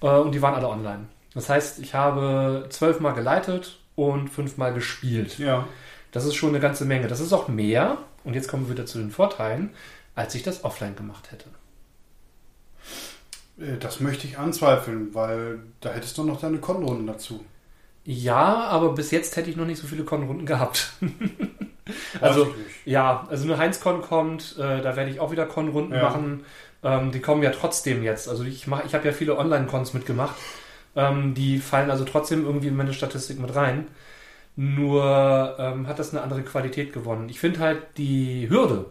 und 0.00 0.32
die 0.32 0.42
waren 0.42 0.54
alle 0.54 0.68
online. 0.68 1.06
Das 1.34 1.48
heißt, 1.48 1.78
ich 1.80 1.94
habe 1.94 2.66
zwölfmal 2.70 3.14
geleitet 3.14 3.78
und 3.94 4.28
fünfmal 4.28 4.72
gespielt. 4.72 5.38
Ja. 5.38 5.66
Das 6.12 6.24
ist 6.24 6.34
schon 6.34 6.50
eine 6.50 6.60
ganze 6.60 6.84
Menge. 6.84 7.08
Das 7.08 7.20
ist 7.20 7.32
auch 7.32 7.48
mehr, 7.48 7.98
und 8.24 8.34
jetzt 8.34 8.48
kommen 8.48 8.66
wir 8.66 8.74
wieder 8.74 8.86
zu 8.86 8.98
den 8.98 9.10
Vorteilen, 9.10 9.70
als 10.14 10.34
ich 10.34 10.42
das 10.42 10.64
offline 10.64 10.96
gemacht 10.96 11.30
hätte. 11.30 11.46
Äh, 13.60 13.78
das 13.78 14.00
möchte 14.00 14.26
ich 14.26 14.38
anzweifeln, 14.38 15.14
weil 15.14 15.60
da 15.80 15.90
hättest 15.90 16.18
du 16.18 16.24
noch 16.24 16.40
deine 16.40 16.58
Konrunden 16.58 17.06
dazu. 17.06 17.44
Ja, 18.04 18.64
aber 18.64 18.94
bis 18.94 19.10
jetzt 19.10 19.36
hätte 19.36 19.50
ich 19.50 19.56
noch 19.56 19.66
nicht 19.66 19.80
so 19.80 19.86
viele 19.86 20.04
Konrunden 20.04 20.46
gehabt. 20.46 20.92
also, 22.20 22.54
ja, 22.86 23.26
also 23.28 23.44
eine 23.44 23.58
Heinz-Con 23.58 24.00
kommt, 24.00 24.56
äh, 24.58 24.80
da 24.80 24.96
werde 24.96 25.10
ich 25.10 25.20
auch 25.20 25.30
wieder 25.30 25.44
Konrunden 25.44 25.94
ja. 25.94 26.02
machen. 26.02 26.44
Ähm, 26.82 27.12
die 27.12 27.20
kommen 27.20 27.42
ja 27.42 27.50
trotzdem 27.50 28.02
jetzt. 28.02 28.28
Also 28.28 28.44
ich 28.44 28.66
ich 28.66 28.94
habe 28.94 29.06
ja 29.06 29.12
viele 29.12 29.36
Online-Cons 29.38 29.94
mitgemacht. 29.94 30.36
Ähm, 30.96 31.34
die 31.34 31.58
fallen 31.58 31.90
also 31.90 32.04
trotzdem 32.04 32.44
irgendwie 32.44 32.68
in 32.68 32.76
meine 32.76 32.92
Statistik 32.94 33.38
mit 33.40 33.54
rein. 33.54 33.88
Nur 34.56 35.56
ähm, 35.58 35.86
hat 35.86 35.98
das 35.98 36.12
eine 36.12 36.22
andere 36.22 36.42
Qualität 36.42 36.92
gewonnen. 36.92 37.28
Ich 37.28 37.40
finde 37.40 37.60
halt 37.60 37.78
die 37.96 38.48
Hürde 38.50 38.86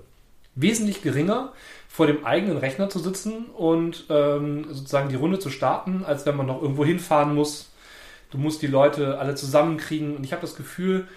wesentlich 0.56 1.02
geringer, 1.02 1.54
vor 1.88 2.08
dem 2.08 2.26
eigenen 2.26 2.58
Rechner 2.58 2.90
zu 2.90 3.00
sitzen 3.00 3.48
und 3.48 4.06
ähm, 4.10 4.66
sozusagen 4.72 5.10
die 5.10 5.16
Runde 5.16 5.40
zu 5.40 5.50
starten, 5.50 6.04
als 6.06 6.26
wenn 6.26 6.36
man 6.36 6.48
noch 6.48 6.62
irgendwo 6.62 6.86
hinfahren 6.86 7.36
muss. 7.36 7.72
Du 8.32 8.38
musst 8.38 8.62
die 8.62 8.68
Leute 8.68 9.20
alle 9.20 9.36
zusammenkriegen. 9.36 10.16
Und 10.16 10.24
ich 10.24 10.32
habe 10.32 10.42
das 10.42 10.56
Gefühl, 10.56 11.08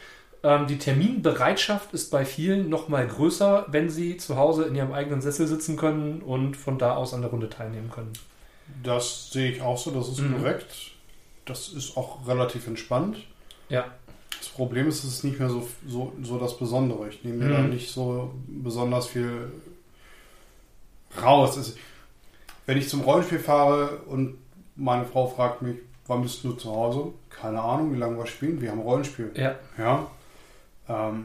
Ähm, 0.42 0.66
die 0.66 0.78
Terminbereitschaft 0.78 1.92
ist 1.92 2.10
bei 2.10 2.24
vielen 2.24 2.70
noch 2.70 2.88
mal 2.88 3.06
größer, 3.06 3.66
wenn 3.68 3.90
sie 3.90 4.16
zu 4.16 4.36
Hause 4.36 4.64
in 4.64 4.74
ihrem 4.74 4.92
eigenen 4.92 5.20
Sessel 5.20 5.46
sitzen 5.46 5.76
können 5.76 6.22
und 6.22 6.56
von 6.56 6.78
da 6.78 6.96
aus 6.96 7.12
an 7.12 7.20
der 7.20 7.30
Runde 7.30 7.50
teilnehmen 7.50 7.90
können. 7.90 8.12
Das 8.82 9.30
sehe 9.30 9.50
ich 9.50 9.60
auch 9.60 9.76
so, 9.76 9.90
das 9.90 10.08
ist 10.08 10.20
mhm. 10.20 10.36
korrekt. 10.36 10.92
Das 11.44 11.68
ist 11.68 11.96
auch 11.96 12.26
relativ 12.26 12.66
entspannt. 12.66 13.18
Ja. 13.68 13.86
Das 14.38 14.48
Problem 14.48 14.88
ist, 14.88 15.04
es 15.04 15.12
ist 15.14 15.24
nicht 15.24 15.38
mehr 15.38 15.50
so, 15.50 15.68
so, 15.86 16.12
so 16.22 16.38
das 16.38 16.56
Besondere. 16.56 17.08
Ich 17.08 17.22
nehme 17.24 17.44
mir 17.44 17.46
mhm. 17.46 17.52
da 17.52 17.60
nicht 17.62 17.90
so 17.90 18.32
besonders 18.46 19.08
viel 19.08 19.52
raus. 21.22 21.56
Es, 21.58 21.76
wenn 22.64 22.78
ich 22.78 22.88
zum 22.88 23.02
Rollenspiel 23.02 23.40
fahre 23.40 23.98
und 24.06 24.38
meine 24.76 25.04
Frau 25.04 25.26
fragt 25.26 25.60
mich, 25.60 25.76
wann 26.06 26.22
bist 26.22 26.42
du 26.44 26.52
zu 26.52 26.70
Hause? 26.70 27.12
Keine 27.28 27.60
Ahnung, 27.60 27.92
wie 27.92 27.98
lange 27.98 28.16
wir 28.16 28.26
spielen. 28.26 28.60
Wir 28.60 28.70
haben 28.70 28.80
Rollenspiel. 28.80 29.32
Ja. 29.34 29.56
Ja. 29.76 30.10
Ähm, 30.90 31.24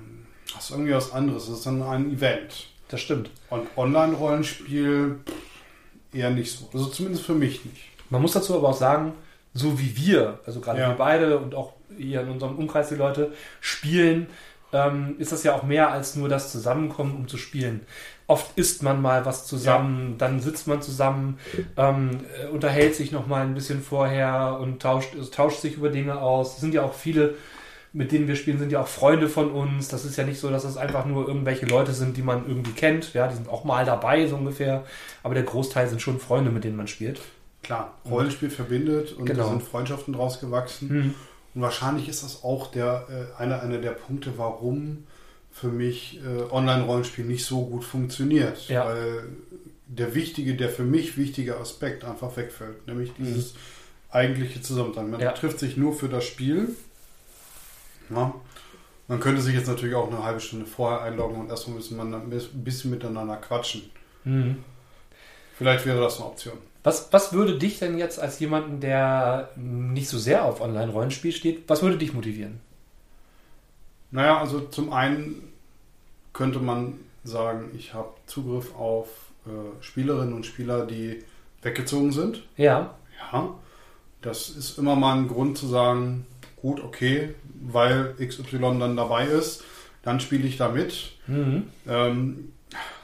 das 0.54 0.66
ist 0.66 0.72
irgendwie 0.72 0.94
was 0.94 1.12
anderes. 1.12 1.48
Das 1.48 1.58
ist 1.58 1.66
dann 1.66 1.82
ein 1.82 2.12
Event. 2.12 2.68
Das 2.90 3.02
stimmt. 3.02 3.32
Und 3.50 3.68
Online-Rollenspiel 3.76 5.20
eher 6.14 6.30
nicht 6.30 6.52
so. 6.52 6.70
Also 6.72 6.86
zumindest 6.88 7.26
für 7.26 7.34
mich 7.34 7.66
nicht. 7.66 7.82
Man 8.10 8.22
muss 8.22 8.34
dazu 8.34 8.56
aber 8.56 8.70
auch 8.70 8.78
sagen, 8.78 9.14
so 9.54 9.80
wie 9.80 9.98
wir, 9.98 10.40
also 10.46 10.60
gerade 10.60 10.82
ja. 10.82 10.90
wir 10.90 10.96
beide 10.96 11.40
und 11.40 11.56
auch 11.56 11.74
hier 11.98 12.22
in 12.22 12.30
unserem 12.30 12.58
Umkreis 12.58 12.90
die 12.90 12.96
Leute 12.96 13.32
spielen, 13.62 14.28
ähm, 14.74 15.16
ist 15.18 15.32
das 15.32 15.44
ja 15.44 15.56
auch 15.56 15.64
mehr 15.64 15.92
als 15.92 16.16
nur 16.16 16.30
das 16.30 16.52
Zusammenkommen, 16.52 17.16
um 17.16 17.28
zu 17.28 17.38
spielen. 17.38 17.86
Oft 18.28 18.58
isst 18.58 18.84
man 18.84 19.02
mal 19.02 19.26
was 19.26 19.46
zusammen, 19.48 20.12
ja. 20.12 20.16
dann 20.18 20.40
sitzt 20.40 20.68
man 20.68 20.82
zusammen, 20.82 21.40
ähm, 21.78 22.22
äh, 22.42 22.48
unterhält 22.48 22.96
sich 22.96 23.12
noch 23.12 23.28
mal 23.28 23.44
ein 23.44 23.54
bisschen 23.54 23.82
vorher 23.82 24.58
und 24.60 24.82
tauscht, 24.82 25.14
tauscht 25.32 25.62
sich 25.62 25.78
über 25.78 25.90
Dinge 25.90 26.20
aus. 26.20 26.56
Es 26.56 26.62
sind 26.62 26.74
ja 26.74 26.84
auch 26.84 26.94
viele 26.94 27.36
mit 27.96 28.12
denen 28.12 28.28
wir 28.28 28.36
spielen, 28.36 28.60
sind 28.60 28.74
ja 28.74 28.82
auch 28.82 28.90
Freunde 28.90 29.30
von 29.30 29.52
uns. 29.52 29.88
Das 29.88 30.04
ist 30.04 30.18
ja 30.18 30.26
nicht 30.26 30.38
so, 30.38 30.50
dass 30.50 30.66
es 30.66 30.76
einfach 30.76 31.06
nur 31.06 31.30
irgendwelche 31.30 31.66
Leute 31.66 31.94
sind, 31.94 32.18
die 32.18 32.24
man 32.24 32.46
irgendwie 32.46 32.74
kennt. 32.74 33.14
Ja, 33.14 33.30
die 33.30 33.36
sind 33.36 33.48
auch 33.48 33.64
mal 33.64 33.86
dabei, 33.86 34.28
so 34.28 34.36
ungefähr. 34.36 34.84
Aber 35.24 35.34
der 35.34 35.44
Großteil 35.44 35.88
sind 35.88 36.02
schon 36.02 36.20
Freunde, 36.20 36.52
mit 36.52 36.66
denen 36.66 36.76
man 36.76 36.90
spielt. 36.90 37.22
Klar, 37.64 37.98
Rollenspiel 38.04 38.50
mhm. 38.50 38.54
verbindet 38.54 39.14
und 39.14 39.26
genau. 39.26 39.44
da 39.44 39.50
sind 39.50 39.64
Freundschaften 39.64 40.14
draus 40.14 40.42
gewachsen. 40.42 40.90
Mhm. 40.90 41.14
Und 41.56 41.62
wahrscheinlich 41.62 42.10
ist 42.10 42.22
das 42.22 42.44
auch 42.44 42.70
der, 42.70 43.08
äh, 43.10 43.42
einer, 43.42 43.62
einer 43.62 43.78
der 43.78 43.92
Punkte, 43.92 44.34
warum 44.36 45.06
für 45.54 45.70
mich 45.70 46.20
äh, 46.20 46.52
Online-Rollenspiel 46.52 47.24
nicht 47.24 47.46
so 47.46 47.66
gut 47.66 47.86
funktioniert. 47.86 48.68
Ja. 48.68 48.88
Weil 48.88 49.30
der 49.88 50.14
wichtige, 50.14 50.56
der 50.56 50.68
für 50.68 50.84
mich 50.84 51.16
wichtige 51.16 51.56
Aspekt 51.58 52.04
einfach 52.04 52.36
wegfällt. 52.36 52.86
Nämlich 52.88 53.18
mhm. 53.18 53.24
dieses 53.24 53.54
mhm. 53.54 53.60
eigentliche 54.10 54.62
Zusammensein. 54.62 55.10
Man 55.12 55.22
ja. 55.22 55.32
trifft 55.32 55.60
sich 55.60 55.78
nur 55.78 55.94
für 55.94 56.10
das 56.10 56.26
Spiel 56.26 56.76
ja. 58.10 58.34
Man 59.08 59.20
könnte 59.20 59.42
sich 59.42 59.54
jetzt 59.54 59.68
natürlich 59.68 59.96
auch 59.96 60.08
eine 60.08 60.24
halbe 60.24 60.40
Stunde 60.40 60.66
vorher 60.66 61.02
einloggen 61.02 61.40
und 61.40 61.50
erstmal 61.50 61.78
müssen 61.78 61.96
man 61.96 62.14
ein 62.14 62.30
bisschen 62.64 62.90
miteinander 62.90 63.38
quatschen. 63.38 63.84
Mhm. 64.24 64.64
Vielleicht 65.58 65.86
wäre 65.86 66.02
das 66.02 66.18
eine 66.18 66.26
Option. 66.26 66.58
Was, 66.84 67.12
was 67.12 67.34
würde 67.34 67.58
dich 67.58 67.80
denn 67.80 67.98
jetzt 67.98 68.20
als 68.20 68.40
jemanden, 68.40 68.80
der 68.80 69.50
nicht 69.56 70.08
so 70.08 70.18
sehr 70.18 70.46
auf 70.46 70.62
Online-Rollenspiel 70.62 71.32
steht, 71.32 71.68
was 71.68 71.82
würde 71.82 71.98
dich 71.98 72.14
motivieren? 72.14 72.60
Naja, 74.12 74.40
also 74.40 74.62
zum 74.62 74.94
einen 74.94 75.52
könnte 76.34 76.60
man 76.60 77.00
sagen, 77.24 77.72
ich 77.76 77.94
habe 77.94 78.10
Zugriff 78.28 78.76
auf 78.76 79.08
äh, 79.46 79.84
Spielerinnen 79.84 80.34
und 80.34 80.46
Spieler, 80.46 80.86
die 80.86 81.24
weggezogen 81.62 82.12
sind. 82.12 82.44
Ja. 82.58 82.96
Ja. 83.32 83.56
Das 84.22 84.50
ist 84.50 84.78
immer 84.78 84.96
mal 84.96 85.18
ein 85.18 85.28
Grund 85.28 85.58
zu 85.58 85.68
sagen, 85.68 86.26
gut, 86.56 86.84
okay, 86.84 87.34
weil 87.72 88.16
XY 88.20 88.60
dann 88.80 88.96
dabei 88.96 89.26
ist, 89.26 89.64
dann 90.04 90.20
spiele 90.20 90.48
ich 90.48 90.58
da 90.58 90.70
mit. 90.70 91.14
Mhm. 91.28 91.64
Ähm, 91.88 92.52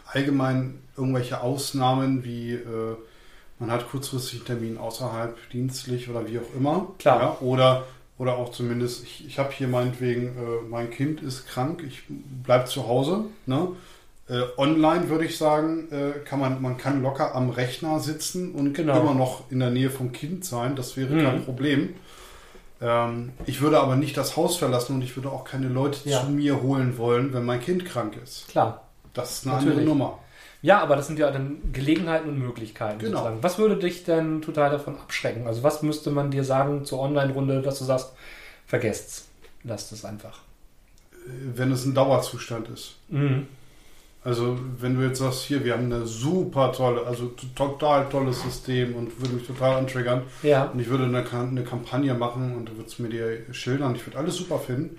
allgemein 0.06 0.80
irgendwelche 0.98 1.42
Ausnahmen 1.42 2.24
wie 2.24 2.54
äh, 2.54 2.96
man 3.62 3.72
hat 3.72 3.90
kurzfristig 3.90 4.40
einen 4.40 4.46
Termin 4.46 4.78
außerhalb 4.78 5.38
dienstlich 5.52 6.10
oder 6.10 6.28
wie 6.28 6.40
auch 6.40 6.56
immer. 6.58 6.88
Klar. 6.98 7.22
Ja, 7.22 7.38
oder, 7.46 7.86
oder 8.18 8.36
auch 8.38 8.52
zumindest, 8.52 9.04
ich, 9.04 9.26
ich 9.28 9.38
habe 9.38 9.52
hier 9.52 9.68
meinetwegen, 9.68 10.30
äh, 10.30 10.68
mein 10.68 10.90
Kind 10.90 11.22
ist 11.22 11.48
krank, 11.48 11.84
ich 11.88 12.04
bleibe 12.44 12.66
zu 12.66 12.88
Hause. 12.88 13.26
Ne? 13.46 13.68
Äh, 14.28 14.42
online 14.58 15.10
würde 15.10 15.26
ich 15.26 15.38
sagen, 15.38 15.90
äh, 15.92 16.20
kann 16.26 16.40
man, 16.40 16.60
man 16.60 16.78
kann 16.78 17.04
locker 17.04 17.36
am 17.36 17.52
Rechner 17.52 18.00
sitzen 18.00 18.54
und 18.54 18.74
genau. 18.74 19.00
immer 19.00 19.14
noch 19.14 19.52
in 19.52 19.60
der 19.60 19.70
Nähe 19.70 19.92
vom 19.92 20.12
Kind 20.12 20.44
sein. 20.44 20.76
Das 20.76 20.98
wäre 20.98 21.14
mhm. 21.14 21.24
kein 21.24 21.46
Problem. 21.46 21.94
Ähm, 22.82 23.32
ich 23.46 23.62
würde 23.62 23.80
aber 23.80 23.96
nicht 23.96 24.18
das 24.18 24.36
Haus 24.36 24.58
verlassen 24.58 24.96
und 24.96 25.02
ich 25.04 25.16
würde 25.16 25.30
auch 25.30 25.44
keine 25.44 25.68
Leute 25.68 26.10
ja. 26.10 26.22
zu 26.22 26.32
mir 26.32 26.62
holen 26.62 26.98
wollen, 26.98 27.34
wenn 27.34 27.46
mein 27.46 27.62
Kind 27.62 27.86
krank 27.86 28.18
ist. 28.22 28.48
Klar. 28.48 28.88
Das 29.14 29.32
ist 29.32 29.46
eine 29.46 29.56
Natürlich. 29.56 29.78
andere 29.80 29.90
Nummer. 29.90 30.20
Ja, 30.64 30.80
aber 30.82 30.96
das 30.96 31.08
sind 31.08 31.18
ja 31.18 31.32
dann 31.32 31.74
Gelegenheiten 31.74 32.30
und 32.30 32.40
Möglichkeiten. 32.40 33.00
Genau. 33.00 33.18
Sozusagen. 33.18 33.44
Was 33.44 33.58
würde 33.58 33.78
dich 33.78 34.04
denn 34.04 34.42
total 34.42 34.70
davon 34.70 34.96
abschrecken? 34.96 35.48
Also 35.48 35.64
was 35.64 35.82
müsste 35.82 36.12
man 36.12 36.32
dir 36.32 36.44
sagen 36.44 36.86
zur 36.86 37.00
Online-Runde, 37.00 37.62
dass 37.62 37.80
du 37.80 37.86
sagst, 37.86 38.14
vergesst's, 38.66 39.28
lasst 39.64 39.92
es 39.92 40.06
einfach. 40.06 40.40
Wenn 41.26 41.72
es 41.72 41.86
ein 41.86 41.94
Dauerzustand 41.94 42.70
ist. 42.70 42.96
Mhm. 43.10 43.48
Also 44.24 44.60
wenn 44.78 44.96
du 44.96 45.02
jetzt 45.02 45.20
sagst, 45.20 45.44
hier, 45.44 45.66
wir 45.66 45.74
haben 45.74 45.92
eine 45.92 46.06
super 46.06 46.72
tolle, 46.72 47.06
also 47.08 47.34
total 47.56 48.08
tolles 48.08 48.42
System 48.44 48.96
und 48.96 49.20
würde 49.20 49.34
mich 49.34 49.48
total 49.48 49.78
antriggern. 49.78 50.24
Ja. 50.44 50.66
Und 50.66 50.80
ich 50.80 50.90
würde 50.90 51.06
eine, 51.06 51.26
eine 51.32 51.64
Kampagne 51.64 52.14
machen 52.14 52.56
und 52.56 52.70
du 52.70 52.78
würdest 52.78 53.00
mir 53.00 53.10
die 53.10 53.54
schildern. 53.54 53.96
Ich 53.96 54.06
würde 54.06 54.20
alles 54.20 54.36
super 54.36 54.60
finden. 54.60 54.98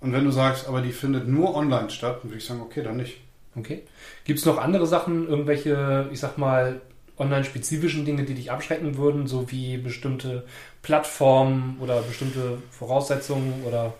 Und 0.00 0.12
wenn 0.12 0.24
du 0.24 0.30
sagst, 0.30 0.66
aber 0.66 0.80
die 0.80 0.92
findet 0.92 1.28
nur 1.28 1.54
online 1.54 1.90
statt, 1.90 2.20
dann 2.22 2.30
würde 2.30 2.38
ich 2.38 2.44
sagen, 2.46 2.62
okay, 2.62 2.82
dann 2.82 2.96
nicht. 2.96 3.18
Okay. 3.54 3.82
Gibt 4.24 4.38
es 4.38 4.46
noch 4.46 4.56
andere 4.58 4.86
Sachen, 4.86 5.28
irgendwelche, 5.28 6.08
ich 6.10 6.18
sag 6.18 6.38
mal, 6.38 6.80
online-spezifischen 7.18 8.06
Dinge, 8.06 8.24
die 8.24 8.34
dich 8.34 8.50
abschrecken 8.50 8.96
würden, 8.96 9.26
so 9.26 9.50
wie 9.52 9.76
bestimmte 9.76 10.44
Plattformen 10.80 11.76
oder 11.80 12.00
bestimmte 12.00 12.58
Voraussetzungen 12.70 13.62
oder? 13.66 13.92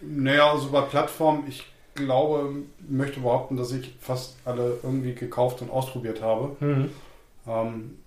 Naja, 0.00 0.50
also 0.50 0.70
bei 0.70 0.80
Plattformen, 0.80 1.44
ich 1.46 1.64
glaube, 1.94 2.62
möchte 2.88 3.20
behaupten, 3.20 3.56
dass 3.56 3.72
ich 3.72 3.94
fast 4.00 4.36
alle 4.44 4.78
irgendwie 4.82 5.14
gekauft 5.14 5.62
und 5.62 5.70
ausprobiert 5.70 6.22
habe. 6.22 6.56
Mhm. 6.60 6.90
Ähm, 7.46 7.98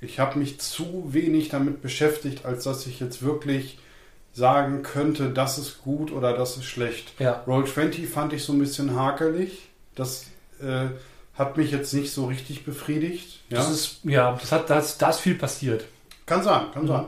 ich 0.00 0.20
habe 0.20 0.38
mich 0.38 0.60
zu 0.60 1.12
wenig 1.12 1.48
damit 1.48 1.82
beschäftigt, 1.82 2.44
als 2.44 2.64
dass 2.64 2.86
ich 2.86 3.00
jetzt 3.00 3.22
wirklich 3.22 3.78
sagen 4.32 4.82
könnte, 4.82 5.30
das 5.30 5.58
ist 5.58 5.82
gut 5.82 6.12
oder 6.12 6.36
das 6.36 6.56
ist 6.56 6.64
schlecht. 6.64 7.12
Ja. 7.18 7.42
Roll20 7.46 8.06
fand 8.06 8.32
ich 8.32 8.44
so 8.44 8.52
ein 8.52 8.58
bisschen 8.58 8.94
hakelig. 8.94 9.68
Das 9.94 10.26
äh, 10.60 10.86
hat 11.34 11.56
mich 11.56 11.72
jetzt 11.72 11.92
nicht 11.92 12.12
so 12.12 12.26
richtig 12.26 12.64
befriedigt. 12.64 13.40
Ja, 13.50 13.58
das 13.58 13.70
ist, 13.70 14.00
ja, 14.04 14.32
das 14.32 14.52
hat, 14.52 14.70
das, 14.70 14.98
da 14.98 15.10
ist 15.10 15.20
viel 15.20 15.34
passiert. 15.34 15.84
Kann 16.26 16.42
sein, 16.42 16.66
kann 16.72 16.82
mhm. 16.84 16.88
sein. 16.88 17.04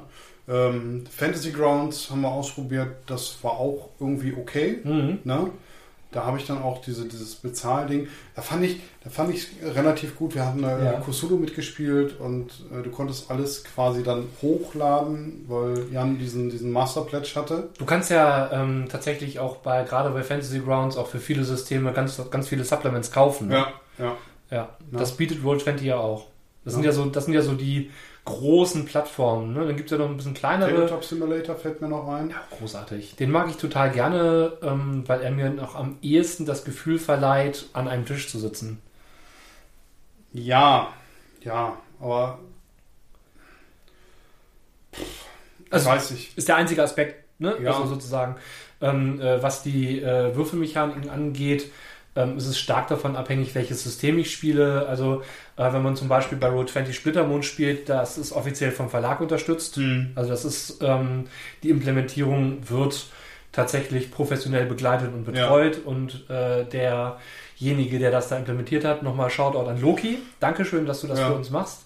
Ähm, 0.49 1.05
Fantasy 1.09 1.53
Grounds 1.53 2.11
haben 2.11 2.23
wir 2.23 2.31
ausprobiert, 2.31 2.97
das 3.07 3.37
war 3.43 3.53
auch 3.53 3.91
irgendwie 4.01 4.35
okay. 4.35 4.81
Mhm. 4.83 5.19
Ne? 5.23 5.51
Da 6.13 6.25
habe 6.25 6.39
ich 6.39 6.47
dann 6.47 6.61
auch 6.61 6.81
diese, 6.81 7.07
dieses 7.07 7.37
Bezahlding. 7.37 8.09
Da 8.35 8.43
fand 8.43 8.65
ich, 8.65 8.81
da 9.05 9.11
fand 9.11 9.33
ich 9.33 9.49
relativ 9.63 10.17
gut. 10.17 10.35
Wir 10.35 10.45
hatten 10.45 10.65
äh, 10.65 10.85
ja. 10.85 10.93
Kusulu 10.95 11.37
mitgespielt 11.37 12.19
und 12.19 12.51
äh, 12.73 12.83
du 12.83 12.91
konntest 12.91 13.31
alles 13.31 13.63
quasi 13.65 14.03
dann 14.03 14.27
hochladen, 14.43 15.45
weil 15.47 15.87
Jan 15.93 16.19
diesen, 16.19 16.51
diesen 16.51 16.73
Master 16.73 17.03
Pledge 17.03 17.33
hatte. 17.37 17.69
Du 17.79 17.85
kannst 17.85 18.11
ja 18.11 18.51
ähm, 18.53 18.87
tatsächlich 18.91 19.39
auch 19.39 19.59
bei, 19.59 19.85
gerade 19.85 20.11
bei 20.11 20.23
Fantasy 20.23 20.59
Grounds, 20.61 20.97
auch 20.97 21.07
für 21.07 21.21
viele 21.21 21.45
Systeme 21.45 21.93
ganz, 21.93 22.21
ganz 22.31 22.49
viele 22.49 22.65
Supplements 22.65 23.13
kaufen. 23.13 23.49
Ne? 23.49 23.55
Ja, 23.55 23.73
ja. 23.99 24.17
Ja, 24.51 24.69
das 24.91 25.17
bietet 25.17 25.45
Roll20 25.45 25.83
ja 25.83 25.97
auch. 25.97 26.27
Das 26.65 26.73
ja. 26.73 26.77
sind 26.77 26.85
ja 26.85 26.93
so, 26.93 27.05
das 27.07 27.25
sind 27.25 27.35
ja 27.35 27.43
so 27.43 27.55
die, 27.55 27.91
großen 28.31 28.85
Plattformen. 28.85 29.53
Ne? 29.53 29.67
Dann 29.67 29.77
gibt 29.77 29.91
es 29.91 29.97
ja 29.97 29.99
noch 29.99 30.11
ein 30.11 30.17
bisschen 30.17 30.35
kleinere. 30.35 30.71
Tabletop 30.71 31.05
Simulator 31.05 31.57
fällt 31.57 31.81
mir 31.81 31.89
noch 31.89 32.09
ein. 32.09 32.31
Ja, 32.31 32.43
großartig. 32.59 33.17
Den 33.17 33.31
mag 33.31 33.49
ich 33.51 33.57
total 33.57 33.91
gerne, 33.91 34.53
ähm, 34.63 35.05
weil 35.07 35.21
er 35.21 35.31
mir 35.31 35.51
noch 35.51 35.75
am 35.75 35.99
ehesten 36.03 36.47
das 36.47 36.65
Gefühl 36.65 36.99
verleiht, 36.99 37.67
an 37.73 37.89
einem 37.89 38.07
Tisch 38.07 38.29
zu 38.29 38.39
sitzen. 38.39 38.81
Ja, 40.33 40.93
ja, 41.43 41.77
aber. 42.01 42.39
also, 45.71 45.91
weiß 45.91 46.11
ich. 46.13 46.37
Ist 46.37 46.49
der 46.49 46.57
einzige 46.57 46.83
Aspekt, 46.83 47.25
ne? 47.39 47.57
Ja. 47.63 47.73
Also 47.73 47.87
sozusagen, 47.87 48.37
ähm, 48.81 49.21
äh, 49.21 49.43
was 49.43 49.63
die 49.63 50.01
äh, 50.01 50.35
Würfelmechaniken 50.37 51.11
angeht 51.11 51.71
ähm, 52.17 52.37
ist 52.37 52.47
es 52.47 52.59
stark 52.59 52.89
davon 52.89 53.17
abhängig, 53.17 53.55
welches 53.55 53.83
System 53.83 54.19
ich 54.19 54.33
spiele. 54.33 54.87
Also 54.87 55.23
äh, 55.57 55.73
wenn 55.73 55.83
man 55.83 55.97
zum 55.97 56.09
Beispiel 56.09 56.39
bei 56.39 56.49
Road20 56.49 56.93
Splittermond 56.93 57.45
spielt, 57.45 57.89
das 57.89 58.19
ist 58.19 58.33
offiziell 58.33 58.73
vom 58.73 58.91
Verlag 58.91 59.21
unterstützt. 59.21 59.77
Mhm. 59.77 60.13
Also 60.15 60.31
das 60.31 60.45
ist 60.45 60.79
ähm, 60.83 61.27
die 61.63 61.71
Implementierung 61.71 62.69
wird 62.69 63.07
tatsächlich 63.53 64.11
professionell 64.11 64.67
begleitet 64.67 65.13
und 65.13 65.25
betreut 65.25 65.79
ja. 65.79 65.83
und 65.85 66.31
äh, 66.31 66.65
derjenige, 66.65 67.99
der 67.99 68.11
das 68.11 68.29
da 68.29 68.37
implementiert 68.37 68.85
hat, 68.85 69.03
nochmal 69.03 69.31
Shoutout 69.31 69.69
an 69.69 69.81
Loki. 69.81 70.19
Dankeschön, 70.39 70.87
dass 70.87 71.01
du 71.01 71.09
das 71.09 71.19
ja. 71.19 71.29
für 71.29 71.35
uns 71.35 71.51
machst. 71.51 71.85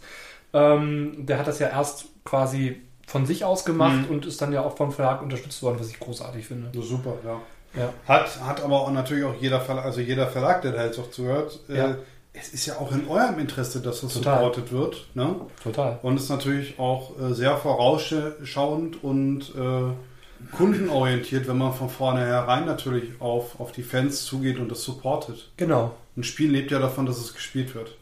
Ähm, 0.53 1.27
der 1.27 1.39
hat 1.39 1.49
das 1.49 1.59
ja 1.59 1.69
erst 1.69 2.07
quasi 2.25 2.83
von 3.07 3.27
sich 3.27 3.45
aus 3.45 3.65
gemacht 3.65 4.09
mhm. 4.09 4.15
und 4.15 4.27
ist 4.27 4.41
dann 4.41 4.53
ja 4.53 4.63
auch 4.63 4.77
vom 4.77 4.93
Verlag 4.93 5.23
unterstützt 5.23 5.63
worden, 5.63 5.77
was 5.79 5.91
ich 5.91 5.99
großartig 5.99 6.47
finde. 6.47 6.71
super, 6.81 7.15
ja. 7.25 7.41
Ja. 7.77 7.93
Hat, 8.07 8.41
hat 8.41 8.63
aber 8.63 8.81
auch 8.83 8.91
natürlich 8.91 9.25
auch 9.25 9.35
jeder 9.41 9.61
Verlag, 9.61 9.85
also 9.85 10.01
jeder 10.01 10.27
Verlag, 10.29 10.63
der 10.63 10.73
da 10.73 10.85
jetzt 10.85 10.99
auch 10.99 11.11
zuhört, 11.11 11.61
äh, 11.69 11.77
ja. 11.77 11.91
äh, 11.91 11.95
es 12.33 12.53
ist 12.53 12.67
ja 12.67 12.77
auch 12.79 12.91
in 12.91 13.07
eurem 13.09 13.39
Interesse, 13.39 13.81
dass 13.81 14.01
das 14.01 14.15
Total. 14.15 14.39
supported 14.39 14.73
wird. 14.73 15.07
Ne? 15.15 15.37
Total. 15.63 15.99
Und 16.03 16.17
es 16.17 16.25
ist 16.25 16.31
natürlich 16.31 16.79
auch 16.79 17.13
äh, 17.19 17.33
sehr 17.33 17.57
vorausschauend 17.57 19.03
und 19.05 19.53
äh, 19.55 20.55
kundenorientiert, 20.57 21.47
wenn 21.47 21.59
man 21.59 21.73
von 21.73 21.89
vornherein 21.89 22.67
natürlich 22.67 23.21
auf, 23.21 23.61
auf 23.61 23.71
die 23.71 23.85
Fans 23.85 24.25
zugeht 24.25 24.59
und 24.59 24.69
das 24.69 24.83
supportet. 24.83 25.51
Genau. 25.57 25.95
Ein 26.17 26.25
Spiel 26.25 26.51
lebt 26.51 26.71
ja 26.71 26.81
davon, 26.81 27.07
dass 27.07 27.19
es 27.19 27.35
gespielt 27.35 27.75
wird. 27.75 27.97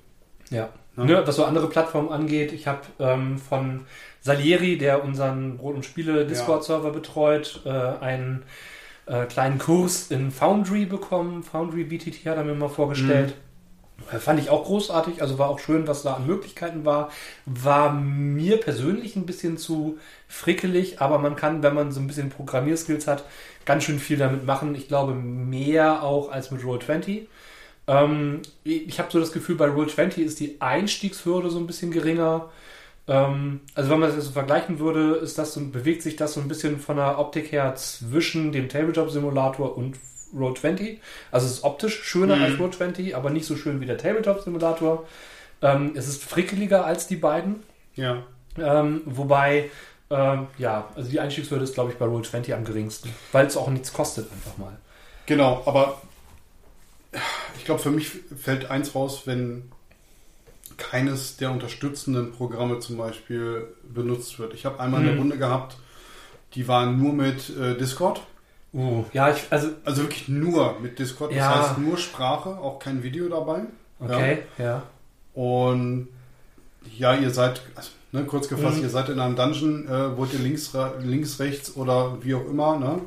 Ja. 0.51 0.71
Ne? 0.97 1.07
Ne, 1.07 1.27
was 1.27 1.37
so 1.37 1.45
andere 1.45 1.69
Plattformen 1.69 2.11
angeht, 2.11 2.53
ich 2.53 2.67
habe 2.67 2.81
ähm, 2.99 3.39
von 3.39 3.87
Salieri, 4.21 4.77
der 4.77 5.03
unseren 5.05 5.57
Brot- 5.57 5.75
und 5.75 5.85
Spiele-Discord-Server 5.85 6.89
ja. 6.89 6.93
betreut, 6.93 7.63
äh, 7.65 7.71
einen 7.71 8.45
äh, 9.07 9.27
kleinen 9.27 9.59
Kurs 9.59 10.11
in 10.11 10.31
Foundry 10.31 10.85
bekommen. 10.85 11.43
Foundry 11.43 11.85
BTT 11.85 12.27
hat 12.27 12.37
er 12.37 12.45
mir 12.45 12.55
mal 12.55 12.69
vorgestellt. 12.69 13.35
Mhm. 13.37 13.53
Äh, 14.17 14.19
fand 14.19 14.41
ich 14.41 14.51
auch 14.51 14.65
großartig, 14.65 15.23
also 15.23 15.39
war 15.39 15.49
auch 15.49 15.59
schön, 15.59 15.87
was 15.87 16.03
da 16.03 16.15
an 16.15 16.27
Möglichkeiten 16.27 16.85
war. 16.85 17.11
War 17.47 17.93
mir 17.93 18.59
persönlich 18.59 19.17
ein 19.17 19.27
bisschen 19.27 19.59
zu 19.59 19.99
frickelig, 20.29 21.01
aber 21.01 21.19
man 21.19 21.37
kann, 21.37 21.63
wenn 21.63 21.75
man 21.75 21.93
so 21.93 22.01
ein 22.01 22.07
bisschen 22.07 22.31
Programmierskills 22.31 23.07
hat, 23.07 23.25
ganz 23.65 23.85
schön 23.85 23.99
viel 23.99 24.17
damit 24.17 24.45
machen. 24.45 24.75
Ich 24.75 24.89
glaube, 24.89 25.15
mehr 25.15 26.03
auch 26.03 26.31
als 26.31 26.51
mit 26.51 26.63
Roll20. 26.63 27.27
Ähm, 27.87 28.43
ich 28.65 28.99
habe 28.99 29.11
so 29.11 29.19
das 29.19 29.33
Gefühl, 29.33 29.57
bei 29.57 29.69
Roll20 29.69 30.19
ist 30.19 30.41
die 30.41 30.61
Einstiegshürde 30.61 31.51
so 31.51 31.59
ein 31.59 31.67
bisschen 31.67 31.91
geringer. 31.91 32.51
Ähm, 33.09 33.61
also 33.75 33.91
wenn 33.91 34.01
man 34.01 34.15
das 34.15 34.25
so 34.25 34.33
vergleichen 34.33 34.79
würde, 34.79 35.17
ist 35.17 35.39
das 35.39 35.55
so, 35.55 35.61
bewegt 35.61 36.03
sich 36.03 36.17
das 36.17 36.35
so 36.35 36.41
ein 36.41 36.49
bisschen 36.49 36.79
von 36.79 36.97
der 36.97 37.19
Optik 37.19 37.51
her 37.53 37.75
zwischen 37.75 38.53
dem 38.53 38.69
Tabletop-Simulator 38.69 39.77
und 39.77 39.97
Road 40.35 40.59
20. 40.59 41.01
Also 41.31 41.47
es 41.47 41.55
ist 41.55 41.65
optisch 41.65 42.03
schöner 42.03 42.37
mhm. 42.37 42.43
als 42.43 42.59
Road 42.59 42.75
20, 42.75 43.17
aber 43.17 43.31
nicht 43.31 43.47
so 43.47 43.57
schön 43.57 43.81
wie 43.81 43.87
der 43.87 43.99
Tabletop-Simulator. 43.99 45.07
Ähm, 45.61 45.93
es 45.95 46.09
ist 46.09 46.23
frickeliger 46.25 46.85
als 46.85 47.07
die 47.07 47.17
beiden. 47.17 47.63
Ja. 47.95 48.23
Ähm, 48.59 49.03
wobei, 49.05 49.71
ähm, 50.11 50.47
ja, 50.59 50.89
also 50.95 51.11
die 51.11 51.21
Einstiegshürde 51.21 51.65
ist, 51.65 51.75
glaube 51.75 51.93
ich, 51.93 51.99
bei 51.99 52.07
Roll 52.07 52.25
20 52.25 52.55
am 52.55 52.65
geringsten, 52.65 53.11
weil 53.33 53.47
es 53.47 53.57
auch 53.57 53.69
nichts 53.69 53.93
kostet, 53.93 54.31
einfach 54.31 54.59
mal. 54.59 54.77
Genau, 55.27 55.63
aber 55.67 56.01
ich 57.57 57.65
glaube, 57.65 57.81
für 57.81 57.91
mich 57.91 58.11
fällt 58.39 58.71
eins 58.71 58.95
raus, 58.95 59.23
wenn 59.25 59.72
keines 60.79 61.37
der 61.37 61.51
unterstützenden 61.51 62.33
Programme 62.33 62.79
zum 62.81 62.97
Beispiel 62.97 63.67
benutzt 63.83 64.39
wird. 64.39 64.55
Ich 64.55 64.65
habe 64.65 64.81
einmal 64.81 65.01
mhm. 65.01 65.09
eine 65.09 65.19
Runde 65.19 65.39
gehabt, 65.39 65.77
die 66.55 66.69
war 66.69 66.87
nur 66.87 67.13
mit 67.13 67.51
äh, 67.57 67.77
Discord. 67.77 68.21
Uh, 68.75 69.05
ja, 69.13 69.31
ich, 69.31 69.43
also, 69.51 69.69
also 69.85 70.03
wirklich 70.03 70.29
nur 70.29 70.79
mit 70.81 70.99
Discord. 70.99 71.31
Das 71.31 71.39
ja. 71.39 71.69
heißt 71.69 71.79
nur 71.79 71.99
Sprache, 71.99 72.51
auch 72.51 72.79
kein 72.79 73.03
Video 73.03 73.29
dabei. 73.29 73.61
Okay, 74.01 74.39
ja. 74.59 74.65
ja. 74.65 74.83
Und 75.35 76.09
ja, 76.97 77.15
ihr 77.15 77.31
seid, 77.31 77.63
also, 77.75 77.91
ne, 78.13 78.25
kurz 78.25 78.49
gefasst, 78.49 78.79
mhm. 78.79 78.85
ihr 78.85 78.91
seid 78.91 79.09
in 79.09 79.21
einem 79.21 79.37
Dungeon, 79.37 79.87
äh, 79.89 80.17
wollt 80.17 80.33
ihr 80.33 80.41
links, 80.41 80.73
links, 81.01 81.39
rechts 81.39 81.77
oder 81.77 82.19
wie 82.23 82.35
auch 82.35 82.47
immer, 82.47 82.79
ne? 82.79 83.01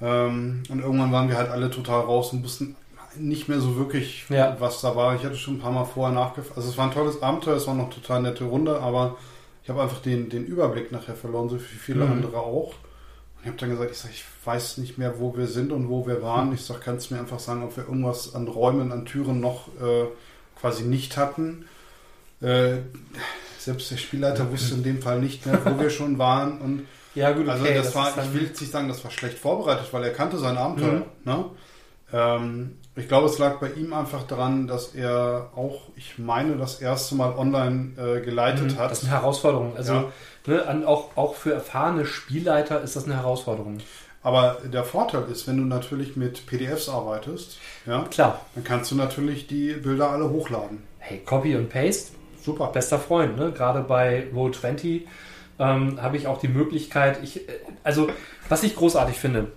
Ähm, 0.00 0.64
und 0.68 0.80
irgendwann 0.80 1.12
waren 1.12 1.28
wir 1.28 1.36
halt 1.36 1.48
alle 1.50 1.70
total 1.70 2.00
raus 2.00 2.32
und 2.32 2.42
wussten 2.42 2.76
nicht 3.16 3.48
mehr 3.48 3.60
so 3.60 3.76
wirklich, 3.76 4.24
ja. 4.28 4.56
was 4.58 4.80
da 4.80 4.96
war. 4.96 5.14
Ich 5.14 5.24
hatte 5.24 5.36
schon 5.36 5.54
ein 5.54 5.60
paar 5.60 5.72
Mal 5.72 5.84
vorher 5.84 6.14
nachgefragt. 6.14 6.56
Also 6.56 6.70
es 6.70 6.78
war 6.78 6.86
ein 6.86 6.92
tolles 6.92 7.22
Abenteuer, 7.22 7.56
es 7.56 7.66
war 7.66 7.74
noch 7.74 7.90
total 7.90 8.22
nette 8.22 8.44
Runde, 8.44 8.80
aber 8.80 9.16
ich 9.62 9.70
habe 9.70 9.82
einfach 9.82 10.00
den, 10.00 10.28
den 10.28 10.44
Überblick 10.44 10.92
nachher 10.92 11.14
verloren, 11.14 11.48
so 11.48 11.56
wie 11.56 11.64
viele 11.64 12.04
mhm. 12.04 12.12
andere 12.12 12.38
auch. 12.38 12.74
Ich 13.42 13.48
habe 13.48 13.56
dann 13.56 13.70
gesagt, 13.70 13.90
ich 13.90 13.98
sage, 13.98 14.14
ich 14.14 14.24
weiß 14.44 14.78
nicht 14.78 14.98
mehr, 14.98 15.18
wo 15.18 15.36
wir 15.36 15.46
sind 15.46 15.72
und 15.72 15.88
wo 15.88 16.06
wir 16.06 16.22
waren. 16.22 16.52
Ich 16.52 16.62
sage, 16.62 16.80
kannst 16.84 17.10
du 17.10 17.14
mir 17.14 17.20
einfach 17.20 17.40
sagen, 17.40 17.64
ob 17.64 17.76
wir 17.76 17.84
irgendwas 17.84 18.34
an 18.34 18.46
Räumen, 18.46 18.92
an 18.92 19.04
Türen 19.04 19.40
noch 19.40 19.68
äh, 19.80 20.06
quasi 20.60 20.84
nicht 20.84 21.16
hatten. 21.16 21.64
Äh, 22.40 22.78
selbst 23.58 23.90
der 23.90 23.96
Spielleiter 23.96 24.50
wusste 24.50 24.74
in 24.74 24.84
dem 24.84 25.02
Fall 25.02 25.20
nicht 25.20 25.44
mehr, 25.44 25.60
wo 25.64 25.78
wir 25.78 25.90
schon 25.90 26.18
waren. 26.18 26.60
Und 26.60 26.86
ja, 27.14 27.32
gut, 27.32 27.48
also 27.48 27.64
okay, 27.64 27.76
also 27.76 27.84
das, 27.84 27.94
das 27.94 28.16
war, 28.16 28.24
ich 28.24 28.34
will 28.34 28.42
jetzt 28.44 28.60
nicht 28.60 28.72
sagen, 28.72 28.88
das 28.88 29.02
war 29.04 29.10
schlecht 29.10 29.38
vorbereitet, 29.38 29.92
weil 29.92 30.04
er 30.04 30.12
kannte 30.12 30.38
sein 30.38 30.56
Abenteuer. 30.56 30.92
Mhm. 30.92 31.04
Ne? 31.24 31.44
Ähm, 32.12 32.76
ich 32.94 33.08
glaube, 33.08 33.26
es 33.26 33.38
lag 33.38 33.58
bei 33.58 33.70
ihm 33.70 33.92
einfach 33.94 34.24
daran, 34.24 34.66
dass 34.66 34.94
er 34.94 35.50
auch, 35.56 35.80
ich 35.96 36.18
meine, 36.18 36.56
das 36.56 36.80
erste 36.80 37.14
Mal 37.14 37.34
online 37.36 37.92
äh, 37.96 38.20
geleitet 38.20 38.72
mhm, 38.72 38.78
hat. 38.78 38.90
Das 38.90 39.02
ist 39.02 39.08
eine 39.08 39.14
Herausforderung. 39.14 39.76
Also 39.76 39.94
ja. 39.94 40.12
ne, 40.46 40.66
an, 40.66 40.84
auch, 40.84 41.16
auch 41.16 41.34
für 41.34 41.54
erfahrene 41.54 42.04
Spielleiter 42.04 42.82
ist 42.82 42.96
das 42.96 43.04
eine 43.04 43.16
Herausforderung. 43.16 43.78
Aber 44.22 44.58
der 44.64 44.84
Vorteil 44.84 45.24
ist, 45.32 45.48
wenn 45.48 45.56
du 45.56 45.64
natürlich 45.64 46.16
mit 46.16 46.46
PDFs 46.46 46.88
arbeitest, 46.88 47.58
ja, 47.86 48.04
Klar. 48.10 48.44
dann 48.54 48.62
kannst 48.62 48.90
du 48.90 48.94
natürlich 48.94 49.46
die 49.46 49.72
Bilder 49.72 50.10
alle 50.10 50.28
hochladen. 50.28 50.82
Hey, 50.98 51.22
Copy 51.24 51.56
und 51.56 51.70
Paste, 51.70 52.12
super, 52.40 52.68
bester 52.68 52.98
Freund. 52.98 53.36
Ne? 53.36 53.52
Gerade 53.52 53.80
bei 53.80 54.26
Roll20 54.34 55.02
ähm, 55.58 56.00
habe 56.00 56.16
ich 56.16 56.26
auch 56.26 56.38
die 56.38 56.48
Möglichkeit, 56.48 57.20
ich, 57.22 57.48
äh, 57.48 57.52
also 57.82 58.10
was 58.48 58.62
ich 58.62 58.76
großartig 58.76 59.16
finde, 59.16 59.50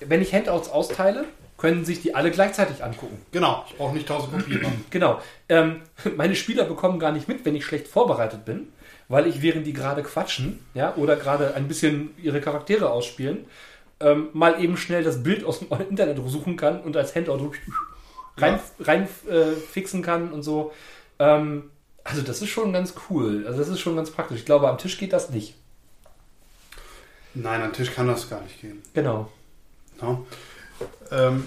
wenn 0.00 0.22
ich 0.22 0.32
Handouts 0.32 0.70
austeile, 0.70 1.26
können 1.60 1.84
sich 1.84 2.00
die 2.00 2.14
alle 2.14 2.30
gleichzeitig 2.30 2.82
angucken. 2.82 3.20
Genau, 3.32 3.64
ich 3.68 3.76
brauche 3.76 3.94
nicht 3.94 4.08
tausend 4.08 4.32
Kopien 4.32 4.62
machen. 4.62 4.84
Genau. 4.90 5.20
Ähm, 5.48 5.82
meine 6.16 6.34
Spieler 6.34 6.64
bekommen 6.64 6.98
gar 6.98 7.12
nicht 7.12 7.28
mit, 7.28 7.44
wenn 7.44 7.54
ich 7.54 7.66
schlecht 7.66 7.86
vorbereitet 7.86 8.46
bin, 8.46 8.68
weil 9.08 9.26
ich, 9.26 9.42
während 9.42 9.66
die 9.66 9.74
gerade 9.74 10.02
quatschen, 10.02 10.60
ja, 10.72 10.94
oder 10.96 11.16
gerade 11.16 11.54
ein 11.54 11.68
bisschen 11.68 12.14
ihre 12.22 12.40
Charaktere 12.40 12.90
ausspielen, 12.90 13.44
ähm, 14.00 14.28
mal 14.32 14.62
eben 14.62 14.78
schnell 14.78 15.04
das 15.04 15.22
Bild 15.22 15.44
aus 15.44 15.58
dem 15.58 15.68
Internet 15.90 16.18
suchen 16.26 16.56
kann 16.56 16.80
und 16.80 16.96
als 16.96 17.14
Handout 17.14 17.52
rein, 18.38 18.58
ja. 18.78 18.84
rein 18.86 19.08
äh, 19.28 19.52
fixen 19.52 20.02
kann 20.02 20.32
und 20.32 20.42
so. 20.42 20.72
Ähm, 21.18 21.70
also 22.04 22.22
das 22.22 22.40
ist 22.40 22.48
schon 22.48 22.72
ganz 22.72 22.94
cool. 23.10 23.44
Also 23.46 23.58
das 23.58 23.68
ist 23.68 23.80
schon 23.80 23.96
ganz 23.96 24.10
praktisch. 24.10 24.38
Ich 24.38 24.46
glaube, 24.46 24.68
am 24.68 24.78
Tisch 24.78 24.96
geht 24.96 25.12
das 25.12 25.28
nicht. 25.28 25.54
Nein, 27.34 27.60
am 27.62 27.74
Tisch 27.74 27.92
kann 27.92 28.06
das 28.06 28.30
gar 28.30 28.40
nicht 28.40 28.62
gehen. 28.62 28.82
Genau. 28.94 29.30
Ja. 30.00 30.18
Ähm, 31.10 31.44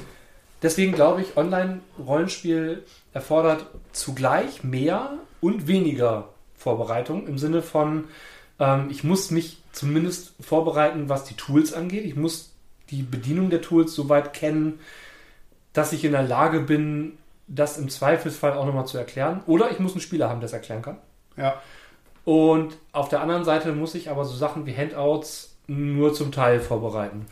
Deswegen 0.64 0.94
glaube 0.94 1.22
ich, 1.22 1.36
Online-Rollenspiel 1.36 2.86
erfordert 3.12 3.66
zugleich 3.92 4.64
mehr 4.64 5.18
und 5.42 5.68
weniger 5.68 6.30
Vorbereitung 6.56 7.28
im 7.28 7.38
Sinne 7.38 7.62
von, 7.62 8.06
ähm, 8.60 8.88
ich 8.90 9.04
muss 9.04 9.30
mich 9.30 9.62
zumindest 9.74 10.34
vorbereiten, 10.40 11.10
was 11.10 11.26
die 11.26 11.36
Tools 11.36 11.74
angeht. 11.74 12.06
Ich 12.06 12.16
muss 12.16 12.54
die 12.92 13.04
Bedienung 13.04 13.50
der 13.50 13.62
Tools 13.62 13.94
so 13.94 14.08
weit 14.08 14.34
kennen, 14.34 14.80
dass 15.74 15.92
ich 15.92 16.06
in 16.06 16.14
der 16.14 16.24
Lage 16.24 16.62
bin, 16.62 17.18
das 17.48 17.78
im 17.78 17.90
Zweifelsfall 17.90 18.54
auch 18.54 18.66
nochmal 18.66 18.88
zu 18.88 18.98
erklären. 18.98 19.42
Oder 19.48 19.70
ich 19.70 19.80
muss 19.80 19.92
einen 19.92 20.02
Spieler 20.02 20.30
haben, 20.30 20.40
der 20.40 20.48
es 20.48 20.54
erklären 20.54 20.82
kann. 20.82 20.98
Ja. 21.36 21.62
Und 22.24 22.78
auf 22.94 23.10
der 23.10 23.20
anderen 23.20 23.44
Seite 23.44 23.74
muss 23.74 23.96
ich 23.96 24.10
aber 24.10 24.24
so 24.24 24.34
Sachen 24.34 24.66
wie 24.66 24.78
Handouts 24.78 25.58
nur 25.68 26.14
zum 26.14 26.32
Teil 26.32 26.62
vorbereiten. 26.62 27.26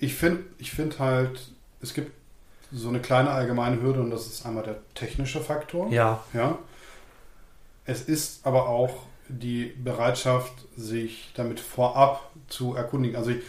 Ich 0.00 0.14
finde 0.14 0.44
ich 0.58 0.72
find 0.72 0.98
halt, 0.98 1.52
es 1.80 1.94
gibt 1.94 2.10
so 2.72 2.88
eine 2.88 3.00
kleine 3.00 3.30
allgemeine 3.30 3.80
Hürde 3.80 4.00
und 4.00 4.10
das 4.10 4.26
ist 4.26 4.46
einmal 4.46 4.64
der 4.64 4.78
technische 4.94 5.40
Faktor. 5.40 5.90
Ja. 5.90 6.24
ja. 6.32 6.58
Es 7.84 8.02
ist 8.02 8.46
aber 8.46 8.68
auch 8.68 9.06
die 9.28 9.66
Bereitschaft, 9.82 10.52
sich 10.76 11.30
damit 11.34 11.60
vorab 11.60 12.30
zu 12.48 12.74
erkundigen. 12.74 13.16
Also 13.16 13.30
ich, 13.30 13.42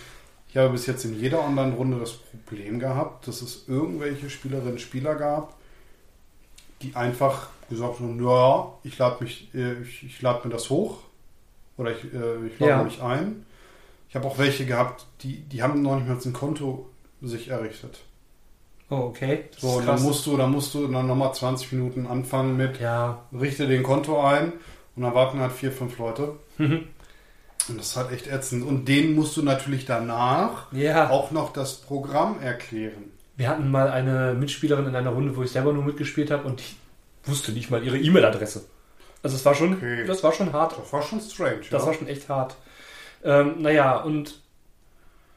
ich 0.49 0.57
habe 0.57 0.69
bis 0.69 0.86
jetzt 0.86 1.06
in 1.06 1.19
jeder 1.19 1.44
Online-Runde 1.44 1.99
das 1.99 2.14
Problem 2.14 2.80
gehabt, 2.80 3.28
dass 3.28 3.41
es 3.41 3.68
irgendwelche 3.68 4.30
Spielerinnen 4.30 4.73
und 4.73 4.82
Spieler 4.82 5.15
gab, 5.15 5.56
die 6.82 6.95
einfach 6.95 7.49
gesagt 7.69 7.99
haben, 7.99 8.23
ja, 8.23 8.73
ich 8.84 8.98
lade 8.98 9.23
mich, 9.23 9.53
äh, 9.53 9.82
ich, 9.82 10.03
ich 10.03 10.22
lade 10.22 10.48
mir 10.48 10.53
das 10.53 10.69
hoch 10.69 10.99
oder 11.78 11.91
ich, 11.91 12.03
äh, 12.14 12.48
ich 12.48 12.60
lade 12.60 12.72
ja. 12.72 12.84
mich 12.84 13.02
ein. 13.02 13.45
Ich 14.11 14.15
habe 14.17 14.27
auch 14.27 14.38
welche 14.38 14.65
gehabt, 14.65 15.05
die, 15.21 15.38
die 15.38 15.63
haben 15.63 15.81
noch 15.81 15.95
nicht 15.95 16.05
mal 16.05 16.17
ein 16.21 16.33
Konto 16.33 16.89
sich 17.21 17.47
errichtet. 17.47 17.99
Oh, 18.89 18.95
okay. 18.95 19.45
Das 19.53 19.61
so, 19.61 19.69
und 19.77 19.88
dann 19.88 20.03
musst 20.03 20.25
du, 20.25 20.35
dann 20.35 20.51
musst 20.51 20.73
du 20.73 20.85
dann 20.85 21.07
nochmal 21.07 21.33
20 21.33 21.71
Minuten 21.71 22.05
anfangen 22.05 22.57
mit, 22.57 22.81
ja. 22.81 23.23
richte 23.31 23.69
den 23.69 23.83
Konto 23.83 24.21
ein 24.21 24.51
und 24.97 25.03
dann 25.03 25.15
warten 25.15 25.39
halt 25.39 25.53
vier, 25.53 25.71
fünf 25.71 25.97
Leute. 25.97 26.33
Mhm. 26.57 26.89
Und 27.69 27.79
das 27.79 27.91
ist 27.91 27.95
halt 27.95 28.11
echt 28.11 28.27
ätzend. 28.27 28.65
Und 28.65 28.89
denen 28.89 29.15
musst 29.15 29.38
du 29.38 29.43
natürlich 29.43 29.85
danach 29.85 30.69
ja. 30.73 31.09
auch 31.09 31.31
noch 31.31 31.53
das 31.53 31.75
Programm 31.75 32.41
erklären. 32.41 33.13
Wir 33.38 33.47
hatten 33.47 33.71
mal 33.71 33.89
eine 33.89 34.33
Mitspielerin 34.33 34.88
in 34.88 34.95
einer 34.97 35.11
Runde, 35.11 35.38
wo 35.38 35.43
ich 35.43 35.51
selber 35.51 35.71
nur 35.71 35.85
mitgespielt 35.85 36.31
habe 36.31 36.45
und 36.45 36.59
ich 36.59 36.75
wusste 37.23 37.53
nicht 37.53 37.71
mal 37.71 37.81
ihre 37.81 37.97
E-Mail-Adresse. 37.97 38.65
Also 39.23 39.38
es 39.38 39.45
war 39.45 39.55
schon, 39.55 39.75
okay. 39.75 40.03
das 40.05 40.21
war 40.21 40.33
schon 40.33 40.51
hart. 40.51 40.77
Das 40.77 40.91
war 40.91 41.01
schon 41.01 41.21
strange. 41.21 41.61
Das 41.69 41.83
ja. 41.83 41.88
war 41.88 41.93
schon 41.93 42.07
echt 42.09 42.27
hart. 42.27 42.57
Ähm, 43.23 43.61
naja, 43.61 43.98
und 43.98 44.39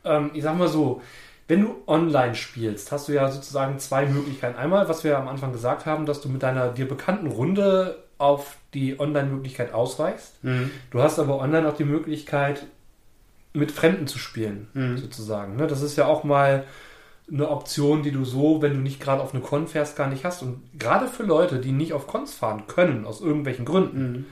ähm, 0.04 0.30
ich 0.34 0.42
sag 0.42 0.56
mal 0.56 0.68
so, 0.68 1.02
wenn 1.46 1.62
du 1.62 1.82
online 1.86 2.34
spielst, 2.34 2.90
hast 2.90 3.08
du 3.08 3.12
ja 3.12 3.30
sozusagen 3.30 3.78
zwei 3.78 4.06
Möglichkeiten. 4.06 4.58
Einmal, 4.58 4.88
was 4.88 5.04
wir 5.04 5.18
am 5.18 5.28
Anfang 5.28 5.52
gesagt 5.52 5.84
haben, 5.84 6.06
dass 6.06 6.20
du 6.20 6.28
mit 6.28 6.42
deiner 6.42 6.68
dir 6.68 6.88
bekannten 6.88 7.26
Runde 7.26 7.98
auf 8.16 8.56
die 8.72 8.98
Online-Möglichkeit 8.98 9.74
ausweichst. 9.74 10.42
Mhm. 10.42 10.70
Du 10.90 11.02
hast 11.02 11.18
aber 11.18 11.38
online 11.38 11.68
auch 11.68 11.76
die 11.76 11.84
Möglichkeit, 11.84 12.66
mit 13.52 13.70
Fremden 13.70 14.06
zu 14.06 14.18
spielen, 14.18 14.68
mhm. 14.74 14.98
sozusagen. 14.98 15.56
Ne? 15.56 15.66
Das 15.66 15.82
ist 15.82 15.96
ja 15.96 16.06
auch 16.06 16.24
mal 16.24 16.64
eine 17.30 17.48
Option, 17.48 18.02
die 18.02 18.10
du 18.10 18.24
so, 18.24 18.60
wenn 18.60 18.74
du 18.74 18.80
nicht 18.80 19.00
gerade 19.00 19.22
auf 19.22 19.32
eine 19.32 19.42
Con 19.42 19.66
fährst, 19.66 19.96
gar 19.96 20.08
nicht 20.08 20.24
hast. 20.24 20.42
Und 20.42 20.60
gerade 20.78 21.06
für 21.06 21.22
Leute, 21.22 21.58
die 21.58 21.72
nicht 21.72 21.92
auf 21.92 22.06
Cons 22.06 22.34
fahren 22.34 22.64
können, 22.66 23.06
aus 23.06 23.20
irgendwelchen 23.20 23.64
Gründen, 23.64 24.12
mhm. 24.12 24.26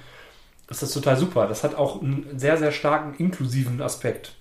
Ist 0.68 0.82
das 0.82 0.93
total 0.93 1.16
super. 1.16 1.47
Das 1.47 1.64
hat 1.64 1.74
auch 1.74 2.01
einen 2.01 2.39
sehr, 2.39 2.56
sehr 2.56 2.72
starken 2.72 3.14
inklusiven 3.18 3.80
Aspekt. 3.82 4.34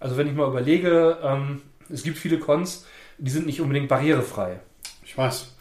Also 0.00 0.16
wenn 0.16 0.26
ich 0.26 0.34
mal 0.34 0.48
überlege, 0.48 1.18
ähm, 1.22 1.62
es 1.88 2.02
gibt 2.02 2.18
viele 2.18 2.38
Cons, 2.38 2.86
die 3.18 3.30
sind 3.30 3.46
nicht 3.46 3.60
unbedingt 3.60 3.88
barrierefrei. 3.88 4.60
Ich 5.04 5.16
weiß. 5.16 5.54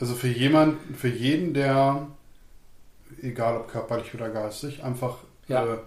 Also 0.00 0.14
für 0.14 0.28
jemanden, 0.28 0.94
für 0.94 1.08
jeden, 1.08 1.54
der, 1.54 2.06
egal 3.20 3.56
ob 3.56 3.68
körperlich 3.68 4.14
oder 4.14 4.30
geistig, 4.30 4.82
einfach 4.82 5.16
ja, 5.48 5.64
äh, 5.64 5.78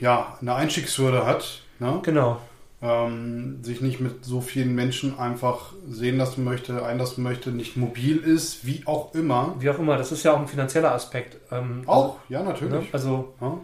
ja 0.00 0.38
eine 0.40 0.54
Einstiegshürde 0.54 1.26
hat. 1.26 1.62
Ne? 1.78 2.00
Genau 2.02 2.40
ähm, 2.82 3.62
sich 3.62 3.80
nicht 3.80 4.00
mit 4.00 4.24
so 4.24 4.40
vielen 4.40 4.74
Menschen 4.74 5.18
einfach 5.18 5.72
sehen 5.88 6.18
lassen 6.18 6.42
möchte, 6.42 6.84
einlassen 6.84 7.22
möchte, 7.22 7.50
nicht 7.50 7.76
mobil 7.76 8.16
ist, 8.18 8.66
wie 8.66 8.82
auch 8.86 9.14
immer. 9.14 9.54
Wie 9.60 9.70
auch 9.70 9.78
immer, 9.78 9.96
das 9.96 10.10
ist 10.10 10.24
ja 10.24 10.32
auch 10.32 10.40
ein 10.40 10.48
finanzieller 10.48 10.92
Aspekt. 10.92 11.36
Ähm, 11.52 11.84
auch, 11.86 12.16
ja, 12.28 12.42
natürlich. 12.42 12.72
Ne? 12.72 12.88
Also 12.90 13.34
ja. 13.40 13.56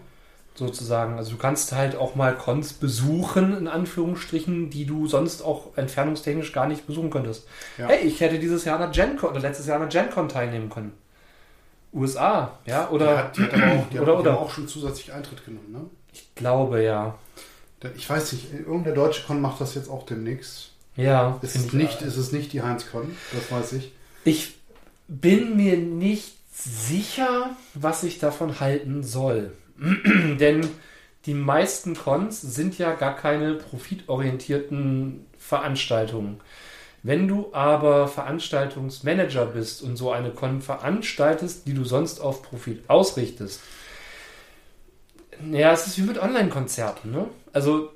sozusagen, 0.55 1.19
also 1.19 1.33
du 1.33 1.37
kannst 1.37 1.73
halt 1.73 1.97
auch 1.97 2.15
mal 2.15 2.37
Cons 2.37 2.75
besuchen, 2.75 3.59
in 3.59 3.67
Anführungsstrichen, 3.67 4.71
die 4.71 4.87
du 4.87 5.09
sonst 5.09 5.43
auch 5.43 5.77
entfernungstechnisch 5.77 6.53
gar 6.53 6.69
nicht 6.69 6.87
besuchen 6.87 7.11
könntest. 7.11 7.49
Ja. 7.77 7.89
Hey, 7.89 8.07
ich 8.07 8.21
hätte 8.21 8.39
dieses 8.39 8.65
Jahr 8.65 8.79
an 8.79 8.93
der 8.93 9.05
GenCon 9.05 9.31
oder 9.31 9.41
letztes 9.41 9.67
Jahr 9.67 9.81
an 9.81 9.91
der 9.91 10.03
GenCon 10.03 10.29
teilnehmen 10.29 10.71
können. 10.71 10.93
USA, 11.93 12.53
ja, 12.67 12.89
oder. 12.91 13.07
Die 13.07 13.19
hat, 13.19 13.37
die 13.37 13.43
hat 13.43 13.55
aber 13.55 13.73
auch, 13.73 13.89
die 13.91 13.99
oder, 14.01 14.19
oder. 14.21 14.39
auch 14.39 14.51
schon 14.51 14.69
zusätzlich 14.69 15.13
Eintritt 15.13 15.45
genommen, 15.45 15.73
ne? 15.73 15.81
Ich 16.13 16.35
glaube 16.37 16.83
ja. 16.85 17.17
Ich 17.97 18.09
weiß 18.09 18.33
nicht, 18.33 18.53
irgendein 18.53 18.95
deutsche 18.95 19.25
Con 19.25 19.41
macht 19.41 19.61
das 19.61 19.75
jetzt 19.75 19.89
auch 19.89 20.05
demnächst. 20.05 20.73
Ja. 20.97 21.39
Ist 21.43 21.55
es, 21.55 21.73
nicht, 21.73 22.03
ist 22.03 22.17
es 22.17 22.33
nicht 22.33 22.53
die 22.53 22.63
Heinz-Con, 22.63 23.17
das 23.33 23.53
weiß 23.53 23.73
ich. 23.75 23.93
Ich 24.25 24.57
bin 25.07 25.57
mir 25.57 25.77
nicht 25.77 26.33
sicher, 26.53 27.51
was 27.75 28.03
ich 28.03 28.19
davon 28.19 28.59
halten 28.59 29.05
soll. 29.05 29.53
Denn 30.41 30.69
die 31.27 31.35
meisten 31.35 31.95
Cons 31.95 32.41
sind 32.41 32.79
ja 32.79 32.95
gar 32.95 33.15
keine 33.15 33.55
profitorientierten 33.55 35.27
Veranstaltungen. 35.39 36.41
Wenn 37.05 37.29
du 37.29 37.51
aber 37.53 38.09
Veranstaltungsmanager 38.09 39.47
bist 39.47 39.83
und 39.83 39.97
so 39.97 40.11
eine 40.11 40.31
Con 40.31 40.63
veranstaltest, 40.63 41.67
die 41.67 41.75
du 41.75 41.85
sonst 41.85 42.21
auf 42.21 42.43
Profit 42.43 42.89
ausrichtest, 42.89 43.61
ja, 45.53 45.73
es 45.73 45.87
ist 45.87 45.99
wie 45.99 46.03
mit 46.03 46.19
Online-Konzerten, 46.19 47.13
ne? 47.13 47.27
Also. 47.53 47.91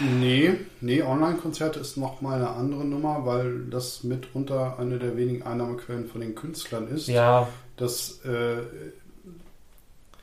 Nee, 0.00 0.54
nee, 0.80 1.00
Online-Konzerte 1.00 1.78
ist 1.78 1.96
nochmal 1.96 2.40
eine 2.40 2.50
andere 2.50 2.84
Nummer, 2.84 3.24
weil 3.24 3.66
das 3.70 4.02
mitunter 4.02 4.80
eine 4.80 4.98
der 4.98 5.16
wenigen 5.16 5.44
Einnahmequellen 5.44 6.08
von 6.08 6.20
den 6.20 6.34
Künstlern 6.34 6.88
ist. 6.88 7.06
Ja. 7.06 7.48
Das, 7.76 8.20
äh, 8.24 8.62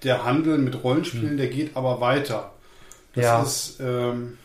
der 0.04 0.26
Handel 0.26 0.58
mit 0.58 0.84
Rollenspielen, 0.84 1.32
hm. 1.32 1.38
der 1.38 1.48
geht 1.48 1.78
aber 1.78 2.02
weiter. 2.02 2.52
Das 3.16 3.24
ja. 3.24 3.42
ist, 3.42 3.80
ähm, 3.80 4.38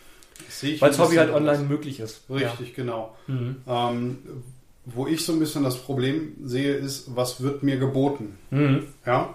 Weil 0.79 0.91
das 0.91 0.99
Hobby 0.99 1.17
halt 1.17 1.33
online 1.33 1.65
möglich 1.65 2.01
ist. 2.01 2.23
Richtig, 2.31 2.69
ja. 2.69 2.75
genau. 2.77 3.17
Mhm. 3.27 3.57
Ähm, 3.67 4.19
wo 4.85 5.07
ich 5.07 5.25
so 5.25 5.33
ein 5.33 5.39
bisschen 5.39 5.65
das 5.65 5.77
Problem 5.77 6.35
sehe, 6.45 6.75
ist, 6.75 7.15
was 7.15 7.43
wird 7.43 7.63
mir 7.63 7.79
geboten? 7.79 8.39
Mhm. 8.51 8.87
Ja. 9.05 9.35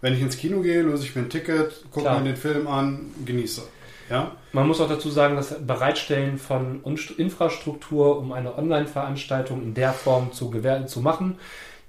Wenn 0.00 0.12
ich 0.12 0.20
ins 0.20 0.36
Kino 0.36 0.60
gehe, 0.60 0.82
löse 0.82 1.04
ich 1.04 1.16
mir 1.16 1.22
ein 1.22 1.30
Ticket, 1.30 1.84
gucke 1.90 2.10
mir 2.10 2.22
den 2.22 2.36
Film 2.36 2.66
an, 2.66 3.06
genieße. 3.24 3.62
Ja? 4.14 4.32
Man 4.52 4.68
muss 4.68 4.80
auch 4.80 4.88
dazu 4.88 5.10
sagen, 5.10 5.34
das 5.34 5.54
Bereitstellen 5.66 6.38
von 6.38 6.82
Infrastruktur, 7.16 8.18
um 8.18 8.32
eine 8.32 8.56
Online-Veranstaltung 8.56 9.62
in 9.62 9.74
der 9.74 9.92
Form 9.92 10.32
zu, 10.32 10.52
zu 10.86 11.00
machen, 11.00 11.38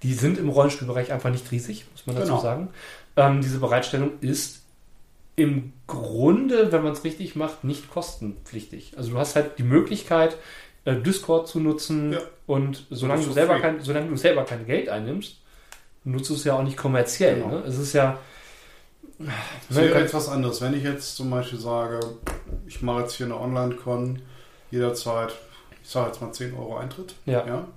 die 0.02 0.14
sind 0.14 0.38
im 0.38 0.49
Rollenspielbereich 0.49 1.11
einfach 1.11 1.30
nicht 1.30 1.52
riesig, 1.52 1.85
muss 1.91 2.07
man 2.07 2.15
dazu 2.15 2.31
genau. 2.31 2.41
sagen. 2.41 2.69
Ähm, 3.15 3.41
diese 3.41 3.60
Bereitstellung 3.60 4.14
ist 4.22 4.64
im 5.35 5.73
Grunde, 5.85 6.72
wenn 6.72 6.81
man 6.84 6.93
es 6.93 7.03
richtig 7.03 7.35
macht, 7.35 7.64
nicht 7.64 7.91
kostenpflichtig. 7.91 8.93
Also 8.97 9.11
du 9.11 9.18
hast 9.18 9.35
halt 9.35 9.60
die 9.60 9.64
Möglichkeit, 9.64 10.38
äh, 10.85 10.95
Discord 10.95 11.47
zu 11.47 11.60
nutzen 11.60 12.14
ja. 12.14 12.19
und 12.47 12.88
solange 12.89 13.23
du, 13.23 13.31
selber 13.31 13.60
kein, 13.60 13.81
solange 13.81 14.10
du 14.10 14.18
selber 14.18 14.45
kein 14.45 14.65
Geld 14.65 14.89
einnimmst, 14.89 15.38
nutzt 16.03 16.31
es 16.31 16.43
ja 16.43 16.57
auch 16.57 16.64
nicht 16.64 16.77
kommerziell. 16.77 17.35
Genau. 17.35 17.49
Ne? 17.49 17.64
Es 17.68 17.77
ist 17.77 17.93
ja. 17.93 18.18
Das 19.18 19.78
wäre 19.78 20.00
jetzt 20.00 20.14
was 20.14 20.30
anderes. 20.30 20.62
Wenn 20.62 20.74
ich 20.74 20.84
jetzt 20.84 21.16
zum 21.16 21.30
Beispiel 21.30 21.60
sage, 21.60 22.00
ich 22.68 22.82
mache 22.82 23.02
jetzt 23.02 23.14
hier 23.14 23.28
eine 23.28 23.40
Online-Con 23.40 24.22
jederzeit, 24.72 25.34
ich 25.82 25.90
sage 25.90 26.08
jetzt 26.08 26.22
mal 26.22 26.32
10 26.32 26.56
Euro 26.56 26.78
Eintritt. 26.78 27.16
Ja. 27.26 27.46
ja. 27.46 27.68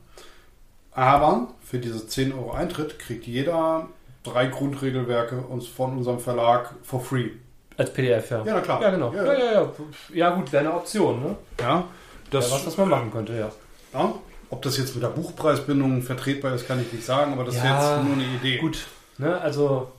Aber 0.93 1.48
für 1.62 1.78
diese 1.78 2.06
10 2.06 2.32
Euro 2.32 2.52
Eintritt 2.52 2.98
kriegt 2.98 3.27
jeder 3.27 3.89
drei 4.24 4.47
Grundregelwerke 4.47 5.44
von 5.77 5.97
unserem 5.97 6.19
Verlag 6.19 6.74
for 6.82 7.01
free. 7.01 7.31
Als 7.77 7.93
PDF, 7.93 8.31
ja. 8.31 8.44
Ja, 8.44 8.55
na 8.55 8.60
klar. 8.60 8.82
Ja, 8.82 8.90
genau. 8.90 9.12
Ja, 9.12 9.24
ja, 9.24 9.35
ja. 9.35 9.52
Ja, 9.52 9.70
ja 10.12 10.31
gut, 10.31 10.52
wäre 10.52 10.65
eine 10.65 10.74
Option, 10.74 11.23
ne? 11.23 11.36
Ja. 11.60 11.85
Das, 12.31 12.51
ja, 12.51 12.56
was, 12.56 12.66
was 12.66 12.77
man 12.77 12.89
machen 12.89 13.12
könnte, 13.12 13.35
ja. 13.35 13.51
Ja, 13.94 14.15
ob 14.51 14.62
das 14.62 14.77
jetzt 14.77 14.94
mit 14.94 15.05
der 15.05 15.10
Buchpreisbindung 15.10 16.02
vertretbar 16.02 16.55
ist, 16.55 16.66
kann 16.66 16.81
ich 16.81 16.93
nicht 16.93 17.05
sagen, 17.05 17.32
aber 17.32 17.44
das 17.44 17.56
ja, 17.56 17.65
wäre 17.65 17.74
jetzt 17.74 18.05
nur 18.05 18.15
eine 18.15 18.24
Idee. 18.24 18.59
Gut, 18.59 18.86
ne, 19.19 19.40
also. 19.40 19.93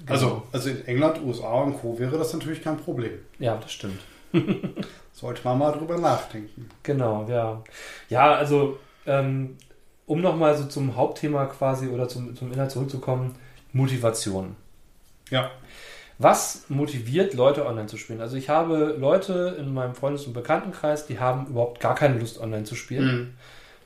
Genau. 0.00 0.12
Also, 0.12 0.42
also 0.52 0.70
in 0.70 0.86
England, 0.86 1.20
USA 1.24 1.52
und 1.62 1.78
Co. 1.80 1.98
wäre 1.98 2.16
das 2.18 2.32
natürlich 2.32 2.62
kein 2.62 2.76
Problem. 2.76 3.12
Ja, 3.38 3.56
das 3.56 3.72
stimmt. 3.72 4.00
Sollte 5.12 5.40
man 5.44 5.58
mal 5.58 5.72
drüber 5.72 5.98
nachdenken. 5.98 6.68
Genau, 6.82 7.26
ja. 7.28 7.62
Ja, 8.08 8.34
also, 8.34 8.78
ähm, 9.06 9.56
um 10.06 10.20
nochmal 10.20 10.56
so 10.56 10.66
zum 10.66 10.96
Hauptthema 10.96 11.46
quasi 11.46 11.88
oder 11.88 12.08
zum, 12.08 12.36
zum 12.36 12.52
Inhalt 12.52 12.70
zurückzukommen, 12.70 13.34
Motivation. 13.72 14.56
Ja. 15.30 15.50
Was 16.18 16.64
motiviert 16.68 17.34
Leute 17.34 17.64
online 17.66 17.86
zu 17.86 17.96
spielen? 17.96 18.20
Also 18.20 18.36
ich 18.36 18.48
habe 18.48 18.96
Leute 18.98 19.56
in 19.58 19.72
meinem 19.72 19.94
Freundes- 19.94 20.26
und 20.26 20.32
Bekanntenkreis, 20.32 21.06
die 21.06 21.20
haben 21.20 21.46
überhaupt 21.46 21.78
gar 21.80 21.94
keine 21.94 22.18
Lust 22.18 22.40
online 22.40 22.64
zu 22.64 22.74
spielen. 22.74 23.36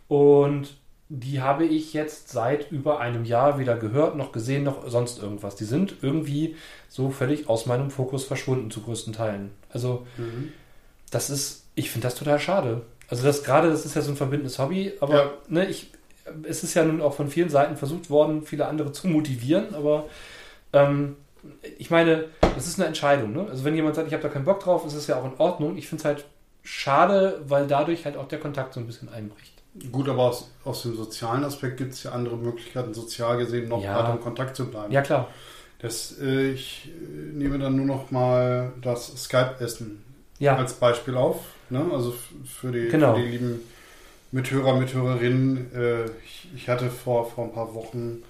Mhm. 0.08 0.16
Und 0.16 0.76
die 1.14 1.42
habe 1.42 1.66
ich 1.66 1.92
jetzt 1.92 2.30
seit 2.30 2.72
über 2.72 2.98
einem 2.98 3.26
Jahr 3.26 3.58
weder 3.58 3.76
gehört, 3.76 4.16
noch 4.16 4.32
gesehen, 4.32 4.64
noch 4.64 4.88
sonst 4.88 5.22
irgendwas. 5.22 5.56
Die 5.56 5.66
sind 5.66 5.96
irgendwie 6.00 6.56
so 6.88 7.10
völlig 7.10 7.50
aus 7.50 7.66
meinem 7.66 7.90
Fokus 7.90 8.24
verschwunden 8.24 8.70
zu 8.70 8.80
größten 8.80 9.12
Teilen. 9.12 9.50
Also, 9.68 10.06
mhm. 10.16 10.54
das 11.10 11.28
ist, 11.28 11.66
ich 11.74 11.90
finde 11.90 12.06
das 12.06 12.14
total 12.14 12.40
schade. 12.40 12.80
Also, 13.08 13.24
das 13.24 13.44
gerade, 13.44 13.68
das 13.68 13.84
ist 13.84 13.94
ja 13.94 14.00
so 14.00 14.10
ein 14.10 14.16
verbindendes 14.16 14.58
Hobby, 14.58 14.94
aber 15.00 15.14
ja. 15.14 15.32
ne, 15.48 15.66
ich, 15.66 15.90
es 16.44 16.64
ist 16.64 16.72
ja 16.72 16.82
nun 16.82 17.02
auch 17.02 17.12
von 17.12 17.28
vielen 17.28 17.50
Seiten 17.50 17.76
versucht 17.76 18.08
worden, 18.08 18.46
viele 18.46 18.66
andere 18.66 18.92
zu 18.92 19.06
motivieren, 19.06 19.74
aber 19.74 20.06
ähm, 20.72 21.16
ich 21.76 21.90
meine, 21.90 22.24
das 22.54 22.66
ist 22.68 22.78
eine 22.78 22.88
Entscheidung. 22.88 23.34
Ne? 23.34 23.48
Also, 23.50 23.64
wenn 23.64 23.74
jemand 23.74 23.96
sagt, 23.96 24.08
ich 24.08 24.14
habe 24.14 24.22
da 24.22 24.30
keinen 24.30 24.46
Bock 24.46 24.60
drauf, 24.60 24.86
ist 24.86 24.94
es 24.94 25.08
ja 25.08 25.16
auch 25.16 25.26
in 25.26 25.36
Ordnung. 25.36 25.76
Ich 25.76 25.88
finde 25.88 26.00
es 26.00 26.04
halt 26.06 26.24
schade, 26.62 27.42
weil 27.46 27.66
dadurch 27.66 28.06
halt 28.06 28.16
auch 28.16 28.28
der 28.28 28.40
Kontakt 28.40 28.72
so 28.72 28.80
ein 28.80 28.86
bisschen 28.86 29.10
einbricht. 29.10 29.61
Gut, 29.90 30.08
aber 30.08 30.24
aus, 30.24 30.50
aus 30.64 30.82
dem 30.82 30.96
sozialen 30.96 31.44
Aspekt 31.44 31.78
gibt 31.78 31.94
es 31.94 32.02
ja 32.02 32.12
andere 32.12 32.36
Möglichkeiten, 32.36 32.92
sozial 32.92 33.38
gesehen 33.38 33.68
noch 33.68 33.82
ja. 33.82 33.98
weiter 33.98 34.12
im 34.12 34.20
Kontakt 34.20 34.54
zu 34.54 34.70
bleiben. 34.70 34.92
Ja, 34.92 35.00
klar. 35.00 35.28
Das, 35.78 36.18
äh, 36.20 36.50
ich 36.50 36.90
äh, 36.90 37.32
nehme 37.32 37.58
dann 37.58 37.76
nur 37.76 37.86
noch 37.86 38.10
mal 38.10 38.72
das 38.82 39.24
Skype-Essen 39.24 40.04
ja. 40.38 40.56
als 40.56 40.74
Beispiel 40.74 41.16
auf. 41.16 41.40
Ne? 41.70 41.84
Also 41.92 42.14
für 42.44 42.70
die, 42.70 42.88
genau. 42.88 43.14
für 43.14 43.22
die 43.22 43.28
lieben 43.28 43.60
Mithörer, 44.30 44.76
Mithörerinnen. 44.76 45.74
Äh, 45.74 46.04
ich, 46.24 46.48
ich, 46.54 46.68
hatte 46.68 46.90
vor, 46.90 47.30
vor 47.30 47.46
ein 47.46 47.52
paar 47.52 47.74
Wochen 47.74 48.22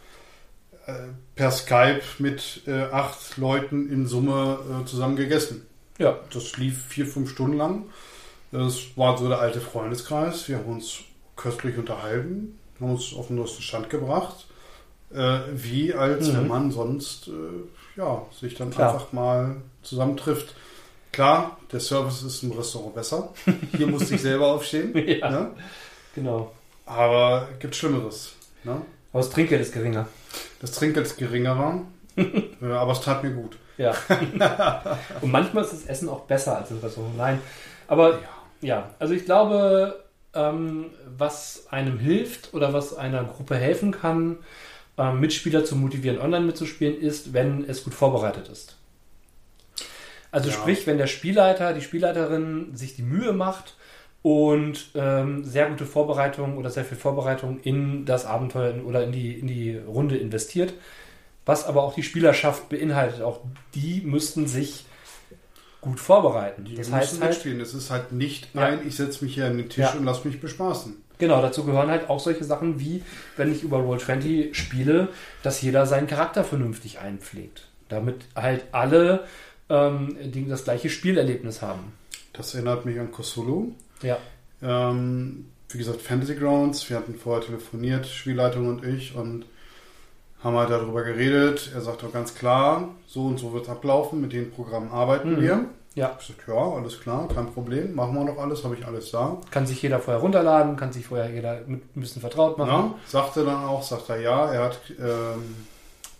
äh, 0.87 0.93
per 1.35 1.51
Skype 1.51 2.03
mit 2.19 2.63
acht 2.93 3.37
Leuten 3.37 3.91
in 3.91 4.07
Summe 4.07 4.85
zusammen 4.87 5.17
gegessen. 5.17 5.67
Ja. 5.99 6.19
Das 6.33 6.57
lief 6.57 6.87
vier, 6.87 7.07
fünf 7.07 7.31
Stunden 7.31 7.57
lang. 7.57 7.85
Das 8.51 8.97
war 8.97 9.17
so 9.19 9.29
der 9.29 9.41
alte 9.41 9.61
Freundeskreis. 9.61 10.49
Wir 10.49 10.59
haben 10.59 10.67
uns 10.67 11.01
köstlich 11.43 11.79
unterhalten, 11.79 12.59
haben 12.81 12.93
uns 12.93 13.15
auf 13.15 13.29
den 13.29 13.37
neuesten 13.37 13.63
Stand 13.63 13.91
gebracht, 13.91 14.47
äh, 15.13 15.41
wie 15.53 15.93
als 15.95 16.29
mhm. 16.29 16.37
wenn 16.37 16.49
man 16.49 16.71
sonst 16.71 17.29
äh, 17.29 17.99
ja, 17.99 18.23
sich 18.39 18.55
dann 18.55 18.71
Klar. 18.71 18.95
einfach 18.95 19.13
mal 19.13 19.57
zusammentrifft. 19.83 20.55
Klar, 21.13 21.59
der 21.71 21.81
Service 21.81 22.23
ist 22.23 22.43
im 22.43 22.53
Restaurant 22.53 22.95
besser. 22.95 23.35
Hier 23.77 23.87
musste 23.87 24.15
ich 24.15 24.23
selber 24.23 24.47
aufstehen. 24.47 24.93
ja, 25.07 25.31
ne? 25.31 25.51
Genau. 26.15 26.53
Aber 26.87 27.49
gibt 27.59 27.77
Schlimmeres. 27.77 28.33
Ne? 28.65 28.81
Aber 29.13 29.23
das 29.23 29.31
Trinkgeld 29.31 29.61
ist 29.61 29.75
geringer. 29.75 30.09
Das 30.61 30.73
Trinkgeld 30.73 31.07
ist 31.07 31.19
geringerer, 31.19 31.83
äh, 32.17 32.65
aber 32.65 32.93
es 32.93 33.01
tat 33.01 33.23
mir 33.23 33.33
gut. 33.33 33.59
Ja. 33.77 33.95
Und 35.21 35.31
manchmal 35.31 35.65
ist 35.65 35.73
das 35.73 35.87
Essen 35.87 36.09
auch 36.09 36.21
besser 36.21 36.59
als 36.59 36.71
im 36.71 36.79
Restaurant. 36.79 37.17
Nein. 37.17 37.41
Aber 37.89 38.13
ja, 38.13 38.19
ja 38.61 38.91
also 38.99 39.13
ich 39.13 39.25
glaube, 39.25 40.02
ähm, 40.35 40.91
was 41.17 41.67
einem 41.71 41.99
hilft 41.99 42.55
oder 42.55 42.73
was 42.73 42.95
einer 42.95 43.25
Gruppe 43.25 43.57
helfen 43.57 43.93
kann, 43.93 44.39
ähm, 44.99 45.21
Mitspieler 45.21 45.65
zu 45.65 45.77
motivieren, 45.77 46.19
online 46.19 46.47
mitzuspielen, 46.47 46.99
ist, 46.99 47.33
wenn 47.33 47.65
es 47.69 47.85
gut 47.85 47.95
vorbereitet 47.95 48.49
ist. 48.49 48.77
Also 50.31 50.49
ja. 50.49 50.55
sprich, 50.55 50.87
wenn 50.87 50.99
der 50.99 51.07
Spielleiter, 51.07 51.75
die 51.75 51.83
Spielleiterin 51.83 52.75
sich 52.77 52.97
die 52.97 53.03
Mühe 53.03 53.33
macht, 53.33 53.75
und 54.23 54.91
ähm, 54.95 55.45
sehr 55.45 55.69
gute 55.69 55.85
Vorbereitung 55.85 56.57
oder 56.57 56.71
sehr 56.71 56.85
viel 56.85 56.97
Vorbereitung 56.97 57.59
in 57.61 58.05
das 58.05 58.25
Abenteuer 58.25 58.75
oder 58.87 59.05
in 59.05 59.13
die, 59.13 59.39
in 59.39 59.49
die 59.49 59.77
Runde 59.77 60.17
investiert. 60.17 60.73
Was 61.45 61.67
aber 61.67 61.83
auch 61.83 61.95
die 61.95 62.05
Spielerschaft 62.05 62.69
beinhaltet. 62.69 63.21
Auch 63.21 63.41
die 63.75 64.01
müssten 64.05 64.47
sich 64.47 64.85
gut 65.83 66.01
vorbereiten. 66.01 66.65
Die 66.65 66.77
das 66.77 66.91
heißt 66.91 67.21
halt, 67.21 67.31
mitspielen. 67.31 67.61
Es 67.61 67.75
ist 67.75 67.91
halt 67.91 68.13
nicht 68.13 68.49
ja. 68.55 68.63
ein, 68.63 68.87
ich 68.87 68.97
setze 68.97 69.23
mich 69.23 69.35
hier 69.35 69.47
an 69.47 69.59
den 69.59 69.69
Tisch 69.69 69.85
ja. 69.85 69.93
und 69.93 70.05
lass 70.05 70.25
mich 70.25 70.41
bespaßen. 70.41 70.97
Genau, 71.19 71.43
dazu 71.43 71.65
gehören 71.65 71.91
halt 71.91 72.09
auch 72.09 72.19
solche 72.19 72.45
Sachen 72.45 72.81
wie, 72.81 73.03
wenn 73.37 73.53
ich 73.53 73.63
über 73.63 73.79
Roll20 73.79 74.55
spiele, 74.55 75.09
dass 75.43 75.61
jeder 75.61 75.87
seinen 75.87 76.07
Charakter 76.07 76.43
vernünftig 76.43 76.99
einpflegt. 77.01 77.69
Damit 77.89 78.25
halt 78.35 78.65
alle 78.73 79.25
ähm, 79.69 80.17
das 80.49 80.65
gleiche 80.65 80.89
Spielerlebnis 80.89 81.63
haben. 81.63 81.93
Das 82.33 82.55
erinnert 82.55 82.87
mich 82.87 82.99
an 82.99 83.13
Cthulhu. 83.13 83.73
Ja. 84.03 84.19
Ähm, 84.63 85.47
wie 85.69 85.79
gesagt, 85.79 86.01
Fantasy 86.01 86.37
Grounds. 86.37 86.89
Wir 86.89 86.97
hatten 86.97 87.15
vorher 87.15 87.45
telefoniert, 87.45 88.07
Spielleitung 88.07 88.69
und 88.69 88.85
ich, 88.85 89.15
und 89.15 89.45
haben 90.43 90.57
halt 90.57 90.71
darüber 90.71 91.03
geredet. 91.03 91.71
Er 91.75 91.81
sagt 91.81 92.05
auch 92.05 92.13
ganz 92.13 92.35
klar, 92.35 92.89
so 93.07 93.27
und 93.27 93.39
so 93.39 93.53
wird 93.53 93.65
es 93.65 93.71
ablaufen, 93.71 94.21
mit 94.21 94.33
den 94.33 94.51
Programmen 94.51 94.91
arbeiten 94.91 95.37
mhm. 95.37 95.41
wir. 95.41 95.65
Ja. 95.95 96.17
Ich 96.19 96.27
sag, 96.27 96.49
ja, 96.49 96.55
alles 96.55 97.01
klar, 97.01 97.29
kein 97.29 97.53
Problem, 97.53 97.95
machen 97.95 98.15
wir 98.15 98.25
noch 98.25 98.39
alles, 98.39 98.65
habe 98.65 98.75
ich 98.75 98.87
alles 98.87 99.11
da. 99.11 99.37
Kann 99.51 99.67
sich 99.67 99.83
jeder 99.83 99.99
vorher 99.99 100.23
runterladen, 100.23 100.77
kann 100.77 100.91
sich 100.91 101.07
vorher 101.07 101.31
jeder 101.31 101.61
mit 101.67 101.95
ein 101.95 102.01
bisschen 102.01 102.23
vertraut 102.23 102.57
machen. 102.57 102.71
Ja, 102.71 102.95
sagte 103.07 103.45
dann 103.45 103.65
auch, 103.65 103.83
sagt 103.83 104.09
er 104.09 104.21
ja, 104.21 104.53
er 104.53 104.65
hat, 104.65 104.79
ähm, 104.99 105.67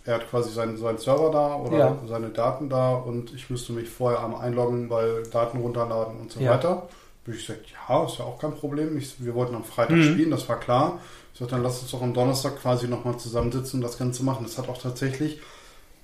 er 0.05 0.15
hat 0.15 0.29
quasi 0.29 0.51
seinen, 0.51 0.77
seinen 0.77 0.99
Server 0.99 1.31
da 1.31 1.55
oder 1.55 1.77
ja. 1.77 1.97
seine 2.07 2.29
Daten 2.29 2.69
da 2.69 2.93
und 2.93 3.33
ich 3.33 3.49
müsste 3.49 3.73
mich 3.73 3.89
vorher 3.89 4.23
einmal 4.23 4.41
einloggen, 4.41 4.91
weil 4.91 5.23
Daten 5.23 5.59
runterladen 5.59 6.19
und 6.19 6.31
so 6.31 6.39
ja. 6.39 6.51
weiter. 6.51 6.87
Ich 7.25 7.47
gesagt, 7.47 7.65
ja, 7.89 8.03
ist 8.03 8.19
ja 8.19 8.25
auch 8.25 8.37
kein 8.37 8.53
Problem. 8.53 8.97
Ich, 8.97 9.23
wir 9.23 9.33
wollten 9.33 9.55
am 9.55 9.63
Freitag 9.63 9.95
mhm. 9.95 10.03
spielen, 10.03 10.31
das 10.31 10.47
war 10.49 10.59
klar. 10.59 10.99
Ich 11.33 11.39
sagte, 11.39 11.55
dann 11.55 11.63
lass 11.63 11.81
uns 11.81 11.91
doch 11.91 12.01
am 12.01 12.13
Donnerstag 12.13 12.61
quasi 12.61 12.87
nochmal 12.87 13.17
zusammensitzen 13.17 13.79
und 13.79 13.83
das 13.83 13.97
Ganze 13.97 14.23
machen. 14.23 14.43
Das 14.43 14.57
hat 14.57 14.69
auch 14.69 14.81
tatsächlich 14.81 15.39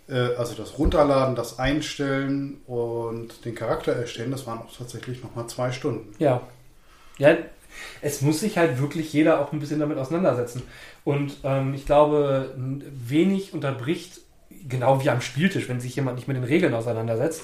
äh, 0.10 0.36
also 0.36 0.56
das 0.56 0.78
Runterladen, 0.78 1.36
das 1.36 1.60
Einstellen 1.60 2.62
und 2.68 3.46
den 3.46 3.56
Charakter 3.56 3.94
erstellen, 3.94 4.32
das 4.32 4.48
waren 4.48 4.60
auch 4.60 4.76
tatsächlich 4.76 5.24
nochmal 5.24 5.48
zwei 5.48 5.72
Stunden. 5.72 6.14
Ja. 6.20 6.42
Ja, 7.18 7.38
es 8.02 8.22
muss 8.22 8.40
sich 8.40 8.58
halt 8.58 8.80
wirklich 8.80 9.12
jeder 9.12 9.42
auch 9.42 9.52
ein 9.52 9.60
bisschen 9.60 9.80
damit 9.80 9.98
auseinandersetzen. 9.98 10.64
Und 11.04 11.38
ähm, 11.44 11.74
ich 11.74 11.86
glaube, 11.86 12.56
wenig 12.56 13.54
unterbricht, 13.54 14.22
genau 14.68 15.04
wie 15.04 15.10
am 15.10 15.22
Spieltisch, 15.22 15.68
wenn 15.68 15.82
sich 15.82 15.96
jemand 15.96 16.16
nicht 16.16 16.28
mit 16.28 16.38
den 16.38 16.46
Regeln 16.46 16.74
auseinandersetzt, 16.74 17.44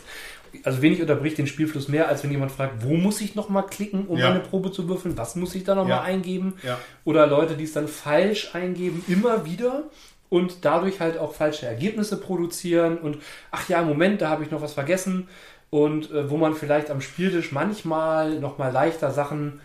also 0.64 0.82
wenig 0.82 1.02
unterbricht 1.02 1.38
den 1.38 1.48
Spielfluss 1.48 1.88
mehr, 1.88 2.08
als 2.08 2.24
wenn 2.24 2.32
jemand 2.32 2.52
fragt, 2.52 2.84
wo 2.84 2.96
muss 2.96 3.22
ich 3.22 3.36
nochmal 3.36 3.66
klicken, 3.66 4.08
um 4.08 4.18
ja. 4.18 4.30
eine 4.30 4.40
Probe 4.40 4.72
zu 4.72 4.88
würfeln, 4.88 5.18
was 5.18 5.36
muss 5.36 5.56
ich 5.56 5.64
da 5.64 5.76
nochmal 5.76 5.98
ja. 5.98 6.02
eingeben? 6.02 6.54
Ja. 6.64 6.78
Oder 7.04 7.28
Leute, 7.28 7.56
die 7.56 7.64
es 7.64 7.74
dann 7.74 7.88
falsch 7.88 8.54
eingeben, 8.54 9.04
immer 9.08 9.46
wieder 9.46 9.84
und 10.30 10.66
dadurch 10.66 11.00
halt 11.00 11.18
auch 11.18 11.34
falsche 11.34 11.66
Ergebnisse 11.66 12.18
produzieren 12.20 12.98
und 12.98 13.18
ach 13.52 13.68
ja, 13.70 13.82
Moment, 13.82 14.22
da 14.22 14.30
habe 14.30 14.44
ich 14.44 14.52
noch 14.52 14.62
was 14.62 14.74
vergessen 14.74 15.28
und 15.70 16.12
äh, 16.12 16.30
wo 16.30 16.38
man 16.38 16.54
vielleicht 16.54 16.90
am 16.90 17.02
Spieltisch 17.02 17.52
manchmal 17.52 18.40
noch 18.40 18.58
mal 18.58 18.72
leichter 18.72 19.12
Sachen 19.12 19.62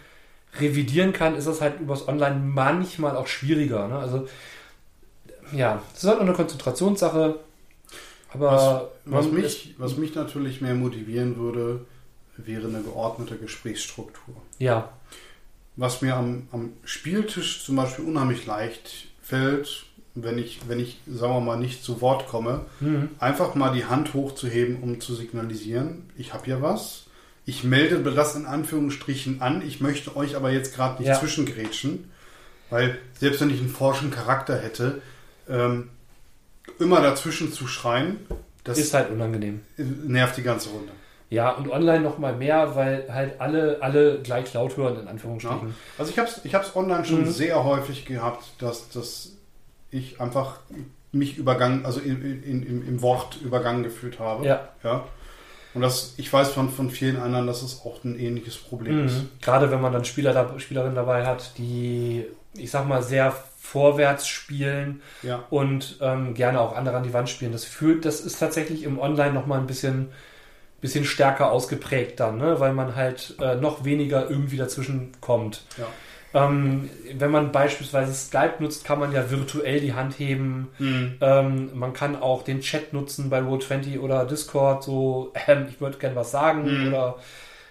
revidieren 0.58 1.12
kann, 1.12 1.36
ist 1.36 1.46
das 1.46 1.60
halt 1.60 1.80
übers 1.80 2.08
Online 2.08 2.36
manchmal 2.36 3.16
auch 3.16 3.26
schwieriger. 3.26 3.86
Ne? 3.88 3.98
Also 3.98 4.26
ja, 5.52 5.80
es 5.94 6.02
ist 6.02 6.08
halt 6.08 6.20
eine 6.20 6.32
Konzentrationssache. 6.32 7.40
Aber 8.32 8.90
was, 9.04 9.24
was 9.26 9.32
mich, 9.32 9.74
was 9.78 9.96
mich 9.96 10.14
natürlich 10.14 10.60
mehr 10.60 10.74
motivieren 10.74 11.36
würde, 11.36 11.86
wäre 12.36 12.68
eine 12.68 12.82
geordnete 12.82 13.36
Gesprächsstruktur. 13.36 14.36
Ja. 14.58 14.92
Was 15.76 16.02
mir 16.02 16.16
am, 16.16 16.48
am 16.52 16.72
Spieltisch 16.84 17.64
zum 17.64 17.76
Beispiel 17.76 18.04
unheimlich 18.04 18.46
leicht 18.46 19.08
fällt, 19.22 19.86
wenn 20.14 20.38
ich, 20.38 20.68
wenn 20.68 20.80
ich, 20.80 21.00
sagen 21.06 21.34
wir 21.34 21.40
mal, 21.40 21.56
nicht 21.56 21.84
zu 21.84 22.00
Wort 22.00 22.28
komme, 22.28 22.66
mhm. 22.80 23.10
einfach 23.18 23.54
mal 23.54 23.72
die 23.72 23.84
Hand 23.84 24.14
hochzuheben, 24.14 24.82
um 24.82 25.00
zu 25.00 25.14
signalisieren, 25.14 26.10
ich 26.16 26.34
habe 26.34 26.44
hier 26.44 26.62
was. 26.62 27.06
Ich 27.46 27.64
melde 27.64 27.98
das 28.12 28.36
in 28.36 28.46
Anführungsstrichen 28.46 29.40
an. 29.40 29.62
Ich 29.66 29.80
möchte 29.80 30.14
euch 30.14 30.36
aber 30.36 30.52
jetzt 30.52 30.74
gerade 30.74 31.00
nicht 31.00 31.08
ja. 31.08 31.18
zwischengrätschen, 31.18 32.10
weil 32.68 32.98
selbst 33.18 33.40
wenn 33.40 33.50
ich 33.50 33.60
einen 33.60 33.70
forschen 33.70 34.10
Charakter 34.10 34.56
hätte, 34.56 35.00
ähm, 35.48 35.88
immer 36.80 37.00
dazwischen 37.00 37.52
zu 37.52 37.66
schreien, 37.66 38.18
das 38.64 38.78
ist 38.78 38.94
halt 38.94 39.10
unangenehm. 39.10 39.60
Nervt 39.76 40.36
die 40.36 40.42
ganze 40.42 40.70
Runde. 40.70 40.92
Ja, 41.30 41.50
und 41.52 41.70
online 41.70 42.00
noch 42.00 42.18
mal 42.18 42.34
mehr, 42.34 42.74
weil 42.74 43.06
halt 43.08 43.40
alle, 43.40 43.78
alle 43.80 44.20
gleich 44.20 44.52
laut 44.52 44.76
hören, 44.76 44.98
in 44.98 45.06
Anführungsstrichen. 45.06 45.68
Ja. 45.68 45.74
Also 45.96 46.10
ich 46.10 46.18
habe 46.18 46.28
es 46.28 46.44
ich 46.44 46.76
online 46.76 47.04
schon 47.04 47.20
mhm. 47.20 47.30
sehr 47.30 47.62
häufig 47.62 48.04
gehabt, 48.04 48.44
dass 48.58 48.88
das 48.90 49.32
ich 49.92 50.20
einfach 50.20 50.58
mich 51.12 51.38
übergangen, 51.38 51.86
also 51.86 52.00
in, 52.00 52.42
in, 52.42 52.62
in, 52.62 52.86
im 52.86 53.02
Wort 53.02 53.38
übergangen 53.42 53.84
gefühlt 53.84 54.18
habe. 54.18 54.44
Ja. 54.44 54.68
ja. 54.82 55.04
Und 55.72 55.82
das, 55.82 56.14
ich 56.16 56.32
weiß 56.32 56.50
von, 56.50 56.68
von 56.68 56.90
vielen 56.90 57.16
anderen, 57.16 57.46
dass 57.46 57.62
es 57.62 57.82
auch 57.84 58.02
ein 58.02 58.18
ähnliches 58.18 58.56
Problem 58.56 59.02
mhm. 59.02 59.06
ist. 59.06 59.22
Gerade 59.40 59.70
wenn 59.70 59.80
man 59.80 59.92
dann 59.92 60.04
Spieler, 60.04 60.58
Spielerinnen 60.58 60.96
dabei 60.96 61.24
hat, 61.26 61.56
die, 61.58 62.26
ich 62.54 62.72
sag 62.72 62.88
mal, 62.88 63.04
sehr 63.04 63.32
vorwärts 63.60 64.26
spielen 64.26 65.02
ja. 65.22 65.44
und 65.50 65.98
ähm, 66.00 66.34
gerne 66.34 66.60
auch 66.60 66.74
andere 66.74 66.96
an 66.96 67.02
die 67.02 67.12
Wand 67.12 67.28
spielen. 67.28 67.52
Das 67.52 67.64
fühlt, 67.64 68.04
das 68.04 68.20
ist 68.20 68.38
tatsächlich 68.38 68.82
im 68.82 68.98
Online 68.98 69.32
nochmal 69.32 69.60
ein 69.60 69.66
bisschen, 69.66 70.08
bisschen 70.80 71.04
stärker 71.04 71.52
ausgeprägt 71.52 72.18
dann, 72.18 72.38
ne? 72.38 72.58
weil 72.58 72.72
man 72.72 72.96
halt 72.96 73.36
äh, 73.38 73.56
noch 73.56 73.84
weniger 73.84 74.28
irgendwie 74.28 74.56
dazwischen 74.56 75.12
kommt. 75.20 75.62
Ja. 75.76 75.86
Ähm, 76.32 76.88
wenn 77.12 77.30
man 77.30 77.52
beispielsweise 77.52 78.14
Skype 78.14 78.54
nutzt, 78.60 78.84
kann 78.84 78.98
man 78.98 79.12
ja 79.12 79.30
virtuell 79.30 79.80
die 79.80 79.94
Hand 79.94 80.18
heben. 80.18 80.68
Mhm. 80.78 81.16
Ähm, 81.20 81.70
man 81.74 81.92
kann 81.92 82.16
auch 82.16 82.42
den 82.42 82.60
Chat 82.60 82.92
nutzen 82.92 83.30
bei 83.30 83.40
Roll20 83.40 84.00
oder 84.00 84.24
Discord, 84.24 84.82
so, 84.82 85.32
ähm, 85.46 85.66
ich 85.68 85.80
würde 85.80 85.98
gerne 85.98 86.16
was 86.16 86.30
sagen. 86.30 86.62
Mhm. 86.64 86.88
Oder 86.88 87.16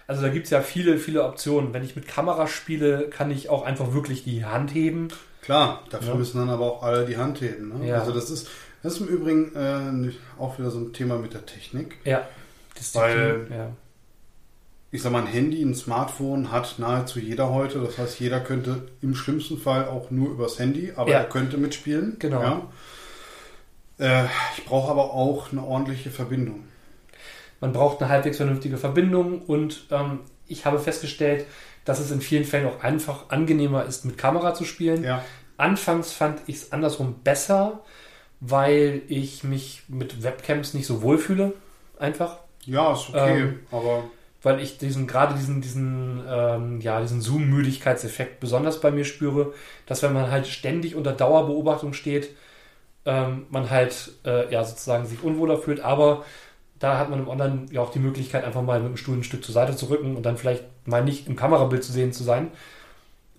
also 0.07 0.21
da 0.21 0.29
gibt 0.29 0.45
es 0.45 0.51
ja 0.51 0.61
viele, 0.61 0.97
viele 0.97 1.23
Optionen. 1.23 1.73
Wenn 1.73 1.83
ich 1.83 1.95
mit 1.95 2.07
Kamera 2.07 2.47
spiele, 2.47 3.09
kann 3.09 3.31
ich 3.31 3.49
auch 3.49 3.63
einfach 3.63 3.93
wirklich 3.93 4.23
die 4.23 4.45
Hand 4.45 4.73
heben. 4.73 5.09
Klar, 5.49 5.83
dafür 5.89 6.09
ja. 6.09 6.15
müssen 6.15 6.37
dann 6.37 6.49
aber 6.49 6.65
auch 6.65 6.83
alle 6.83 7.05
die 7.05 7.17
Hand 7.17 7.41
heben. 7.41 7.79
Ne? 7.79 7.87
Ja. 7.87 7.99
Also 7.99 8.11
das 8.11 8.29
ist, 8.29 8.47
das 8.83 8.93
ist 8.93 9.01
im 9.01 9.07
Übrigen 9.07 9.55
äh, 9.55 10.11
auch 10.39 10.59
wieder 10.59 10.69
so 10.69 10.79
ein 10.79 10.93
Thema 10.93 11.17
mit 11.17 11.33
der 11.33 11.45
Technik. 11.45 11.97
Ja. 12.03 12.27
Disziplin, 12.77 13.09
Weil 13.09 13.47
ja 13.49 13.69
ich 14.91 15.01
sag 15.01 15.11
mal, 15.11 15.21
ein 15.21 15.27
Handy, 15.27 15.61
ein 15.61 15.75
Smartphone 15.75 16.51
hat 16.51 16.75
nahezu 16.79 17.19
jeder 17.19 17.51
heute. 17.51 17.79
Das 17.79 17.97
heißt, 17.97 18.19
jeder 18.19 18.39
könnte 18.39 18.87
im 19.01 19.13
schlimmsten 19.13 19.57
Fall 19.57 19.87
auch 19.87 20.09
nur 20.09 20.31
übers 20.31 20.57
Handy, 20.57 20.93
aber 20.95 21.11
er 21.11 21.25
könnte 21.25 21.57
mitspielen. 21.57 22.15
Genau. 22.17 22.69
Äh, 23.99 24.25
ich 24.57 24.65
brauche 24.65 24.89
aber 24.89 25.13
auch 25.13 25.51
eine 25.51 25.63
ordentliche 25.63 26.09
Verbindung. 26.09 26.63
Man 27.61 27.73
braucht 27.73 28.01
eine 28.01 28.09
halbwegs 28.09 28.37
vernünftige 28.37 28.77
Verbindung 28.77 29.41
und 29.41 29.85
ähm, 29.91 30.21
ich 30.47 30.65
habe 30.65 30.79
festgestellt, 30.79 31.45
dass 31.85 31.99
es 31.99 32.09
in 32.09 32.21
vielen 32.21 32.45
Fällen 32.45 32.67
auch 32.67 32.83
einfach 32.83 33.29
angenehmer 33.29 33.85
ist, 33.85 34.05
mit 34.05 34.17
Kamera 34.17 34.53
zu 34.53 34.63
spielen. 34.63 35.03
Ja. 35.03 35.23
Anfangs 35.59 36.11
fand 36.11 36.41
ich 36.47 36.55
es 36.55 36.71
andersrum 36.71 37.15
besser, 37.23 37.81
weil 38.39 39.01
ich 39.07 39.43
mich 39.43 39.83
mit 39.87 40.23
Webcams 40.23 40.73
nicht 40.73 40.85
so 40.85 41.01
wohlfühle. 41.01 41.53
Einfach. 41.97 42.37
Ja, 42.65 42.93
ist 42.93 43.09
okay, 43.09 43.41
ähm, 43.41 43.59
aber 43.71 44.03
weil 44.41 44.61
ich 44.61 44.77
diesen 44.77 45.07
gerade 45.07 45.35
diesen 45.35 45.61
diesen 45.61 46.23
ähm, 46.27 46.81
ja 46.81 47.01
diesen 47.01 47.21
Zoom-Müdigkeitseffekt 47.21 48.39
besonders 48.39 48.79
bei 48.79 48.91
mir 48.91 49.03
spüre, 49.03 49.53
dass 49.85 50.01
wenn 50.01 50.13
man 50.13 50.31
halt 50.31 50.47
ständig 50.47 50.95
unter 50.95 51.11
Dauerbeobachtung 51.11 51.93
steht, 51.93 52.29
ähm, 53.05 53.47
man 53.49 53.69
halt 53.69 54.13
äh, 54.25 54.51
ja 54.51 54.63
sozusagen 54.63 55.05
sich 55.05 55.23
unwohler 55.23 55.57
fühlt, 55.57 55.81
aber 55.81 56.23
da 56.79 56.97
hat 56.97 57.09
man 57.09 57.19
im 57.19 57.27
Online 57.27 57.65
ja 57.71 57.81
auch 57.81 57.91
die 57.91 57.99
Möglichkeit, 57.99 58.45
einfach 58.45 58.61
mal 58.61 58.79
mit 58.79 58.89
dem 58.91 58.97
Stuhl 58.97 59.17
ein 59.17 59.23
Stück 59.23 59.43
zur 59.43 59.53
Seite 59.53 59.75
zu 59.75 59.87
rücken 59.87 60.15
und 60.15 60.25
dann 60.25 60.37
vielleicht 60.37 60.63
mal 60.85 61.03
nicht 61.03 61.27
im 61.27 61.35
Kamerabild 61.35 61.83
zu 61.83 61.91
sehen 61.91 62.13
zu 62.13 62.23
sein. 62.23 62.51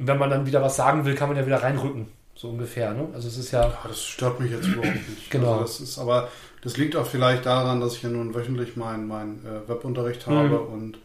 Und 0.00 0.06
wenn 0.06 0.18
man 0.18 0.30
dann 0.30 0.46
wieder 0.46 0.62
was 0.62 0.76
sagen 0.76 1.04
will, 1.04 1.14
kann 1.14 1.28
man 1.28 1.36
ja 1.36 1.44
wieder 1.44 1.62
reinrücken, 1.62 2.08
so 2.34 2.48
ungefähr. 2.48 2.94
Ne? 2.94 3.08
Also 3.12 3.28
es 3.28 3.36
ist 3.36 3.50
ja. 3.50 3.64
ja 3.64 3.78
das 3.86 4.02
stört 4.02 4.40
mich 4.40 4.50
jetzt 4.50 4.66
überhaupt 4.66 4.94
nicht. 5.08 5.30
Genau. 5.30 5.52
Also 5.52 5.64
das 5.64 5.80
ist 5.80 5.98
aber 5.98 6.30
das 6.62 6.78
liegt 6.78 6.96
auch 6.96 7.06
vielleicht 7.06 7.44
daran, 7.44 7.82
dass 7.82 7.96
ich 7.96 8.02
ja 8.02 8.08
nun 8.08 8.34
wöchentlich 8.34 8.76
meinen 8.76 9.06
mein, 9.06 9.44
äh, 9.44 9.68
Webunterricht 9.68 10.26
habe 10.26 10.48
mhm. 10.48 10.72
und 10.72 10.98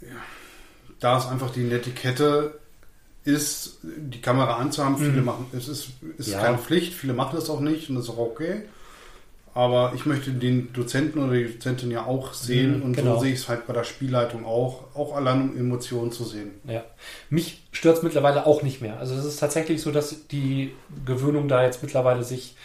ja, 0.00 0.08
da 1.00 1.18
es 1.18 1.26
einfach 1.26 1.50
die 1.50 1.64
Netiquette 1.64 2.58
ist, 3.24 3.78
die 3.82 4.22
Kamera 4.22 4.56
anzuhaben. 4.56 4.96
Viele 4.96 5.20
mhm. 5.20 5.24
machen, 5.24 5.46
es 5.54 5.68
ist, 5.68 5.90
ist 6.16 6.30
ja. 6.30 6.40
keine 6.40 6.56
Pflicht, 6.56 6.94
viele 6.94 7.12
machen 7.12 7.36
das 7.36 7.50
auch 7.50 7.60
nicht 7.60 7.90
und 7.90 7.96
das 7.96 8.04
ist 8.04 8.10
auch 8.10 8.18
okay. 8.18 8.62
Aber 9.54 9.92
ich 9.94 10.06
möchte 10.06 10.30
den 10.30 10.72
Dozenten 10.72 11.22
oder 11.22 11.34
die 11.34 11.52
Dozentin 11.52 11.90
ja 11.90 12.04
auch 12.04 12.32
sehen 12.32 12.78
mhm, 12.78 12.82
und 12.84 12.96
genau. 12.96 13.14
so 13.14 13.22
sehe 13.22 13.32
ich 13.32 13.40
es 13.40 13.48
halt 13.48 13.66
bei 13.66 13.72
der 13.72 13.84
Spielleitung 13.84 14.44
auch, 14.44 14.94
auch 14.94 15.16
allein 15.16 15.50
um 15.50 15.56
Emotionen 15.56 16.12
zu 16.12 16.24
sehen. 16.24 16.52
Ja, 16.64 16.84
mich 17.30 17.66
stört 17.72 17.98
es 17.98 18.02
mittlerweile 18.02 18.46
auch 18.46 18.62
nicht 18.62 18.80
mehr. 18.80 18.98
Also 18.98 19.14
es 19.14 19.24
ist 19.24 19.40
tatsächlich 19.40 19.82
so, 19.82 19.90
dass 19.90 20.28
die 20.28 20.74
Gewöhnung 21.04 21.48
da 21.48 21.62
jetzt 21.62 21.82
mittlerweile 21.82 22.22
sich 22.22 22.56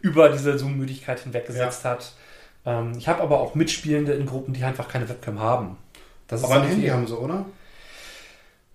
über 0.00 0.28
diese 0.28 0.58
Zoom-Müdigkeit 0.58 1.20
hinweggesetzt 1.20 1.84
ja. 1.84 1.90
hat. 1.90 2.12
Ähm, 2.66 2.92
ich 2.98 3.08
habe 3.08 3.22
aber 3.22 3.40
auch 3.40 3.54
Mitspielende 3.54 4.12
in 4.12 4.26
Gruppen, 4.26 4.52
die 4.52 4.64
einfach 4.64 4.88
keine 4.88 5.08
Webcam 5.08 5.40
haben. 5.40 5.76
Das 6.28 6.44
aber 6.44 6.54
ein 6.54 6.68
Handy 6.68 6.88
haben 6.88 7.06
sie, 7.06 7.16
oder? 7.16 7.46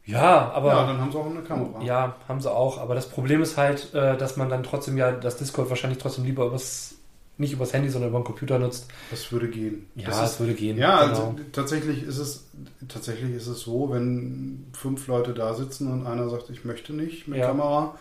Ja, 0.07 0.52
aber. 0.53 0.69
Ja, 0.69 0.88
dann 0.88 1.02
haben 1.02 1.11
sie 1.11 1.18
auch 1.18 1.26
eine 1.26 1.41
Kamera. 1.41 1.81
Ja, 1.84 2.15
haben 2.27 2.39
sie 2.39 2.49
auch. 2.49 2.80
Aber 2.80 2.95
das 2.95 3.10
Problem 3.10 3.41
ist 3.41 3.57
halt, 3.57 3.94
äh, 3.94 4.18
dass 4.18 4.38
man 4.38 4.49
dann 4.49 4.64
trotzdem 4.64 4.98
ja 4.98 5.11
das 5.11 5.38
Discord 5.38 5.69
wahrscheinlich 5.69 5.99
trotzdem 5.99 6.23
lieber 6.23 6.45
übers, 6.45 6.95
nicht 7.38 7.54
übers 7.54 7.74
Handy, 7.74 7.90
sondern 7.90 8.10
über 8.10 8.20
den 8.20 8.26
Computer 8.26 8.58
nutzt. 8.60 8.88
Das 9.12 9.32
würde 9.32 9.48
gehen. 9.50 9.86
Ja, 9.96 10.08
das, 10.10 10.34
ist, 10.34 10.40
würde 10.40 10.54
gehen. 10.54 10.78
ja 10.78 11.06
genau. 11.06 11.10
also, 11.10 11.36
tatsächlich 11.52 12.04
ist 12.04 12.18
es 12.18 12.46
tatsächlich 12.88 13.36
ist 13.36 13.48
es 13.48 13.62
so, 13.62 13.92
wenn 13.92 14.66
fünf 14.74 15.08
Leute 15.08 15.34
da 15.34 15.54
sitzen 15.54 15.92
und 15.92 16.08
einer 16.08 16.30
sagt, 16.30 16.50
ich 16.50 16.66
möchte 16.66 16.94
nicht 16.94 17.28
mit 17.28 17.40
Ja. 17.40 17.48
Kamera, 17.48 17.98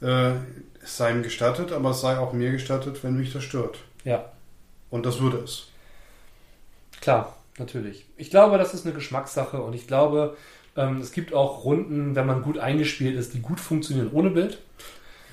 äh, 0.00 0.32
es 0.82 0.96
sei 0.96 1.12
ihm 1.12 1.22
gestattet, 1.22 1.72
aber 1.72 1.90
es 1.90 2.00
sei 2.00 2.18
auch 2.18 2.32
mir 2.32 2.50
gestattet, 2.50 3.02
wenn 3.04 3.16
mich 3.16 3.32
das 3.32 3.44
stört. 3.44 3.78
ja, 4.04 4.24
Und 4.90 5.06
das 5.06 5.20
würde 5.20 5.38
es. 5.38 5.68
klar, 7.00 7.36
natürlich. 7.58 8.06
Ich 8.16 8.30
glaube, 8.30 8.58
das 8.58 8.74
ist 8.74 8.84
eine 8.84 8.94
Geschmackssache 8.94 9.62
und 9.62 9.74
ich 9.74 9.86
glaube, 9.86 10.36
ähm, 10.76 11.00
es 11.00 11.12
gibt 11.12 11.32
auch 11.32 11.64
Runden, 11.64 12.16
wenn 12.16 12.26
man 12.26 12.42
gut 12.42 12.58
eingespielt 12.58 13.16
ist, 13.16 13.34
die 13.34 13.40
gut 13.40 13.60
funktionieren 13.60 14.10
ohne 14.12 14.30
Bild. 14.30 14.58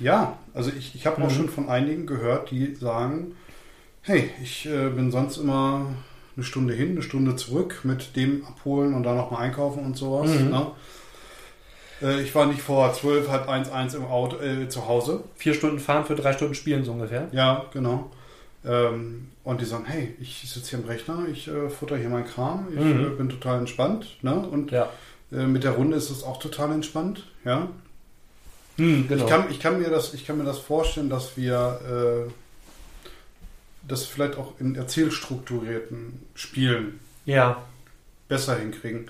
Ja, 0.02 0.38
also 0.54 0.72
ich, 0.78 0.96
ich 0.96 1.06
habe 1.06 1.22
auch 1.24 1.30
Mhm. 1.30 1.34
schon 1.36 1.50
von 1.50 1.70
einigen 1.70 2.06
gehört, 2.08 2.52
die 2.52 2.76
sagen, 2.76 3.36
hey, 4.02 4.30
ich 4.42 4.66
äh, 4.66 4.90
bin 4.90 5.12
sonst 5.12 5.38
immer 5.38 5.88
eine 6.36 6.44
Stunde 6.46 6.74
hin, 6.74 6.92
eine 6.92 7.02
Stunde 7.02 7.36
zurück 7.36 7.82
mit 7.84 8.16
dem 8.16 8.46
abholen 8.46 8.94
und 8.94 9.04
dann 9.04 9.18
nochmal 9.18 9.44
einkaufen 9.44 9.86
und 9.86 9.96
sowas. 9.98 10.30
Mhm. 10.30 10.50
Ne? 10.50 10.68
Äh, 12.02 12.22
ich 12.22 12.34
war 12.34 12.46
nicht 12.48 12.62
vor 12.62 12.94
zwölf, 12.94 13.30
halb 13.30 13.48
eins, 13.48 13.70
eins 13.70 13.94
im 13.94 14.06
Auto 14.06 14.38
äh, 14.38 14.68
zu 14.70 14.88
Hause. 14.88 15.24
Vier 15.36 15.54
Stunden 15.54 15.80
fahren 15.80 16.06
für 16.06 16.16
drei 16.16 16.34
Stunden 16.34 16.56
spielen 16.56 16.84
so 16.84 16.94
ungefähr. 16.94 17.28
Ja, 17.32 17.66
genau. 17.74 18.10
Ähm, 18.66 19.28
und 19.44 19.60
die 19.62 19.66
sagen, 19.66 19.86
hey, 19.88 20.16
ich 20.20 20.48
sitze 20.50 20.70
hier 20.72 20.80
am 20.80 20.86
Rechner, 20.86 21.26
ich 21.32 21.48
äh, 21.48 21.70
futter 21.70 21.98
hier 21.98 22.10
meinen 22.10 22.26
Kram, 22.26 22.68
ich 22.72 22.80
Mhm. 22.80 23.06
äh, 23.06 23.10
bin 23.18 23.30
total 23.30 23.60
entspannt. 23.60 24.18
Ne? 24.22 24.34
Und 24.36 24.72
Ja, 24.72 24.88
äh, 25.32 25.48
mit 25.48 25.64
der 25.64 25.72
Runde 25.72 25.98
ist 25.98 26.10
es 26.12 26.24
auch 26.24 26.38
total 26.40 26.72
entspannt. 26.72 27.28
Ja? 27.44 27.70
Hm, 28.78 29.08
genau. 29.08 29.24
Ich, 29.24 29.30
kann, 29.30 29.46
ich, 29.52 29.60
kann 29.60 29.80
mir 29.80 29.90
das, 29.90 30.14
ich 30.14 30.26
kann 30.26 30.38
mir 30.38 30.44
das 30.44 30.60
vorstellen, 30.60 31.10
dass 31.10 31.38
wir 31.38 32.28
äh, 32.28 32.32
das 33.88 34.06
vielleicht 34.06 34.38
auch 34.38 34.54
in 34.60 34.76
erzählstrukturierten 34.76 36.22
Spielen 36.36 37.00
ja, 37.26 37.62
besser 38.28 38.58
hinkriegen. 38.58 39.10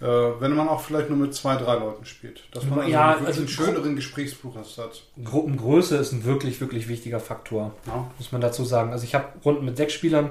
Äh, 0.00 0.06
wenn 0.40 0.56
man 0.56 0.68
auch 0.68 0.80
vielleicht 0.80 1.10
nur 1.10 1.18
mit 1.18 1.32
zwei, 1.32 1.54
drei 1.54 1.74
Leuten 1.74 2.04
spielt. 2.06 2.42
Dass 2.50 2.64
man 2.64 2.80
also 2.80 2.90
Ja, 2.90 3.10
wirklich 3.10 3.28
also 3.28 3.40
einen 3.40 3.48
schöneren 3.48 3.94
Gesprächsfluss 3.94 4.76
hat. 4.76 5.02
Gruppengröße 5.22 5.96
ist 5.96 6.10
ein 6.10 6.24
wirklich, 6.24 6.60
wirklich 6.60 6.88
wichtiger 6.88 7.20
Faktor. 7.20 7.72
Ja. 7.86 8.10
muss 8.18 8.32
man 8.32 8.40
dazu 8.40 8.64
sagen. 8.64 8.90
Also 8.90 9.04
ich 9.04 9.14
habe 9.14 9.26
Runden 9.44 9.64
mit 9.64 9.76
sechs 9.76 9.92
Spielern 9.92 10.30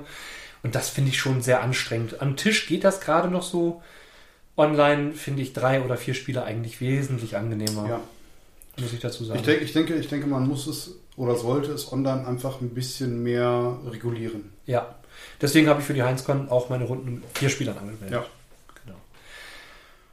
und 0.62 0.76
das 0.76 0.90
finde 0.90 1.12
ich 1.12 1.20
schon 1.20 1.42
sehr 1.42 1.64
anstrengend. 1.64 2.22
Am 2.22 2.36
Tisch 2.36 2.68
geht 2.68 2.84
das 2.84 3.00
gerade 3.00 3.30
noch 3.30 3.44
so. 3.44 3.82
Online 4.58 5.14
finde 5.14 5.42
ich 5.42 5.54
drei 5.54 5.82
oder 5.82 5.96
vier 5.96 6.16
Spieler 6.16 6.44
eigentlich 6.44 6.82
wesentlich 6.82 7.38
angenehmer, 7.38 7.88
Ja. 7.88 8.02
Muss 8.82 8.94
ich 8.94 9.00
dazu 9.00 9.24
sagen. 9.24 9.40
Ich, 9.40 9.46
denke, 9.46 9.64
ich, 9.64 9.74
denke, 9.74 9.96
ich 9.96 10.08
denke, 10.08 10.28
man 10.28 10.48
muss 10.48 10.68
es 10.68 10.96
oder 11.18 11.36
sollte 11.36 11.72
es 11.72 11.92
online 11.92 12.26
einfach 12.26 12.62
ein 12.62 12.70
bisschen 12.70 13.22
mehr 13.24 13.78
regulieren. 13.88 14.52
ja. 14.66 14.96
Deswegen 15.42 15.68
habe 15.68 15.82
ich 15.82 15.86
für 15.86 15.94
die 15.94 16.04
HeinzCon 16.04 16.50
auch 16.50 16.70
meine 16.70 16.86
Runden 16.86 17.16
mit 17.16 17.24
vier 17.38 17.50
Spielern 17.50 17.78
angemeldet. 17.78 18.12
Ja. 18.12 18.26
Genau. 18.84 18.98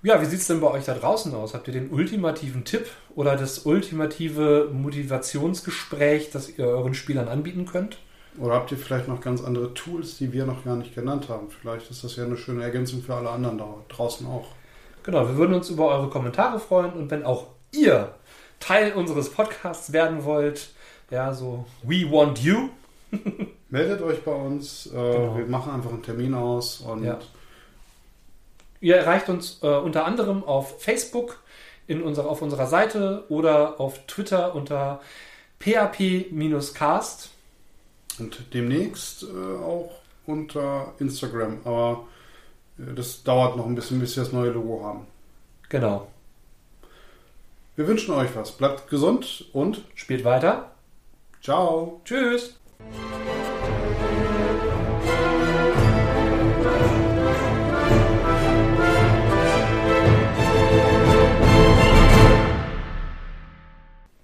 Ja, 0.02 0.20
wie 0.20 0.26
sieht 0.26 0.40
es 0.40 0.46
denn 0.46 0.60
bei 0.60 0.70
euch 0.70 0.84
da 0.84 0.94
draußen 0.94 1.34
aus? 1.34 1.54
Habt 1.54 1.68
ihr 1.68 1.72
den 1.72 1.90
ultimativen 1.90 2.64
Tipp 2.64 2.86
oder 3.14 3.36
das 3.36 3.60
ultimative 3.60 4.70
Motivationsgespräch, 4.72 6.30
das 6.30 6.58
ihr 6.58 6.66
euren 6.66 6.94
Spielern 6.94 7.28
anbieten 7.28 7.66
könnt? 7.66 7.98
Oder 8.38 8.54
habt 8.54 8.70
ihr 8.70 8.78
vielleicht 8.78 9.08
noch 9.08 9.20
ganz 9.20 9.42
andere 9.42 9.74
Tools, 9.74 10.18
die 10.18 10.32
wir 10.32 10.46
noch 10.46 10.64
gar 10.64 10.76
nicht 10.76 10.94
genannt 10.94 11.28
haben? 11.28 11.48
Vielleicht 11.50 11.90
ist 11.90 12.04
das 12.04 12.16
ja 12.16 12.24
eine 12.24 12.36
schöne 12.36 12.62
Ergänzung 12.62 13.02
für 13.02 13.14
alle 13.14 13.30
anderen 13.30 13.58
da 13.58 13.74
draußen 13.88 14.26
auch. 14.26 14.48
Genau, 15.02 15.26
wir 15.26 15.36
würden 15.36 15.54
uns 15.54 15.70
über 15.70 15.88
eure 15.88 16.08
Kommentare 16.08 16.58
freuen 16.60 16.92
und 16.92 17.10
wenn 17.10 17.24
auch 17.24 17.46
ihr 17.72 18.14
Teil 18.60 18.93
unseres 18.93 19.30
Podcasts 19.30 19.93
werden 19.93 20.24
wollt, 20.24 20.70
ja, 21.10 21.32
so 21.32 21.64
We 21.82 22.10
Want 22.10 22.40
You. 22.43 22.68
Meldet 23.70 24.02
euch 24.02 24.22
bei 24.22 24.32
uns. 24.32 24.86
Äh, 24.86 24.90
Genau. 24.90 25.36
Wir 25.36 25.47
machen 25.47 25.72
einfach 25.72 25.90
einen 25.90 26.02
Termin 26.02 26.35
aus 26.35 26.80
und 26.80 27.05
Ja. 27.05 27.18
Ihr 28.80 28.97
erreicht 28.97 29.28
uns 29.28 29.59
äh, 29.62 29.66
unter 29.66 30.05
anderem 30.05 30.44
auf 30.44 30.80
Facebook 30.80 31.40
in 31.89 32.01
unserer, 32.02 32.28
auf 32.28 32.43
unserer 32.43 32.66
Seite 32.68 33.24
oder 33.28 33.80
auf 33.80 34.06
Twitter 34.06 34.55
unter 34.55 35.01
php-cast. 35.59 37.30
Und 38.18 38.55
demnächst 38.55 39.24
äh, 39.24 39.26
auch 39.62 39.90
unter 40.26 40.93
Instagram. 40.98 41.59
Aber 41.64 42.06
äh, 42.78 42.94
das 42.94 43.22
dauert 43.24 43.56
noch 43.56 43.66
ein 43.66 43.74
bisschen, 43.74 43.98
bis 44.01 44.16
wir 44.16 44.22
das 44.24 44.32
neue 44.32 44.51
Logo 44.51 44.85
haben. 44.85 45.06
Genau. 45.68 46.06
Wir 47.78 47.86
wünschen 47.86 48.12
euch 48.12 48.34
was. 48.34 48.50
Bleibt 48.50 48.90
gesund 48.90 49.44
und 49.52 49.84
spielt 49.94 50.24
weiter. 50.24 50.72
Ciao. 51.40 52.00
Tschüss. 52.05 52.59